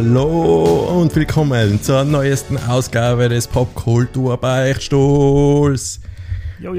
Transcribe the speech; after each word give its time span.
Hallo 0.00 1.00
und 1.00 1.10
willkommen 1.16 1.82
zur 1.82 2.04
neuesten 2.04 2.56
Ausgabe 2.56 3.28
des 3.28 3.48
Popkultur-Beichtstuhls. 3.48 6.00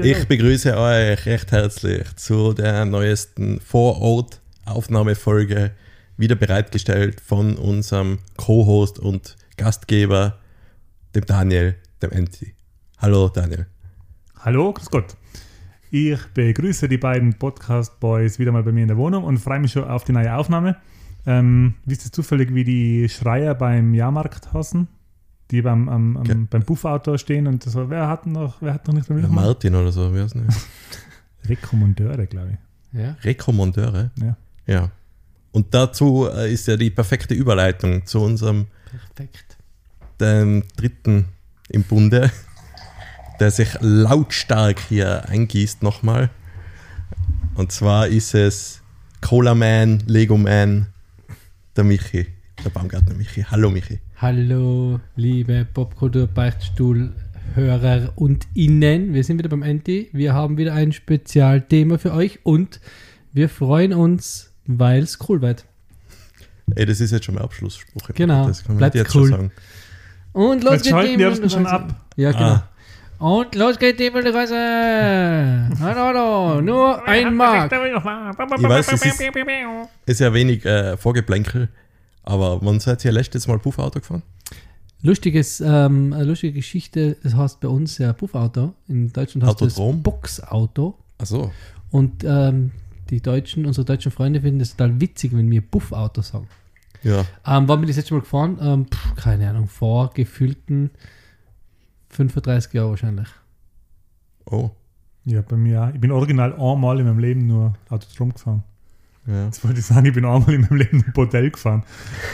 Ich 0.02 0.26
begrüße 0.26 0.74
euch 0.74 1.26
recht 1.26 1.52
herzlich 1.52 2.16
zu 2.16 2.54
der 2.54 2.86
neuesten 2.86 3.60
Vorort-Aufnahmefolge, 3.60 5.72
wieder 6.16 6.34
bereitgestellt 6.34 7.20
von 7.20 7.56
unserem 7.56 8.20
Co-Host 8.38 8.98
und 8.98 9.36
Gastgeber, 9.58 10.38
dem 11.14 11.26
Daniel, 11.26 11.76
dem 12.00 12.12
Enti. 12.12 12.54
Hallo 12.96 13.28
Daniel. 13.28 13.66
Hallo, 14.38 14.72
grüß 14.72 14.90
Gott. 14.90 15.14
Ich 15.90 16.20
begrüße 16.32 16.88
die 16.88 16.96
beiden 16.96 17.34
Podcast-Boys 17.34 18.38
wieder 18.38 18.52
mal 18.52 18.62
bei 18.62 18.72
mir 18.72 18.80
in 18.80 18.88
der 18.88 18.96
Wohnung 18.96 19.24
und 19.24 19.36
freue 19.36 19.60
mich 19.60 19.72
schon 19.72 19.84
auf 19.84 20.04
die 20.04 20.12
neue 20.12 20.34
Aufnahme. 20.34 20.76
Ähm, 21.30 21.74
wisst 21.84 22.06
ihr 22.06 22.12
zufällig, 22.12 22.54
wie 22.54 22.64
die 22.64 23.08
Schreier 23.08 23.54
beim 23.54 23.94
Jahrmarkt 23.94 24.52
heißen? 24.52 24.88
Die 25.50 25.62
beim, 25.62 25.88
am, 25.88 26.16
am, 26.16 26.22
Okay. 26.22 26.46
beim 26.50 26.62
Buffauto 26.62 27.16
stehen 27.18 27.46
und 27.46 27.62
so, 27.62 27.88
wer 27.90 28.08
hat 28.08 28.26
noch, 28.26 28.60
wer 28.62 28.74
hat 28.74 28.86
noch 28.86 28.94
nicht 28.94 29.08
damit 29.10 29.24
gemacht? 29.24 29.44
Martin 29.46 29.74
oder 29.74 29.92
so, 29.92 30.14
wie 30.14 30.20
heißt 30.20 30.34
nicht? 30.36 30.58
Rekommandeure, 31.48 32.26
glaube 32.26 32.58
Ja. 32.92 33.16
Rekommandeure. 33.22 34.10
ich. 34.16 34.22
Ja. 34.22 34.36
Ja. 34.66 34.90
Und 35.52 35.74
dazu 35.74 36.28
äh, 36.32 36.52
ist 36.52 36.66
ja 36.68 36.76
die 36.76 36.90
perfekte 36.90 37.34
Überleitung 37.34 38.06
zu 38.06 38.20
unserem 38.20 38.66
Perfekt. 39.14 39.56
dem 40.20 40.62
dritten 40.76 41.26
im 41.68 41.82
Bunde, 41.82 42.30
der 43.40 43.50
sich 43.50 43.76
lautstark 43.80 44.80
hier 44.88 45.28
eingießt 45.28 45.82
nochmal. 45.82 46.30
Und 47.54 47.72
zwar 47.72 48.06
ist 48.06 48.34
es 48.34 48.80
Cola 49.20 49.54
Man, 49.54 49.98
Lego 50.06 50.36
Man, 50.38 50.86
der 51.76 51.84
Michi, 51.84 52.26
der 52.64 52.70
Baumgartner 52.70 53.14
Michi. 53.14 53.42
Hallo 53.42 53.70
Michi. 53.70 54.00
Hallo, 54.16 54.98
liebe 55.16 55.66
Popkultur-Beichtstuhl-Hörer 55.72 58.12
und 58.16 58.46
Innen. 58.54 59.14
Wir 59.14 59.22
sind 59.24 59.38
wieder 59.38 59.48
beim 59.48 59.62
Enti. 59.62 60.08
Wir 60.12 60.34
haben 60.34 60.58
wieder 60.58 60.74
ein 60.74 60.92
Spezialthema 60.92 61.98
für 61.98 62.12
euch 62.12 62.40
und 62.44 62.80
wir 63.32 63.48
freuen 63.48 63.92
uns, 63.92 64.52
weil 64.66 65.02
es 65.02 65.18
cool 65.28 65.40
wird. 65.42 65.64
Ey, 66.74 66.86
das 66.86 67.00
ist 67.00 67.10
jetzt 67.12 67.24
schon 67.24 67.34
mein 67.36 67.44
Abschlussspruch. 67.44 68.10
Genau. 68.14 68.46
Das 68.48 68.64
kann 68.64 68.74
man 68.74 68.78
Bleibt 68.78 68.94
jetzt 68.94 69.14
cool. 69.14 69.28
schon 69.28 69.30
sagen. 69.30 69.52
Und 70.32 70.62
los 70.62 70.72
Jetzt 70.74 70.82
geht's 70.84 70.92
schalten 70.92 71.18
die 71.18 71.24
ersten 71.24 71.50
schon 71.50 71.66
ab. 71.66 72.06
Ja, 72.16 72.30
genau. 72.32 72.44
Ah. 72.44 72.68
Und 73.20 73.54
los 73.54 73.78
geht's 73.78 73.98
die 73.98 74.14
wilde 74.14 74.32
Reise. 74.32 74.56
Hallo, 75.78 76.00
hallo. 76.00 76.60
Nur 76.62 77.06
ein 77.06 77.34
Mark. 77.36 77.70
Ich 77.70 78.62
weiß, 78.62 78.92
es 78.94 79.04
ist, 79.04 79.20
ist 80.06 80.20
ja 80.20 80.32
wenig 80.32 80.64
äh, 80.64 80.96
Vorgeplänkel, 80.96 81.68
aber 82.22 82.64
wann 82.64 82.80
seid 82.80 83.04
ihr 83.04 83.12
letztes 83.12 83.46
Mal 83.46 83.58
Puffauto 83.58 84.00
gefahren? 84.00 84.22
Lustiges, 85.02 85.60
ähm, 85.60 86.14
eine 86.14 86.24
lustige 86.24 86.54
Geschichte. 86.54 87.18
Das 87.22 87.34
heißt 87.36 87.60
bei 87.60 87.68
uns 87.68 87.98
ja 87.98 88.14
Puffauto. 88.14 88.72
In 88.88 89.12
Deutschland 89.12 89.46
heißt 89.46 89.60
das 89.60 89.74
Autodrom? 89.74 90.02
Boxauto. 90.02 90.96
Achso. 91.18 91.52
Und 91.90 92.24
ähm, 92.24 92.70
die 93.10 93.20
Deutschen, 93.20 93.66
unsere 93.66 93.84
deutschen 93.84 94.12
Freunde 94.12 94.40
finden 94.40 94.62
es 94.62 94.74
total 94.74 94.98
witzig, 94.98 95.36
wenn 95.36 95.50
wir 95.50 95.60
Buffauto 95.60 96.22
sagen. 96.22 96.48
Ja. 97.02 97.20
Ähm, 97.46 97.68
wann 97.68 97.80
bin 97.80 97.82
ich 97.82 97.96
das 97.96 97.96
letzte 97.96 98.14
Mal 98.14 98.20
gefahren? 98.20 98.58
Ähm, 98.62 98.86
pff, 98.86 99.14
keine 99.16 99.50
Ahnung, 99.50 99.68
vor 99.68 100.10
gefühlten 100.14 100.90
35 102.10 102.72
Jahren 102.74 102.90
wahrscheinlich. 102.90 103.28
Oh. 104.46 104.70
ja, 105.24 105.42
bei 105.42 105.56
mir 105.56 105.82
auch. 105.84 105.94
Ich 105.94 106.00
bin 106.00 106.10
original 106.10 106.52
einmal 106.54 106.98
in 106.98 107.06
meinem 107.06 107.18
Leben 107.18 107.46
nur 107.46 107.74
Autostrom 107.88 108.32
gefahren. 108.32 108.62
Ja. 109.26 109.44
Jetzt 109.44 109.62
wollte 109.64 109.78
ich 109.80 109.86
sagen, 109.86 110.06
ich 110.06 110.14
bin 110.14 110.24
einmal 110.24 110.52
in 110.54 110.62
meinem 110.62 110.76
Leben 110.78 111.04
ein 111.06 111.12
Bordell 111.12 111.50
gefahren. 111.50 111.84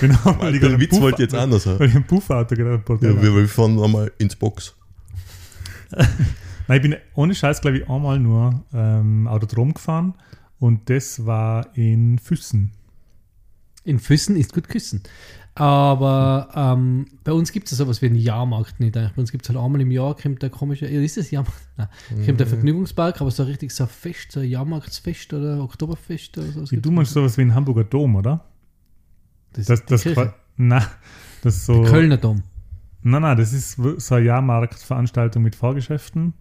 Bin 0.00 0.16
einmal 0.24 0.52
Den 0.52 0.60
gerade 0.60 0.80
Witz 0.80 0.90
Puff- 0.90 1.00
wollte 1.02 1.22
ich 1.22 1.30
jetzt 1.30 1.34
anders 1.38 1.66
haben. 1.66 1.78
Weil 1.80 1.88
ich 1.88 1.96
ein 1.96 2.06
Puffauto 2.06 2.54
gerade 2.54 2.74
ein 2.74 2.84
Bordell 2.84 3.14
Ja, 3.16 3.22
wir, 3.22 3.34
wir 3.34 3.48
fahren 3.48 3.74
nochmal 3.74 4.10
ins 4.18 4.36
Box. 4.36 4.74
Nein, 6.68 6.76
ich 6.76 6.82
bin 6.82 6.96
ohne 7.14 7.34
Scheiß, 7.34 7.60
glaube 7.60 7.78
ich, 7.78 7.88
einmal 7.88 8.18
nur 8.18 8.64
ähm, 8.72 9.26
Autodrom 9.28 9.74
gefahren 9.74 10.14
und 10.58 10.88
das 10.90 11.26
war 11.26 11.76
in 11.76 12.18
Füssen. 12.18 12.72
In 13.84 13.98
Füssen 14.00 14.36
ist 14.36 14.52
gut 14.52 14.68
küssen. 14.68 15.02
Aber 15.58 16.48
ähm, 16.54 17.06
bei 17.24 17.32
uns 17.32 17.50
gibt 17.50 17.66
es 17.66 17.72
ja 17.78 17.84
sowas 17.84 18.02
wie 18.02 18.06
einen 18.06 18.16
Jahrmarkt 18.16 18.78
nicht. 18.78 18.94
Eigentlich. 18.96 19.12
Bei 19.14 19.20
uns 19.22 19.32
gibt 19.32 19.44
es 19.44 19.48
halt 19.48 19.58
einmal 19.58 19.80
im 19.80 19.90
Jahr, 19.90 20.14
kommt 20.14 20.42
der 20.42 20.50
komische, 20.50 20.86
ja, 20.86 21.00
ist 21.00 21.16
das 21.16 21.30
Jahrmarkt? 21.30 21.56
Nein, 21.78 21.88
kommt 22.10 22.26
Mhm. 22.28 22.36
der 22.36 22.46
Vergnügungspark, 22.46 23.20
aber 23.22 23.30
so 23.30 23.42
richtig 23.44 23.70
so 23.72 23.84
ein 23.84 23.88
Fest, 23.90 24.32
so 24.32 24.40
ein 24.40 24.48
Jahrmarktsfest 24.50 25.32
oder 25.32 25.62
Oktoberfest 25.62 26.36
oder 26.36 26.46
so. 26.52 26.70
Wie 26.70 26.76
du 26.76 26.90
meinst 26.90 27.12
sowas 27.12 27.38
wie 27.38 27.42
ein 27.42 27.54
Hamburger 27.54 27.84
Dom, 27.84 28.16
oder? 28.16 28.44
das, 29.54 29.66
Das, 29.66 29.80
ist 29.80 29.90
das, 29.90 30.04
qua- 30.14 30.34
na, 30.58 30.86
das 31.42 31.56
ist 31.56 31.66
so. 31.66 31.82
Der 31.82 31.90
Kölner 31.90 32.16
Dom. 32.18 32.42
Nein, 33.02 33.22
nein, 33.22 33.36
das 33.38 33.52
ist 33.54 33.78
so 33.98 34.14
eine 34.14 34.26
Jahrmarktveranstaltung 34.26 35.42
mit 35.42 35.54
Fahrgeschäften. 35.54 36.34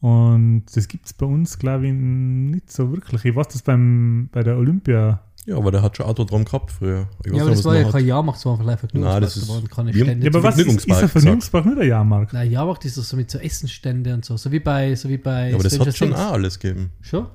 Und 0.00 0.64
das 0.74 0.88
gibt 0.88 1.04
es 1.06 1.12
bei 1.12 1.26
uns, 1.26 1.58
glaube 1.58 1.88
ich, 1.88 1.92
nicht 1.92 2.72
so 2.72 2.90
wirklich. 2.90 3.22
Ich 3.24 3.36
weiß 3.36 3.48
das 3.48 3.60
beim, 3.62 4.30
bei 4.32 4.42
der 4.42 4.56
Olympia. 4.56 5.20
Ja, 5.46 5.56
aber 5.56 5.70
der 5.72 5.82
hat 5.82 5.96
schon 5.96 6.06
Autodrom 6.06 6.44
gehabt 6.44 6.70
früher. 6.70 7.08
Ich 7.24 7.32
weiß 7.32 7.36
Ja, 7.38 7.42
aber 7.42 7.50
das 7.50 7.58
was 7.60 7.64
war 7.64 7.74
er 7.74 7.80
ja 7.80 7.86
hat. 7.86 7.92
kein 7.94 8.06
Jahrmarkt, 8.06 8.38
das 8.38 8.46
war 8.46 8.56
vielleicht 8.58 8.70
ein 8.70 8.78
Vergnügungspark. 8.78 9.20
das 9.22 9.36
ist- 9.36 9.48
da 9.48 9.54
waren 9.54 9.68
keine 9.68 9.92
Stände 9.94 10.24
Ja, 10.26 10.30
aber 10.32 10.42
was 10.42 10.54
ist, 10.54 10.60
ist 10.60 10.64
Vergnügungspark 10.66 11.02
ein 11.02 11.08
Vergnügungspark 11.08 11.66
nicht 11.66 11.78
ein 11.80 11.88
Jahrmarkt? 11.88 12.32
Nein, 12.34 12.50
Jahrmarkt 12.50 12.84
ist 12.84 12.98
doch 12.98 13.02
so 13.04 13.16
mit 13.16 13.30
so 13.30 13.38
Essensstände 13.38 14.14
und 14.14 14.24
so. 14.24 14.36
So 14.36 14.52
wie 14.52 14.60
bei, 14.60 14.94
so 14.94 15.08
wie 15.08 15.16
bei 15.16 15.48
Ja, 15.48 15.54
aber 15.54 15.62
das 15.64 15.72
Stranger 15.74 15.88
hat 15.90 15.96
schon 15.96 16.08
Things. 16.08 16.20
auch 16.20 16.32
alles 16.32 16.58
gegeben. 16.58 16.90
Schon? 17.00 17.26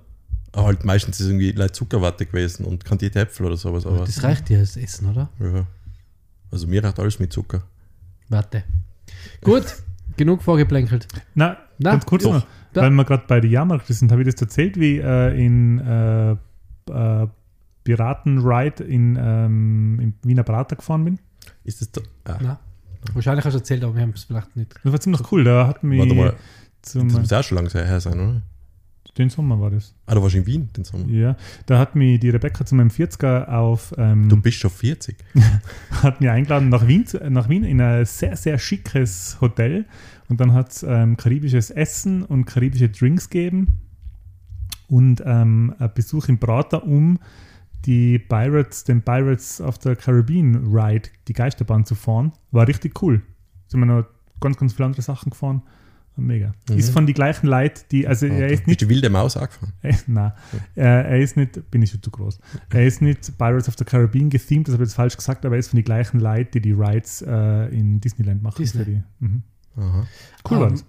Aber 0.51 0.67
halt 0.67 0.85
meistens 0.85 1.19
ist 1.19 1.25
irgendwie 1.27 1.51
like 1.51 1.75
Zuckerwatte 1.75 2.25
gewesen 2.25 2.63
und 2.65 2.85
kandierte 2.85 3.19
Äpfel 3.19 3.47
oder 3.47 3.57
sowas. 3.57 3.85
Aber 3.85 4.05
Das 4.05 4.23
reicht 4.23 4.47
dir 4.49 4.59
als 4.59 4.77
Essen, 4.77 5.09
oder? 5.09 5.29
ja. 5.39 5.65
Also 6.51 6.67
mir 6.67 6.83
reicht 6.83 6.99
alles 6.99 7.19
mit 7.19 7.33
Zucker. 7.33 7.63
Warte. 8.29 8.63
Gut, 9.41 9.63
genug 10.15 10.41
vorgeplänkelt. 10.43 11.07
Na, 11.33 11.57
Na, 11.79 11.91
ganz 11.91 12.05
kurz 12.05 12.23
noch, 12.23 12.45
weil 12.73 12.89
wir 12.91 13.03
gerade 13.03 13.23
bei 13.27 13.41
den 13.41 13.51
Jahrmarkt 13.51 13.87
sind, 13.87 14.11
habe 14.11 14.21
ich 14.21 14.31
das 14.33 14.41
erzählt, 14.41 14.79
wie 14.79 14.99
äh, 14.99 15.43
in 15.45 15.79
äh, 15.79 16.31
äh, 16.31 17.27
Piratenride 17.85 18.83
in, 18.83 19.17
ähm, 19.17 19.99
im 20.01 20.13
Wiener 20.23 20.43
Prater 20.43 20.75
gefahren 20.75 21.05
bin. 21.05 21.19
Ist 21.63 21.79
das 21.79 21.91
da? 21.91 22.01
Ah, 22.25 22.59
wahrscheinlich 23.13 23.45
hast 23.45 23.53
du 23.53 23.59
erzählt, 23.59 23.83
aber 23.83 23.95
wir 23.95 24.01
haben 24.01 24.11
es 24.13 24.25
vielleicht 24.25 24.53
nicht. 24.57 24.75
Das 24.83 24.91
war 24.91 24.99
ziemlich 24.99 25.31
cool. 25.31 25.45
Da 25.45 25.67
hat 25.67 25.83
mich 25.83 25.99
warte 25.99 26.13
mal, 26.15 26.33
zum, 26.81 27.07
das 27.07 27.19
muss 27.19 27.31
auch 27.31 27.43
schon 27.43 27.55
lange 27.57 27.69
her 27.69 28.01
sein, 28.01 28.19
oder? 28.19 28.41
den 29.17 29.29
Sommer 29.29 29.57
war 29.61 29.69
das. 29.71 29.93
Ah, 30.07 30.15
du 30.15 30.21
warst 30.21 30.35
in 30.35 30.45
Wien 30.45 30.69
den 30.75 30.83
Sommer. 30.83 31.07
Ja, 31.07 31.37
da 31.67 31.79
hat 31.79 31.95
mich 31.95 32.19
die 32.19 32.29
Rebecca 32.29 32.65
zu 32.65 32.75
meinem 32.75 32.89
40er 32.89 33.47
auf 33.47 33.93
ähm, 33.97 34.27
Du 34.27 34.35
bist 34.35 34.57
schon 34.57 34.71
40. 34.71 35.15
hat 36.03 36.19
mich 36.19 36.29
eingeladen 36.29 36.67
nach 36.67 36.85
Wien, 36.85 37.05
zu- 37.05 37.19
nach 37.29 37.47
Wien 37.47 37.63
in 37.63 37.79
ein 37.79 38.03
sehr, 38.05 38.35
sehr 38.35 38.57
schickes 38.57 39.37
Hotel. 39.39 39.85
Und 40.27 40.41
dann 40.41 40.51
hat 40.53 40.71
es 40.71 40.83
ähm, 40.83 41.15
karibisches 41.15 41.69
Essen 41.69 42.23
und 42.23 42.43
karibische 42.43 42.89
Drinks 42.89 43.29
gegeben. 43.29 43.79
Und 44.87 45.23
ähm, 45.25 45.73
ein 45.79 45.91
Besuch 45.93 46.27
im 46.27 46.37
Prater, 46.37 46.83
um 46.83 47.17
die 47.85 48.19
Pirates, 48.19 48.83
den 48.83 49.01
Pirates 49.01 49.61
of 49.61 49.75
the 49.83 49.95
Caribbean 49.95 50.67
Ride, 50.75 51.09
die 51.27 51.33
Geisterbahn 51.33 51.85
zu 51.85 51.95
fahren. 51.95 52.31
War 52.51 52.67
richtig 52.67 53.01
cool. 53.01 53.21
Sind 53.67 53.79
wir 53.81 53.85
noch 53.85 54.05
ganz, 54.39 54.57
ganz 54.57 54.73
viele 54.73 54.85
andere 54.87 55.01
Sachen 55.01 55.29
gefahren. 55.31 55.61
Mega. 56.17 56.53
Mhm. 56.69 56.77
Ist 56.77 56.91
von 56.91 57.05
die 57.05 57.13
gleichen 57.13 57.47
Leuten, 57.47 57.81
die, 57.91 58.07
also 58.07 58.25
er 58.25 58.47
ist 58.47 58.59
Bist 58.59 58.67
nicht 58.67 58.81
du 58.83 58.87
wilde 58.87 59.09
Maus 59.09 59.35
angefahren? 59.35 59.73
äh, 59.81 59.93
Nein, 60.07 60.31
äh, 60.77 60.81
er 60.81 61.19
ist 61.19 61.35
nicht, 61.35 61.69
bin 61.71 61.81
ich 61.81 61.91
schon 61.91 62.01
zu 62.01 62.09
groß. 62.09 62.39
Er 62.69 62.85
ist 62.87 63.01
nicht 63.01 63.37
Pirates 63.37 63.67
of 63.67 63.75
the 63.77 63.83
Caribbean 63.83 64.29
gethemed, 64.29 64.67
das 64.69 64.73
habe 64.75 64.83
ich 64.83 64.89
jetzt 64.91 64.95
falsch 64.95 65.17
gesagt, 65.17 65.45
aber 65.45 65.55
er 65.55 65.59
ist 65.59 65.67
von 65.67 65.77
den 65.77 65.83
gleichen 65.83 66.21
Leuten, 66.21 66.51
die 66.53 66.61
die 66.61 66.71
Rides 66.71 67.21
äh, 67.21 67.67
in 67.77 67.99
Disneyland 67.99 68.41
machen. 68.41 68.55
Disney. 68.59 68.85
Für 68.85 68.91
die. 68.91 69.03
Mhm. 69.19 69.43
Aha. 69.75 70.07
Cool 70.49 70.59
war 70.61 70.67
Ähm, 70.67 70.73
das. 70.75 70.85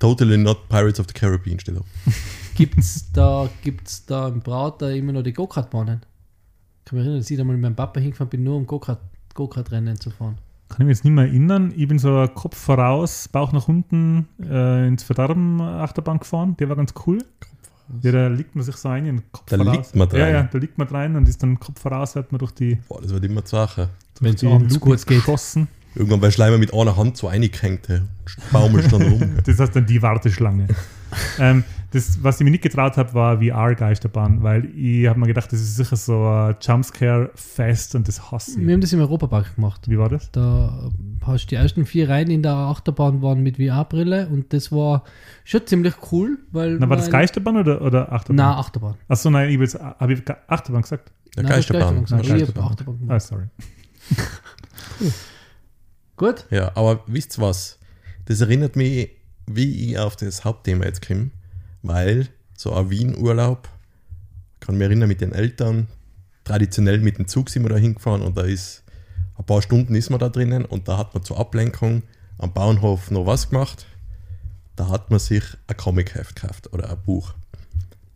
Totally 0.00 0.36
not 0.36 0.68
Pirates 0.68 1.00
of 1.00 1.06
the 1.08 1.14
Caribbean 1.14 1.58
steht 1.58 1.76
da. 1.76 1.80
Gibt's 2.54 3.10
da, 3.12 3.48
gibt's 3.62 4.04
da 4.04 4.28
im 4.28 4.40
Prater 4.42 4.92
immer 4.94 5.12
noch 5.12 5.22
die 5.22 5.32
Go-Kart-Bahnen? 5.32 6.00
Ich 6.88 6.90
kann 6.90 7.00
mich 7.00 7.04
erinnern, 7.06 7.20
dass 7.20 7.30
ich 7.30 7.36
da 7.36 7.44
mal 7.44 7.52
mit 7.52 7.60
meinem 7.60 7.74
Papa 7.76 8.00
hingefahren 8.00 8.30
bin, 8.30 8.44
nur 8.44 8.56
um 8.56 8.66
Go-Kart- 8.66 8.96
Go-Kart-Rennen 9.34 10.00
zu 10.00 10.08
fahren. 10.08 10.38
Kann 10.70 10.80
ich 10.80 10.86
mich 10.86 10.96
jetzt 10.96 11.04
nicht 11.04 11.12
mehr 11.12 11.26
erinnern. 11.26 11.70
Ich 11.76 11.86
bin 11.86 11.98
so 11.98 12.26
Kopf 12.34 12.56
voraus, 12.56 13.28
Bauch 13.28 13.52
nach 13.52 13.68
unten 13.68 14.26
äh, 14.42 14.88
ins 14.88 15.02
Verderben 15.02 15.60
Achterbahn 15.60 16.18
gefahren. 16.18 16.56
Der 16.58 16.70
war 16.70 16.76
ganz 16.76 16.94
cool. 17.06 17.18
Ja, 18.02 18.12
da 18.12 18.28
liegt 18.28 18.54
man 18.56 18.64
sich 18.64 18.74
so 18.76 18.88
ein 18.88 19.04
in 19.04 19.16
den 19.18 19.32
Kopf 19.32 19.44
Da 19.50 19.58
voraus. 19.58 19.76
liegt 19.76 19.96
man 19.96 20.08
Ja, 20.12 20.24
rein. 20.24 20.32
ja, 20.34 20.42
da 20.44 20.56
liegt 20.58 20.78
man 20.78 20.88
rein 20.88 21.14
und 21.16 21.28
ist 21.28 21.42
dann 21.42 21.60
Kopf 21.60 21.78
voraus, 21.78 22.14
wird 22.14 22.32
man 22.32 22.38
durch 22.38 22.52
die, 22.52 22.76
Boah, 22.88 23.02
das 23.02 23.12
wird 23.12 23.22
immer 23.26 23.42
die 23.42 23.48
Sache. 23.48 23.90
Wenn's 24.20 24.40
die 24.40 24.46
abends 24.46 24.80
gut 24.80 24.96
geht. 25.06 25.18
geschossen. 25.18 25.68
Irgendwann 25.94 26.20
bei 26.20 26.30
Schleimer 26.30 26.56
mit 26.56 26.72
einer 26.72 26.96
Hand 26.96 27.18
so 27.18 27.28
eingehängt 27.28 27.86
und 27.90 28.08
baumelst 28.50 28.92
dann 28.92 29.02
rum. 29.02 29.22
Das 29.44 29.58
heißt 29.58 29.76
dann 29.76 29.84
die 29.84 30.00
Warteschlange. 30.00 30.68
ähm, 31.38 31.64
das, 31.90 32.22
was 32.22 32.38
ich 32.38 32.44
mir 32.44 32.50
nicht 32.50 32.62
getraut 32.62 32.96
habe, 32.98 33.14
war 33.14 33.38
VR-Geisterbahn, 33.42 34.42
weil 34.42 34.66
ich 34.76 35.06
habe 35.08 35.18
mir 35.18 35.26
gedacht, 35.26 35.50
das 35.52 35.60
ist 35.60 35.76
sicher 35.76 35.96
so 35.96 36.22
ein 36.26 36.56
Jumpscare-Fest 36.60 37.94
und 37.94 38.06
das 38.08 38.30
hasse 38.30 38.60
ich. 38.60 38.66
Wir 38.66 38.74
haben 38.74 38.80
das 38.80 38.92
im 38.92 39.00
Europapark 39.00 39.54
gemacht. 39.56 39.88
Wie 39.88 39.98
war 39.98 40.08
das? 40.08 40.30
Da 40.30 40.90
hast 41.22 41.44
du 41.44 41.48
die 41.48 41.54
ersten 41.54 41.86
vier 41.86 42.08
Reihen 42.08 42.30
in 42.30 42.42
der 42.42 42.52
Achterbahn 42.54 43.22
waren 43.22 43.42
mit 43.42 43.56
VR-Brille 43.56 44.28
und 44.28 44.52
das 44.52 44.70
war 44.70 45.04
schon 45.44 45.66
ziemlich 45.66 45.94
cool, 46.12 46.38
weil. 46.52 46.78
Na, 46.78 46.88
war 46.88 46.96
das 46.98 47.10
Geisterbahn 47.10 47.56
oder, 47.56 47.80
oder 47.80 48.12
Achterbahn? 48.12 48.36
Nein, 48.36 48.56
Achterbahn. 48.56 48.94
Achso, 49.08 49.30
nein, 49.30 49.48
ich 49.48 49.74
habe 49.74 50.12
ich 50.12 50.22
Achterbahn 50.46 50.82
gesagt. 50.82 51.10
Der 51.36 51.42
Nein, 51.44 51.52
Geisterbahn. 51.52 52.02
gesagt. 52.04 52.22
Nein, 52.28 52.38
Geisterbahn. 52.38 52.64
Achterbahn 52.72 52.94
Ah, 52.96 53.06
gemacht. 53.06 53.22
sorry. 53.22 53.44
Gut. 56.16 56.46
Ja, 56.50 56.72
aber 56.74 57.00
wisst 57.06 57.38
ihr 57.38 57.42
was? 57.42 57.78
Das 58.24 58.40
erinnert 58.40 58.76
mich, 58.76 59.10
wie 59.46 59.90
ich 59.92 59.98
auf 59.98 60.16
das 60.16 60.44
Hauptthema 60.44 60.84
jetzt 60.84 61.06
komme, 61.06 61.30
weil 61.82 62.28
so 62.56 62.72
ein 62.72 62.90
Wien-Urlaub, 62.90 63.68
kann 64.60 64.76
mich 64.76 64.84
erinnern 64.84 65.08
mit 65.08 65.20
den 65.20 65.32
Eltern, 65.32 65.86
traditionell 66.44 66.98
mit 66.98 67.18
dem 67.18 67.28
Zug 67.28 67.50
sind 67.50 67.62
wir 67.62 67.70
da 67.70 67.76
hingefahren 67.76 68.22
und 68.22 68.36
da 68.36 68.42
ist, 68.42 68.82
ein 69.36 69.44
paar 69.44 69.62
Stunden 69.62 69.94
ist 69.94 70.10
man 70.10 70.18
da 70.18 70.28
drinnen 70.28 70.64
und 70.64 70.88
da 70.88 70.98
hat 70.98 71.14
man 71.14 71.22
zur 71.22 71.38
Ablenkung 71.38 72.02
am 72.38 72.52
Bauernhof 72.52 73.10
noch 73.10 73.26
was 73.26 73.50
gemacht. 73.50 73.86
Da 74.74 74.88
hat 74.88 75.10
man 75.10 75.20
sich 75.20 75.44
ein 75.66 75.76
Comicheft 75.76 76.36
gekauft 76.36 76.72
oder 76.72 76.90
ein 76.90 77.02
Buch. 77.04 77.34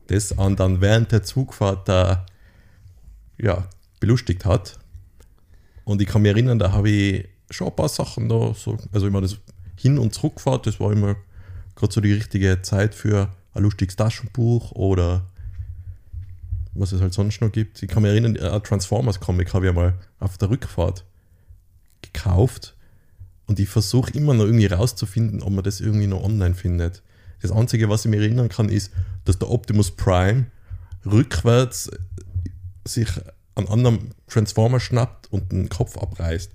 Das 0.09 0.37
an 0.37 0.57
dann 0.57 0.81
während 0.81 1.13
der 1.13 1.23
Zugfahrt 1.23 1.89
da, 1.89 2.27
ja, 3.39 3.69
belustigt 4.01 4.45
hat. 4.45 4.79
Und 5.85 6.01
ich 6.03 6.09
kann 6.09 6.23
mich 6.23 6.33
erinnern, 6.33 6.59
da 6.59 6.73
habe 6.73 6.91
ich 6.91 7.29
schon 7.51 7.69
ein 7.69 7.77
paar 7.77 7.89
Sachen 7.89 8.29
da, 8.29 8.55
so, 8.55 8.79
also 8.93 9.07
immer 9.07 9.21
das 9.21 9.39
Hin- 9.77 9.99
und 9.99 10.15
Zurückfahrt, 10.15 10.67
das 10.67 10.81
war 10.81 10.93
immer 10.93 11.17
gerade 11.75 11.93
so 11.93 12.01
die 12.01 12.13
richtige 12.13 12.63
Zeit 12.63 12.95
für 12.95 13.29
ein 13.55 13.63
lustiges 13.63 13.97
Taschenbuch 13.97 14.73
oder 14.73 15.27
was 16.75 16.93
es 16.93 17.01
halt 17.01 17.13
sonst 17.13 17.41
noch 17.41 17.53
gibt. 17.53 17.83
Ich 17.83 17.89
kann 17.89 18.03
mich 18.03 18.11
erinnern, 18.11 18.37
ein 18.37 18.63
Transformers-Comic 18.63 19.53
habe 19.53 19.67
ich 19.67 19.71
einmal 19.71 19.95
auf 20.21 20.39
der 20.39 20.51
Rückfahrt 20.51 21.05
gekauft 22.01 22.75
und 23.47 23.61
ich 23.61 23.69
versuche 23.69 24.11
immer 24.13 24.35
noch 24.35 24.45
irgendwie 24.45 24.67
rauszufinden, 24.67 25.43
ob 25.43 25.53
man 25.53 25.65
das 25.65 25.81
irgendwie 25.81 26.07
noch 26.07 26.23
online 26.23 26.55
findet. 26.55 27.03
Das 27.41 27.53
Einzige, 27.53 27.89
was 27.89 28.05
ich 28.05 28.11
mir 28.11 28.21
erinnern 28.21 28.49
kann, 28.49 28.69
ist, 28.69 28.93
dass 29.25 29.39
der 29.39 29.51
Optimus 29.51 29.91
Prime 29.91 30.47
rückwärts 31.05 31.91
sich 32.87 33.09
einen 33.55 33.69
anderen 33.69 34.15
Transformer 34.29 34.81
schnappt 34.81 35.31
und 35.33 35.53
den 35.53 35.69
Kopf 35.69 35.99
abreißt. 35.99 36.51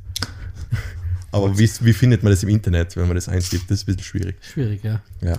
Aber 1.32 1.58
wie, 1.60 1.70
wie 1.82 1.94
findet 1.94 2.24
man 2.24 2.32
das 2.32 2.44
im 2.44 2.50
Internet, 2.50 2.96
wenn 2.96 3.08
man 3.08 3.16
das 3.16 3.28
eingibt? 3.28 3.70
Das 3.70 3.80
ist 3.80 3.84
ein 3.84 3.96
bisschen 3.96 4.04
schwierig. 4.04 4.38
Schwierig, 4.42 4.84
ja. 4.84 5.02
Ja. 5.22 5.38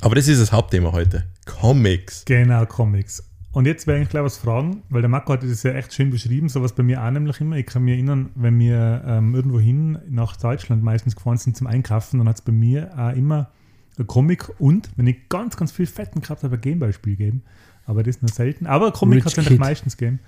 Aber 0.00 0.14
das 0.14 0.28
ist 0.28 0.40
das 0.40 0.52
Hauptthema 0.52 0.92
heute. 0.92 1.24
Comics. 1.46 2.24
Genau, 2.24 2.64
Comics. 2.66 3.22
Und 3.52 3.66
jetzt 3.66 3.86
werde 3.86 4.02
ich 4.02 4.08
gleich 4.08 4.22
was 4.22 4.38
fragen, 4.38 4.82
weil 4.90 5.02
der 5.02 5.08
Marco 5.08 5.32
hat 5.32 5.42
das 5.42 5.62
ja 5.64 5.72
echt 5.72 5.92
schön 5.92 6.10
beschrieben, 6.10 6.48
sowas 6.48 6.72
bei 6.72 6.84
mir 6.84 7.02
auch 7.02 7.10
nämlich 7.10 7.40
immer. 7.40 7.56
Ich 7.56 7.66
kann 7.66 7.82
mich 7.82 7.94
erinnern, 7.94 8.30
wenn 8.36 8.58
wir 8.60 9.02
ähm, 9.04 9.34
irgendwo 9.34 9.58
hin 9.58 9.98
nach 10.08 10.36
Deutschland 10.36 10.84
meistens 10.84 11.16
gefahren 11.16 11.36
sind 11.36 11.56
zum 11.56 11.66
Einkaufen, 11.66 12.18
dann 12.18 12.28
hat 12.28 12.36
es 12.36 12.42
bei 12.42 12.52
mir 12.52 12.92
auch 12.96 13.12
immer 13.16 13.50
ein 13.98 14.06
Comic 14.06 14.48
und, 14.60 14.90
wenn 14.96 15.06
ich 15.08 15.28
ganz, 15.28 15.56
ganz 15.56 15.72
viel 15.72 15.86
Fetten 15.86 16.20
gehabt 16.20 16.44
habe, 16.44 16.54
ein 16.54 16.60
Gameboy-Spiel 16.60 17.16
gegeben. 17.16 17.42
Aber 17.86 18.04
das 18.04 18.22
nur 18.22 18.30
selten. 18.30 18.66
Aber 18.66 18.86
ein 18.86 18.92
Comic 18.92 19.24
hat 19.24 19.36
es 19.36 19.58
meistens 19.58 19.96
gegeben. 19.96 20.20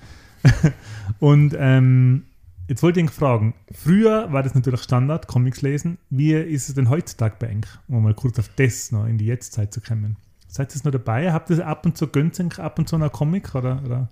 und 1.20 1.54
ähm, 1.56 2.24
jetzt 2.72 2.82
wollte 2.82 3.00
ich 3.00 3.04
ihn 3.04 3.10
fragen, 3.10 3.52
früher 3.70 4.32
war 4.32 4.42
das 4.42 4.54
natürlich 4.54 4.80
Standard, 4.80 5.26
Comics 5.26 5.60
lesen. 5.60 5.98
Wie 6.08 6.32
ist 6.32 6.70
es 6.70 6.74
denn 6.74 6.88
heutzutage 6.88 7.36
bei 7.38 7.48
euch? 7.48 7.66
Um 7.86 8.02
mal 8.02 8.14
kurz 8.14 8.38
auf 8.38 8.48
das 8.56 8.92
noch 8.92 9.04
in 9.06 9.18
die 9.18 9.26
Jetztzeit 9.26 9.74
zu 9.74 9.82
kommen. 9.82 10.16
Seid 10.48 10.74
ihr 10.74 10.80
noch 10.82 10.90
dabei? 10.90 11.32
Habt 11.34 11.50
ihr 11.50 11.66
ab 11.66 11.84
und 11.84 11.98
zu 11.98 12.06
gönnt 12.06 12.40
ihr 12.40 12.58
ab 12.58 12.78
und 12.78 12.88
zu 12.88 12.96
einen 12.96 13.12
Comic? 13.12 13.54
Oder, 13.54 13.82
oder? 13.84 14.08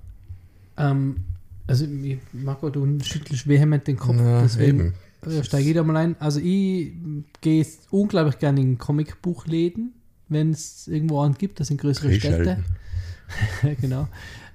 Ähm, 0.76 1.24
also, 1.66 1.86
ich, 1.86 2.18
Marco, 2.34 2.68
du 2.68 2.98
schüttelst 3.02 3.48
vehement 3.48 3.86
den 3.86 3.96
Kopf, 3.96 4.16
Na, 4.18 4.42
deswegen 4.42 4.92
eben. 5.22 5.32
äh, 5.32 5.42
steige 5.42 5.68
ich 5.68 5.74
da 5.74 5.82
mal 5.82 5.96
ein. 5.96 6.16
Also, 6.20 6.40
ich 6.40 6.92
gehe 7.40 7.66
unglaublich 7.88 8.38
gerne 8.38 8.60
in 8.60 8.76
Comicbuchläden, 8.76 9.94
wenn 10.28 10.50
es 10.50 10.86
irgendwo 10.86 11.22
einen 11.22 11.34
gibt, 11.34 11.60
das 11.60 11.68
sind 11.68 11.80
größere. 11.80 12.12
Städte. 12.12 12.62
genau. 13.80 14.06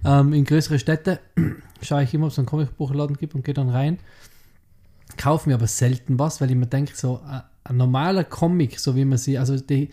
Ähm, 0.06 0.34
in 0.34 0.46
größere 0.46 0.80
Städte 0.80 1.20
schaue 1.82 2.04
ich 2.04 2.14
immer, 2.14 2.28
ob 2.28 2.32
es 2.32 2.40
einen 2.40 2.48
Comicbuchladen 2.48 3.18
gibt 3.18 3.36
und 3.36 3.44
gehe 3.44 3.54
dann 3.54 3.70
rein. 3.70 4.00
Kaufe 5.18 5.50
mir 5.50 5.56
aber 5.56 5.68
selten 5.68 6.20
was, 6.20 6.42
weil 6.42 6.52
ich 6.52 6.56
mir 6.56 6.68
denke, 6.68 6.96
so 6.96 7.22
ein, 7.28 7.42
ein 7.64 7.78
normaler 7.78 8.24
Comic, 8.24 8.80
so 8.80 8.96
wie 8.96 9.06
man 9.06 9.18
sie, 9.18 9.38
also 9.38 9.58
die 9.58 9.90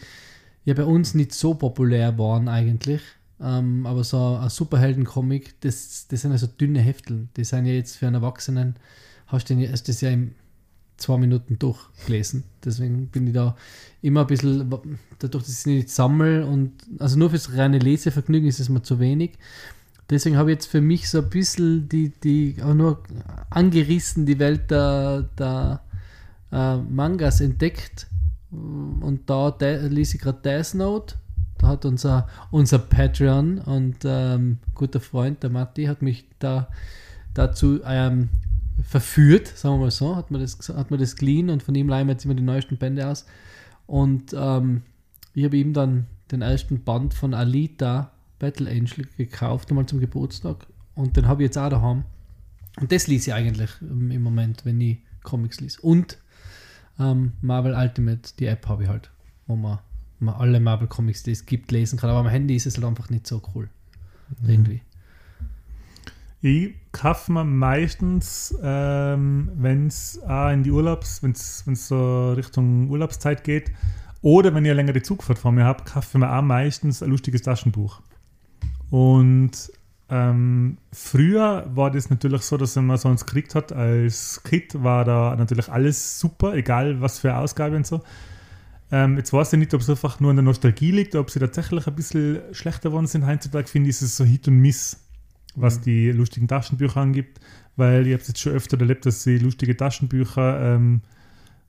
ja 0.65 0.75
bei 0.75 0.85
uns 0.85 1.15
nicht 1.15 1.33
so 1.33 1.55
populär 1.55 2.19
waren 2.19 2.49
eigentlich, 2.49 3.03
ähm, 3.41 3.87
aber 3.87 4.05
so 4.05 4.39
ein 4.41 4.49
Superhelden-Comic, 4.49 5.61
das, 5.61 6.07
das 6.09 6.23
sind 6.23 6.37
so 6.39 6.47
dünne 6.47 6.81
Hefteln. 6.81 7.31
Die 7.37 7.45
sind 7.45 7.67
ja 7.67 7.73
jetzt 7.73 7.97
für 7.97 8.07
einen 8.07 8.17
Erwachsenen, 8.17 8.77
hast 9.27 9.51
du 9.51 9.67
das 9.67 10.01
ja 10.01 10.11
in 10.11 10.35
zwei 10.97 11.19
Minuten 11.19 11.59
durchgelesen. 11.59 12.45
Deswegen 12.65 13.09
bin 13.09 13.27
ich 13.27 13.33
da 13.33 13.57
immer 14.03 14.21
ein 14.21 14.27
bisschen, 14.29 14.71
dadurch, 15.19 15.45
dass 15.45 15.61
ich 15.61 15.67
nicht 15.67 15.91
sammle 15.91 16.47
und 16.47 16.73
also 16.99 17.19
nur 17.19 17.31
fürs 17.31 17.57
reine 17.57 17.79
Lesevergnügen 17.79 18.49
ist 18.49 18.61
es 18.61 18.69
mir 18.69 18.83
zu 18.83 19.01
wenig. 19.01 19.33
Deswegen 20.13 20.37
habe 20.37 20.51
ich 20.51 20.57
jetzt 20.57 20.67
für 20.67 20.83
mich 20.83 21.09
so 21.09 21.19
ein 21.19 21.31
bisschen 21.31 21.89
die, 21.89 22.11
die 22.11 22.57
auch 22.63 22.75
nur 22.75 23.03
angerissen 23.49 24.27
die 24.27 24.39
Welt 24.39 24.71
der, 24.71 25.23
der 25.39 25.81
äh, 26.53 26.77
Mangas 26.77 27.41
entdeckt. 27.41 28.07
Und 28.51 29.23
da 29.27 29.51
de, 29.51 29.89
ließ 29.89 30.15
ich 30.15 30.21
gerade 30.21 30.41
Death 30.43 30.75
Note. 30.75 31.15
Da 31.59 31.69
hat 31.69 31.85
unser, 31.87 32.29
unser 32.51 32.79
Patreon 32.79 33.59
und 33.59 33.99
ähm, 34.05 34.59
guter 34.75 35.01
Freund, 35.01 35.43
der 35.43 35.51
Matti, 35.51 35.85
hat 35.85 36.03
mich 36.03 36.29
da 36.39 36.69
dazu 37.33 37.81
ähm, 37.87 38.29
verführt, 38.83 39.47
sagen 39.49 39.77
wir 39.77 39.85
mal 39.85 39.91
so, 39.91 40.17
hat 40.17 40.31
mir 40.31 40.41
das, 40.41 40.59
hat 40.69 40.91
mir 40.91 40.99
das 40.99 41.17
geliehen 41.17 41.49
und 41.49 41.63
von 41.63 41.75
ihm 41.75 41.89
leihen 41.89 42.09
wir 42.09 42.13
jetzt 42.13 42.25
immer 42.25 42.35
die 42.35 42.43
neuesten 42.43 42.77
Bände 42.77 43.07
aus. 43.07 43.25
Und 43.87 44.35
ähm, 44.37 44.83
ich 45.35 45.45
habe 45.45 45.57
ihm 45.57 45.73
dann 45.73 46.07
den 46.31 46.43
ersten 46.43 46.85
Band 46.85 47.15
von 47.15 47.33
Alita 47.33 48.11
Battle 48.43 48.69
Angel 48.69 49.07
gekauft, 49.17 49.71
einmal 49.71 49.87
zum 49.87 50.01
Geburtstag. 50.01 50.67
Und 50.97 51.17
den 51.17 51.29
habe 51.29 51.43
ich 51.43 51.47
jetzt 51.47 51.59
auch 51.59 51.71
daheim. 51.71 52.03
Und 52.81 52.91
das 52.91 53.07
lese 53.07 53.31
ich 53.31 53.35
eigentlich 53.35 53.71
im 53.81 54.21
Moment, 54.21 54.65
wenn 54.65 54.81
ich 54.81 54.99
Comics 55.23 55.61
lese. 55.61 55.81
Und 55.81 56.19
ähm, 56.99 57.35
Marvel 57.41 57.73
Ultimate, 57.73 58.33
die 58.41 58.47
App 58.47 58.67
habe 58.67 58.83
ich 58.83 58.89
halt, 58.89 59.13
wo 59.47 59.55
man, 59.55 59.79
man 60.19 60.35
alle 60.35 60.59
Marvel 60.59 60.89
Comics, 60.89 61.23
die 61.23 61.31
es 61.31 61.47
gibt, 61.47 61.71
lesen 61.71 62.01
kann. 62.01 62.11
Aber 62.11 62.19
am 62.19 62.27
Handy 62.27 62.57
ist 62.57 62.67
es 62.67 62.75
halt 62.75 62.85
einfach 62.85 63.11
nicht 63.11 63.29
so 63.29 63.41
cool. 63.55 63.69
Irgendwie. 64.45 64.83
Ich 66.41 66.75
kaufe 66.91 67.31
mir 67.31 67.45
meistens, 67.45 68.53
ähm, 68.61 69.53
wenn 69.55 69.87
es 69.87 70.19
in 70.53 70.65
die 70.65 70.73
Urlaubs, 70.73 71.23
wenn 71.23 71.31
es 71.31 71.65
so 71.87 72.33
Richtung 72.33 72.91
Urlaubszeit 72.91 73.45
geht, 73.45 73.71
oder 74.21 74.53
wenn 74.53 74.65
ich 74.65 74.71
eine 74.73 74.83
längere 74.83 75.03
Zugfahrt 75.03 75.39
vor 75.39 75.53
mir 75.53 75.65
habe, 75.65 75.85
kaufe 75.85 76.09
ich 76.13 76.19
mir 76.19 76.37
auch 76.37 76.43
meistens 76.43 77.05
ein 77.05 77.11
lustiges 77.11 77.43
Taschenbuch. 77.43 78.03
Und 78.93 79.73
ähm, 80.11 80.77
früher 80.93 81.65
war 81.75 81.91
das 81.91 82.11
natürlich 82.11 82.43
so, 82.43 82.59
dass 82.59 82.77
wenn 82.77 82.85
man 82.85 82.99
so 82.99 83.09
eins 83.09 83.25
gekriegt 83.25 83.55
hat, 83.55 83.73
als 83.73 84.43
Kind 84.45 84.85
war 84.85 85.07
da 85.07 85.35
natürlich 85.35 85.71
alles 85.71 86.21
super, 86.21 86.53
egal 86.53 87.01
was 87.01 87.19
für 87.19 87.35
Ausgabe 87.35 87.75
und 87.75 87.87
so. 87.87 88.03
Ähm, 88.91 89.17
jetzt 89.17 89.33
weiß 89.33 89.55
ich 89.55 89.59
nicht, 89.59 89.73
ob 89.73 89.81
es 89.81 89.89
einfach 89.89 90.21
nur 90.21 90.29
an 90.29 90.37
der 90.37 90.43
Nostalgie 90.43 90.91
liegt, 90.91 91.15
ob 91.15 91.31
sie 91.31 91.39
tatsächlich 91.39 91.87
ein 91.87 91.95
bisschen 91.95 92.41
schlechter 92.53 92.91
geworden 92.91 93.07
sind. 93.07 93.27
Heutzutage 93.27 93.67
finde 93.67 93.89
ich, 93.89 93.97
ist 93.97 94.03
es 94.03 94.19
so 94.19 94.25
Hit 94.25 94.47
und 94.47 94.59
Miss, 94.59 95.01
was 95.55 95.81
die 95.81 96.13
lustigen 96.13 96.47
Taschenbücher 96.47 97.01
angibt, 97.01 97.41
weil 97.77 98.07
ich 98.07 98.13
habe 98.13 98.21
es 98.21 98.29
jetzt 98.29 98.41
schon 98.41 98.53
öfter 98.53 98.79
erlebt, 98.79 99.07
dass 99.07 99.27
ich 99.27 99.41
lustige 99.41 99.75
Taschenbücher 99.75 100.75
ähm, 100.75 101.01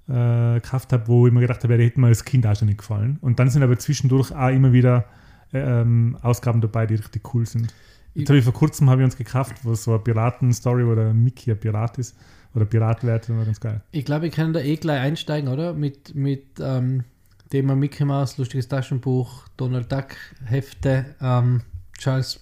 äh, 0.10 0.56
gekauft 0.56 0.92
habe, 0.92 1.08
wo 1.08 1.26
ich 1.26 1.32
mir 1.32 1.40
gedacht 1.40 1.64
habe, 1.64 1.78
die 1.78 1.86
hätten 1.86 2.02
mir 2.02 2.08
als 2.08 2.26
Kind 2.26 2.46
auch 2.46 2.58
schon 2.58 2.68
nicht 2.68 2.80
gefallen. 2.80 3.18
Und 3.22 3.40
dann 3.40 3.50
sind 3.50 3.64
aber 3.64 3.80
zwischendurch 3.80 4.36
auch 4.36 4.50
immer 4.50 4.74
wieder 4.74 5.06
ähm, 5.54 6.18
Ausgaben 6.22 6.62
dabei, 6.62 6.86
die 6.86 6.96
richtig 6.96 7.34
cool 7.34 7.46
sind. 7.46 7.74
Jetzt 8.16 8.30
habe 8.30 8.38
ich 8.38 8.44
vor 8.44 8.54
kurzem 8.54 8.90
habe 8.90 9.02
ich 9.02 9.06
uns 9.06 9.18
gekauft, 9.18 9.56
wo 9.64 9.74
so 9.74 9.92
eine 9.92 10.00
Piraten-Story, 10.00 10.86
wo 10.86 10.94
der 10.96 11.14
Mickey 11.14 11.52
ein 11.52 11.60
Pirat 11.60 11.98
ist 11.98 12.16
oder 12.54 12.66
Pirat 12.66 13.04
wird, 13.04 13.28
das 13.28 13.36
war 13.36 13.46
ganz 13.46 13.60
geil. 13.60 13.82
Ich 13.92 14.06
glaube, 14.06 14.24
wir 14.24 14.30
können 14.30 14.54
da 14.54 14.60
eh 14.60 14.76
gleich 14.76 15.02
einsteigen, 15.02 15.50
oder? 15.50 15.74
Mit, 15.74 16.14
mit 16.14 16.46
ähm, 16.60 17.04
Thema 17.50 17.76
Mickey 17.76 18.06
Mouse, 18.06 18.38
lustiges 18.38 18.68
Taschenbuch, 18.68 19.48
Donald 19.58 19.92
Duck, 19.92 20.16
Hefte, 20.46 21.06
ähm, 21.22 21.62
Charles 21.98 22.40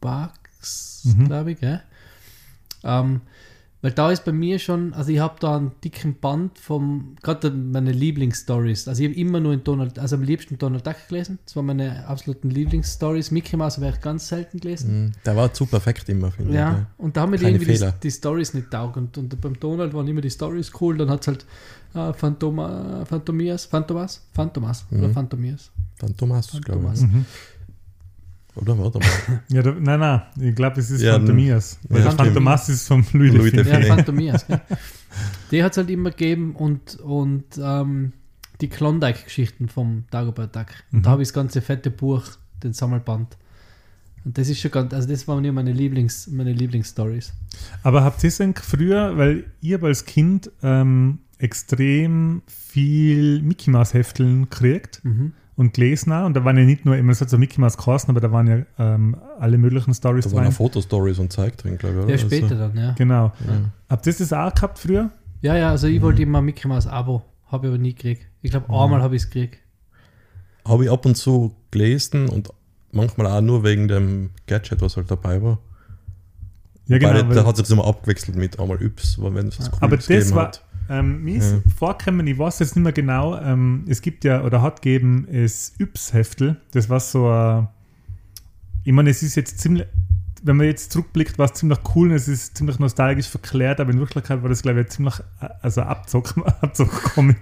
Barks, 0.00 1.02
Mhm. 1.04 1.24
glaube 1.26 1.52
ich, 1.52 1.60
gell? 1.60 1.82
Ähm, 2.84 3.20
weil 3.80 3.92
da 3.92 4.10
ist 4.10 4.24
bei 4.24 4.32
mir 4.32 4.58
schon, 4.58 4.92
also 4.92 5.12
ich 5.12 5.20
habe 5.20 5.36
da 5.38 5.56
einen 5.56 5.70
dicken 5.84 6.16
Band 6.18 6.58
vom, 6.58 7.14
gerade 7.22 7.50
meine 7.50 7.92
Lieblingsstories. 7.92 8.88
Also 8.88 9.02
ich 9.04 9.10
habe 9.10 9.18
immer 9.20 9.38
nur 9.38 9.52
in 9.52 9.62
Donald, 9.62 9.98
also 10.00 10.16
am 10.16 10.22
liebsten 10.22 10.58
Donald 10.58 10.84
Duck 10.86 10.96
gelesen. 11.08 11.38
Das 11.44 11.54
waren 11.54 11.66
meine 11.66 12.06
absoluten 12.08 12.50
Lieblingsstories. 12.50 13.30
Mickey 13.30 13.56
Mouse 13.56 13.76
habe 13.76 13.88
ich 13.90 14.00
ganz 14.00 14.26
selten 14.28 14.58
gelesen. 14.58 15.04
Mhm. 15.04 15.12
Der 15.24 15.36
war 15.36 15.52
zu 15.52 15.66
perfekt 15.66 16.08
immer, 16.08 16.32
finde 16.32 16.54
Ja, 16.54 16.70
ich. 16.72 16.76
ne? 16.78 16.86
und 16.98 17.16
da 17.16 17.20
haben 17.20 17.30
mir 17.30 17.36
Keine 17.38 17.50
irgendwie 17.50 17.66
die, 17.72 17.78
Fehler. 17.78 17.94
die 18.02 18.10
Stories 18.10 18.54
nicht 18.54 18.70
taugt. 18.70 18.96
Und, 18.96 19.16
und 19.16 19.40
beim 19.40 19.58
Donald 19.60 19.94
waren 19.94 20.08
immer 20.08 20.22
die 20.22 20.30
Stories 20.30 20.72
cool. 20.80 20.96
Dann 20.96 21.08
hat 21.10 21.20
es 21.20 21.28
halt 21.28 21.46
äh, 21.94 22.12
Phantoma, 22.12 23.04
Phantomias, 23.04 23.66
Phantomas, 23.66 24.26
Phantomas 24.32 24.86
oder 24.90 25.06
Mhm. 25.08 25.12
Phantomias. 25.14 25.70
Phantomas, 25.96 26.50
glaube 26.64 26.90
ich. 26.94 27.00
Mhm. 27.02 27.24
Oder 28.60 28.78
warte 28.78 28.98
mal. 28.98 29.08
Ja, 29.48 29.62
da, 29.62 29.72
nein, 29.78 30.00
nein, 30.00 30.22
ich 30.40 30.54
glaube, 30.54 30.80
es 30.80 30.90
ist 30.90 31.02
Ja, 31.02 31.12
Phantomias. 31.14 31.78
Weil 31.88 31.98
ja, 32.00 32.04
der 32.08 32.12
Phantomas 32.12 32.68
ist 32.68 32.86
vom 32.88 33.04
Louis, 33.12 33.32
Louis 33.32 33.52
de 33.52 33.62
de 33.64 33.72
Funès. 33.72 33.86
Ja. 33.86 33.94
Phantomias. 33.96 34.46
gell. 34.46 34.60
Die 35.50 35.62
hat 35.62 35.72
es 35.72 35.78
halt 35.78 35.90
immer 35.90 36.10
gegeben 36.10 36.54
und, 36.56 36.96
und 37.00 37.44
ähm, 37.60 38.12
die 38.60 38.68
Klondike-Geschichten 38.68 39.68
vom 39.68 40.04
Dagobert 40.10 40.54
Duck. 40.56 40.66
Und 40.92 40.98
Mhm. 40.98 41.02
da 41.04 41.10
habe 41.10 41.22
ich 41.22 41.28
das 41.28 41.34
ganze 41.34 41.60
fette 41.60 41.90
Buch, 41.90 42.22
den 42.62 42.72
Sammelband, 42.72 43.36
Und 44.24 44.36
das 44.36 44.48
ist 44.48 44.58
schon 44.60 44.70
ganz, 44.72 44.92
also 44.92 45.08
das 45.08 45.26
waren 45.28 45.44
ja 45.44 45.52
meine 45.52 45.72
Lieblings, 45.72 46.26
meine 46.26 46.52
Lieblingsstories. 46.52 47.32
Aber 47.84 48.02
habt 48.02 48.22
ihr 48.24 48.28
es 48.28 48.38
denn 48.38 48.54
früher, 48.54 49.16
weil 49.16 49.44
ich 49.60 49.72
hab 49.74 49.84
als 49.84 50.04
Kind 50.04 50.50
ähm, 50.62 51.20
extrem 51.38 52.42
viel 52.46 53.40
Mickey 53.42 53.70
Mouse 53.70 53.94
Hefteln 53.94 54.42
gekriegt 54.50 55.00
Mhm. 55.04 55.32
Und 55.58 55.74
gelesen 55.74 56.12
auch. 56.12 56.24
Und 56.24 56.34
da 56.34 56.44
waren 56.44 56.56
ja 56.56 56.64
nicht 56.64 56.84
nur, 56.84 56.96
immer 56.96 57.12
es 57.12 57.20
hat 57.20 57.28
so 57.28 57.36
Mickey 57.36 57.60
Mouse 57.60 57.76
geheißen, 57.76 58.08
aber 58.08 58.20
da 58.20 58.32
waren 58.32 58.46
ja 58.46 58.58
ähm, 58.78 59.16
alle 59.38 59.58
möglichen 59.58 59.92
Stories 59.92 60.24
Da 60.24 60.32
waren 60.32 60.44
drin. 60.44 60.52
auch 60.52 60.56
Fotostories 60.56 61.18
und 61.18 61.32
Zeug 61.32 61.56
drin, 61.58 61.76
glaube 61.76 61.96
ich, 61.98 62.04
oder? 62.04 62.10
Ja, 62.12 62.18
später 62.18 62.44
Also, 62.52 62.56
dann, 62.56 62.76
ja. 62.76 62.92
Genau. 62.92 63.32
ja. 63.46 63.70
Habt 63.90 64.06
ihr 64.06 64.12
das 64.14 64.32
auch 64.32 64.54
gehabt 64.54 64.78
früher? 64.78 65.10
Ja, 65.42 65.56
ja, 65.56 65.70
also 65.70 65.86
ich 65.86 66.00
wollte 66.00 66.22
immer 66.22 66.40
Mickey 66.40 66.66
Mouse 66.66 66.86
Abo, 66.86 67.22
habe 67.46 67.66
ich 67.66 67.72
aber 67.74 67.78
nie 67.82 67.94
gekriegt. 67.94 68.22
Ich 68.40 68.50
glaube, 68.52 68.66
einmal 68.72 69.02
habe 69.02 69.16
ich 69.16 69.22
es 69.22 69.30
gekriegt. 69.30 69.58
Habe 70.66 70.84
ich 70.84 70.90
ab 70.90 71.04
und 71.06 71.16
zu 71.16 71.54
gelesen 71.70 72.28
und 72.28 72.50
manchmal 72.92 73.26
auch 73.26 73.40
nur 73.40 73.64
wegen 73.64 73.88
dem 73.88 74.30
Gadget, 74.46 74.80
was 74.80 74.96
halt 74.96 75.10
dabei 75.10 75.42
war. 75.42 75.58
Ja, 76.86 76.98
genau. 76.98 77.12
Weil 77.14 77.28
weil- 77.28 77.34
da 77.34 77.44
hat 77.44 77.58
es 77.58 77.70
immer 77.70 77.84
abgewechselt 77.86 78.36
mit 78.36 78.58
einmal 78.58 78.80
Yps, 78.82 79.18
wenn 79.20 79.48
es 79.48 79.58
was 79.58 79.70
Cooles 79.70 79.82
aber 79.82 79.96
das 79.96 80.06
gegeben 80.06 80.34
war, 80.34 80.46
hat. 80.46 80.64
Ähm, 80.88 81.22
mir 81.24 81.36
ist 81.36 81.52
Ja. 81.52 81.58
vorgekommen, 81.76 82.26
ich 82.26 82.38
weiß 82.38 82.58
jetzt 82.60 82.76
nicht 82.76 82.82
mehr 82.84 82.92
genau, 82.92 83.36
ähm, 83.38 83.84
es 83.88 84.00
gibt 84.02 84.24
ja, 84.24 84.42
oder 84.44 84.62
hat 84.62 84.82
gegeben, 84.82 85.26
das 85.30 85.72
Yps-Heftel, 85.78 86.56
das 86.72 86.88
war 86.88 87.00
so 87.00 87.28
ein, 87.30 87.68
ich 88.84 88.92
meine, 88.92 89.10
es 89.10 89.22
ist 89.22 89.34
jetzt 89.36 89.58
ziemlich, 89.60 89.86
wenn 90.44 90.56
man 90.56 90.66
jetzt 90.66 90.92
zurückblickt, 90.92 91.36
war 91.36 91.46
es 91.46 91.54
ziemlich 91.54 91.78
cool 91.96 92.10
und 92.10 92.14
es 92.14 92.28
ist 92.28 92.56
ziemlich 92.56 92.78
nostalgisch 92.78 93.26
verklärt, 93.28 93.80
aber 93.80 93.90
in 93.90 93.98
Wirklichkeit 93.98 94.40
war 94.40 94.48
das, 94.48 94.62
glaube 94.62 94.80
ich, 94.82 94.86
ziemlich, 94.88 95.14
also 95.62 95.82
Abzock, 95.82 96.34
Abzock-Comic, 96.62 97.38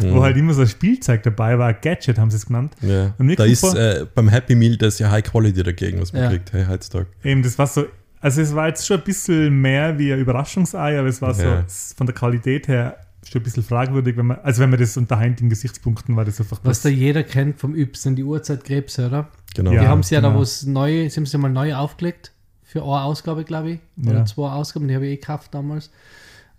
wo 0.00 0.22
halt 0.22 0.36
immer 0.36 0.52
so 0.52 0.60
ein 0.60 0.68
Spielzeug 0.68 1.22
dabei 1.22 1.58
war, 1.58 1.72
Gadget 1.72 2.18
haben 2.18 2.30
sie 2.30 2.36
es 2.36 2.46
genannt. 2.46 2.74
Ja. 2.82 3.14
Da 3.18 3.44
ist 3.44 3.64
äh, 3.74 4.06
beim 4.14 4.28
Happy 4.28 4.54
Meal 4.54 4.76
das 4.76 4.98
ja 4.98 5.10
High 5.10 5.24
Quality 5.24 5.62
dagegen, 5.62 6.00
was 6.00 6.12
man 6.12 6.28
kriegt, 6.30 6.52
hey, 6.52 6.66
heutzutage. 6.68 7.06
Eben, 7.24 7.42
das 7.42 7.58
war 7.58 7.66
so, 7.66 7.86
also 8.24 8.40
es 8.40 8.54
war 8.54 8.68
jetzt 8.68 8.86
schon 8.86 8.98
ein 8.98 9.04
bisschen 9.04 9.60
mehr 9.60 9.98
wie 9.98 10.12
ein 10.12 10.18
Überraschungsei, 10.18 10.98
aber 10.98 11.08
es 11.08 11.20
war 11.22 11.34
so 11.34 11.42
Ja. 11.44 11.60
s- 11.60 11.94
von 11.96 12.06
der 12.06 12.14
Qualität 12.14 12.66
her 12.68 12.96
schon 13.26 13.40
ein 13.40 13.44
bisschen 13.44 13.62
fragwürdig, 13.62 14.16
wenn 14.16 14.26
man, 14.26 14.38
also 14.42 14.62
wenn 14.62 14.70
man 14.70 14.78
das 14.80 14.96
unter 14.96 15.18
heutigen 15.20 15.48
Gesichtspunkten 15.50 16.16
war, 16.16 16.24
das 16.24 16.40
einfach 16.40 16.60
Was 16.62 16.82
da 16.82 16.88
jeder 16.88 17.22
kennt 17.22 17.58
vom 17.60 17.74
Yps, 17.74 18.02
sind 18.02 18.16
die 18.16 18.24
Uhrzeitkrebse, 18.24 19.06
oder? 19.06 19.28
Genau. 19.54 19.70
die 19.70 19.76
Ja, 19.76 19.86
haben 19.88 20.02
sie 20.02 20.14
ja 20.14 20.20
da, 20.20 20.28
genau. 20.28 20.40
wo 20.40 20.42
es 20.42 20.64
neu, 20.66 21.08
sie 21.08 21.16
haben 21.16 21.26
sie 21.26 21.38
mal 21.38 21.48
neu 21.50 21.74
aufgelegt, 21.74 22.32
für 22.62 22.82
eine 22.82 23.02
Ausgabe, 23.02 23.44
glaube 23.44 23.70
ich. 23.72 23.78
Oder 24.04 24.18
Ja. 24.18 24.24
zwei 24.24 24.50
Ausgaben, 24.50 24.88
die 24.88 24.94
habe 24.94 25.06
ich 25.06 25.12
eh 25.12 25.16
gekauft 25.16 25.54
damals. 25.54 25.90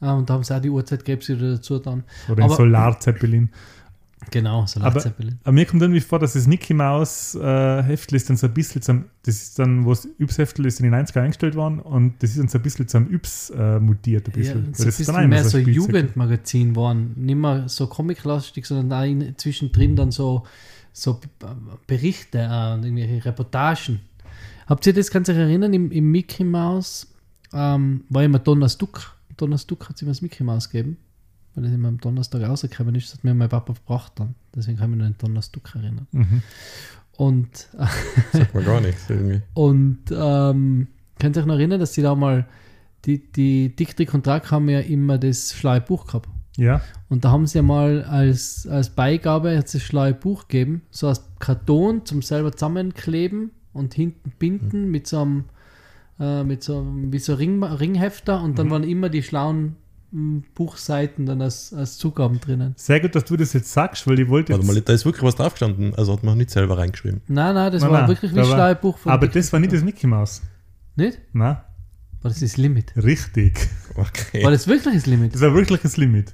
Ähm, 0.02 0.10
Und 0.20 0.30
da 0.30 0.34
haben 0.36 0.44
sie 0.44 0.56
auch 0.56 0.62
die 0.62 0.70
Uhrzeitkrebse 0.70 1.38
wieder 1.38 1.56
dazu 1.56 1.80
dann. 1.80 2.04
oder 2.30 2.46
aber- 2.46 2.56
Solarzeppelin. 2.56 3.50
Genau, 4.32 4.60
Aber, 4.60 4.68
Solarzeppelin. 4.68 5.40
aber 5.44 5.52
mir 5.54 5.66
kommt 5.66 5.82
irgendwie 5.82 6.02
vor, 6.02 6.20
dass 6.20 6.34
das 6.34 6.48
Mickey 6.48 6.74
Mouse 6.74 7.36
äh, 7.36 7.84
Heftel 7.84 8.16
ist 8.16 8.30
dann 8.30 8.38
so 8.38 8.48
ein 8.48 8.54
bisschen 8.54 8.82
zum, 8.82 9.06
das 9.24 9.36
ist 9.36 9.60
dann, 9.60 9.86
wo 9.86 9.92
das 9.92 10.08
Yps-Heftel 10.20 10.66
ist 10.66 10.80
in 10.80 10.92
den 10.92 10.96
90er 11.06 11.22
eingestellt 11.22 11.56
worden 11.56 11.80
und 11.80 12.22
das 12.22 12.32
ist 12.32 12.40
dann 12.40 12.48
so 12.48 12.58
ein 12.58 12.62
bisschen 12.62 12.88
zum 12.88 13.12
Yps 13.14 13.52
äh, 13.52 13.80
mutiert 13.80 14.28
ein 14.28 14.32
Ja, 14.32 14.38
bisschen. 14.38 14.74
so 14.74 14.80
Weil 14.80 14.86
ein 14.86 14.86
das 14.88 15.00
ist 15.00 15.08
dann 15.10 15.30
mehr 15.30 15.44
so 15.44 15.58
ein 15.58 15.64
Spielzeug. 15.64 15.76
Jugendmagazin 15.94 16.76
waren. 16.76 17.14
Nicht 17.16 17.36
mehr 17.36 17.68
so 17.70 17.88
comiclastig, 17.88 18.66
sondern 18.66 19.00
auch 19.00 19.06
in, 19.06 19.38
zwischendrin 19.38 19.96
dann 19.96 20.12
so, 20.12 20.44
so 20.92 21.20
Berichte 21.88 22.40
äh, 22.40 22.74
und 22.74 22.84
irgendwelche 22.84 23.26
Reportagen. 23.26 24.00
Habt 24.68 24.86
ihr 24.88 24.94
das, 24.94 25.12
kannst 25.12 25.30
euch 25.30 25.38
erinnern, 25.38 25.74
im, 25.74 25.92
im 25.92 26.12
Mickey 26.12 26.44
Mouse 26.44 27.08
ähm, 27.54 28.04
war 28.10 28.24
immer 28.24 28.40
Donner's 28.40 28.78
Duck. 28.78 29.16
Donner's 29.38 29.68
Duck 29.68 29.88
hat 29.90 29.96
es 29.98 30.02
immer 30.02 30.12
das 30.12 30.22
Mickey 30.22 30.44
Mouse 30.44 30.70
gegeben, 30.70 30.98
weil 31.56 31.64
das 31.64 31.74
immer 31.74 31.88
am 31.88 32.00
Donnerstag 32.00 32.44
rausgekommen 32.44 32.96
ist. 32.96 33.08
Das 33.08 33.18
hat 33.18 33.24
mir 33.24 33.34
mein 33.34 33.50
Papa 33.50 33.74
gebracht 33.74 34.14
dann. 34.16 34.36
Deswegen 34.54 34.78
kann 34.78 34.92
ich 34.92 34.98
mich 34.98 35.00
noch 35.00 35.08
an 35.08 35.16
Donner's 35.18 35.52
Duck 35.52 35.74
erinnern. 35.76 36.08
Mhm. 36.12 36.42
Und 37.18 37.70
Sagt 38.34 38.54
man 38.54 38.66
gar 38.66 38.82
nichts 38.82 39.10
irgendwie. 39.10 39.42
Und 39.54 40.00
ähm, 40.12 40.88
könnt 41.18 41.38
ihr 41.38 41.42
euch 41.42 41.46
noch 41.46 41.56
erinnern, 41.56 41.80
dass 41.80 41.94
die 41.94 42.02
da 42.02 42.14
mal, 42.14 42.46
die, 43.06 43.32
die 43.32 43.74
Dick, 43.76 44.14
und 44.14 44.24
Track 44.24 44.52
haben 44.52 44.68
ja 44.68 44.82
immer 44.82 45.18
das 45.18 45.54
schlaue 45.54 45.82
Buch 45.82 46.08
gehabt. 46.08 46.30
Ja, 46.58 46.82
Und 47.10 47.26
da 47.26 47.32
haben 47.32 47.48
sie 47.48 47.58
ja 47.58 47.64
mal 47.64 48.04
als, 48.04 48.66
als 48.66 48.90
Beigabe 48.90 49.58
hat 49.58 49.66
es 49.66 49.74
das 49.74 49.82
schlaue 49.82 50.14
Buch 50.14 50.48
gegeben, 50.48 50.84
so 50.90 51.10
aus 51.10 51.22
Karton 51.40 52.06
zum 52.06 52.22
selber 52.22 52.54
zusammenkleben 52.54 53.52
und 53.74 53.94
hinten 53.94 54.32
binden 54.40 54.90
mit 54.90 55.06
so 55.06 55.22
einem, 55.22 55.44
äh, 56.18 56.46
mit 56.46 56.64
so 56.64 56.86
wie 56.96 57.20
so 57.20 57.34
Ring, 57.34 57.62
Ringhefter 57.62 58.42
und 58.42 58.58
dann 58.58 58.70
waren 58.70 58.86
immer 58.86 59.10
die 59.10 59.22
schlauen 59.22 59.76
Buchseiten 60.54 61.26
dann 61.26 61.42
als, 61.42 61.74
als 61.74 61.98
Zugaben 61.98 62.40
drinnen. 62.40 62.74
sehr 62.78 63.00
gut, 63.00 63.16
dass 63.16 63.26
du 63.26 63.36
das 63.36 63.54
jetzt 63.54 63.72
sagst, 63.72 64.08
weil 64.08 64.20
ich 64.20 64.30
wollte 64.30 64.54
Warte 64.54 64.66
jetzt, 64.66 64.74
mal, 64.76 64.82
da 64.82 64.94
ist 64.94 65.06
wirklich 65.06 65.24
was 65.24 65.36
draufgestanden. 65.36 65.94
Also 65.96 66.14
hat 66.14 66.24
man 66.24 66.38
nicht 66.38 66.50
selber 66.52 66.78
reingeschrieben. 66.78 67.22
Nein, 67.28 67.54
nein, 67.56 67.72
das 67.72 67.82
Nein, 67.82 67.92
war 67.92 68.00
nein, 68.02 68.10
wirklich 68.10 68.32
das 68.34 68.48
war- 68.50 68.56
schlaue 68.56 68.76
Buch 68.76 68.98
von 68.98 69.12
aber 69.12 69.28
Dick 69.28 69.34
das 69.34 69.52
war 69.54 69.60
nicht 69.60 69.74
das 69.74 69.84
Mickey 69.84 70.08
Mouse. 70.08 70.42
Nicht? 70.96 71.20
Na, 71.34 71.66
War 72.22 72.32
das 72.32 72.40
das 72.40 72.56
Limit? 72.58 72.94
richtig. 72.96 73.68
Okay. 73.96 74.44
War 74.44 74.52
das 74.52 74.68
wirklich 74.68 74.94
das 74.96 75.06
Limit? 75.06 75.34
Das 75.36 75.42
war 75.42 75.54
wirklich 75.54 75.82
das 75.82 75.98
Limit. 75.98 76.34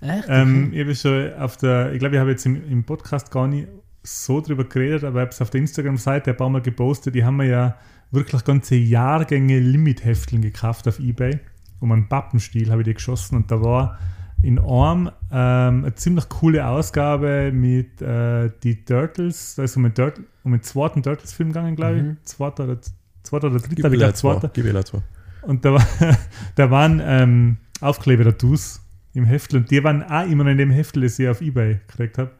Echt? 0.00 0.24
Ähm, 0.28 0.72
ich 0.72 0.80
habe 0.80 0.94
schon 0.94 1.32
auf 1.34 1.56
der, 1.58 1.92
ich 1.92 1.98
glaube, 1.98 2.14
ich 2.14 2.20
habe 2.20 2.30
jetzt 2.30 2.46
im, 2.46 2.56
im 2.70 2.84
Podcast 2.84 3.30
gar 3.30 3.46
nicht 3.48 3.68
so 4.02 4.40
drüber 4.40 4.64
geredet, 4.64 5.04
aber 5.04 5.18
ich 5.20 5.26
habe 5.26 5.30
es 5.32 5.40
auf 5.42 5.50
der 5.50 5.60
Instagram-Seite 5.60 6.30
ein 6.30 6.36
paar 6.36 6.48
Mal 6.48 6.62
gepostet. 6.62 7.14
Die 7.14 7.22
haben 7.24 7.36
mir 7.36 7.46
ja 7.48 7.76
wirklich 8.10 8.42
ganze 8.44 8.74
Jahrgänge 8.76 9.58
Limit-Hefteln 9.60 10.40
gekauft 10.42 10.88
auf 10.88 10.98
Ebay. 11.00 11.38
Um 11.80 11.92
einen 11.92 12.08
Pappenstiel 12.08 12.70
habe 12.70 12.82
ich 12.82 12.86
die 12.86 12.94
geschossen 12.94 13.36
und 13.36 13.50
da 13.50 13.60
war 13.62 13.98
in 14.42 14.58
einem 14.58 15.10
ähm, 15.30 15.84
eine 15.84 15.94
ziemlich 15.94 16.28
coole 16.28 16.66
Ausgabe 16.66 17.52
mit 17.52 18.00
äh, 18.00 18.50
die 18.62 18.84
Turtles. 18.84 19.54
Da 19.56 19.64
ist 19.64 19.76
um 19.76 19.84
einen, 19.84 19.94
Turtle, 19.94 20.24
um 20.44 20.52
einen 20.52 20.62
zweiten 20.62 21.02
Turtles-Film 21.02 21.50
gegangen, 21.50 21.76
glaube 21.76 21.96
ich. 21.96 22.02
Mhm. 22.02 22.16
Zweiter 22.24 22.64
oder, 22.64 22.78
zweiter 23.22 23.48
oder 23.48 23.58
dritter, 23.58 23.74
Gib 23.74 23.92
ich 23.92 23.98
glaube 23.98 24.14
zwei. 24.14 24.34
zweiter. 24.34 24.50
Gib 24.52 24.86
zwei. 24.86 25.02
Und 25.42 25.64
da, 25.64 25.74
war, 25.74 25.86
da 26.54 26.70
waren 26.70 27.00
ähm, 27.04 27.56
Aufkleber-Tattoos 27.80 28.80
im 29.12 29.24
Heftel 29.24 29.60
und 29.60 29.70
die 29.70 29.82
waren 29.82 30.02
auch 30.02 30.26
immer 30.26 30.46
in 30.46 30.58
dem 30.58 30.70
Heftel, 30.70 31.02
das 31.02 31.18
ich 31.18 31.28
auf 31.28 31.40
Ebay 31.40 31.80
gekriegt 31.86 32.18
habe. 32.18 32.30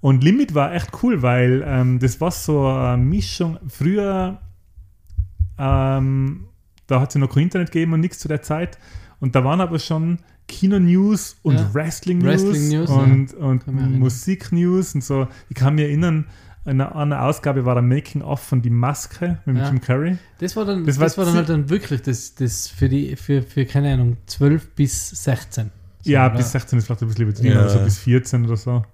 Und 0.00 0.22
Limit 0.22 0.54
war 0.54 0.72
echt 0.74 0.90
cool, 1.02 1.22
weil 1.22 1.64
ähm, 1.66 1.98
das 1.98 2.20
war 2.20 2.30
so 2.30 2.66
eine 2.66 3.02
Mischung. 3.02 3.58
Früher, 3.66 4.40
ähm, 5.58 6.46
da 6.86 7.00
hat 7.00 7.10
es 7.10 7.14
ja 7.14 7.20
noch 7.20 7.32
kein 7.32 7.44
Internet 7.44 7.70
gegeben 7.72 7.92
und 7.92 8.00
nichts 8.00 8.18
zu 8.18 8.28
der 8.28 8.42
Zeit. 8.42 8.78
Und 9.20 9.34
da 9.34 9.44
waren 9.44 9.60
aber 9.60 9.78
schon 9.78 10.18
Kino-News 10.48 11.36
und 11.42 11.54
Ja. 11.56 11.74
Wrestling-News 11.74 12.44
Wrestling-News, 12.44 12.90
und, 12.90 13.34
und 13.34 13.66
mich 13.66 13.76
erinnern. 13.82 13.98
Musik-News 13.98 14.94
und 14.94 15.04
so. 15.04 15.26
Ich 15.48 15.56
kann 15.56 15.74
mich 15.74 15.84
erinnern, 15.84 16.26
in 16.64 16.80
einer, 16.80 17.22
Ausgabe 17.22 17.64
war 17.64 17.76
ein 17.76 17.88
Making-of 17.88 18.40
von 18.40 18.60
Die 18.60 18.70
Maske 18.70 19.38
mit 19.46 19.56
Ja. 19.56 19.68
Jim 19.68 19.80
Carrey. 19.80 20.18
Das 20.38 20.56
war 20.56 20.64
dann, 20.64 20.84
Das 20.84 20.98
das 20.98 21.16
war 21.16 21.24
dann 21.24 21.34
halt 21.34 21.48
dann 21.48 21.68
wirklich 21.70 22.02
das, 22.02 22.34
das 22.34 22.68
für 22.68 22.88
die, 22.88 23.14
für, 23.16 23.42
für, 23.42 23.64
keine 23.66 23.92
Ahnung, 23.94 24.16
12 24.26 24.70
bis 24.74 25.10
16. 25.10 25.70
So, 26.02 26.10
Ja, 26.10 26.26
oder? 26.26 26.36
bis 26.36 26.52
16 26.52 26.78
ist 26.78 26.86
vielleicht 26.86 27.02
ein 27.02 27.08
bisschen 27.08 27.24
übertrieben, 27.28 27.54
Ja. 27.54 27.60
aber 27.60 27.68
so 27.68 27.78
bis 27.80 27.98
14 27.98 28.44
oder 28.46 28.56
so. 28.56 28.84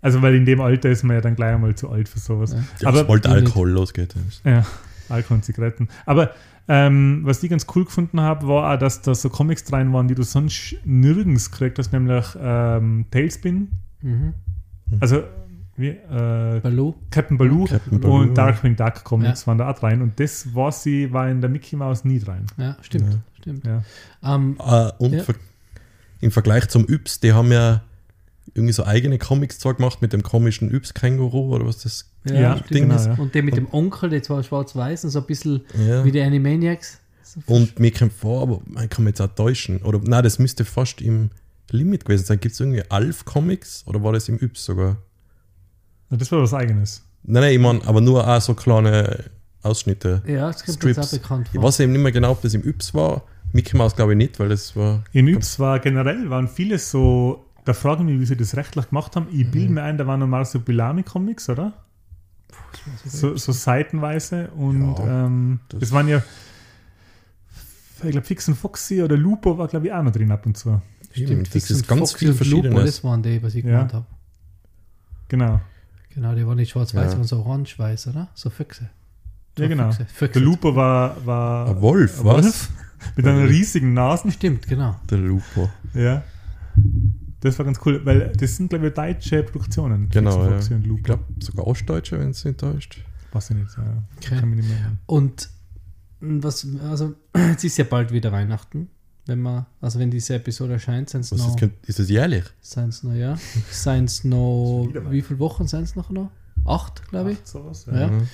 Also, 0.00 0.20
weil 0.22 0.34
in 0.34 0.44
dem 0.44 0.60
Alter 0.60 0.90
ist 0.90 1.02
man 1.04 1.16
ja 1.16 1.20
dann 1.20 1.36
gleich 1.36 1.54
einmal 1.54 1.74
zu 1.76 1.88
alt 1.90 2.08
für 2.08 2.18
sowas. 2.18 2.52
Ja. 2.52 2.58
Ja, 2.80 2.88
Aber- 2.88 2.98
sobald. 2.98 3.26
Alkohol 3.26 3.70
losgeht. 3.70 4.14
Ja, 4.44 4.64
Alkohol 5.08 5.36
und 5.36 5.44
Zigaretten. 5.44 5.88
Aber 6.06 6.32
ähm, 6.68 7.20
was 7.24 7.42
ich 7.42 7.50
ganz 7.50 7.66
cool 7.74 7.84
gefunden 7.84 8.20
habe, 8.20 8.46
war 8.48 8.72
auch, 8.74 8.78
dass 8.78 9.02
da 9.02 9.14
so 9.14 9.28
Comics 9.28 9.70
rein 9.72 9.92
waren, 9.92 10.08
die 10.08 10.14
du 10.14 10.22
sonst 10.22 10.76
nirgends 10.84 11.50
gekriegt 11.50 11.78
hast, 11.78 11.92
nämlich 11.92 12.26
ähm, 12.40 13.06
Tailspin, 13.10 13.68
Mhm. 14.02 14.34
also 15.00 15.22
wie, 15.76 15.88
äh, 15.88 16.60
Baloo. 16.62 16.94
Captain 17.10 17.38
Baloo 17.38 17.64
Captain 17.64 17.98
Baloo, 18.00 18.16
und 18.20 18.28
ja. 18.28 18.34
Darkwing 18.34 18.76
Duck 18.76 19.04
Comics 19.04 19.42
Ja. 19.42 19.46
waren 19.46 19.58
da 19.58 19.70
auch 19.70 19.82
rein. 19.82 20.02
Und 20.02 20.18
das 20.20 20.54
war 20.54 20.70
sie, 20.70 21.12
war 21.12 21.28
in 21.30 21.40
der 21.40 21.48
Mickey 21.50 21.76
Mouse 21.76 22.04
nie 22.04 22.18
rein. 22.18 22.44
Ja, 22.58 22.76
stimmt. 22.82 23.12
Ja. 23.14 23.18
stimmt. 23.40 23.64
Ja. 23.66 23.82
Ähm, 24.22 24.56
Äh, 24.60 24.90
und 24.98 25.12
Ja. 25.14 25.22
ver 25.22 25.34
im 26.20 26.30
Vergleich 26.30 26.68
zum 26.68 26.86
Yps, 26.88 27.18
die 27.20 27.32
haben 27.32 27.50
ja 27.50 27.82
irgendwie 28.54 28.72
so 28.72 28.84
eigene 28.84 29.18
Comics 29.18 29.58
zwar 29.58 29.74
gemacht 29.74 30.02
mit 30.02 30.12
dem 30.12 30.22
komischen 30.22 30.70
Yps-Känguru 30.74 31.54
oder 31.54 31.66
was 31.66 31.78
das 31.78 32.10
ja. 32.24 32.56
Ding 32.70 32.84
genau, 32.84 32.96
ist. 32.96 33.06
ja. 33.06 33.14
Und 33.14 33.34
der 33.34 33.42
mit 33.42 33.56
dem 33.56 33.66
Onkel, 33.72 34.10
der 34.10 34.22
zwar 34.22 34.42
schwarz-weiß 34.42 35.04
und 35.04 35.10
so 35.10 35.20
ein 35.20 35.26
bisschen 35.26 35.62
Ja. 35.86 36.04
wie 36.04 36.10
die 36.12 36.20
Animaniacs. 36.20 36.98
Und 37.46 37.78
mir 37.78 37.90
kommt 37.92 38.12
vor, 38.12 38.42
aber 38.42 38.60
man 38.66 38.88
kann 38.90 39.04
mich 39.04 39.12
jetzt 39.12 39.20
auch 39.22 39.34
täuschen. 39.34 39.78
Oder 39.82 40.00
nein, 40.04 40.22
das 40.22 40.38
müsste 40.38 40.64
fast 40.64 41.00
im 41.00 41.30
Limit 41.70 42.04
gewesen 42.04 42.24
sein. 42.26 42.40
Gibt 42.40 42.52
es 42.54 42.60
irgendwie 42.60 42.82
Alf-Comics 42.90 43.84
oder 43.86 44.02
war 44.02 44.12
das 44.12 44.28
im 44.28 44.38
Yps 44.42 44.64
sogar? 44.66 44.98
Na, 46.10 46.16
Das 46.18 46.30
war 46.30 46.42
was 46.42 46.52
Eigenes. 46.52 47.02
Nein, 47.22 47.42
nein, 47.42 47.52
ich 47.54 47.58
meine, 47.60 47.84
aber 47.86 48.00
nur 48.02 48.26
auch 48.28 48.40
so 48.40 48.52
kleine 48.54 49.24
Ausschnitte. 49.62 50.22
ja, 50.26 50.48
das 50.48 50.64
kommt 50.64 50.82
jetzt 50.84 50.98
auch 50.98 51.04
Strips. 51.04 51.22
bekannt 51.22 51.46
Ich 51.52 51.54
vor. 51.54 51.62
weiß 51.62 51.80
eben 51.80 51.92
nicht 51.92 52.02
mehr 52.02 52.12
genau, 52.12 52.32
ob 52.32 52.42
das 52.42 52.52
im 52.52 52.66
Yps 52.66 52.92
war. 52.94 53.22
Mickey 53.52 53.76
Mouse 53.76 53.94
glaube 53.94 54.12
ich 54.12 54.18
nicht, 54.18 54.38
weil 54.40 54.48
das 54.48 54.74
war. 54.76 55.04
In 55.12 55.28
Yps 55.28 55.58
war 55.58 55.78
generell, 55.78 56.28
waren 56.30 56.48
viele 56.48 56.78
so, 56.78 57.44
da 57.64 57.72
frage 57.74 58.00
ich 58.02 58.06
mich, 58.08 58.20
wie 58.20 58.26
sie 58.26 58.36
das 58.36 58.56
rechtlich 58.56 58.88
gemacht 58.88 59.14
haben. 59.16 59.26
Ich 59.32 59.50
bilde 59.50 59.72
mir 59.72 59.82
ein, 59.82 59.96
da 59.98 60.06
waren 60.06 60.20
normal 60.20 60.44
so 60.44 60.60
Bilami-Comics, 60.60 61.48
oder? 61.48 61.72
So, 63.04 63.36
so 63.36 63.52
seitenweise 63.52 64.48
und 64.50 64.96
Ja, 64.98 65.26
ähm, 65.26 65.60
das, 65.68 65.80
das- 65.80 65.92
waren 65.92 66.08
ja, 66.08 66.22
ich 68.04 68.10
glaube, 68.10 68.26
Fix 68.26 68.48
und 68.48 68.56
Foxy 68.56 69.02
oder 69.02 69.16
Lupo 69.16 69.56
war, 69.58 69.68
glaube 69.68 69.86
ich, 69.86 69.92
auch 69.92 70.02
noch 70.02 70.10
drin 70.12 70.32
ab 70.32 70.44
und 70.46 70.56
zu. 70.56 70.80
Eben, 71.14 71.44
Fix 71.44 71.68
das 71.68 71.70
ist 71.78 71.82
und 71.82 71.88
ganz 71.88 72.10
Foxy 72.12 72.32
viel 72.32 72.50
Lupo. 72.50 72.80
Das 72.80 73.04
waren 73.04 73.22
die, 73.22 73.42
was 73.42 73.54
ich 73.54 73.64
Ja. 73.64 73.70
gemeint 73.72 73.92
habe. 73.92 74.06
Genau. 75.28 75.60
Genau, 76.14 76.34
die 76.34 76.46
waren 76.46 76.56
nicht 76.56 76.70
schwarz-weiß, 76.70 77.12
Ja. 77.12 77.18
waren 77.18 77.24
so 77.26 77.38
orange-weiß, 77.40 78.08
oder? 78.08 78.28
So 78.34 78.50
Füchse. 78.50 78.90
Ja, 79.58 79.68
genau. 79.68 79.90
Füchse. 79.92 80.06
Füchse. 80.12 80.32
Der 80.32 80.42
Lupo 80.42 80.74
war, 80.74 81.24
war 81.24 81.68
Ein 81.68 81.80
Wolf, 81.80 82.20
ein 82.20 82.24
was? 82.26 82.70
mit 83.16 83.26
einer 83.26 83.48
riesigen 83.48 83.94
Nase. 83.94 84.30
Stimmt, 84.32 84.66
genau. 84.66 84.96
Der 85.10 85.18
Lupo. 85.18 85.70
Ja. 85.94 86.22
Das 87.42 87.58
war 87.58 87.66
ganz 87.66 87.80
cool, 87.84 88.00
weil 88.04 88.32
das 88.36 88.56
sind, 88.56 88.70
glaube 88.70 88.86
ich, 88.86 88.94
deutsche 88.94 89.42
Produktionen. 89.42 90.08
Genau, 90.10 90.48
ja. 90.48 90.58
Ich 90.60 91.02
glaube 91.02 91.24
sogar 91.40 91.66
Ostdeutsche, 91.66 92.18
wenn 92.18 92.30
es 92.30 92.44
nicht 92.44 92.60
täuscht. 92.60 93.02
Weiß 93.32 93.50
ich 93.50 93.56
nicht. 93.56 93.76
Ja. 93.76 94.04
Okay. 94.16 94.38
Kann 94.38 94.50
mich 94.50 94.58
nicht 94.58 94.68
mehr 94.68 94.78
erinnern. 94.78 94.98
Und 95.06 95.50
was, 96.20 96.64
also, 96.88 97.14
jetzt 97.36 97.64
ist 97.64 97.78
ja 97.78 97.84
bald 97.84 98.12
wieder 98.12 98.30
Weihnachten. 98.30 98.90
Wenn 99.26 99.40
man, 99.40 99.66
also 99.80 99.98
wenn 99.98 100.10
diese 100.10 100.34
Episode 100.34 100.74
erscheint, 100.74 101.10
sind 101.10 101.22
es 101.22 101.32
noch, 101.32 101.60
ist, 101.60 101.70
ist 101.86 101.98
das 101.98 102.08
jährlich? 102.08 102.44
sind's 102.60 103.02
noch, 103.02 103.14
ja, 103.14 103.36
sind's 103.70 104.22
noch, 104.24 104.82
Schon 104.84 104.88
wieder 104.90 105.10
wie 105.10 105.22
viele 105.22 105.40
Wochen 105.40 105.66
sind 105.66 105.82
es 105.82 105.96
noch? 105.96 106.10
noch? 106.10 106.30
Acht, 106.64 107.08
glaube 107.08 107.32
ich. 107.32 107.38
Ach, 107.42 107.46
sowas, 107.46 107.86
Ja. 107.86 108.08
Mhm. 108.08 108.28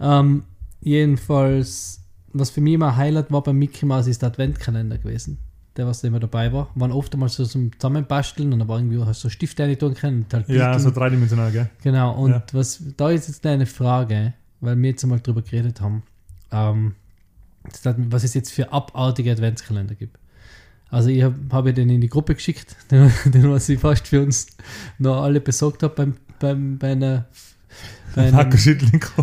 Ähm, 0.00 0.42
jedenfalls, 0.80 2.02
was 2.32 2.50
für 2.50 2.60
mich 2.60 2.74
immer 2.74 2.88
ein 2.88 2.96
Highlight 2.96 3.30
war 3.32 3.42
beim 3.42 3.58
Mickey 3.58 3.86
Mouse, 3.86 4.06
ist 4.06 4.20
der 4.20 4.28
Adventkalender 4.28 4.98
gewesen. 4.98 5.38
Der, 5.76 5.86
was 5.86 6.00
da 6.00 6.08
immer 6.08 6.18
dabei 6.20 6.52
war. 6.52 6.68
Waren 6.74 6.90
oft 6.90 7.12
einmal 7.14 7.28
so 7.28 7.44
zum 7.46 7.70
Zusammenbasteln 7.78 8.52
und 8.52 8.58
da 8.58 8.66
war 8.68 8.78
irgendwie 8.78 9.02
hast 9.04 9.20
so 9.20 9.28
Stifte 9.28 9.62
rein 9.62 9.78
tun 9.78 9.94
können. 9.94 10.26
Halt 10.32 10.48
Ja, 10.48 10.76
so 10.78 10.90
dreidimensional, 10.90 11.52
gell? 11.52 11.70
Genau, 11.82 12.12
und 12.20 12.30
Ja. 12.32 12.42
was 12.52 12.82
da 12.96 13.10
ist 13.10 13.28
jetzt 13.28 13.46
eine 13.46 13.66
Frage, 13.66 14.34
weil 14.60 14.76
wir 14.76 14.90
jetzt 14.90 15.04
einmal 15.04 15.20
drüber 15.20 15.42
geredet 15.42 15.80
haben, 15.80 16.02
ähm, 16.50 16.96
was 17.84 18.24
es 18.24 18.34
jetzt 18.34 18.52
für 18.52 18.72
abartige 18.72 19.30
Adventskalender 19.32 19.94
gibt. 19.94 20.18
Also 20.90 21.08
ich 21.08 21.22
habe 21.22 21.36
hab 21.52 21.66
ja 21.66 21.72
den 21.72 21.88
in 21.88 22.00
die 22.00 22.08
Gruppe 22.08 22.34
geschickt, 22.34 22.74
den, 22.90 23.10
den 23.26 23.48
was 23.50 23.68
ich 23.68 23.78
fast 23.78 24.08
für 24.08 24.22
uns 24.22 24.48
noch 24.98 25.22
alle 25.22 25.40
besorgt 25.40 25.82
habe 25.84 25.94
beim, 25.94 26.14
beim, 26.40 26.78
bei 26.78 26.92
einer 26.92 27.26
bei 28.16 28.26
einem, 28.26 28.50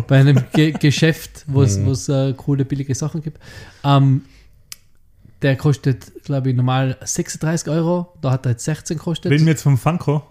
bei 0.06 0.20
einem 0.20 0.42
Ge 0.54 0.72
Geschäft, 0.72 1.44
wo 1.46 1.60
es 1.62 1.76
Mhm. 1.76 1.84
wo 1.86 1.90
es, 1.90 2.08
äh, 2.08 2.32
coole, 2.32 2.64
billige 2.64 2.94
Sachen 2.94 3.20
gibt. 3.20 3.38
Ähm, 3.84 4.22
der 5.42 5.56
kostet, 5.56 6.24
glaube 6.24 6.50
ich, 6.50 6.56
normal 6.56 6.96
36 7.00 7.68
Euro. 7.68 8.14
Da 8.20 8.32
hat 8.32 8.46
er 8.46 8.52
jetzt 8.52 8.64
16 8.64 8.98
gekostet. 8.98 9.30
Reden 9.30 9.46
wir 9.46 9.52
jetzt 9.52 9.62
vom 9.62 9.78
Funko? 9.78 10.22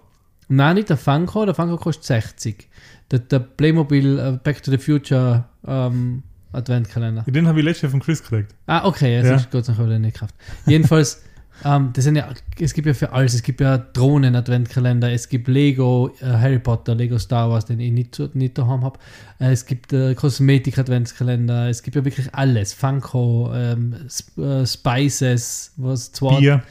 Nein, 0.48 0.76
nicht 0.76 0.88
der 0.90 0.96
Funko. 0.96 1.44
Der 1.44 1.54
Funko 1.54 1.76
kostet 1.76 2.04
60. 2.04 2.68
Der, 3.10 3.18
der 3.20 3.38
Playmobil 3.38 4.18
äh, 4.18 4.38
Back 4.42 4.62
to 4.62 4.70
the 4.70 4.78
Future 4.78 5.44
ähm, 5.66 6.22
Adventkalender. 6.52 7.24
Den 7.26 7.46
habe 7.46 7.58
ich 7.58 7.64
letztes 7.64 7.82
Jahr 7.82 7.90
von 7.90 8.00
Chris 8.00 8.22
gekriegt. 8.22 8.54
Ah, 8.66 8.86
okay, 8.86 9.14
jetzt 9.16 9.26
Ja. 9.26 9.36
ist 9.36 9.50
Gott 9.50 9.64
sei 9.66 9.74
Dank 9.74 10.00
nicht 10.00 10.14
gekauft. 10.14 10.34
Jedenfalls, 10.66 11.22
ähm, 11.64 11.90
das 11.92 12.04
sind 12.04 12.16
ja, 12.16 12.28
es 12.60 12.72
gibt 12.74 12.86
ja 12.86 12.94
für 12.94 13.12
alles. 13.12 13.34
Es 13.34 13.42
gibt 13.42 13.60
ja 13.60 13.78
Drohnen-Adventkalender, 13.78 15.10
es 15.12 15.28
gibt 15.28 15.48
Lego, 15.48 16.10
äh, 16.20 16.26
Harry 16.26 16.58
Potter, 16.58 16.94
Lego 16.94 17.18
Star 17.18 17.50
Wars, 17.50 17.64
den 17.66 17.80
ich 17.80 17.92
nicht, 17.92 18.14
zu- 18.14 18.30
nicht 18.34 18.56
daheim 18.58 18.84
habe. 18.84 18.98
Äh, 19.40 19.52
es 19.52 19.66
gibt 19.66 19.92
äh, 19.92 20.14
Kosmetik-Adventskalender, 20.14 21.68
es 21.68 21.82
gibt 21.82 21.96
ja 21.96 22.04
wirklich 22.04 22.34
alles. 22.34 22.72
Funko, 22.72 23.50
ähm, 23.54 23.94
Sp 24.06 24.38
äh, 24.40 24.66
Spices, 24.66 25.72
was 25.76 26.12
zwar 26.12 26.38
Bier. 26.38 26.62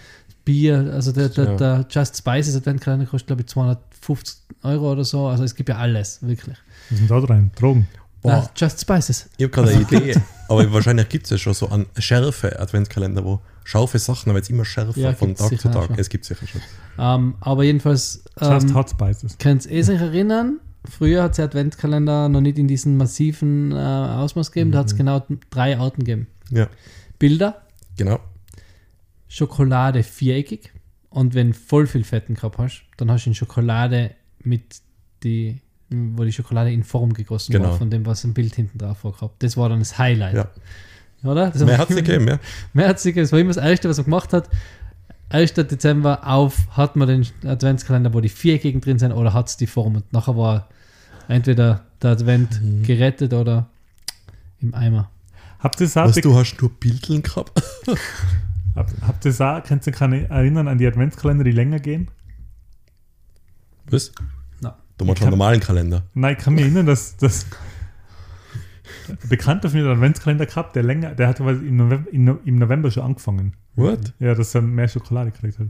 Bier, 0.45 0.91
also 0.93 1.11
der, 1.11 1.29
der, 1.29 1.45
Ja. 1.45 1.55
der 1.55 1.85
Just 1.89 2.17
Spices 2.17 2.55
Adventkalender 2.55 3.05
kostet, 3.05 3.27
glaube 3.27 3.41
ich, 3.41 3.47
250 3.47 4.37
Euro 4.63 4.91
oder 4.93 5.03
so. 5.03 5.27
Also 5.27 5.43
es 5.43 5.53
gibt 5.55 5.69
ja 5.69 5.75
alles, 5.77 6.19
wirklich. 6.21 6.55
Was 6.89 6.99
ist 7.01 7.09
denn 7.09 7.21
da 7.21 7.25
drin? 7.25 7.51
Drogen. 7.59 7.87
Boah, 8.21 8.49
Just 8.55 8.81
Spices. 8.81 9.29
ich 9.37 9.43
habe 9.43 9.51
gerade 9.53 9.71
eine 9.71 9.81
Idee. 9.81 10.19
Aber 10.49 10.71
wahrscheinlich 10.73 11.07
gibt 11.09 11.25
es 11.25 11.31
ja 11.31 11.37
schon 11.37 11.53
so 11.53 11.69
einen 11.69 11.85
schärfe 11.97 12.57
Adventskalender, 12.59 13.23
wo 13.23 13.41
scharfe 13.67 13.99
Sachen, 13.99 14.29
aber 14.29 14.39
jetzt 14.39 14.49
immer 14.49 14.63
schärfer 14.65 14.97
Ja, 14.99 15.13
von 15.13 15.35
Tag 15.35 15.49
zu 15.59 15.69
Tag. 15.69 15.87
schon. 15.87 15.99
Es 15.99 16.07
gibt 16.09 16.23
sicher 16.25 16.47
schon. 16.47 16.61
Ähm, 16.97 17.35
aber 17.41 17.63
jedenfalls. 17.63 18.23
Just 18.39 18.69
Ähm, 18.69 18.75
Hot 18.75 18.89
Spices. 18.89 19.37
Könnt 19.39 19.65
ihr 19.65 19.83
sich 19.83 19.99
erinnern? 19.99 20.59
Früher 20.89 21.23
hat 21.23 21.33
es 21.33 21.39
Adventkalender 21.41 22.29
noch 22.29 22.39
nicht 22.39 22.57
in 22.57 22.67
diesem 22.69 22.95
massiven 22.95 23.73
äh, 23.73 23.75
Ausmaß 23.75 24.51
gegeben. 24.53 24.71
Da 24.71 24.79
hat 24.79 24.87
es 24.87 24.93
Mhm. 24.93 24.97
genau 24.99 25.25
drei 25.49 25.77
Arten 25.77 25.99
gegeben. 26.05 26.27
Ja, 26.49 26.67
Bilder, 27.19 27.61
genau. 27.97 28.19
Schokolade 29.27 30.03
viereckig 30.03 30.71
und 31.09 31.33
wenn 31.33 31.53
voll 31.53 31.87
viel 31.87 32.03
Fetten 32.05 32.35
gehabt 32.35 32.57
hast, 32.57 32.83
dann 32.95 33.11
hast 33.11 33.25
du 33.25 33.31
in 33.31 33.35
Schokolade 33.35 34.11
mit 34.43 34.81
die, 35.23 35.59
wo 35.89 36.23
die 36.23 36.31
Schokolade 36.31 36.71
in 36.71 36.83
Form 36.83 37.11
gegossen 37.13 37.51
Genau. 37.51 37.69
war, 37.71 37.77
von 37.77 37.89
dem, 37.89 38.05
was 38.05 38.23
ein 38.23 38.33
Bild 38.33 38.55
hinten 38.55 38.77
drauf 38.77 39.03
war 39.03 39.11
gehabt. 39.11 39.43
Das 39.43 39.57
war 39.57 39.67
dann 39.67 39.79
das 39.79 39.97
Highlight. 39.97 40.35
Ja. 40.35 40.47
Oder? 41.23 41.49
Das 41.51 41.63
Mehr 41.63 41.77
hat 41.77 41.89
es 41.89 41.95
nicht 41.95 42.05
gegeben, 42.05 42.27
ja. 42.27 42.39
Mehr 42.73 42.87
hat's 42.89 43.03
nicht 43.03 43.15
gegeben. 43.15 43.25
Das 43.25 43.31
war 43.31 43.39
immer 43.39 43.53
das 43.53 43.63
Erste, 43.63 43.89
was 43.89 43.97
man 43.97 44.05
gemacht 44.05 44.33
hat. 44.33 44.49
1. 45.29 45.53
Dezember 45.55 46.25
auf 46.25 46.55
hat 46.77 46.95
man 46.95 47.07
den 47.07 47.27
Adventskalender, 47.45 48.13
wo 48.13 48.21
die 48.21 48.29
Viereckigen 48.29 48.79
drin 48.81 48.97
sind, 48.99 49.11
oder 49.11 49.33
hat 49.33 49.49
es 49.49 49.57
die 49.57 49.67
Form. 49.67 49.95
Und 49.95 50.13
nachher 50.13 50.37
war 50.37 50.69
entweder 51.27 51.83
der 52.01 52.11
Advent 52.11 52.61
Mhm. 52.61 52.83
gerettet 52.83 53.33
oder 53.33 53.67
im 54.61 54.73
Eimer. 54.73 55.09
Habt 55.59 55.81
ihr 55.81 55.87
es 55.87 55.95
Was, 55.95 56.15
du 56.15 56.35
hast 56.35 56.61
nur 56.61 56.69
Bildeln 56.69 57.23
gehabt? 57.23 57.51
hab, 58.75 58.89
habt 59.05 59.25
ihr 59.25 59.31
es 59.31 59.41
auch, 59.41 59.61
könnt 59.63 59.85
ihr 59.87 59.93
euch 59.93 60.29
erinnern 60.29 60.67
an 60.67 60.77
die 60.77 60.85
Adventskalender, 60.87 61.43
die 61.43 61.51
länger 61.51 61.79
gehen? 61.79 62.09
Was? 63.89 64.11
Na. 64.61 64.77
Du 64.97 65.05
machst 65.05 65.21
einen 65.23 65.31
normalen 65.31 65.59
Kalender. 65.59 66.03
Nein, 66.13 66.35
ich 66.37 66.43
kann 66.43 66.53
mich 66.53 66.63
erinnern, 66.63 66.85
dass, 66.85 67.17
dass 67.17 67.45
Bekannter 69.29 69.69
von 69.69 69.79
mir 69.79 69.85
hat 69.85 69.91
einen 69.91 69.99
Adventskalender 70.01 70.45
gehabt, 70.45 70.75
der 70.75 70.83
länger, 70.83 71.15
der 71.15 71.27
hat 71.27 71.39
aber 71.41 71.51
im 71.51 71.77
November, 71.77 72.11
im 72.11 72.23
No- 72.25 72.39
im 72.45 72.57
November 72.59 72.91
schon 72.91 73.03
angefangen. 73.03 73.53
What? 73.75 74.13
Ja, 74.19 74.33
dass 74.35 74.53
er 74.55 74.61
mehr 74.61 74.87
Schokolade 74.87 75.31
gekriegt 75.31 75.59
hat. 75.59 75.67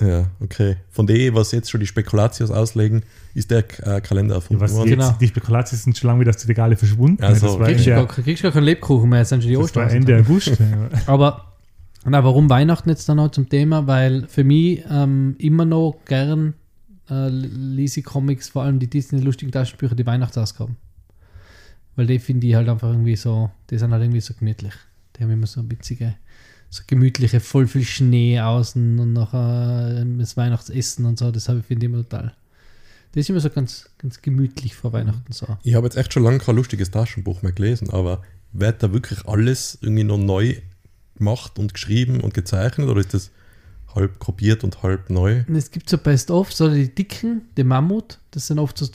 Ja, 0.00 0.26
okay. 0.40 0.76
Von 0.90 1.06
dem, 1.06 1.34
was 1.34 1.52
jetzt 1.52 1.70
schon 1.70 1.80
die 1.80 1.86
Spekulatius 1.86 2.50
auslegen, 2.50 3.02
ist 3.32 3.50
der 3.50 3.60
äh, 3.82 4.00
Kalender 4.02 4.34
Ja, 4.34 4.38
erfunden 4.40 4.60
was 4.62 4.74
worden. 4.74 4.90
Genau. 4.90 5.16
die 5.18 5.26
Spekulatius 5.28 5.84
sind 5.84 5.96
schon 5.96 6.08
lange 6.08 6.20
wieder 6.20 6.30
aus 6.30 6.36
den 6.36 6.48
Regale 6.48 6.76
verschwunden. 6.76 7.22
Also, 7.24 7.46
das 7.46 7.58
war, 7.58 7.66
Kriegst 7.66 7.86
du 7.86 8.06
kriegst 8.22 8.42
gar 8.42 8.52
keinen 8.52 8.64
Lebkuchen 8.64 9.08
mehr, 9.08 9.20
jetzt 9.20 9.30
sind 9.30 9.42
schon 9.42 9.50
die 9.50 9.56
das 9.56 9.74
war 9.74 9.84
Ostern. 9.84 9.96
Ende 9.96 10.18
August. 10.18 10.48
ja. 10.48 10.56
Aber 11.06 11.54
na, 12.04 12.22
warum 12.22 12.50
Weihnachten 12.50 12.90
jetzt 12.90 13.08
dann 13.08 13.16
noch 13.16 13.30
zum 13.30 13.48
Thema? 13.48 13.86
Weil 13.86 14.26
für 14.28 14.44
mich 14.44 14.84
ähm, 14.90 15.34
immer 15.38 15.64
noch 15.64 15.96
gern 16.06 16.52
äh, 17.08 17.28
lese 17.30 18.00
ich 18.00 18.06
Comics, 18.06 18.50
vor 18.50 18.64
allem 18.64 18.78
die 18.78 18.88
Disney 18.90 19.20
lustigen 19.20 19.50
Taschenbücher, 19.50 19.94
die 19.94 20.04
Weihnachtsausgaben. 20.06 20.76
Weil 21.96 22.06
die 22.06 22.18
finde 22.18 22.46
ich 22.46 22.54
halt 22.54 22.68
einfach 22.68 22.90
irgendwie 22.90 23.16
so, 23.16 23.50
die 23.70 23.78
sind 23.78 23.90
halt 23.92 24.02
irgendwie 24.02 24.20
so 24.20 24.34
gemütlich. 24.34 24.74
Die 25.16 25.22
haben 25.22 25.30
immer 25.30 25.46
so 25.46 25.68
witzige, 25.70 26.14
so 26.70 26.82
gemütliche, 26.86 27.40
voll 27.40 27.66
viel 27.66 27.84
Schnee 27.84 28.38
außen 28.40 28.98
und 28.98 29.12
nachher 29.14 30.02
äh, 30.02 30.18
das 30.18 30.36
Weihnachtsessen 30.36 31.06
und 31.06 31.18
so, 31.18 31.30
das 31.30 31.48
habe 31.48 31.60
ich 31.60 31.66
finde 31.66 31.86
ich 31.86 31.92
immer 31.92 32.02
total. 32.02 32.34
Das 33.12 33.22
ist 33.22 33.30
immer 33.30 33.40
so 33.40 33.48
ganz, 33.48 33.88
ganz 33.96 34.20
gemütlich 34.20 34.74
vor 34.74 34.92
Weihnachten 34.92 35.32
so. 35.32 35.46
Ich 35.62 35.74
habe 35.74 35.86
jetzt 35.86 35.96
echt 35.96 36.12
schon 36.12 36.22
lange 36.22 36.38
kein 36.38 36.56
lustiges 36.56 36.90
Taschenbuch 36.90 37.40
mehr 37.40 37.52
gelesen, 37.52 37.88
aber 37.88 38.20
wird 38.52 38.82
da 38.82 38.92
wirklich 38.92 39.26
alles 39.26 39.78
irgendwie 39.80 40.04
noch 40.04 40.18
neu 40.18 40.56
gemacht 41.16 41.58
und 41.58 41.72
geschrieben 41.72 42.20
und 42.20 42.34
gezeichnet 42.34 42.88
oder 42.88 43.00
ist 43.00 43.14
das 43.14 43.30
halb 43.94 44.18
kopiert 44.18 44.64
und 44.64 44.82
halb 44.82 45.08
neu? 45.08 45.44
Und 45.48 45.56
es 45.56 45.70
gibt 45.70 45.88
so 45.88 45.96
Best-of, 45.96 46.52
so 46.52 46.68
die 46.68 46.94
dicken, 46.94 47.42
die 47.56 47.64
Mammut, 47.64 48.18
das 48.32 48.48
sind 48.48 48.58
oft 48.58 48.76
so 48.76 48.86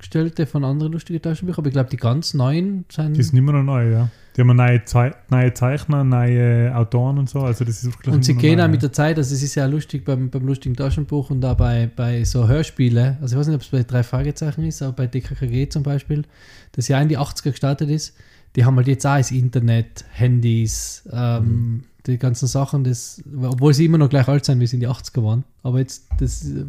zusammengestellte 0.00 0.46
von 0.46 0.64
anderen 0.64 0.92
lustigen 0.92 1.20
Taschenbüchern, 1.20 1.62
aber 1.62 1.68
ich 1.68 1.72
glaube, 1.72 1.90
die 1.90 1.96
ganz 1.96 2.34
neuen 2.34 2.84
sind. 2.90 3.16
Die 3.16 3.22
sind 3.22 3.38
immer 3.38 3.52
noch 3.52 3.62
neu, 3.62 3.90
ja. 3.90 4.08
Die 4.36 4.42
haben 4.42 4.56
neue, 4.56 4.84
Zei 4.84 5.12
neue 5.28 5.52
Zeichner, 5.54 6.04
neue 6.04 6.74
Autoren 6.74 7.18
und 7.18 7.28
so. 7.28 7.40
Also 7.40 7.64
das 7.64 7.82
ist 7.82 7.86
wirklich 7.86 8.14
und 8.14 8.24
sie 8.24 8.34
gehen 8.34 8.58
neu, 8.58 8.64
auch 8.64 8.68
mit 8.68 8.82
der 8.82 8.92
Zeit, 8.92 9.18
also 9.18 9.34
es 9.34 9.42
ist 9.42 9.54
ja 9.54 9.66
lustig 9.66 10.04
beim, 10.04 10.30
beim 10.30 10.46
lustigen 10.46 10.76
Taschenbuch 10.76 11.30
und 11.30 11.44
auch 11.44 11.56
bei, 11.56 11.90
bei 11.94 12.24
so 12.24 12.46
Hörspiele, 12.46 13.18
also 13.20 13.34
ich 13.34 13.40
weiß 13.40 13.48
nicht, 13.48 13.56
ob 13.56 13.62
es 13.62 13.68
bei 13.68 13.82
drei 13.82 14.02
Fragezeichen 14.02 14.64
ist, 14.64 14.82
aber 14.82 14.92
bei 14.92 15.06
DKKG 15.06 15.68
zum 15.68 15.82
Beispiel, 15.82 16.24
das 16.72 16.88
ja 16.88 17.00
in 17.00 17.08
die 17.08 17.18
80er 17.18 17.50
gestartet 17.50 17.90
ist, 17.90 18.16
die 18.56 18.64
haben 18.64 18.76
halt 18.76 18.88
jetzt 18.88 19.06
auch 19.06 19.16
das 19.16 19.30
Internet, 19.30 20.04
Handys, 20.10 21.08
ähm, 21.12 21.84
die 22.06 22.18
ganzen 22.18 22.46
Sachen, 22.46 22.84
das, 22.84 23.22
obwohl 23.42 23.74
sie 23.74 23.84
immer 23.84 23.98
noch 23.98 24.08
gleich 24.08 24.26
alt 24.26 24.44
sind, 24.44 24.58
wie 24.60 24.66
sie 24.66 24.76
in 24.76 24.80
die 24.80 24.88
80er 24.88 25.22
waren, 25.22 25.44
aber 25.62 25.80
jetzt 25.80 26.06
das 26.18 26.44
äh, 26.46 26.64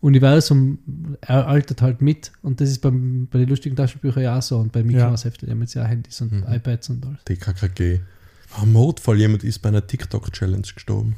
Universum 0.00 0.78
er- 1.20 1.46
altert 1.46 1.82
halt 1.82 2.00
mit 2.00 2.32
und 2.42 2.60
das 2.60 2.70
ist 2.70 2.80
beim, 2.80 3.28
bei 3.30 3.38
den 3.38 3.48
lustigen 3.48 3.76
Taschenbüchern 3.76 4.22
ja 4.22 4.38
auch 4.38 4.42
so 4.42 4.58
und 4.58 4.72
bei 4.72 4.82
Mickey 4.82 4.98
Ja. 4.98 5.08
Mouse 5.10 5.24
Hefte, 5.24 5.46
die 5.46 5.52
haben 5.52 5.60
jetzt 5.60 5.74
ja 5.74 5.84
Handys 5.84 6.20
und 6.20 6.32
Mhm. 6.32 6.44
iPads 6.52 6.88
und 6.90 7.04
alles. 7.06 7.24
DKKG. 7.24 8.00
Am 8.56 8.72
Notfall, 8.72 9.16
jemand 9.18 9.44
ist 9.44 9.60
bei 9.60 9.68
einer 9.68 9.86
TikTok-Challenge 9.86 10.66
gestorben. 10.74 11.14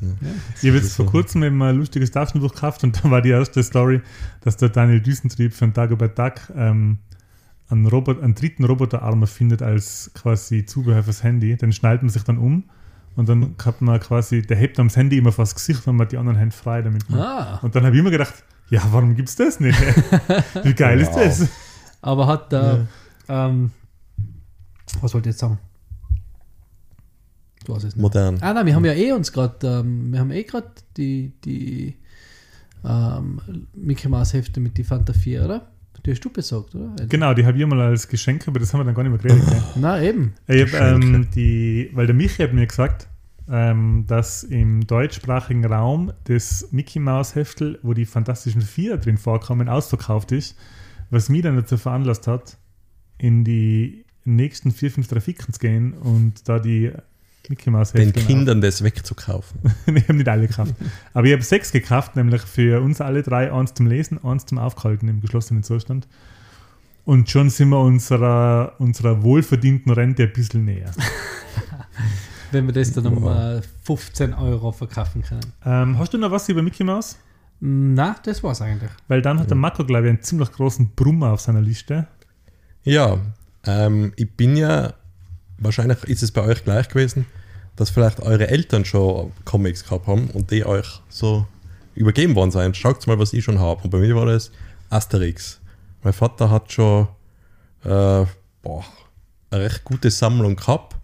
Eine- 0.00 0.16
Ich 0.62 0.68
habe 0.68 0.76
jetzt 0.78 0.94
vor 0.94 1.06
kurzem 1.06 1.42
eben 1.42 1.60
ein 1.62 1.76
lustiges 1.76 2.10
Taschenbuch 2.12 2.52
gekauft 2.54 2.84
und 2.84 3.02
da 3.04 3.10
war 3.10 3.22
die 3.22 3.30
erste 3.30 3.62
Story, 3.62 4.00
dass 4.42 4.56
der 4.56 4.68
Daniel 4.68 5.00
Düsentrieb 5.00 5.52
von 5.52 5.72
Dagobert 5.72 6.16
Duck 6.18 6.34
ähm, 6.54 6.98
einen, 7.68 7.86
Robot, 7.86 8.22
einen 8.22 8.34
dritten 8.36 8.64
Roboterarm 8.64 9.22
erfindet 9.22 9.62
als 9.62 10.10
quasi 10.14 10.64
Zubehör 10.66 11.02
fürs 11.02 11.22
Handy. 11.24 11.56
Den 11.56 11.72
schnallt 11.72 12.02
man 12.02 12.10
sich 12.10 12.22
dann 12.22 12.38
um 12.38 12.64
und 13.16 13.28
dann 13.28 13.54
hat 13.64 13.80
man 13.80 14.00
quasi, 14.00 14.42
der 14.42 14.56
hebt 14.56 14.78
am 14.78 14.88
Handy 14.88 15.18
immer 15.18 15.32
vors 15.32 15.54
Gesicht 15.54 15.86
und 15.86 15.96
man 15.96 16.06
hat 16.06 16.12
die 16.12 16.16
anderen 16.18 16.38
Hände 16.38 16.54
frei 16.54 16.82
damit. 16.82 17.04
Ah, 17.12 17.58
Und 17.62 17.74
dann 17.74 17.84
habe 17.84 17.94
ich 17.94 18.00
immer 18.00 18.10
gedacht, 18.10 18.34
ja, 18.70 18.82
warum 18.90 19.14
gibt 19.14 19.28
es 19.28 19.36
das 19.36 19.60
nicht? 19.60 19.78
Wie 20.64 20.74
geil 20.74 21.00
ist 21.00 21.12
Wow. 21.12 21.24
das? 21.24 21.48
aber 22.02 22.26
hat 22.26 22.52
da, 22.52 22.86
ähm, 23.28 23.70
was 25.00 25.14
wollte 25.14 25.28
ich 25.28 25.34
jetzt 25.34 25.40
sagen? 25.40 25.58
Du 27.64 27.74
hast 27.74 27.84
es 27.84 27.94
nicht. 27.94 28.02
Modern. 28.02 28.38
Ah 28.42 28.52
nein, 28.52 28.66
wir 28.66 28.74
haben 28.74 28.84
ja 28.84 28.92
eh 28.92 29.12
uns 29.12 29.32
gerade, 29.32 29.66
ähm, 29.66 30.12
wir 30.12 30.20
haben 30.20 30.30
eh 30.30 30.42
gerade 30.44 30.70
die, 30.96 31.32
die 31.44 31.96
ähm, 32.84 33.40
Mickey 33.74 34.08
Mouse 34.08 34.34
Hefte 34.34 34.60
mit 34.60 34.76
die 34.76 34.84
Fanta 34.84 35.12
4, 35.14 35.44
oder? 35.46 35.70
Die 36.04 36.10
hast 36.10 36.20
du 36.20 36.30
besorgt, 36.30 36.74
oder? 36.74 36.94
Genau, 37.08 37.32
die 37.32 37.46
habe 37.46 37.58
ich 37.58 37.66
mal 37.66 37.80
als 37.80 38.08
Geschenk, 38.08 38.46
aber 38.46 38.60
das 38.60 38.72
haben 38.72 38.80
wir 38.80 38.84
dann 38.84 38.94
gar 38.94 39.02
nicht 39.04 39.12
mehr 39.12 39.20
geredet. 39.20 39.48
gell? 39.48 39.62
Na, 39.76 40.02
eben. 40.02 40.34
Ich 40.46 40.74
hab, 40.74 40.80
ähm, 40.80 41.28
die, 41.34 41.90
weil 41.94 42.06
der 42.06 42.14
Michi 42.14 42.42
hat 42.42 42.52
mir 42.52 42.66
gesagt, 42.66 43.08
ähm, 43.50 44.04
dass 44.06 44.42
im 44.42 44.86
deutschsprachigen 44.86 45.64
Raum 45.64 46.12
das 46.24 46.68
Mickey 46.72 46.98
Mouse 46.98 47.34
Heftel, 47.34 47.78
wo 47.82 47.94
die 47.94 48.04
Fantastischen 48.04 48.62
Vier 48.62 48.98
drin 48.98 49.16
vorkommen, 49.16 49.68
ausverkauft 49.68 50.32
ist, 50.32 50.56
was 51.10 51.28
mich 51.28 51.42
dann 51.42 51.56
dazu 51.56 51.76
veranlasst 51.76 52.26
hat, 52.26 52.58
in 53.18 53.44
die 53.44 54.04
nächsten 54.24 54.72
vier, 54.72 54.90
fünf 54.90 55.08
Trafiken 55.08 55.52
zu 55.52 55.60
gehen 55.60 55.94
und 55.94 56.48
da 56.48 56.58
die 56.58 56.92
Mickey 57.48 57.70
Mouse 57.70 57.92
Den 57.92 58.06
Heftel 58.06 58.24
Kindern 58.24 58.60
das 58.60 58.82
wegzukaufen. 58.82 59.60
ich 59.86 60.04
habe 60.04 60.14
nicht 60.14 60.28
alle 60.28 60.46
gekauft. 60.46 60.74
Aber 61.12 61.26
ich 61.26 61.32
habe 61.32 61.42
sechs 61.42 61.72
gekauft, 61.72 62.16
nämlich 62.16 62.42
für 62.42 62.80
uns 62.80 63.00
alle 63.00 63.22
drei, 63.22 63.52
eins 63.52 63.74
zum 63.74 63.86
Lesen, 63.86 64.22
eins 64.24 64.46
zum 64.46 64.58
Aufhalten 64.58 65.08
im 65.08 65.20
geschlossenen 65.20 65.62
Zustand. 65.62 66.06
Und 67.04 67.28
schon 67.28 67.50
sind 67.50 67.68
wir 67.68 67.80
unserer, 67.80 68.74
unserer 68.78 69.22
wohlverdienten 69.22 69.92
Rente 69.92 70.22
ein 70.24 70.32
bisschen 70.32 70.64
näher. 70.64 70.90
Wenn 72.50 72.66
wir 72.66 72.72
das 72.72 72.92
dann 72.92 73.06
um 73.06 73.26
äh, 73.26 73.60
15 73.84 74.32
Euro 74.32 74.72
verkaufen 74.72 75.22
können. 75.22 75.52
Ähm, 75.64 75.98
hast 75.98 76.14
du 76.14 76.18
noch 76.18 76.30
was 76.30 76.48
über 76.48 76.62
Mickey 76.62 76.84
Mouse? 76.84 77.18
Na, 77.60 78.16
das 78.22 78.42
war's 78.42 78.62
eigentlich. 78.62 78.90
Weil 79.08 79.22
dann 79.22 79.38
hat 79.38 79.50
der 79.50 79.56
Marco, 79.56 79.84
glaube 79.84 80.06
ich, 80.06 80.10
einen 80.10 80.22
ziemlich 80.22 80.52
großen 80.52 80.90
Brummer 80.94 81.32
auf 81.32 81.40
seiner 81.40 81.60
Liste. 81.60 82.06
Ja, 82.84 83.18
ähm, 83.66 84.12
ich 84.16 84.30
bin 84.30 84.56
ja, 84.56 84.94
wahrscheinlich 85.58 86.02
ist 86.04 86.22
es 86.22 86.32
bei 86.32 86.42
euch 86.42 86.64
gleich 86.64 86.88
gewesen, 86.88 87.26
dass 87.76 87.90
vielleicht 87.90 88.20
eure 88.20 88.48
Eltern 88.48 88.84
schon 88.84 89.32
Comics 89.44 89.84
gehabt 89.84 90.06
haben 90.06 90.30
und 90.30 90.50
die 90.50 90.64
euch 90.64 91.00
so 91.08 91.46
übergeben 91.94 92.34
worden 92.34 92.50
sind. 92.50 92.76
Schaut 92.76 93.06
mal, 93.06 93.18
was 93.18 93.32
ich 93.32 93.44
schon 93.44 93.58
habe. 93.58 93.82
Und 93.82 93.90
bei 93.90 93.98
mir 93.98 94.14
war 94.14 94.26
das 94.26 94.50
Asterix. 94.90 95.60
Mein 96.02 96.12
Vater 96.12 96.50
hat 96.50 96.70
schon 96.72 97.08
äh, 97.84 98.24
boah, 98.62 98.84
eine 99.50 99.64
recht 99.64 99.84
gute 99.84 100.10
Sammlung 100.10 100.56
gehabt. 100.56 100.96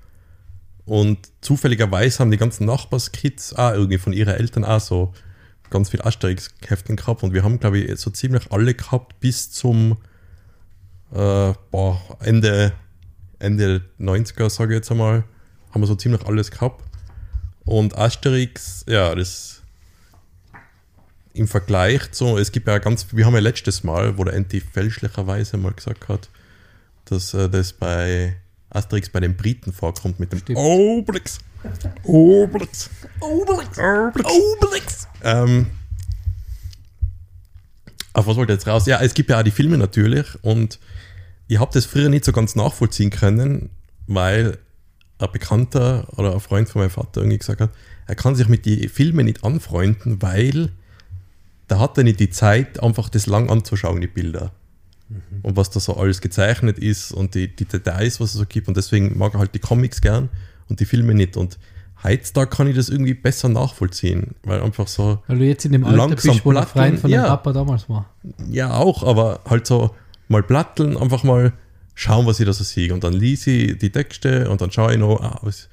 Und 0.85 1.19
zufälligerweise 1.41 2.19
haben 2.19 2.31
die 2.31 2.37
ganzen 2.37 2.67
Nachbarskids 2.67 3.55
auch 3.55 3.73
irgendwie 3.73 3.99
von 3.99 4.13
ihren 4.13 4.35
Eltern 4.35 4.65
auch 4.65 4.81
so 4.81 5.13
ganz 5.71 5.91
viel 5.91 6.03
Asterix-Heften 6.03 6.97
gehabt. 6.97 7.23
Und 7.23 7.33
wir 7.33 7.45
haben, 7.45 7.61
glaube 7.61 7.79
ich, 7.79 8.01
so 8.01 8.11
ziemlich 8.11 8.51
alle 8.51 8.75
gehabt 8.75 9.21
bis 9.21 9.51
zum 9.53 9.99
äh, 11.13 11.53
boah, 11.71 12.01
Ende, 12.21 12.73
Ende 13.41 13.83
90er, 13.99 14.49
sage 14.49 14.75
ich 14.75 14.79
jetzt 14.79 14.91
einmal, 14.91 15.25
haben 15.73 15.81
wir 15.83 15.87
so 15.87 15.97
ziemlich 15.97 16.25
alles 16.27 16.51
gehabt. 16.51 16.85
Und 17.65 17.97
Asterix, 17.97 18.85
ja, 18.89 19.15
das 19.15 19.63
im 21.33 21.49
Vergleich 21.49 22.11
zu, 22.13 22.37
es 22.39 22.53
gibt 22.53 22.69
ja 22.69 22.79
ganz, 22.79 23.07
wir 23.13 23.25
haben 23.25 23.35
ja 23.35 23.41
letztes 23.41 23.85
Mal, 23.85 24.19
wo 24.19 24.25
der 24.25 24.35
Enti 24.35 24.61
fälschlicherweise 24.61 25.57
mal 25.57 25.73
gesagt 25.73 26.09
hat, 26.09 26.29
dass 27.05 27.35
äh, 27.35 27.49
das 27.49 27.73
bei 27.73 28.37
Asterix 28.71 29.09
bei 29.09 29.21
den 29.21 29.37
Briten 29.37 29.73
vorkommt 29.73 30.21
mit 30.21 30.33
dem 30.33 30.41
Stimmt. 30.41 30.59
Obelix. 30.59 31.39
Obelix. 32.05 32.91
Obelix. 33.21 33.79
Obelix. 33.79 35.09
Ähm, 35.23 35.67
auf 38.13 38.27
was 38.27 38.37
wollte 38.37 38.53
ich 38.53 38.59
jetzt 38.59 38.67
raus? 38.67 38.87
Ja, 38.87 39.01
es 39.01 39.15
gibt 39.15 39.31
ja 39.31 39.39
auch 39.39 39.45
die 39.45 39.51
Filme 39.51 39.79
natürlich 39.79 40.27
und 40.43 40.79
ich 41.51 41.59
habe 41.59 41.73
das 41.75 41.85
früher 41.85 42.09
nicht 42.09 42.25
so 42.25 42.31
ganz 42.31 42.55
nachvollziehen 42.55 43.11
können, 43.11 43.71
weil 44.07 44.59
ein 45.19 45.33
Bekannter 45.33 46.07
oder 46.17 46.33
ein 46.33 46.41
Freund 46.41 46.69
von 46.69 46.81
meinem 46.81 46.91
Vater 46.91 47.23
irgendwie 47.23 47.39
gesagt 47.39 47.61
hat, 47.61 47.71
er 48.07 48.15
kann 48.15 48.37
sich 48.37 48.49
mit 48.49 48.67
den 48.67 48.89
Filmen 48.89 49.27
nicht 49.27 49.45
anfreunden, 49.45 50.23
weil 50.23 50.71
da 51.67 51.81
hat 51.81 51.99
er 51.99 52.05
nicht 52.05 52.21
die 52.21 52.31
Zeit, 52.31 52.81
einfach 52.81 53.09
das 53.09 53.27
lang 53.27 53.51
anzuschauen, 53.51 54.01
die 54.01 54.07
Bilder. 54.07 54.53
Und 55.43 55.57
was 55.57 55.71
da 55.71 55.81
so 55.81 55.97
alles 55.97 56.21
gezeichnet 56.21 56.79
ist 56.79 57.11
und 57.11 57.35
die, 57.35 57.49
die 57.49 57.65
Details, 57.65 58.21
was 58.21 58.31
es 58.31 58.37
so 58.37 58.47
gibt. 58.47 58.69
Und 58.69 58.77
deswegen 58.77 59.19
mag 59.19 59.35
er 59.35 59.41
halt 59.41 59.53
die 59.53 59.59
Comics 59.59 60.01
gern 60.01 60.29
und 60.69 60.79
die 60.79 60.85
Filme 60.85 61.15
nicht. 61.15 61.37
Und 61.37 61.59
heutzutage 62.05 62.49
kann 62.49 62.69
ich 62.69 62.77
das 62.77 62.89
irgendwie 62.89 63.15
besser 63.15 63.49
nachvollziehen, 63.49 64.37
weil 64.45 64.63
einfach 64.63 64.87
so, 64.87 65.19
Weil 65.27 65.39
du 65.39 65.45
jetzt 65.47 65.65
in 65.65 65.73
dem 65.73 65.85
Alter 65.85 65.97
Langsam 65.97 66.35
bist, 66.35 66.47
wo 66.47 66.53
der 66.53 66.63
Freund 66.63 67.01
von 67.01 67.11
ja. 67.11 67.27
Papa 67.27 67.53
damals 67.53 67.89
war. 67.89 68.09
ja 68.49 68.75
auch, 68.75 69.03
aber 69.03 69.41
halt 69.47 69.67
so 69.67 69.91
mal 70.31 70.43
platteln, 70.43 70.97
einfach 70.97 71.25
mal 71.25 71.53
schauen, 71.95 72.25
was 72.27 72.41
ich 72.41 72.47
da 72.47 72.53
so 72.53 72.65
sehe. 72.65 72.95
Und 72.95 73.05
dann 73.05 73.13
lese 73.13 73.51
ich 73.51 73.79
die 73.79 73.91
Texte 73.91 74.49
und 74.49 74.61
dann 74.61 74.71
schaue 74.71 74.93
ich 74.93 74.99
noch, 74.99 75.21
ah, 75.21 75.39
was, 75.43 75.69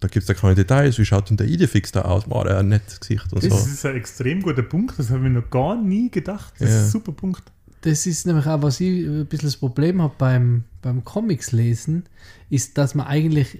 da 0.00 0.08
gibt 0.08 0.22
es 0.22 0.26
da 0.26 0.34
keine 0.34 0.54
Details, 0.54 0.98
wie 0.98 1.04
schaut 1.04 1.30
denn 1.30 1.36
der 1.36 1.46
Idefix 1.46 1.92
da 1.92 2.02
aus? 2.02 2.28
War 2.28 2.44
der 2.44 2.58
ein 2.58 2.68
nettes 2.68 3.00
Gesicht 3.00 3.32
und 3.32 3.42
Das 3.44 3.50
so. 3.64 3.70
ist 3.70 3.86
ein 3.86 3.96
extrem 3.96 4.42
guter 4.42 4.62
Punkt, 4.62 4.98
das 4.98 5.10
habe 5.10 5.26
ich 5.26 5.32
noch 5.32 5.48
gar 5.48 5.80
nie 5.80 6.10
gedacht. 6.10 6.52
Das 6.58 6.68
Ja. 6.68 6.76
ist 6.78 6.84
ein 6.86 6.90
super 6.90 7.12
Punkt. 7.12 7.42
Das 7.82 8.06
ist 8.06 8.26
nämlich 8.26 8.46
auch, 8.46 8.62
was 8.62 8.80
ich 8.80 9.06
ein 9.06 9.26
bisschen 9.26 9.48
das 9.48 9.56
Problem 9.56 10.02
habe 10.02 10.14
beim, 10.18 10.64
beim 10.82 11.04
Comics 11.04 11.52
lesen, 11.52 12.04
ist, 12.50 12.78
dass 12.78 12.94
man 12.94 13.06
eigentlich, 13.06 13.58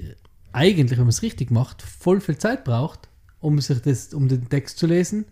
eigentlich, 0.53 0.93
wenn 0.99 1.05
man 1.07 1.09
es 1.09 1.23
richtig 1.23 1.51
macht, 1.51 1.83
voll 1.83 2.21
viel 2.21 2.39
Zeit 2.39 2.65
braucht, 2.65 3.09
um 3.41 3.61
sich 3.61 3.81
das, 3.81 4.13
um 4.15 4.29
den 4.29 4.49
Text 4.49 4.79
zu 4.79 4.87
lesen 4.87 5.25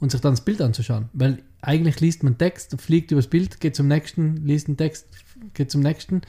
und 0.00 0.12
sich 0.12 0.20
dann 0.20 0.32
das 0.32 0.42
Bild 0.42 0.60
anzuschauen. 0.60 1.08
Weil 1.12 1.38
eigentlich 1.62 2.00
liest 2.00 2.22
man 2.22 2.38
Text, 2.38 2.80
fliegt 2.80 3.10
übers 3.10 3.26
Bild, 3.28 3.60
geht 3.60 3.76
zum 3.76 3.88
nächsten, 3.88 4.46
liest 4.46 4.68
den 4.68 4.76
Text, 4.76 5.06
geht 5.54 5.70
zum 5.70 5.80
nächsten. 5.80 6.22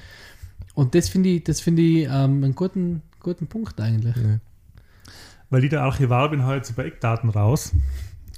Und 0.73 0.95
das 0.95 1.09
finde 1.09 1.29
ich, 1.29 1.43
das 1.43 1.59
finde 1.59 1.81
ich 1.81 2.05
ähm, 2.05 2.43
einen 2.43 2.55
guten, 2.55 3.01
guten 3.19 3.47
Punkt 3.47 3.79
eigentlich. 3.81 4.15
Weil 5.49 5.63
ich 5.63 5.69
der 5.69 5.81
Archivar 5.81 6.29
bin 6.29 6.45
heute 6.45 6.67
so 6.67 6.73
bei 6.73 6.85
Eckdaten 6.85 7.29
raus. 7.29 7.73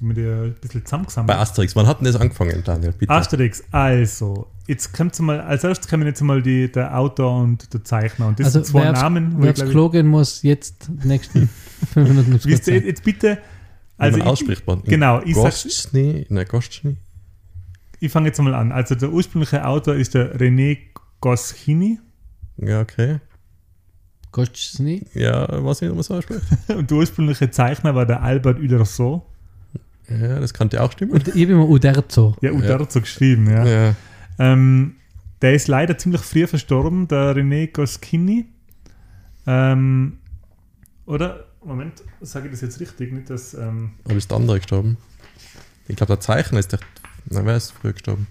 Mit 0.02 0.16
dir 0.16 0.44
ein 0.44 0.56
bisschen 0.62 0.82
Bei 0.82 0.86
zusammengesammelt. 0.86 1.38
Asterix, 1.38 1.76
wann 1.76 1.86
hat 1.86 2.00
denn 2.00 2.06
das 2.06 2.16
angefangen, 2.16 2.64
Daniel? 2.64 2.94
Bitte. 2.94 3.12
Asterix, 3.12 3.64
also, 3.72 4.48
jetzt 4.66 4.94
kommt 4.94 5.20
mal, 5.20 5.42
als 5.42 5.66
erstes 5.66 5.90
kommen 5.90 6.06
jetzt 6.08 6.22
mal 6.22 6.42
die, 6.42 6.72
der 6.72 6.98
Autor 6.98 7.42
und 7.42 7.74
der 7.74 7.84
Zeichner. 7.84 8.28
Und 8.28 8.40
das 8.40 8.46
also 8.46 8.60
sind 8.60 8.68
zwei 8.68 8.92
Namen. 8.92 9.36
wo 9.36 9.42
Wer 9.42 9.52
ich 9.52 9.62
aufs 9.62 9.72
Klo 9.72 9.90
gehen 9.90 10.08
muss, 10.08 10.42
jetzt 10.44 10.88
die 10.88 11.08
nächsten 11.08 11.50
fünf 11.94 12.08
Minuten 12.08 12.30
ums 12.30 12.46
ich, 12.46 12.52
wisst 12.52 12.68
ihr, 12.70 12.80
jetzt 12.80 13.04
bitte. 13.04 13.40
Also 14.00 14.18
Also 14.18 14.18
man 14.18 14.28
ich, 14.28 14.32
ausspricht 14.32 14.68
man. 14.68 14.84
genau, 14.84 15.22
ich 15.24 15.34
Gostny, 15.34 16.26
ne, 16.30 16.46
Gostny. 16.46 16.98
ich 18.00 18.12
fange 18.12 18.28
jetzt 18.28 18.40
mal 18.42 18.56
an. 18.56 18.72
Also 18.72 18.96
der 18.96 19.12
ursprüngliche 19.12 19.66
Autor 19.66 19.96
ist 19.96 20.14
der 20.14 20.36
René 20.40 20.78
Goscinny 21.22 22.00
Ja, 22.58 22.82
okay. 22.82 23.20
Nicht? 24.80 25.16
Ja, 25.16 25.48
was 25.66 25.82
ich 25.82 25.88
nochmal 25.88 26.04
so 26.04 26.16
ausspricht. 26.16 26.42
und 26.70 26.90
der 26.90 26.98
ursprüngliche 26.98 27.50
Zeichner 27.52 27.96
war 27.96 28.06
der 28.06 28.22
Albert 28.22 28.60
Uderzo. 28.60 29.26
Ja, 30.08 30.40
das 30.40 30.54
könnte 30.54 30.82
auch 30.82 30.92
stimmen. 30.92 31.12
Und 31.12 31.28
ich 31.28 31.44
habe 31.44 31.54
immer 31.54 31.68
Uderzo. 31.68 32.36
Ja, 32.42 32.52
Uderzo 32.52 33.02
geschrieben, 33.02 33.50
ja. 33.50 33.66
Ja. 33.66 33.96
Ähm, 34.38 34.96
der 35.42 35.54
ist 35.54 35.68
leider 35.68 35.98
ziemlich 35.98 36.22
früh 36.22 36.48
verstorben, 36.48 37.08
der 37.08 37.36
René 37.36 37.72
Goscinny. 37.72 38.46
Ähm, 39.48 40.20
oder? 41.06 41.49
Moment, 41.64 42.04
sage 42.22 42.46
ich 42.46 42.52
das 42.52 42.62
jetzt 42.62 42.80
richtig? 42.80 43.12
Nicht, 43.12 43.30
dass. 43.30 43.54
Ähm, 43.54 43.92
Oder 44.06 44.16
ist 44.16 44.32
der 44.32 44.38
andere 44.38 44.58
gestorben? 44.58 44.98
Ich 45.88 45.96
glaube, 45.96 46.14
der 46.14 46.20
Zeichner 46.20 46.60
ist 46.60 46.72
der. 46.72 46.80
Nein, 47.26 47.46
wer 47.46 47.58
ist 47.58 47.72
früher 47.72 47.94
gestorben? 47.94 48.28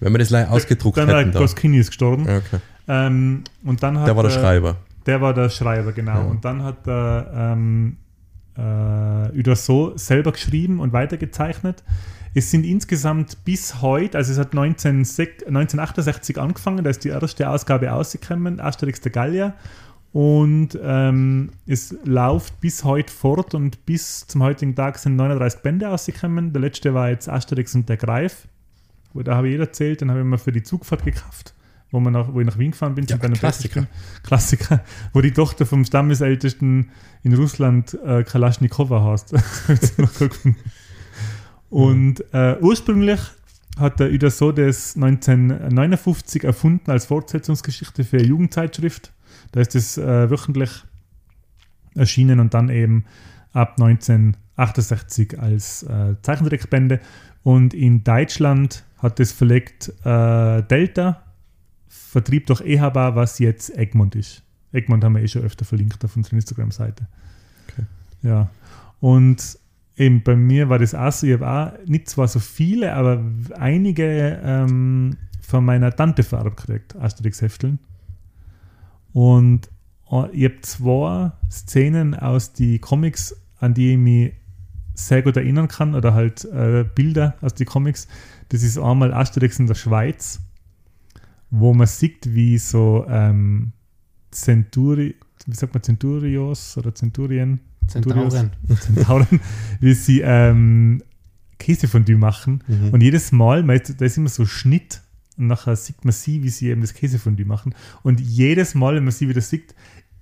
Wenn 0.00 0.12
wir 0.12 0.18
das 0.18 0.30
leider 0.30 0.50
ausgedruckt 0.50 0.96
dann 0.96 1.08
der 1.08 1.18
hätten. 1.18 1.32
Da. 1.32 1.40
Goscinny 1.40 1.78
ist 1.78 1.88
gestorben. 1.88 2.26
Ja, 2.26 2.38
okay. 2.38 2.58
Ähm, 2.86 3.44
und 3.64 3.82
dann 3.82 3.98
hat 3.98 4.06
Der 4.06 4.16
war 4.16 4.22
der 4.22 4.32
äh, 4.32 4.40
Schreiber. 4.40 4.76
Der 5.06 5.20
war 5.20 5.34
der 5.34 5.50
Schreiber, 5.50 5.92
genau. 5.92 6.20
Ja. 6.20 6.26
Und 6.26 6.44
dann 6.44 6.62
hat 6.62 6.86
er 6.86 7.30
ähm, 7.34 7.96
äh, 8.56 9.38
Uderzo 9.38 9.92
selber 9.96 10.32
geschrieben 10.32 10.80
und 10.80 10.92
weitergezeichnet. 10.92 11.82
Es 12.34 12.50
sind 12.50 12.64
insgesamt 12.64 13.44
bis 13.44 13.80
heute, 13.80 14.18
also 14.18 14.32
es 14.32 14.38
hat 14.38 14.54
19, 14.54 14.98
1968 14.98 16.38
angefangen, 16.38 16.84
da 16.84 16.90
ist 16.90 17.02
die 17.02 17.08
erste 17.08 17.48
Ausgabe 17.48 17.92
ausgekommen, 17.92 18.60
Asterix 18.60 19.00
der 19.00 19.12
Gallier. 19.12 19.54
Und 20.12 20.78
ähm, 20.82 21.50
es 21.66 21.94
läuft 22.04 22.60
bis 22.60 22.82
heute 22.84 23.12
fort 23.12 23.54
und 23.54 23.84
bis 23.84 24.26
zum 24.26 24.42
heutigen 24.42 24.74
Tag 24.74 24.98
sind 24.98 25.16
39 25.16 25.60
Bände 25.60 25.90
ausgekommen. 25.90 26.52
Der 26.52 26.62
letzte 26.62 26.94
war 26.94 27.10
jetzt 27.10 27.28
Asterix 27.28 27.74
und 27.74 27.88
der 27.88 27.98
Greif. 27.98 28.48
Wo 29.12 29.22
da 29.22 29.36
habe 29.36 29.48
ich 29.48 29.58
erzählt, 29.58 30.00
den 30.00 30.10
habe 30.10 30.20
ich 30.20 30.26
mir 30.26 30.38
für 30.38 30.52
die 30.52 30.62
Zugfahrt 30.62 31.04
gekauft, 31.04 31.54
wo, 31.90 32.00
man 32.00 32.12
nach, 32.12 32.32
wo 32.32 32.40
ich 32.40 32.46
nach 32.46 32.58
Wien 32.58 32.70
gefahren 32.70 32.94
bin. 32.94 33.06
Ja, 33.06 33.16
Klassiker. 33.16 33.86
Klassiker, 34.22 34.84
wo 35.12 35.20
die 35.20 35.32
Tochter 35.32 35.66
vom 35.66 35.84
Stammesältesten 35.84 36.90
in 37.22 37.34
Russland 37.34 37.98
äh, 38.04 38.22
Kalaschnikowa 38.24 39.04
heißt. 39.04 39.34
Und 41.70 42.24
äh, 42.32 42.56
ursprünglich 42.60 43.20
hat 43.78 44.00
er 44.00 44.10
wieder 44.10 44.30
so 44.30 44.52
das 44.52 44.96
1959 44.96 46.44
erfunden 46.44 46.90
als 46.90 47.06
Fortsetzungsgeschichte 47.06 48.04
für 48.04 48.18
eine 48.18 48.26
Jugendzeitschrift. 48.26 49.12
Da 49.52 49.60
ist 49.60 49.74
es 49.74 49.98
äh, 49.98 50.30
wöchentlich 50.30 50.70
erschienen 51.94 52.40
und 52.40 52.54
dann 52.54 52.68
eben 52.68 53.04
ab 53.52 53.76
1968 53.80 55.38
als 55.38 55.82
äh, 55.82 56.16
Zeichentrickbände. 56.22 57.00
Und 57.42 57.74
in 57.74 58.04
Deutschland 58.04 58.84
hat 58.98 59.20
es 59.20 59.32
verlegt 59.32 59.92
äh, 60.04 60.62
Delta, 60.62 61.22
Vertrieb 61.86 62.46
durch 62.46 62.60
Ehaba, 62.62 63.14
was 63.14 63.38
jetzt 63.38 63.76
Egmont 63.76 64.14
ist. 64.14 64.42
Egmont 64.72 65.04
haben 65.04 65.14
wir 65.14 65.22
eh 65.22 65.28
schon 65.28 65.42
öfter 65.42 65.64
verlinkt 65.64 66.04
auf 66.04 66.16
unserer 66.16 66.34
Instagram-Seite. 66.34 67.06
Okay. 67.68 67.86
Ja. 68.22 68.50
Und 69.00 69.58
eben 69.96 70.22
bei 70.22 70.36
mir 70.36 70.68
war 70.68 70.78
das 70.78 70.94
auch 70.94 71.12
so, 71.12 71.26
ich 71.26 71.34
habe 71.34 71.48
auch 71.48 71.86
nicht 71.86 72.08
zwar 72.08 72.28
so 72.28 72.40
viele, 72.40 72.92
aber 72.94 73.22
einige 73.58 74.40
ähm, 74.42 75.16
von 75.40 75.64
meiner 75.64 75.94
Tante 75.94 76.22
Farbe 76.22 76.50
gekriegt, 76.50 76.96
Asterix-Hefteln. 76.96 77.78
Und 79.18 79.68
äh, 80.12 80.30
ich 80.30 80.44
habe 80.44 80.60
zwei 80.60 81.32
Szenen 81.50 82.14
aus 82.14 82.52
die 82.52 82.78
Comics, 82.78 83.34
an 83.58 83.74
die 83.74 83.94
ich 83.94 83.98
mich 83.98 84.32
sehr 84.94 85.22
gut 85.22 85.36
erinnern 85.36 85.66
kann, 85.66 85.96
oder 85.96 86.14
halt 86.14 86.44
äh, 86.44 86.84
Bilder 86.94 87.34
aus 87.40 87.52
die 87.54 87.64
Comics. 87.64 88.06
Das 88.50 88.62
ist 88.62 88.78
einmal 88.78 89.12
Asterix 89.12 89.58
in 89.58 89.66
der 89.66 89.74
Schweiz, 89.74 90.38
wo 91.50 91.74
man 91.74 91.88
sieht, 91.88 92.32
wie 92.32 92.58
so 92.58 93.06
ähm, 93.08 93.72
Centuri, 94.30 95.16
wie 95.46 95.54
sagt 95.54 95.74
man, 95.74 95.82
Centurios 95.82 96.78
oder 96.78 96.94
Centurien? 96.94 97.58
Zentauren. 97.88 98.52
Zentauren, 98.80 99.40
wie 99.80 99.94
sie 99.94 100.20
ähm, 100.20 101.02
Käsefondue 101.58 102.18
machen. 102.18 102.62
Mhm. 102.68 102.90
Und 102.90 103.00
jedes 103.00 103.32
Mal, 103.32 103.64
da 103.64 104.04
ist 104.04 104.16
immer 104.16 104.28
so 104.28 104.46
Schnitt 104.46 105.02
und 105.38 105.46
nachher 105.46 105.76
sieht 105.76 106.04
man 106.04 106.12
sie, 106.12 106.42
wie 106.42 106.48
sie 106.48 106.68
eben 106.68 106.80
das 106.80 106.94
Käsefondue 106.94 107.46
machen. 107.46 107.74
Und 108.02 108.20
jedes 108.20 108.74
Mal, 108.74 108.96
wenn 108.96 109.04
man 109.04 109.12
sie 109.12 109.28
wieder 109.28 109.40
sieht, 109.40 109.74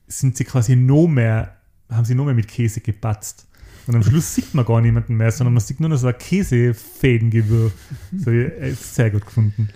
sind 0.06 0.36
sie 0.36 0.44
quasi 0.44 0.76
noch 0.76 1.08
mehr, 1.08 1.56
haben 1.90 2.04
sie 2.04 2.14
noch 2.14 2.26
mehr 2.26 2.34
mit 2.34 2.48
Käse 2.48 2.80
gepatzt. 2.80 3.48
Und 3.86 3.94
am 3.94 4.02
Schluss 4.02 4.34
sieht 4.34 4.52
man 4.54 4.64
gar 4.64 4.80
niemanden 4.80 5.16
mehr, 5.16 5.30
sondern 5.30 5.54
man 5.54 5.62
sieht 5.62 5.80
nur 5.80 5.88
noch 5.88 5.96
so 5.96 6.08
ein 6.08 6.18
Käsefädengewirr. 6.18 7.72
So, 8.16 8.30
äh, 8.30 8.70
ist 8.70 8.94
sehr 8.94 9.10
gut 9.10 9.24
gefunden. 9.24 9.68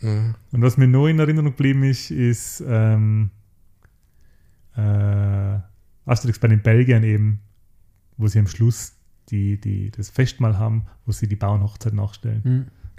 Ja. 0.00 0.34
Und 0.52 0.62
was 0.62 0.76
mir 0.76 0.86
noch 0.86 1.06
in 1.06 1.18
Erinnerung 1.18 1.50
geblieben 1.50 1.84
ist, 1.84 2.10
ist 2.10 2.62
ähm, 2.66 3.30
äh, 4.76 5.58
Asterix 6.04 6.38
bei 6.38 6.48
den 6.48 6.62
Belgiern 6.62 7.04
eben, 7.04 7.40
wo 8.16 8.26
sie 8.26 8.38
am 8.38 8.48
Schluss 8.48 8.92
die, 9.30 9.58
die, 9.58 9.90
das 9.90 10.10
Festmahl 10.10 10.58
haben, 10.58 10.86
wo 11.06 11.12
sie 11.12 11.26
die 11.26 11.36
Bauernhochzeit 11.36 11.94
nachstellen. 11.94 12.42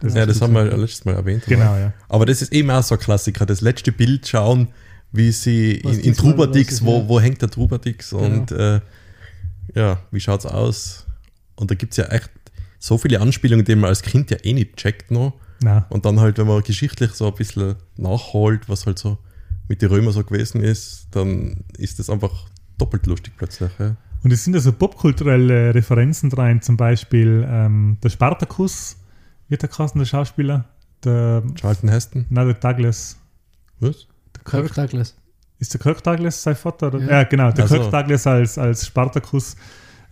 Hm. 0.02 0.16
ja, 0.16 0.26
das 0.26 0.42
haben 0.42 0.54
wir 0.54 0.66
letztes 0.78 1.06
Mal 1.06 1.16
erwähnt. 1.16 1.44
Genau, 1.48 1.76
ja. 1.78 1.94
Aber 2.10 2.26
das 2.26 2.42
ist 2.42 2.52
eben 2.52 2.70
auch 2.72 2.84
so 2.84 2.96
ein 2.96 3.02
Klassiker. 3.02 3.46
Das 3.46 3.62
letzte 3.62 3.92
Bild 3.92 4.28
schauen, 4.28 4.70
wie 5.12 5.32
sie 5.32 5.80
Was 5.84 5.98
in, 5.98 6.04
in 6.04 6.14
Trubadix, 6.16 6.84
wo, 6.84 7.00
ja. 7.00 7.08
wo 7.08 7.20
hängt 7.20 7.42
der 7.42 7.50
Trubadix 7.50 8.12
und 8.12 8.52
äh, 8.52 8.82
ja, 9.74 10.00
wie 10.12 10.20
schaut's 10.20 10.46
aus? 10.46 11.06
Und 11.56 11.72
da 11.72 11.76
gibt 11.76 11.94
es 11.94 11.98
ja 11.98 12.06
echt 12.06 12.30
so 12.80 12.98
viele 12.98 13.22
Anspielungen, 13.22 13.66
die 13.66 13.76
man 13.76 13.90
als 13.90 14.02
Kind 14.02 14.30
ja 14.30 14.38
eh 14.44 14.54
nicht 14.54 14.76
checkt 14.78 15.12
noch. 15.12 15.34
Na, 15.62 15.86
Und 15.90 16.06
dann 16.06 16.20
halt, 16.20 16.38
wenn 16.38 16.48
man 16.48 16.62
geschichtlich 16.64 17.12
so 17.12 17.28
ein 17.28 17.34
bisschen 17.34 17.76
nachholt, 17.96 18.68
was 18.68 18.86
halt 18.86 19.00
so 19.00 19.18
mit 19.68 19.82
den 19.82 19.90
Römern 19.90 20.14
so 20.14 20.24
gewesen 20.24 20.62
ist, 20.62 21.08
dann 21.12 21.64
ist 21.78 21.98
das 22.00 22.10
einfach 22.10 22.48
doppelt 22.78 23.08
lustig 23.08 23.34
plötzlich. 23.38 23.72
Ja. 23.80 23.96
Und 24.24 24.32
es 24.32 24.44
sind 24.44 24.56
also 24.56 24.72
popkulturelle 24.72 25.74
Referenzen 25.74 26.32
rein, 26.32 26.62
zum 26.62 26.78
Beispiel 26.78 27.46
ähm, 27.50 27.98
der 28.04 28.10
Spartacus, 28.10 28.98
wird 29.50 29.62
der 29.62 29.70
Kassen, 29.70 30.00
der 30.00 30.06
Schauspieler, 30.06 30.66
der, 31.04 31.44
Charlton 31.56 31.90
Heston, 31.90 32.26
na, 32.30 32.44
der 32.46 32.56
Douglas, 32.56 33.18
was? 33.80 34.08
der 34.36 34.44
Kirk 34.44 34.74
Kirk, 34.74 34.76
Douglas. 34.76 35.16
ist 35.60 35.74
der 35.74 35.82
Kirk 35.82 36.04
Douglas 36.04 36.42
sein 36.42 36.56
Vater? 36.56 36.88
Oder? 36.88 37.00
Ja. 37.02 37.08
Ja. 37.12 37.24
genau, 37.24 37.52
der 37.52 37.66
Ach 37.66 37.70
so. 37.70 37.76
Kirk 37.78 37.92
Douglas 37.92 38.28
als, 38.28 38.58
als 38.58 38.86
Spartacus 38.88 39.56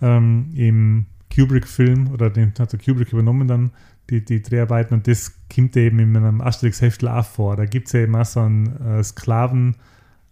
ähm, 0.02 0.52
im 0.56 1.06
Kubrick-Film, 1.34 2.12
oder 2.12 2.30
den 2.30 2.54
hat 2.60 2.72
der 2.72 2.80
Kubrick 2.80 3.12
übernommen 3.12 3.48
dann, 3.48 3.72
die, 4.10 4.24
die 4.24 4.42
Dreharbeiten, 4.42 4.94
und 4.96 5.08
das 5.08 5.32
kommt 5.54 5.76
eben 5.78 5.98
in 6.00 6.16
einem 6.16 6.42
Asterix-Heftel 6.42 7.08
auch 7.08 7.26
vor. 7.26 7.56
Da 7.56 7.66
gibt 7.66 7.88
es 7.88 7.94
ja 7.94 8.02
eben 8.02 8.16
auch 8.16 8.26
so 8.26 8.42
einen 8.42 8.68
äh, 9.00 9.04
Sklaven- 9.04 9.76